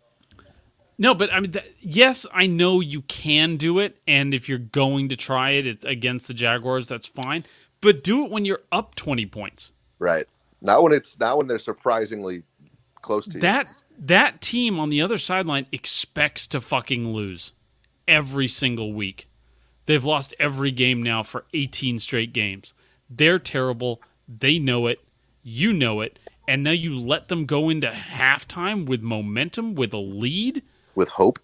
No, 0.97 1.15
but 1.15 1.33
I 1.33 1.39
mean, 1.39 1.51
th- 1.53 1.65
yes, 1.79 2.27
I 2.31 2.45
know 2.45 2.79
you 2.79 3.01
can 3.03 3.57
do 3.57 3.79
it, 3.79 3.97
and 4.07 4.33
if 4.33 4.47
you're 4.47 4.57
going 4.59 5.09
to 5.09 5.15
try 5.15 5.51
it, 5.51 5.65
it's 5.65 5.83
against 5.85 6.27
the 6.27 6.33
Jaguars. 6.33 6.87
That's 6.87 7.07
fine, 7.07 7.43
but 7.81 8.03
do 8.03 8.25
it 8.25 8.31
when 8.31 8.45
you're 8.45 8.61
up 8.71 8.93
twenty 8.95 9.25
points. 9.25 9.71
Right. 9.97 10.27
Not 10.61 10.83
when 10.83 10.93
it's 10.93 11.17
not 11.19 11.37
when 11.37 11.47
they're 11.47 11.57
surprisingly 11.57 12.43
close 13.01 13.25
to 13.27 13.33
you. 13.35 13.39
That 13.41 13.71
that 13.97 14.41
team 14.41 14.79
on 14.79 14.89
the 14.89 15.01
other 15.01 15.17
sideline 15.17 15.65
expects 15.71 16.45
to 16.49 16.61
fucking 16.61 17.13
lose 17.13 17.53
every 18.07 18.47
single 18.47 18.93
week. 18.93 19.27
They've 19.87 20.05
lost 20.05 20.35
every 20.39 20.69
game 20.71 21.01
now 21.01 21.23
for 21.23 21.45
18 21.55 21.97
straight 21.97 22.31
games. 22.33 22.75
They're 23.11 23.39
terrible. 23.39 24.01
They 24.27 24.57
know 24.57 24.87
it. 24.87 24.99
You 25.43 25.73
know 25.73 26.01
it. 26.01 26.17
And 26.47 26.63
now 26.63 26.71
you 26.71 26.97
let 26.97 27.27
them 27.27 27.45
go 27.45 27.69
into 27.69 27.87
halftime 27.87 28.85
with 28.85 29.01
momentum, 29.01 29.75
with 29.75 29.93
a 29.93 29.97
lead, 29.99 30.63
with 30.95 31.09
hope. 31.09 31.39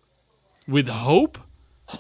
with 0.68 0.88
hope. 0.88 1.38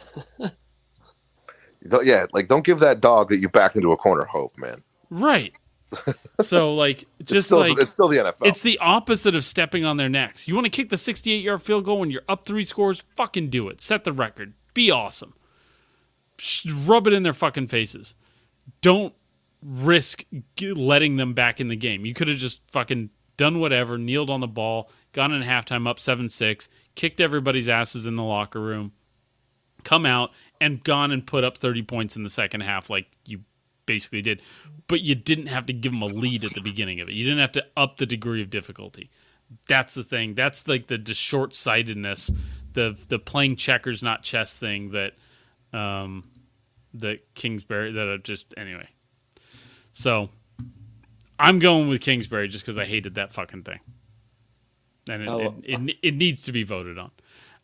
Yeah, 2.03 2.25
like 2.33 2.49
don't 2.49 2.65
give 2.65 2.79
that 2.79 2.99
dog 2.99 3.29
that 3.29 3.37
you 3.37 3.47
backed 3.47 3.77
into 3.77 3.93
a 3.93 3.97
corner 3.97 4.25
hope, 4.25 4.51
man. 4.57 4.83
Right. 5.09 5.53
So 6.41 6.73
like 6.75 7.05
It's 7.19 7.31
just 7.31 7.47
still, 7.47 7.59
like 7.59 7.79
it's 7.79 7.93
still 7.93 8.09
the 8.09 8.17
NFL. 8.17 8.45
It's 8.45 8.61
the 8.61 8.77
opposite 8.79 9.35
of 9.35 9.45
stepping 9.45 9.85
on 9.85 9.95
their 9.95 10.09
necks. 10.09 10.47
You 10.47 10.53
want 10.53 10.65
to 10.65 10.69
kick 10.69 10.89
the 10.89 10.97
68 10.97 11.41
yard 11.41 11.61
field 11.61 11.85
goal 11.85 11.99
when 12.01 12.11
you're 12.11 12.23
up 12.27 12.45
three 12.45 12.65
scores? 12.65 13.03
Fucking 13.15 13.49
do 13.49 13.69
it. 13.69 13.79
Set 13.79 14.03
the 14.03 14.11
record. 14.11 14.53
Be 14.73 14.91
awesome. 14.91 15.33
Rub 16.85 17.07
it 17.07 17.13
in 17.13 17.23
their 17.23 17.31
fucking 17.33 17.67
faces. 17.69 18.15
Don't 18.81 19.13
risk 19.67 20.23
letting 20.61 21.17
them 21.17 21.33
back 21.33 21.59
in 21.59 21.67
the 21.67 21.75
game. 21.75 22.05
You 22.05 22.13
could 22.13 22.29
have 22.29 22.37
just 22.37 22.61
fucking 22.71 23.09
done 23.35 23.59
whatever, 23.59 23.97
kneeled 23.97 24.29
on 24.29 24.39
the 24.39 24.47
ball, 24.47 24.89
gone 25.11 25.33
in 25.33 25.43
halftime 25.43 25.87
up 25.87 25.99
7 25.99 26.29
6, 26.29 26.69
kicked 26.95 27.19
everybody's 27.19 27.67
asses 27.67 28.05
in 28.05 28.15
the 28.15 28.23
locker 28.23 28.61
room, 28.61 28.93
come 29.83 30.05
out, 30.05 30.31
and 30.61 30.83
gone 30.83 31.11
and 31.11 31.27
put 31.27 31.43
up 31.43 31.57
30 31.57 31.83
points 31.83 32.15
in 32.15 32.23
the 32.23 32.29
second 32.29 32.61
half 32.61 32.89
like 32.89 33.07
you 33.25 33.41
basically 33.85 34.21
did. 34.21 34.41
But 34.87 35.01
you 35.01 35.15
didn't 35.15 35.47
have 35.47 35.65
to 35.65 35.73
give 35.73 35.91
them 35.91 36.01
a 36.01 36.07
lead 36.07 36.45
at 36.45 36.53
the 36.53 36.61
beginning 36.61 37.01
of 37.01 37.09
it. 37.09 37.13
You 37.13 37.25
didn't 37.25 37.39
have 37.39 37.51
to 37.53 37.65
up 37.75 37.97
the 37.97 38.05
degree 38.05 38.41
of 38.41 38.49
difficulty. 38.49 39.09
That's 39.67 39.93
the 39.93 40.03
thing. 40.03 40.33
That's 40.33 40.67
like 40.67 40.87
the, 40.87 40.97
the 40.97 41.13
short 41.13 41.53
sightedness, 41.53 42.31
the 42.73 42.97
the 43.07 43.19
playing 43.19 43.55
checkers 43.55 44.03
not 44.03 44.23
chess 44.23 44.57
thing 44.57 44.91
that 44.91 45.13
um 45.77 46.25
that 46.93 47.33
Kingsbury 47.33 47.93
that 47.93 48.09
I 48.09 48.17
just 48.17 48.53
anyway. 48.57 48.87
So 49.97 50.29
I'm 51.39 51.57
going 51.57 51.89
with 51.89 52.01
Kingsbury 52.01 52.47
just 52.49 52.63
because 52.63 52.77
I 52.77 52.85
hated 52.85 53.15
that 53.15 53.33
fucking 53.33 53.63
thing, 53.63 53.79
and 55.09 55.23
it, 55.23 55.27
Oh. 55.27 55.55
it, 55.63 55.79
it 55.89 55.97
it 56.03 56.15
needs 56.15 56.43
to 56.43 56.51
be 56.51 56.61
voted 56.61 56.99
on. 56.99 57.11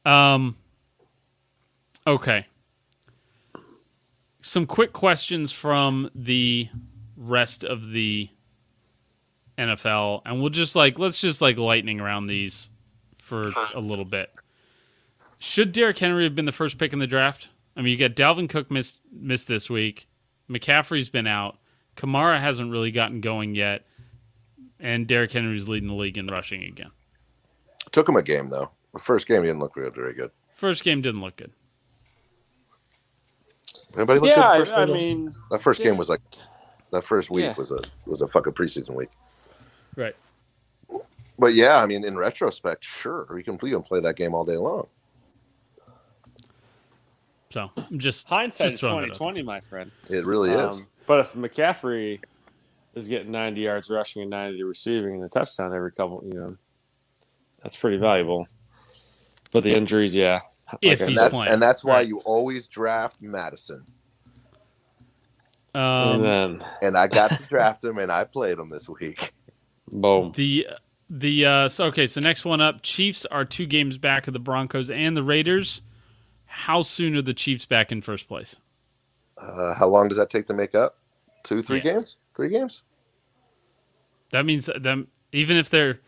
Um. 0.04 0.56
Okay. 2.08 2.48
Some 4.42 4.66
quick 4.66 4.94
questions 4.94 5.52
from 5.52 6.10
the 6.16 6.70
rest 7.16 7.64
of 7.64 7.92
the 7.92 8.30
NFL, 9.60 10.24
and 10.26 10.42
we'll 10.42 10.50
just 10.50 10.76
like 10.76 10.98
let's 10.98 11.22
just 11.22 11.40
like 11.40 11.60
lightning 11.60 12.00
around 12.00 12.26
these 12.26 12.72
for 13.20 13.44
a 13.76 13.80
little 13.80 14.06
bit. 14.06 14.32
Should 15.38 15.72
Derrick 15.72 16.00
Henry 16.00 16.24
have 16.24 16.34
been 16.34 16.46
the 16.46 16.52
first 16.52 16.80
pick 16.80 16.94
in 16.94 17.00
the 17.00 17.06
draft? 17.06 17.50
I 17.78 17.84
mean, 17.84 17.92
you 17.92 17.98
got 18.10 18.16
Dalvin 18.16 18.50
Cook 18.50 18.72
missed 18.72 19.02
missed 19.12 19.48
this 19.48 19.70
week. 19.70 20.08
McCaffrey's 20.50 21.10
been 21.10 21.28
out. 21.28 21.58
Kamara 21.96 22.40
hasn't 22.40 22.72
really 22.72 22.92
gotten 22.92 23.22
going 23.22 23.56
yet. 23.56 23.84
and 24.80 25.08
Derrick 25.08 25.32
Henry's 25.32 25.68
leading 25.70 25.88
the 25.88 25.96
league 25.96 26.18
in 26.18 26.28
rushing 26.28 26.64
again. 26.64 26.90
Took 27.92 28.10
him 28.10 28.16
a 28.18 28.22
game 28.24 28.50
though. 28.50 28.70
The 28.94 29.00
first 29.00 29.28
game 29.28 29.42
he 29.42 29.48
didn't 29.48 29.60
look 29.62 29.74
good, 29.76 29.94
very 29.96 30.14
good. 30.14 30.32
First 30.56 30.84
game 30.84 31.02
didn't 31.02 31.22
look 31.22 31.36
good. 31.38 31.52
Anybody 33.96 34.20
look 34.20 34.30
Yeah, 34.30 34.58
good? 34.58 34.62
the 34.62 34.66
first 34.66 34.72
I, 34.78 34.82
I 34.82 34.86
mean, 34.86 35.34
that 35.52 35.62
first 35.62 35.82
game 35.82 35.98
was 35.98 36.10
like 36.10 36.22
that 36.92 37.04
first 37.04 37.30
week 37.30 37.46
Yeah. 37.46 37.54
was 37.58 37.72
a 37.72 37.80
was 38.06 38.22
a 38.22 38.28
fucking 38.28 38.54
preseason 38.54 38.96
week. 38.96 39.10
Right. 39.96 40.16
But 41.40 41.54
yeah, 41.54 41.78
I 41.82 41.86
mean, 41.86 42.04
in 42.04 42.16
retrospect, 42.18 42.84
sure, 42.84 43.28
we 43.34 43.44
can 43.44 43.58
we 43.62 43.72
can 43.72 43.84
play 43.84 44.00
that 44.02 44.16
game 44.16 44.34
all 44.34 44.46
day 44.46 44.58
long. 44.58 44.88
So 47.52 47.70
I'm 47.78 48.00
just 48.00 48.28
hindsight 48.28 48.66
just 48.66 48.74
is 48.76 48.80
throwing 48.80 49.06
twenty 49.06 49.14
twenty, 49.14 49.42
my 49.44 49.60
friend. 49.60 49.92
It 50.10 50.26
really 50.26 50.52
um, 50.54 50.70
is. 50.70 50.82
But 51.06 51.20
if 51.22 51.34
McCaffrey 51.34 52.22
is 52.96 53.08
getting 53.08 53.32
ninety 53.32 53.62
yards 53.62 53.90
rushing 53.90 54.22
and 54.22 54.32
ninety 54.32 54.64
receiving 54.64 55.16
and 55.16 55.24
a 55.24 55.30
touchdown 55.30 55.74
every 55.74 55.92
couple, 55.92 56.24
you 56.26 56.34
know, 56.34 56.58
that's 57.62 57.76
pretty 57.78 57.98
valuable. 57.98 58.48
But 59.52 59.64
the 59.64 59.76
injuries, 59.76 60.16
yeah. 60.16 60.40
If 60.82 61.02
I 61.02 61.04
and 61.04 61.10
he's 61.10 61.20
that's 61.20 61.38
and 61.38 61.62
that's 61.62 61.84
why 61.84 61.98
right. 61.98 62.08
you 62.08 62.20
always 62.20 62.68
draft 62.68 63.22
Madison. 63.22 63.86
Um, 65.76 65.82
and 65.82 66.24
then 66.24 66.66
And 66.82 66.98
I 66.98 67.08
got 67.08 67.32
to 67.32 67.48
draft 67.48 67.84
him, 67.84 67.98
and 67.98 68.12
I 68.12 68.24
played 68.26 68.60
him 68.60 68.70
this 68.70 68.88
week. 68.88 69.34
boom. 69.92 70.32
The 70.36 70.68
the 71.10 71.46
uh, 71.46 71.68
so 71.68 71.86
okay, 71.86 72.08
so 72.08 72.22
next 72.22 72.46
one 72.46 72.62
up, 72.62 72.82
Chiefs 72.82 73.26
are 73.26 73.46
two 73.46 73.66
games 73.66 73.98
back 73.98 74.28
of 74.28 74.34
the 74.34 74.40
Broncos 74.40 74.90
and 74.90 75.16
the 75.18 75.24
Raiders. 75.24 75.82
How 76.46 76.82
soon 76.84 77.16
are 77.16 77.22
the 77.22 77.34
Chiefs 77.34 77.66
back 77.66 77.92
in 77.92 78.02
first 78.02 78.28
place? 78.28 78.56
Uh, 79.44 79.74
how 79.74 79.88
long 79.88 80.08
does 80.08 80.18
that 80.18 80.30
take 80.30 80.48
to 80.48 80.54
make 80.54 80.74
up? 80.74 80.98
Two, 81.44 81.62
three 81.62 81.78
Yeah. 81.78 81.94
games? 81.96 82.18
Three 82.36 82.50
games? 82.50 82.84
That 84.32 84.46
means 84.46 84.66
that 84.68 84.82
them 84.84 85.08
even 85.32 85.58
if 85.58 85.70
they're 85.70 86.00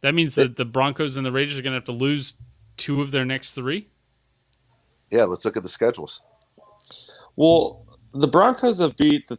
that 0.00 0.14
means 0.14 0.34
that 0.36 0.56
the 0.56 0.64
Broncos 0.64 1.16
and 1.16 1.26
the 1.26 1.32
Raiders 1.32 1.58
are 1.58 1.62
going 1.62 1.72
to 1.72 1.76
have 1.76 1.84
to 1.84 1.92
lose 1.92 2.34
two 2.78 3.02
of 3.02 3.10
their 3.10 3.24
next 3.26 3.52
three. 3.52 3.88
Yeah, 5.10 5.24
let's 5.24 5.44
look 5.44 5.56
at 5.56 5.62
the 5.62 5.68
schedules. 5.68 6.22
Well, 7.36 7.84
the 8.14 8.26
Broncos 8.28 8.78
have 8.80 8.96
beat 8.96 9.28
the 9.28 9.38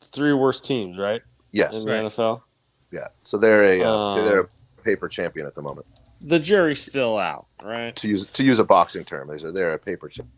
three 0.00 0.32
worst 0.32 0.64
teams, 0.64 0.96
right? 0.98 1.20
Yes, 1.52 1.74
In 1.76 1.84
the 1.86 1.92
Right. 1.92 2.04
NFL. 2.04 2.42
yeah. 2.90 3.08
So 3.22 3.36
they're 3.38 3.62
a 3.64 3.82
uh, 3.84 3.90
Um, 3.96 4.24
they're 4.24 4.40
a 4.40 4.48
paper 4.82 5.08
champion 5.08 5.46
at 5.46 5.54
the 5.54 5.62
moment. 5.62 5.86
The 6.22 6.38
jury's 6.38 6.80
still 6.82 7.18
out, 7.18 7.46
right? 7.62 7.94
To 7.96 8.08
use 8.08 8.26
to 8.30 8.42
use 8.42 8.58
a 8.58 8.64
boxing 8.64 9.04
term, 9.04 9.28
they're 9.28 9.52
they're 9.52 9.74
a 9.74 9.78
paper 9.78 10.08
champion. 10.08 10.32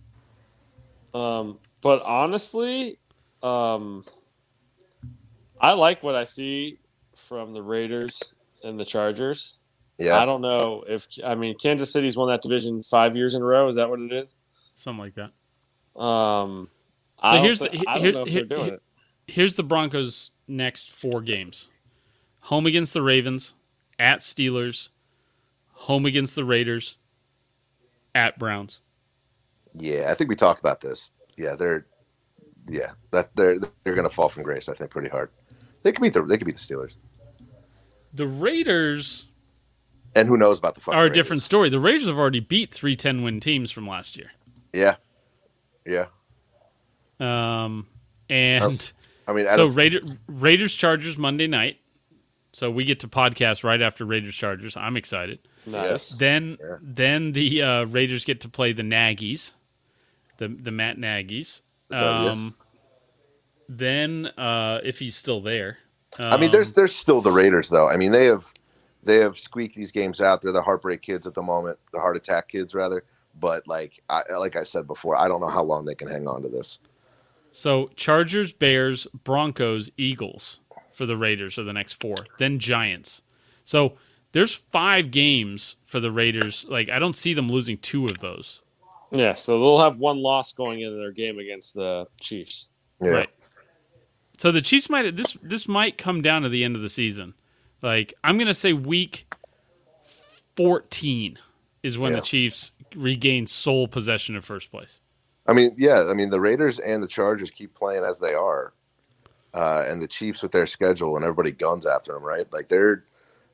Um, 1.14 1.58
but 1.86 2.02
honestly, 2.02 2.98
um, 3.44 4.04
I 5.60 5.74
like 5.74 6.02
what 6.02 6.16
I 6.16 6.24
see 6.24 6.78
from 7.14 7.52
the 7.52 7.62
Raiders 7.62 8.34
and 8.64 8.76
the 8.78 8.84
Chargers. 8.84 9.60
Yeah, 9.98 10.18
I 10.18 10.24
don't 10.24 10.40
know 10.40 10.82
if 10.88 11.06
I 11.24 11.36
mean 11.36 11.56
Kansas 11.56 11.92
City's 11.92 12.16
won 12.16 12.28
that 12.28 12.42
division 12.42 12.82
five 12.82 13.14
years 13.14 13.34
in 13.34 13.42
a 13.42 13.44
row. 13.44 13.68
Is 13.68 13.76
that 13.76 13.88
what 13.88 14.00
it 14.00 14.12
is? 14.12 14.34
Something 14.74 14.98
like 15.04 15.14
that. 15.14 16.00
Um, 16.00 16.68
So 17.22 17.28
I 17.28 17.38
here's 17.38 17.60
thi- 17.62 17.68
the- 17.68 17.84
I 17.88 17.94
don't 17.94 18.02
here- 18.02 18.12
know 18.12 18.22
if 18.22 18.28
here- 18.28 18.44
they're 18.44 18.56
doing 18.58 18.64
here- 18.64 18.74
it. 18.74 18.82
Here's 19.28 19.54
the 19.54 19.62
Broncos' 19.62 20.32
next 20.48 20.90
four 20.90 21.20
games: 21.22 21.68
home 22.40 22.66
against 22.66 22.94
the 22.94 23.00
Ravens, 23.02 23.54
at 23.98 24.20
Steelers, 24.20 24.88
home 25.70 26.04
against 26.04 26.34
the 26.34 26.44
Raiders, 26.44 26.96
at 28.12 28.38
Browns. 28.40 28.80
yeah. 29.78 30.10
I 30.10 30.14
think 30.14 30.28
we 30.28 30.36
talked 30.36 30.58
about 30.60 30.80
this. 30.80 31.10
Yeah, 31.36 31.54
they're 31.54 31.86
yeah 32.68 32.92
that 33.12 33.30
they're 33.36 33.58
they're 33.84 33.94
gonna 33.94 34.10
fall 34.10 34.28
from 34.28 34.42
grace. 34.42 34.68
I 34.68 34.74
think 34.74 34.90
pretty 34.90 35.08
hard. 35.08 35.30
They 35.82 35.92
could 35.92 36.02
beat 36.02 36.12
the 36.14 36.22
they 36.22 36.36
could 36.38 36.46
beat 36.46 36.56
the 36.56 36.74
Steelers. 36.74 36.92
The 38.14 38.26
Raiders 38.26 39.26
And 40.14 40.26
who 40.28 40.36
knows 40.36 40.58
about 40.58 40.74
the 40.74 40.80
fucking 40.80 40.94
are 40.98 41.02
a 41.02 41.04
Raiders. 41.04 41.14
different 41.16 41.42
story. 41.42 41.68
The 41.68 41.78
Raiders 41.80 42.06
have 42.08 42.16
already 42.18 42.40
beat 42.40 42.72
three 42.72 42.96
10 42.96 43.22
win 43.22 43.40
teams 43.40 43.70
from 43.70 43.86
last 43.86 44.16
year. 44.16 44.30
Yeah, 44.72 44.96
yeah. 45.84 46.06
Um, 47.20 47.86
and 48.28 48.92
I 49.28 49.32
mean, 49.32 49.46
out 49.46 49.56
so 49.56 49.66
Raider, 49.66 50.00
Raiders 50.26 50.74
Chargers 50.74 51.16
Monday 51.16 51.46
night. 51.46 51.78
So 52.52 52.70
we 52.70 52.84
get 52.84 53.00
to 53.00 53.08
podcast 53.08 53.64
right 53.64 53.80
after 53.82 54.04
Raiders 54.06 54.34
Chargers. 54.34 54.76
I'm 54.76 54.96
excited. 54.96 55.40
Nice. 55.66 56.08
Then 56.16 56.56
Yeah. 56.58 56.76
then 56.80 57.32
the 57.32 57.62
uh, 57.62 57.84
Raiders 57.84 58.24
get 58.24 58.40
to 58.42 58.48
play 58.48 58.72
the 58.72 58.82
Nagys, 58.82 59.52
the 60.38 60.48
the 60.48 60.70
Matt 60.70 60.98
Nagys. 60.98 61.60
Um, 61.90 62.54
then 63.68 64.26
uh, 64.36 64.80
if 64.84 64.98
he's 64.98 65.16
still 65.16 65.40
there, 65.40 65.78
I 66.18 66.36
mean, 66.36 66.50
there's 66.50 66.68
um, 66.68 66.72
there's 66.76 66.94
still 66.94 67.20
the 67.20 67.30
Raiders 67.30 67.68
though. 67.68 67.88
I 67.88 67.96
mean, 67.96 68.12
they 68.12 68.26
have 68.26 68.46
they 69.02 69.16
have 69.18 69.38
squeaked 69.38 69.74
these 69.74 69.92
games 69.92 70.20
out. 70.20 70.42
They're 70.42 70.52
the 70.52 70.62
heartbreak 70.62 71.02
kids 71.02 71.26
at 71.26 71.34
the 71.34 71.42
moment, 71.42 71.78
the 71.92 72.00
heart 72.00 72.16
attack 72.16 72.48
kids 72.48 72.74
rather. 72.74 73.04
But 73.38 73.66
like 73.68 74.02
I 74.08 74.22
like 74.38 74.56
I 74.56 74.62
said 74.62 74.86
before, 74.86 75.16
I 75.16 75.28
don't 75.28 75.40
know 75.40 75.48
how 75.48 75.62
long 75.62 75.84
they 75.84 75.94
can 75.94 76.08
hang 76.08 76.26
on 76.26 76.42
to 76.42 76.48
this. 76.48 76.78
so 77.52 77.90
Chargers, 77.96 78.52
Bears, 78.52 79.06
Broncos, 79.24 79.90
Eagles 79.96 80.60
for 80.92 81.06
the 81.06 81.16
Raiders 81.16 81.58
are 81.58 81.64
the 81.64 81.72
next 81.72 81.94
four. 81.94 82.16
Then 82.38 82.58
Giants. 82.58 83.22
So 83.64 83.96
there's 84.32 84.54
five 84.54 85.10
games 85.10 85.76
for 85.84 86.00
the 86.00 86.10
Raiders. 86.10 86.64
Like 86.68 86.88
I 86.88 86.98
don't 86.98 87.16
see 87.16 87.34
them 87.34 87.50
losing 87.50 87.78
two 87.78 88.06
of 88.06 88.18
those. 88.20 88.60
Yeah, 89.12 89.32
so 89.34 89.58
they'll 89.58 89.78
have 89.80 89.98
one 89.98 90.18
loss 90.18 90.52
going 90.52 90.80
into 90.80 90.96
their 90.96 91.12
game 91.12 91.38
against 91.38 91.74
the 91.74 92.06
Chiefs. 92.20 92.68
Yeah. 93.00 93.10
Right. 93.10 93.30
So 94.38 94.50
the 94.52 94.60
Chiefs 94.62 94.90
might 94.90 95.16
this 95.16 95.32
this 95.42 95.68
might 95.68 95.96
come 95.96 96.22
down 96.22 96.42
to 96.42 96.48
the 96.48 96.64
end 96.64 96.76
of 96.76 96.82
the 96.82 96.90
season. 96.90 97.34
Like 97.82 98.14
I'm 98.24 98.36
gonna 98.38 98.52
say 98.54 98.72
week 98.72 99.26
fourteen 100.56 101.38
is 101.82 101.98
when 101.98 102.12
Yeah. 102.12 102.16
the 102.16 102.22
Chiefs 102.24 102.72
regain 102.94 103.46
sole 103.46 103.88
possession 103.88 104.36
of 104.36 104.44
first 104.44 104.70
place. 104.70 105.00
I 105.46 105.52
mean, 105.52 105.74
yeah, 105.76 106.04
I 106.08 106.14
mean 106.14 106.30
the 106.30 106.40
Raiders 106.40 106.78
and 106.80 107.02
the 107.02 107.06
Chargers 107.06 107.50
keep 107.50 107.74
playing 107.74 108.04
as 108.04 108.18
they 108.18 108.34
are, 108.34 108.72
uh, 109.54 109.84
and 109.86 110.02
the 110.02 110.08
Chiefs 110.08 110.42
with 110.42 110.52
their 110.52 110.66
schedule 110.66 111.16
and 111.16 111.24
everybody 111.24 111.52
guns 111.52 111.86
after 111.86 112.12
them, 112.12 112.22
right? 112.22 112.50
Like 112.52 112.68
they're 112.68 113.04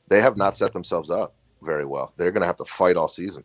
they 0.09 0.21
have 0.21 0.37
not 0.37 0.57
set 0.57 0.73
themselves 0.73 1.11
up 1.11 1.35
very 1.63 1.85
well. 1.85 2.13
They're 2.17 2.33
going 2.33 2.41
to 2.43 2.47
have 2.47 2.57
to 2.57 2.65
fight 2.65 2.97
all 2.97 3.09
season. 3.09 3.45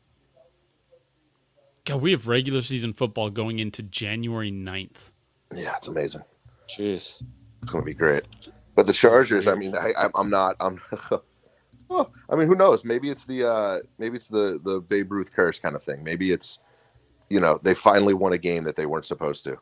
God, 1.88 2.02
we 2.02 2.12
have 2.12 2.28
regular 2.28 2.62
season 2.62 2.92
football 2.92 3.30
going 3.30 3.60
into 3.60 3.82
January 3.82 4.52
9th. 4.52 5.12
Yeah, 5.56 5.74
it's 5.78 5.88
amazing. 5.88 6.22
Jeez. 6.68 7.24
It's 7.62 7.72
going 7.72 7.82
to 7.82 7.86
be 7.86 7.94
great. 7.94 8.24
But 8.76 8.88
the 8.88 8.94
Chargers, 8.94 9.48
I 9.48 9.56
mean, 9.56 9.74
I, 9.74 9.94
I'm- 9.94 10.12
I'm 10.16 10.30
not. 10.30 10.58
I'm. 10.60 10.82
oh, 11.90 12.10
I 12.30 12.36
mean, 12.36 12.50
who 12.50 12.56
knows? 12.56 12.84
Maybe 12.84 13.10
it's 13.10 13.24
the 13.24 13.50
uh, 13.50 13.78
maybe 13.98 14.18
it's 14.18 14.28
the 14.28 14.60
the 14.64 14.82
Babe 14.82 15.12
Ruth 15.12 15.32
curse 15.34 15.60
kind 15.60 15.76
of 15.76 15.84
thing. 15.84 16.04
Maybe 16.04 16.32
it's 16.32 16.60
you 17.30 17.40
know 17.40 17.58
they 17.64 17.74
finally 17.74 18.14
won 18.14 18.34
a 18.34 18.38
game 18.38 18.66
that 18.66 18.76
they 18.76 18.86
weren't 18.86 19.08
supposed 19.08 19.46
to. 19.46 19.58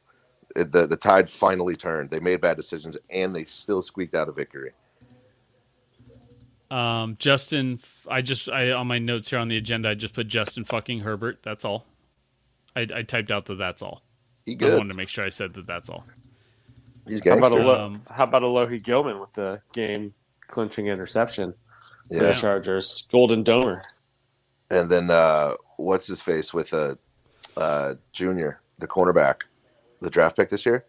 It, 0.55 0.71
the 0.71 0.87
the 0.87 0.97
tide 0.97 1.29
finally 1.29 1.75
turned. 1.75 2.09
They 2.09 2.19
made 2.19 2.41
bad 2.41 2.57
decisions 2.57 2.97
and 3.11 3.33
they 3.33 3.45
still 3.45 3.81
squeaked 3.81 4.15
out 4.15 4.27
a 4.27 4.31
victory. 4.33 4.71
Um, 6.71 7.15
Justin, 7.19 7.79
I 8.09 8.21
just 8.21 8.49
I 8.49 8.71
on 8.71 8.87
my 8.87 8.99
notes 8.99 9.29
here 9.29 9.39
on 9.39 9.47
the 9.47 9.57
agenda, 9.57 9.89
I 9.89 9.93
just 9.93 10.13
put 10.13 10.27
Justin 10.27 10.65
fucking 10.65 11.01
Herbert. 11.01 11.39
That's 11.43 11.63
all. 11.63 11.85
I, 12.75 12.87
I 12.93 13.01
typed 13.03 13.31
out 13.31 13.45
that 13.45 13.55
that's 13.57 13.81
all. 13.81 14.03
He 14.45 14.55
good. 14.55 14.73
I 14.73 14.77
wanted 14.77 14.89
to 14.91 14.95
make 14.97 15.09
sure 15.09 15.23
I 15.25 15.29
said 15.29 15.53
that 15.55 15.65
that's 15.67 15.89
all. 15.89 16.05
He's 17.07 17.23
How 17.23 17.37
about 17.37 17.51
a 17.51 17.55
gangster. 17.55 17.75
Um, 17.75 18.01
how 18.09 18.23
about 18.25 18.41
Alohi 18.41 18.81
Gilman 18.83 19.19
with 19.19 19.33
the 19.33 19.61
game 19.73 20.13
clinching 20.47 20.87
interception 20.87 21.53
for 22.09 22.15
Yeah. 22.15 22.19
the 22.23 22.33
Chargers? 22.33 23.07
Golden 23.11 23.43
Domer. 23.43 23.81
And 24.69 24.89
then 24.89 25.09
uh, 25.11 25.53
what's 25.77 26.07
his 26.07 26.21
face 26.21 26.53
with 26.53 26.73
a 26.73 26.97
uh, 27.55 27.93
junior, 28.11 28.59
the 28.79 28.87
cornerback, 28.87 29.41
the 30.01 30.09
draft 30.09 30.35
pick 30.35 30.49
this 30.49 30.65
year? 30.65 30.85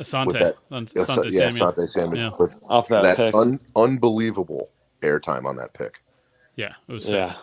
Asante, 0.00 0.32
that- 0.32 0.56
Asante 0.70 0.92
Yeah, 0.96 1.04
Sa- 1.04 1.22
yeah, 1.24 1.50
Samuel. 1.50 1.72
Sante 1.74 1.86
Samuel. 1.88 2.16
Yeah. 2.18 2.30
With 2.38 2.54
Off 2.68 2.88
that, 2.88 3.02
that 3.02 3.16
pick. 3.18 3.34
un- 3.34 3.60
unbelievable 3.76 4.70
airtime 5.02 5.44
on 5.44 5.56
that 5.56 5.74
pick. 5.74 6.02
Yeah, 6.56 6.72
it 6.88 6.92
was 6.92 7.04
sick. 7.04 7.14
yeah. 7.14 7.38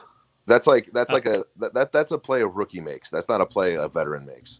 That's 0.50 0.66
like 0.66 0.90
that's 0.92 1.12
like 1.12 1.28
a 1.28 1.46
that, 1.58 1.76
that 1.76 1.92
that's 1.92 2.12
a 2.12 2.18
play 2.18 2.42
a 2.42 2.48
rookie 2.48 2.82
makes. 2.82 3.12
That's 3.12 3.30
not 3.30 3.40
a 3.40 3.46
play 3.46 3.76
a 3.76 3.88
veteran 3.88 4.26
makes. 4.26 4.60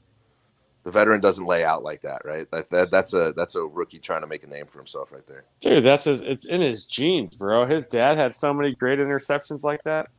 The 0.84 0.92
veteran 0.92 1.20
doesn't 1.20 1.46
lay 1.46 1.66
out 1.66 1.84
like 1.84 2.02
that, 2.02 2.22
right? 2.24 2.50
That, 2.52 2.70
that 2.70 2.92
that's 2.92 3.14
a 3.14 3.34
that's 3.36 3.56
a 3.56 3.64
rookie 3.64 3.98
trying 3.98 4.22
to 4.22 4.28
make 4.28 4.44
a 4.44 4.48
name 4.48 4.68
for 4.68 4.78
himself 4.78 5.12
right 5.12 5.26
there. 5.28 5.46
Dude, 5.62 5.84
that's 5.84 6.04
his 6.04 6.22
it's 6.22 6.46
in 6.46 6.62
his 6.62 6.86
genes, 6.86 7.36
bro. 7.36 7.66
His 7.66 7.88
dad 7.88 8.20
had 8.20 8.36
so 8.36 8.54
many 8.54 8.76
great 8.76 9.00
interceptions 9.00 9.64
like 9.64 9.84
that. 9.84 10.10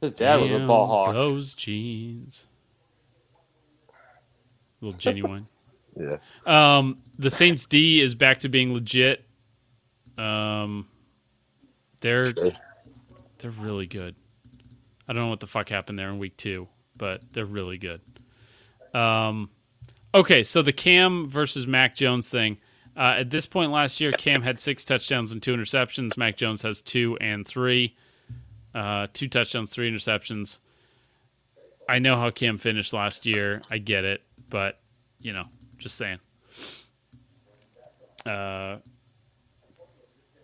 His 0.00 0.14
dad 0.14 0.40
was 0.40 0.50
a 0.50 0.58
ball 0.58 0.86
hawk. 0.86 1.14
Those 1.14 1.54
jeans. 1.54 2.46
little 4.80 4.98
genuine. 4.98 5.46
Yeah. 5.96 6.18
Um, 6.46 7.02
the 7.18 7.30
Saints 7.32 7.66
D 7.66 8.00
is 8.00 8.14
back 8.14 8.40
to 8.40 8.48
being 8.48 8.72
legit. 8.72 9.24
Um, 10.16 10.86
they're 11.98 12.32
they're 12.32 13.50
really 13.50 13.86
good. 13.86 14.14
I 15.10 15.12
don't 15.12 15.24
know 15.24 15.30
what 15.30 15.40
the 15.40 15.48
fuck 15.48 15.68
happened 15.68 15.98
there 15.98 16.08
in 16.08 16.20
week 16.20 16.36
two, 16.36 16.68
but 16.96 17.20
they're 17.32 17.44
really 17.44 17.78
good. 17.78 18.00
Um, 18.94 19.50
okay, 20.14 20.44
so 20.44 20.62
the 20.62 20.72
Cam 20.72 21.28
versus 21.28 21.66
Mac 21.66 21.96
Jones 21.96 22.30
thing. 22.30 22.58
Uh, 22.96 23.16
at 23.18 23.30
this 23.30 23.44
point 23.44 23.72
last 23.72 24.00
year, 24.00 24.12
Cam 24.12 24.42
had 24.42 24.56
six 24.56 24.84
touchdowns 24.84 25.32
and 25.32 25.42
two 25.42 25.52
interceptions. 25.52 26.16
Mac 26.16 26.36
Jones 26.36 26.62
has 26.62 26.80
two 26.80 27.18
and 27.20 27.44
three. 27.44 27.96
Uh, 28.72 29.08
two 29.12 29.26
touchdowns, 29.26 29.72
three 29.72 29.90
interceptions. 29.90 30.60
I 31.88 31.98
know 31.98 32.14
how 32.14 32.30
Cam 32.30 32.56
finished 32.56 32.92
last 32.92 33.26
year. 33.26 33.62
I 33.68 33.78
get 33.78 34.04
it, 34.04 34.22
but 34.48 34.78
you 35.18 35.32
know, 35.32 35.46
just 35.76 35.96
saying. 35.96 36.20
Uh, 38.24 38.76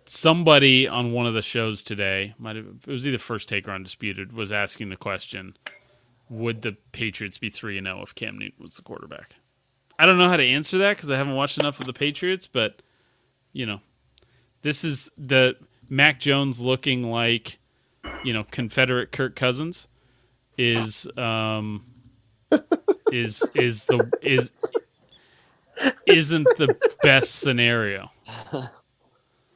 somebody 0.06 0.86
on 0.86 1.12
one 1.12 1.26
of 1.26 1.34
the 1.34 1.42
shows 1.42 1.82
today 1.82 2.34
might 2.38 2.56
have 2.56 2.66
it 2.86 2.90
was 2.90 3.06
either 3.06 3.18
first 3.18 3.48
take 3.48 3.66
or 3.66 3.72
undisputed 3.72 4.32
was 4.32 4.52
asking 4.52 4.88
the 4.88 4.96
question 4.96 5.56
would 6.28 6.62
the 6.62 6.76
patriots 6.92 7.38
be 7.38 7.50
3 7.50 7.78
and 7.78 7.86
0 7.86 8.02
if 8.02 8.14
cam 8.14 8.38
newton 8.38 8.62
was 8.62 8.76
the 8.76 8.82
quarterback? 8.82 9.36
I 9.98 10.06
don't 10.06 10.18
know 10.18 10.28
how 10.28 10.36
to 10.36 10.44
answer 10.46 10.78
that 10.78 10.96
because 10.96 11.10
i 11.10 11.16
haven't 11.16 11.34
watched 11.34 11.58
enough 11.58 11.80
of 11.80 11.86
the 11.86 11.92
patriots 11.92 12.46
but 12.46 12.82
you 13.52 13.66
know 13.66 13.80
this 14.62 14.84
is 14.84 15.10
the 15.18 15.56
mac 15.88 16.20
jones 16.20 16.60
looking 16.60 17.10
like 17.10 17.58
you 18.24 18.32
know 18.32 18.44
confederate 18.44 19.10
kirk 19.12 19.34
cousins 19.34 19.88
is 20.58 21.06
um 21.18 21.84
is 23.12 23.42
is 23.54 23.86
the 23.86 24.10
is 24.22 24.52
isn't 26.06 26.46
the 26.56 26.76
best 27.02 27.36
scenario 27.36 28.10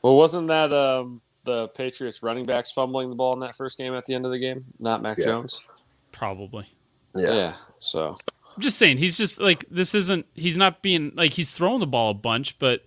Well, 0.02 0.16
wasn't 0.16 0.48
that 0.48 0.72
um, 0.72 1.20
the 1.44 1.68
Patriots 1.68 2.22
running 2.22 2.46
backs 2.46 2.70
fumbling 2.70 3.10
the 3.10 3.16
ball 3.16 3.32
in 3.34 3.40
that 3.40 3.56
first 3.56 3.76
game 3.78 3.94
at 3.94 4.04
the 4.06 4.14
end 4.14 4.24
of 4.24 4.30
the 4.30 4.38
game? 4.38 4.64
Not 4.78 5.02
Mac 5.02 5.18
Yeah. 5.18 5.26
Jones. 5.26 5.62
probably 6.12 6.66
Yeah. 7.14 7.54
So 7.78 8.16
I'm 8.56 8.62
just 8.62 8.78
saying 8.78 8.98
he's 8.98 9.16
just 9.16 9.40
like 9.40 9.64
this 9.70 9.94
isn't 9.94 10.26
he's 10.34 10.56
not 10.56 10.82
being 10.82 11.12
like 11.14 11.32
he's 11.34 11.52
throwing 11.52 11.80
the 11.80 11.86
ball 11.86 12.10
a 12.10 12.14
bunch, 12.14 12.58
but 12.58 12.84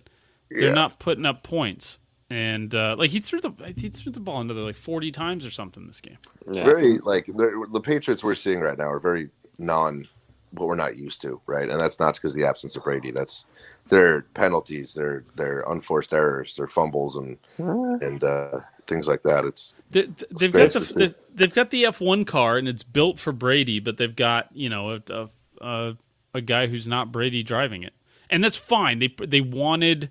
they're 0.50 0.68
Yeah. 0.68 0.74
not 0.74 0.98
putting 0.98 1.26
up 1.26 1.42
points. 1.42 1.98
And 2.30 2.74
uh, 2.74 2.96
like 2.98 3.10
he 3.10 3.20
threw 3.20 3.40
the 3.40 3.52
he 3.76 3.88
threw 3.90 4.10
the 4.10 4.20
ball 4.20 4.40
another 4.40 4.60
like 4.62 4.76
40 4.76 5.12
times 5.12 5.44
or 5.44 5.50
something 5.50 5.86
this 5.86 6.00
game. 6.00 6.18
yeah. 6.52 6.64
Very 6.64 6.98
like 6.98 7.26
the, 7.26 7.66
the 7.72 7.80
Patriots 7.80 8.24
we're 8.24 8.34
seeing 8.34 8.60
right 8.60 8.78
now 8.78 8.88
are 8.90 8.98
very 9.00 9.28
non 9.58 10.08
what 10.54 10.68
we're 10.68 10.74
not 10.74 10.96
used 10.96 11.20
to, 11.22 11.40
right? 11.46 11.68
And 11.68 11.80
that's 11.80 11.98
not 11.98 12.14
because 12.14 12.32
of 12.32 12.36
the 12.36 12.48
absence 12.48 12.76
of 12.76 12.84
Brady. 12.84 13.10
That's 13.10 13.44
their 13.88 14.22
penalties, 14.34 14.94
their 14.94 15.24
their 15.36 15.64
unforced 15.68 16.12
errors, 16.12 16.56
their 16.56 16.68
fumbles, 16.68 17.16
and 17.16 17.36
and 17.58 18.22
uh, 18.24 18.60
things 18.86 19.08
like 19.08 19.22
that. 19.22 19.44
It's 19.44 19.74
They, 19.90 20.08
they've 20.38 20.52
got 20.52 20.72
the, 20.72 20.94
they've, 20.96 21.14
they've 21.34 21.54
got 21.54 21.70
the 21.70 21.84
F1 21.84 22.26
car 22.26 22.58
and 22.58 22.68
it's 22.68 22.82
built 22.82 23.18
for 23.18 23.32
Brady, 23.32 23.80
but 23.80 23.96
they've 23.96 24.14
got 24.14 24.48
you 24.54 24.68
know 24.68 24.92
a 24.92 25.00
a, 25.10 25.28
a, 25.60 25.96
a 26.34 26.40
guy 26.40 26.66
who's 26.66 26.88
not 26.88 27.12
Brady 27.12 27.42
driving 27.42 27.82
it, 27.82 27.92
and 28.30 28.42
that's 28.42 28.56
fine. 28.56 28.98
They 28.98 29.14
they 29.26 29.40
wanted 29.40 30.10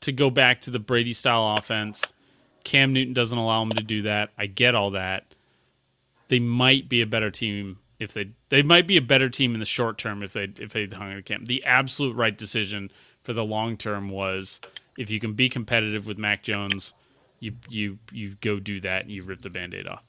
to 0.00 0.12
go 0.12 0.30
back 0.30 0.60
to 0.62 0.70
the 0.70 0.78
Brady 0.78 1.12
style 1.12 1.56
offense. 1.56 2.12
Cam 2.64 2.92
Newton 2.92 3.14
doesn't 3.14 3.38
allow 3.38 3.64
them 3.64 3.76
to 3.76 3.82
do 3.82 4.02
that. 4.02 4.30
I 4.36 4.46
get 4.46 4.74
all 4.74 4.90
that. 4.90 5.34
They 6.28 6.40
might 6.40 6.88
be 6.88 7.00
a 7.00 7.06
better 7.06 7.30
team 7.30 7.78
if 7.98 8.12
they 8.12 8.30
they 8.50 8.62
might 8.62 8.86
be 8.86 8.96
a 8.96 9.02
better 9.02 9.30
team 9.30 9.54
in 9.54 9.60
the 9.60 9.66
short 9.66 9.98
term 9.98 10.22
if 10.22 10.32
they 10.32 10.48
if 10.58 10.72
they 10.72 10.86
hung 10.86 11.12
on 11.12 11.22
camp. 11.22 11.46
The 11.46 11.64
absolute 11.64 12.16
right 12.16 12.36
decision 12.36 12.90
for 13.22 13.32
the 13.32 13.44
long 13.44 13.76
term 13.76 14.10
was 14.10 14.60
if 14.96 15.10
you 15.10 15.20
can 15.20 15.34
be 15.34 15.48
competitive 15.48 16.06
with 16.06 16.18
Mac 16.18 16.42
Jones, 16.42 16.94
you 17.40 17.54
you 17.68 17.98
you 18.12 18.36
go 18.40 18.60
do 18.60 18.80
that 18.82 19.02
and 19.02 19.10
you 19.12 19.22
rip 19.24 19.42
the 19.42 19.50
band-aid 19.50 19.86
off. 19.88 20.04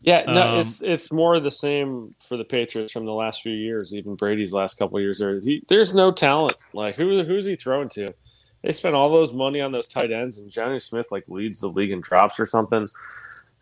Yeah, 0.00 0.26
no, 0.28 0.50
Um, 0.52 0.58
it's 0.58 0.82
it's 0.82 1.12
more 1.12 1.40
the 1.40 1.50
same 1.50 2.14
for 2.20 2.36
the 2.36 2.44
Patriots 2.44 2.92
from 2.92 3.06
the 3.06 3.14
last 3.14 3.42
few 3.42 3.52
years. 3.54 3.94
Even 3.94 4.16
Brady's 4.16 4.52
last 4.54 4.78
couple 4.78 4.98
of 4.98 5.02
years, 5.02 5.18
there, 5.18 5.40
he, 5.42 5.62
there's 5.68 5.94
no 5.94 6.12
talent. 6.12 6.56
Like 6.72 6.96
who 6.96 7.24
who's 7.24 7.46
he 7.46 7.56
throwing 7.56 7.88
to? 7.90 8.14
They 8.62 8.72
spent 8.72 8.94
all 8.94 9.10
those 9.10 9.32
money 9.32 9.60
on 9.60 9.72
those 9.72 9.88
tight 9.88 10.12
ends, 10.12 10.38
and 10.38 10.50
Jonnu 10.50 10.80
Smith 10.80 11.08
like 11.12 11.24
leads 11.28 11.60
the 11.60 11.68
league 11.68 11.90
in 11.92 12.00
drops 12.00 12.40
or 12.40 12.46
something. 12.46 12.86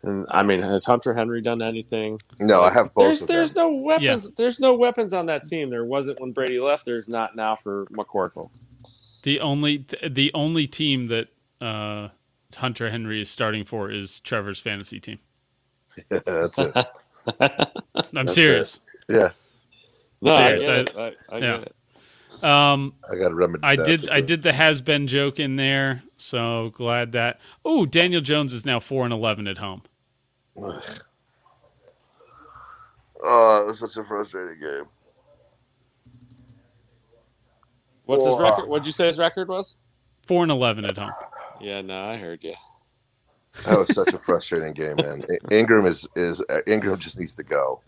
And 0.03 0.25
I 0.29 0.43
mean, 0.43 0.61
has 0.61 0.85
Hunter 0.85 1.13
Henry 1.13 1.41
done 1.41 1.61
anything? 1.61 2.19
no, 2.39 2.61
I 2.61 2.71
have 2.73 2.93
both 2.93 3.05
There's 3.05 3.21
of 3.21 3.27
there's 3.29 3.53
them. 3.53 3.63
no 3.63 3.81
weapons. 3.83 4.35
There's 4.35 4.59
no 4.59 4.73
weapons 4.75 5.13
on 5.13 5.27
that 5.27 5.45
team. 5.45 5.69
There 5.69 5.85
wasn't 5.85 6.19
when 6.19 6.33
Brady 6.33 6.59
left. 6.59 6.85
There's 6.85 7.07
not 7.07 7.35
now 7.35 7.55
for 7.55 7.85
McCorkle. 7.85 8.49
The 9.23 9.39
only 9.39 9.85
the 10.05 10.31
only 10.33 10.67
team 10.67 11.07
that 11.07 11.27
uh, 11.65 12.09
Hunter 12.57 12.91
Henry 12.91 13.21
is 13.21 13.29
starting 13.29 13.63
for 13.63 13.89
is 13.89 14.19
Trevor's 14.19 14.59
fantasy 14.59 14.99
team. 14.99 15.19
Yeah, 16.11 16.19
that's 16.25 16.59
it. 16.59 16.75
I'm 17.39 17.55
That's 18.11 18.33
serious. 18.35 18.81
Yeah, 19.07 19.29
No, 20.21 20.33
I 20.33 20.57
get 20.57 20.69
I- 20.69 20.73
it. 20.79 20.91
I, 20.97 21.01
I 21.01 21.37
yeah. 21.37 21.57
get 21.57 21.61
it. 21.61 21.75
Um, 22.43 22.93
I 23.09 23.15
got 23.15 23.29
to 23.29 23.35
remember. 23.35 23.59
I 23.63 23.77
that. 23.77 23.85
did 23.85 24.09
I 24.09 24.19
did 24.19 24.43
the 24.43 24.51
has 24.51 24.81
been 24.81 25.07
joke 25.07 25.39
in 25.39 25.55
there, 25.55 26.03
so 26.17 26.71
glad 26.75 27.13
that. 27.13 27.39
Oh, 27.63 27.85
Daniel 27.85 28.19
Jones 28.19 28.53
is 28.53 28.65
now 28.65 28.81
four 28.81 29.05
and 29.05 29.13
eleven 29.13 29.47
at 29.47 29.59
home. 29.59 29.83
Oh, 30.57 30.81
it 33.61 33.67
was 33.67 33.79
such 33.79 33.97
a 33.97 34.03
frustrating 34.03 34.59
game. 34.59 34.85
What's 38.05 38.25
his 38.25 38.37
record? 38.37 38.67
What'd 38.67 38.85
you 38.85 38.91
say 38.91 39.07
his 39.07 39.17
record 39.17 39.47
was? 39.47 39.79
Four 40.27 40.43
and 40.43 40.51
eleven 40.51 40.85
at 40.85 40.97
home. 40.97 41.11
Yeah, 41.61 41.81
no, 41.81 42.03
I 42.03 42.17
heard 42.17 42.43
you. 42.43 42.53
That 43.65 43.77
was 43.79 43.93
such 43.93 44.13
a 44.13 44.17
frustrating 44.17 44.73
game, 44.73 44.95
man. 44.97 45.21
Engram 45.51 45.87
is 45.87 46.07
is 46.15 46.41
uh, 46.49 46.59
Engram 46.67 46.99
just 46.99 47.17
needs 47.19 47.33
to 47.35 47.43
go. 47.43 47.81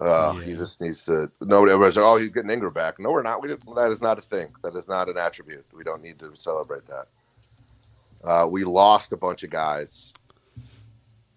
Uh, 0.00 0.34
He 0.34 0.54
just 0.54 0.80
needs 0.80 1.04
to. 1.04 1.30
Nobody. 1.40 1.72
Everybody's 1.72 1.96
like, 1.96 2.06
"Oh, 2.06 2.16
he's 2.16 2.30
getting 2.30 2.50
Engram 2.50 2.72
back." 2.72 2.98
No, 3.00 3.10
we're 3.10 3.22
not. 3.22 3.42
We 3.42 3.48
didn't, 3.48 3.74
that 3.74 3.90
is 3.90 4.00
not 4.00 4.18
a 4.18 4.22
thing. 4.22 4.48
That 4.62 4.74
is 4.76 4.88
not 4.88 5.08
an 5.08 5.18
attribute. 5.18 5.66
We 5.74 5.82
don't 5.84 6.02
need 6.02 6.18
to 6.20 6.32
celebrate 6.36 6.82
that. 6.86 7.06
Uh, 8.24 8.46
we 8.46 8.64
lost 8.64 9.12
a 9.12 9.16
bunch 9.16 9.42
of 9.42 9.50
guys. 9.50 10.12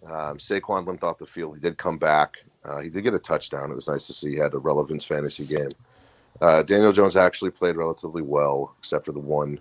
Um, 0.05 0.37
Saquon 0.37 0.85
limped 0.85 1.03
off 1.03 1.17
the 1.17 1.25
field. 1.25 1.55
He 1.55 1.61
did 1.61 1.77
come 1.77 1.97
back. 1.97 2.37
Uh, 2.63 2.79
he 2.79 2.89
did 2.89 3.03
get 3.03 3.13
a 3.13 3.19
touchdown. 3.19 3.71
It 3.71 3.75
was 3.75 3.87
nice 3.87 4.07
to 4.07 4.13
see 4.13 4.31
he 4.31 4.37
had 4.37 4.53
a 4.53 4.57
relevance 4.57 5.05
fantasy 5.05 5.45
game. 5.45 5.71
Uh, 6.41 6.63
Daniel 6.63 6.91
Jones 6.91 7.15
actually 7.15 7.51
played 7.51 7.75
relatively 7.75 8.21
well, 8.21 8.75
except 8.79 9.05
for 9.05 9.11
the 9.11 9.19
one 9.19 9.59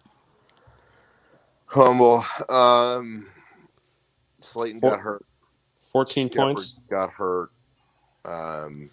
humble. 1.66 2.24
Um, 2.48 3.26
Slayton 4.38 4.80
Four- 4.80 4.90
got 4.90 5.00
hurt. 5.00 5.26
14 5.92 6.28
Shepard 6.28 6.56
points. 6.56 6.82
got 6.88 7.10
hurt. 7.10 7.50
Um, 8.24 8.90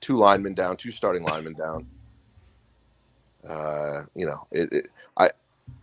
two 0.00 0.16
linemen 0.16 0.54
down, 0.54 0.76
two 0.76 0.90
starting 0.90 1.22
linemen 1.22 1.52
down. 1.54 1.86
Uh, 3.48 4.04
you 4.14 4.24
know, 4.26 4.46
it, 4.50 4.72
it. 4.72 4.88
I 5.18 5.30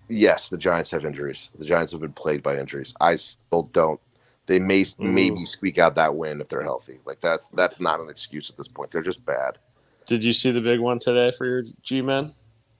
yes, 0.09 0.49
the 0.49 0.57
Giants 0.57 0.89
have 0.91 1.05
injuries. 1.05 1.49
The 1.59 1.65
Giants 1.65 1.91
have 1.91 2.01
been 2.01 2.13
plagued 2.13 2.41
by 2.43 2.57
injuries. 2.57 2.93
I 2.99 3.15
still 3.17 3.63
don't. 3.71 3.99
They 4.47 4.59
may 4.59 4.85
maybe 4.99 5.45
squeak 5.45 5.77
out 5.77 5.95
that 5.95 6.15
win 6.15 6.41
if 6.41 6.49
they're 6.49 6.63
healthy. 6.63 6.99
Like 7.05 7.21
that's 7.21 7.47
that's 7.49 7.79
not 7.79 7.99
an 7.99 8.09
excuse 8.09 8.49
at 8.49 8.57
this 8.57 8.67
point. 8.67 8.91
They're 8.91 9.01
just 9.01 9.25
bad. 9.25 9.57
Did 10.05 10.23
you 10.23 10.33
see 10.33 10.51
the 10.51 10.61
big 10.61 10.79
one 10.79 10.99
today 10.99 11.31
for 11.31 11.45
your 11.45 11.63
G 11.83 12.01
men? 12.01 12.33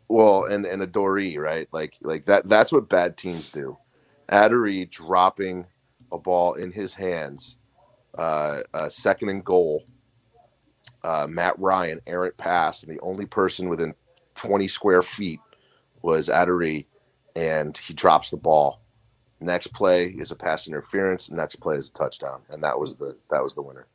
Well, 0.07 0.45
and 0.45 0.65
and 0.65 0.81
Adoree, 0.81 1.38
right? 1.38 1.67
Like 1.71 1.93
like 2.01 2.25
that. 2.25 2.49
That's 2.49 2.71
what 2.71 2.89
bad 2.89 3.15
teams 3.15 3.49
do. 3.49 3.77
Adoree 4.29 4.85
dropping 4.85 5.65
a 6.11 6.17
ball 6.17 6.55
in 6.55 6.71
his 6.71 6.93
hands, 6.93 7.57
uh, 8.17 8.61
uh, 8.73 8.89
second 8.89 9.29
and 9.29 9.45
goal. 9.45 9.85
Uh, 11.03 11.27
Matt 11.29 11.57
Ryan 11.57 12.01
errant 12.07 12.35
pass, 12.38 12.83
and 12.83 12.93
the 12.93 13.01
only 13.01 13.25
person 13.25 13.69
within 13.69 13.93
20 14.35 14.67
square 14.67 15.01
feet 15.01 15.39
was 16.01 16.29
Adoree, 16.29 16.85
and 17.35 17.77
he 17.77 17.93
drops 17.93 18.29
the 18.29 18.38
ball. 18.38 18.80
Next 19.41 19.73
play 19.73 20.05
is 20.05 20.30
a 20.30 20.35
pass 20.35 20.68
interference. 20.68 21.31
Next 21.31 21.55
play 21.55 21.76
is 21.76 21.89
a 21.89 21.93
touchdown, 21.93 22.41
and 22.51 22.63
that 22.63 22.80
was 22.80 22.95
the 22.95 23.18
that 23.31 23.43
was 23.43 23.55
the 23.55 23.63
winner. 23.63 23.88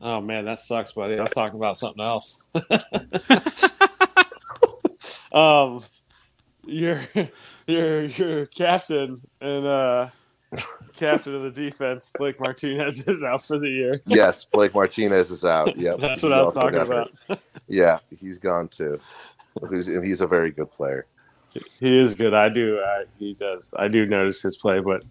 Oh 0.00 0.20
man, 0.20 0.44
that 0.44 0.58
sucks, 0.58 0.92
buddy. 0.92 1.16
I 1.16 1.22
was 1.22 1.30
talking 1.30 1.56
about 1.56 1.76
something 1.76 2.04
else. 2.04 2.48
um, 5.32 5.80
your 6.66 7.00
your 7.66 8.04
your 8.04 8.46
captain 8.46 9.20
and 9.40 9.66
uh, 9.66 10.08
captain 10.96 11.34
of 11.34 11.42
the 11.42 11.50
defense, 11.50 12.10
Blake 12.18 12.40
Martinez, 12.40 13.06
is 13.06 13.22
out 13.22 13.44
for 13.44 13.58
the 13.58 13.68
year. 13.68 14.00
Yes, 14.06 14.44
Blake 14.44 14.74
Martinez 14.74 15.30
is 15.30 15.44
out. 15.44 15.78
Yep, 15.78 15.96
That's 16.00 16.22
what 16.22 16.32
I 16.32 16.42
was 16.42 16.54
talking 16.54 16.74
hurt. 16.74 17.10
about. 17.28 17.40
Yeah, 17.68 17.98
he's 18.18 18.38
gone 18.38 18.68
too. 18.68 18.98
And 19.60 20.04
he's 20.04 20.20
a 20.20 20.26
very 20.26 20.50
good 20.50 20.70
player. 20.70 21.06
He 21.80 21.98
is 21.98 22.14
good. 22.14 22.34
I 22.34 22.48
do. 22.48 22.80
I, 22.84 23.04
he 23.18 23.34
does. 23.34 23.74
I 23.78 23.88
do 23.88 24.06
notice 24.06 24.42
his 24.42 24.56
play, 24.56 24.80
but 24.80 25.02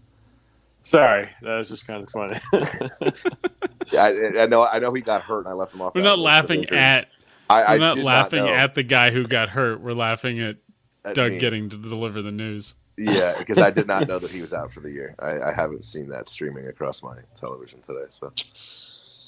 sorry, 0.84 1.30
that 1.42 1.58
was 1.58 1.68
just 1.70 1.88
kind 1.88 2.04
of 2.04 2.10
funny. 2.10 2.40
I, 3.98 4.42
I 4.42 4.46
know. 4.46 4.66
I 4.66 4.80
know 4.80 4.94
he 4.94 5.02
got 5.02 5.22
hurt, 5.22 5.40
and 5.40 5.48
I 5.50 5.54
left 5.54 5.74
him 5.74 5.82
off. 5.82 5.96
We're 5.96 6.02
not 6.02 6.20
laughing 6.20 6.66
at 6.70 7.08
I, 7.50 7.62
we're 7.62 7.68
I 7.68 7.78
not 7.78 7.98
laughing 7.98 8.46
know 8.46 8.54
at 8.54 8.76
the 8.76 8.84
guy 8.84 9.12
who 9.12 9.26
got 9.28 9.50
hurt. 9.50 9.82
We're 9.82 9.94
laughing 9.94 10.40
at 10.40 10.58
at 11.06 11.16
Doug 11.16 11.34
me. 11.34 11.40
getting 11.40 11.70
to 11.70 11.78
deliver 11.78 12.22
the 12.22 12.32
news. 12.32 12.76
Yeah, 12.98 13.34
because 13.40 13.58
I 13.60 13.70
did 13.70 13.88
not 13.88 14.08
know 14.08 14.20
that 14.20 14.32
he 14.32 14.42
was 14.42 14.54
out 14.54 14.74
for 14.74 14.82
the 14.82 14.92
year. 14.92 15.16
I, 15.20 15.40
I 15.50 15.54
haven't 15.54 15.86
seen 15.86 16.10
that 16.10 16.30
streaming 16.30 16.68
across 16.68 17.02
my 17.04 17.16
television 17.36 17.82
today. 17.82 18.06
So 18.10 18.32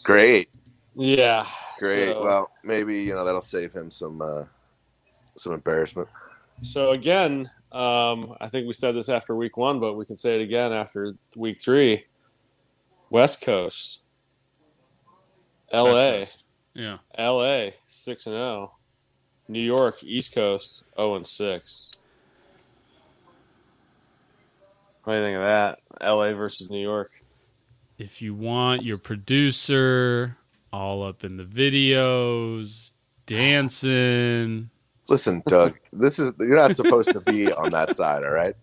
great, 0.04 0.50
yeah. 0.96 1.48
great. 1.80 2.14
so- 2.14 2.24
Well, 2.24 2.52
maybe 2.64 3.02
you 3.02 3.14
know 3.16 3.24
that'll 3.24 3.42
save 3.42 3.72
him 3.74 3.90
some 3.92 4.22
uh, 4.22 4.44
some 5.38 5.54
embarrassment. 5.54 6.08
So 6.62 6.92
again, 6.92 7.50
um, 7.72 8.36
I 8.42 8.50
think 8.50 8.68
we 8.68 8.74
said 8.74 8.96
this 8.96 9.10
after 9.10 9.36
week 9.36 9.58
one, 9.58 9.80
but 9.80 9.94
we 9.94 10.06
can 10.06 10.16
say 10.16 10.40
it 10.40 10.44
again 10.44 10.74
after 10.74 11.16
week 11.36 11.60
three. 11.60 12.06
West 13.10 13.42
Coast, 13.42 14.04
L.A., 15.72 16.20
West 16.22 16.38
Yeah. 16.74 16.98
L.A. 17.18 17.76
six 17.88 18.28
and 18.28 18.34
zero. 18.34 18.74
New 19.48 19.62
York, 19.62 20.04
East 20.04 20.34
Coast, 20.36 20.86
zero 20.96 21.16
and 21.16 21.26
six. 21.26 21.92
What 25.04 25.14
do 25.14 25.20
you 25.20 25.26
think 25.26 25.38
of 25.38 25.44
that? 25.44 25.80
L.A. 26.02 26.34
versus 26.34 26.70
New 26.70 26.82
York. 26.82 27.12
If 27.98 28.22
you 28.22 28.34
want 28.36 28.84
your 28.84 28.98
producer 28.98 30.38
all 30.72 31.04
up 31.04 31.24
in 31.24 31.38
the 31.38 31.44
videos, 31.44 32.92
dancing. 33.26 34.70
Listen, 35.10 35.44
Doug, 35.48 35.78
this 35.92 36.20
is 36.20 36.32
you're 36.40 36.56
not 36.56 36.76
supposed 36.76 37.12
to 37.12 37.20
be 37.20 37.52
on 37.52 37.72
that 37.72 37.96
side, 37.96 38.24
all 38.24 38.30
right? 38.30 38.56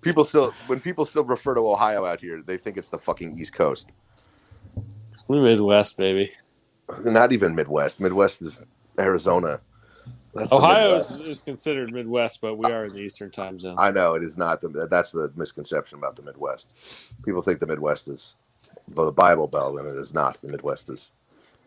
People 0.00 0.24
still 0.24 0.52
when 0.66 0.80
people 0.80 1.04
still 1.04 1.24
refer 1.24 1.54
to 1.54 1.60
Ohio 1.60 2.04
out 2.04 2.20
here, 2.20 2.42
they 2.44 2.56
think 2.56 2.76
it's 2.76 2.88
the 2.88 2.98
fucking 2.98 3.38
East 3.38 3.52
Coast. 3.52 3.88
We're 5.28 5.42
Midwest, 5.42 5.96
baby. 5.96 6.32
Not 7.04 7.32
even 7.32 7.54
Midwest. 7.54 8.00
Midwest 8.00 8.42
is 8.42 8.62
Arizona. 8.98 9.60
That's 10.34 10.52
Ohio 10.52 10.94
is, 10.94 11.10
is 11.16 11.42
considered 11.42 11.92
Midwest, 11.92 12.40
but 12.40 12.56
we 12.56 12.70
are 12.70 12.86
in 12.86 12.92
the 12.92 13.00
Eastern 13.00 13.30
time 13.30 13.58
zone. 13.58 13.76
I 13.78 13.90
know 13.90 14.14
it 14.14 14.22
is 14.22 14.38
not. 14.38 14.60
The, 14.60 14.86
that's 14.90 15.10
the 15.10 15.32
misconception 15.36 15.98
about 15.98 16.16
the 16.16 16.22
Midwest. 16.22 17.14
People 17.24 17.42
think 17.42 17.58
the 17.58 17.66
Midwest 17.66 18.08
is 18.08 18.36
the 18.88 19.10
Bible 19.10 19.48
Belt, 19.48 19.78
and 19.78 19.88
it 19.88 19.96
is 19.96 20.14
not. 20.14 20.40
The 20.40 20.48
Midwest 20.48 20.88
is 20.88 21.10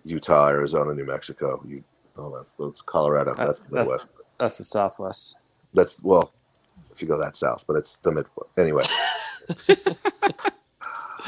Utah, 0.05 0.47
Arizona, 0.47 0.93
New 0.93 1.05
Mexico. 1.05 1.61
You, 1.67 1.83
oh, 2.17 2.35
that's, 2.35 2.51
that's 2.59 2.81
Colorado. 2.81 3.33
That's 3.35 3.61
the 3.61 3.69
That's- 3.69 3.87
Midwest. 3.87 4.07
That's 4.39 4.57
the 4.57 4.63
Southwest. 4.63 5.39
That's 5.73 6.01
well, 6.01 6.33
if 6.91 7.01
you 7.01 7.07
go 7.07 7.17
that 7.17 7.35
south, 7.35 7.63
but 7.67 7.75
it's 7.75 7.97
the 7.97 8.11
Midwest. 8.11 8.49
Anyway, 8.57 8.83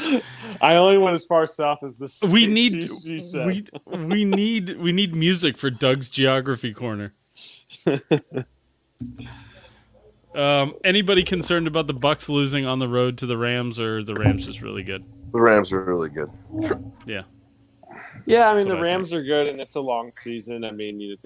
I 0.60 0.76
only 0.76 0.98
went 0.98 1.14
as 1.14 1.24
far 1.24 1.46
south 1.46 1.82
as 1.82 1.96
the 1.96 2.30
We 2.32 2.46
need 2.46 2.72
you, 2.72 2.96
you 3.02 3.20
said. 3.20 3.46
we, 3.46 3.64
we 3.96 4.24
need 4.24 4.78
we 4.78 4.92
need 4.92 5.14
music 5.14 5.56
for 5.56 5.70
Doug's 5.70 6.10
geography 6.10 6.72
corner. 6.72 7.14
um, 10.34 10.74
anybody 10.84 11.24
concerned 11.24 11.66
about 11.66 11.86
the 11.86 11.94
Bucks 11.94 12.28
losing 12.28 12.66
on 12.66 12.78
the 12.78 12.88
road 12.88 13.18
to 13.18 13.26
the 13.26 13.36
Rams, 13.36 13.80
or 13.80 14.02
the 14.02 14.14
Rams 14.14 14.46
is 14.46 14.62
really 14.62 14.82
good? 14.82 15.04
the 15.32 15.40
Rams 15.40 15.72
are 15.72 15.82
really 15.82 16.08
good. 16.08 16.30
Yeah, 17.06 17.22
Yeah, 18.26 18.50
I 18.50 18.56
mean 18.56 18.68
the 18.68 18.76
I 18.76 18.80
Rams 18.80 19.12
are 19.12 19.22
good, 19.22 19.48
and 19.48 19.60
it's 19.60 19.76
a 19.76 19.80
long 19.80 20.10
season. 20.10 20.64
I 20.64 20.70
mean, 20.70 21.00
you, 21.00 21.16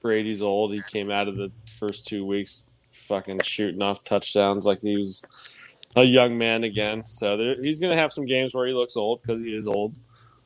Brady's 0.00 0.42
old. 0.42 0.72
He 0.72 0.82
came 0.82 1.10
out 1.10 1.28
of 1.28 1.36
the 1.36 1.50
first 1.66 2.06
two 2.06 2.24
weeks 2.24 2.72
fucking 2.92 3.40
shooting 3.42 3.82
off 3.82 4.04
touchdowns 4.04 4.66
like 4.66 4.80
he 4.80 4.96
was 4.96 5.24
a 5.96 6.04
young 6.04 6.36
man 6.38 6.64
again. 6.64 7.04
So 7.04 7.36
there, 7.36 7.62
he's 7.62 7.80
going 7.80 7.90
to 7.90 7.96
have 7.96 8.12
some 8.12 8.26
games 8.26 8.54
where 8.54 8.66
he 8.66 8.72
looks 8.72 8.96
old 8.96 9.22
because 9.22 9.42
he 9.42 9.54
is 9.54 9.66
old. 9.66 9.94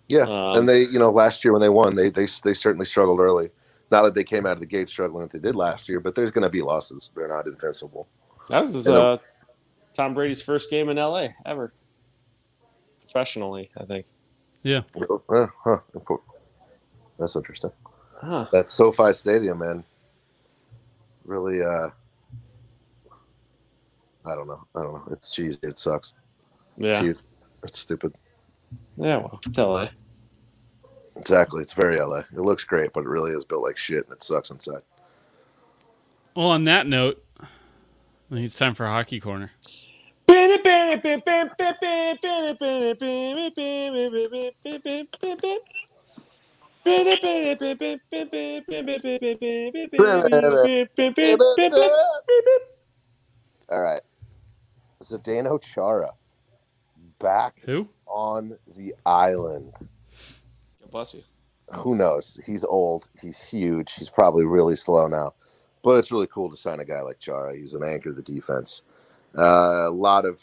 Yeah, 0.08 0.22
Um, 0.22 0.58
and 0.58 0.68
they, 0.68 0.82
you 0.82 0.98
know, 0.98 1.10
last 1.10 1.44
year 1.44 1.52
when 1.52 1.62
they 1.62 1.70
won, 1.70 1.94
they 1.94 2.10
they 2.10 2.26
they 2.44 2.54
certainly 2.54 2.84
struggled 2.84 3.20
early. 3.20 3.50
Not 3.90 4.02
that 4.02 4.14
they 4.14 4.24
came 4.24 4.44
out 4.44 4.52
of 4.52 4.60
the 4.60 4.66
gate 4.66 4.88
struggling 4.88 5.22
like 5.22 5.32
they 5.32 5.38
did 5.38 5.54
last 5.54 5.88
year, 5.88 6.00
but 6.00 6.14
there's 6.14 6.30
going 6.30 6.42
to 6.42 6.50
be 6.50 6.62
losses. 6.62 7.10
They're 7.14 7.28
not 7.28 7.46
invincible. 7.46 8.08
That 8.48 8.60
was 8.60 8.74
his, 8.74 8.88
uh, 8.88 9.18
Tom 9.94 10.14
Brady's 10.14 10.42
first 10.42 10.68
game 10.68 10.88
in 10.88 10.96
LA 10.96 11.28
ever, 11.46 11.72
professionally. 13.00 13.70
I 13.78 13.84
think. 13.84 14.06
Yeah. 14.64 14.80
Uh, 15.28 15.46
huh, 15.62 15.78
that's 17.18 17.36
interesting. 17.36 17.70
Huh. 18.20 18.46
That 18.52 18.68
SoFi 18.68 19.12
Stadium, 19.12 19.58
man, 19.58 19.84
really. 21.24 21.62
uh 21.62 21.90
I 24.26 24.34
don't 24.34 24.46
know. 24.48 24.66
I 24.74 24.82
don't 24.82 24.94
know. 24.94 25.04
It's 25.12 25.34
cheesy. 25.34 25.58
It 25.62 25.78
sucks. 25.78 26.14
It's 26.78 26.94
Yeah. 26.96 27.02
huge. 27.02 27.18
It's 27.62 27.78
stupid. 27.78 28.14
Yeah. 28.96 29.18
Well, 29.18 29.38
it's 29.46 29.58
LA. 29.58 29.88
Exactly. 31.16 31.60
It's 31.62 31.74
very 31.74 32.00
LA. 32.00 32.20
It 32.32 32.40
looks 32.40 32.64
great, 32.64 32.92
but 32.94 33.00
it 33.00 33.08
really 33.08 33.32
is 33.32 33.44
built 33.44 33.62
like 33.62 33.76
shit, 33.76 34.04
and 34.06 34.14
it 34.16 34.22
sucks 34.22 34.50
inside. 34.50 34.80
Well, 36.34 36.48
on 36.48 36.64
that 36.64 36.86
note, 36.86 37.22
I 37.38 37.46
think 38.30 38.46
it's 38.46 38.56
time 38.56 38.74
for 38.74 38.86
hockey 38.86 39.20
corner. 39.20 39.52
All 53.70 53.82
right. 53.82 54.02
Zdeno 55.02 55.62
Chara 55.62 56.12
back 57.18 57.60
Who? 57.64 57.88
on 58.06 58.56
the 58.76 58.94
island. 59.06 59.72
God 60.80 60.90
Bless 60.90 61.14
you. 61.14 61.22
Who 61.72 61.94
knows? 61.94 62.38
He's 62.46 62.64
old. 62.64 63.08
He's 63.20 63.42
huge. 63.42 63.94
He's 63.94 64.10
probably 64.10 64.44
really 64.44 64.76
slow 64.76 65.06
now. 65.06 65.34
But 65.82 65.96
it's 65.96 66.12
really 66.12 66.28
cool 66.28 66.50
to 66.50 66.56
sign 66.56 66.80
a 66.80 66.84
guy 66.84 67.00
like 67.00 67.18
Chara. 67.18 67.56
He's 67.56 67.74
an 67.74 67.82
anchor 67.82 68.10
of 68.10 68.16
the 68.16 68.22
defense. 68.22 68.82
Uh, 69.36 69.86
a 69.86 69.90
lot 69.90 70.24
of 70.24 70.40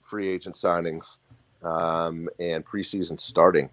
free 0.00 0.28
agent 0.28 0.54
signings 0.54 1.16
um, 1.62 2.28
and 2.38 2.64
preseason 2.64 3.18
starting 3.18 3.68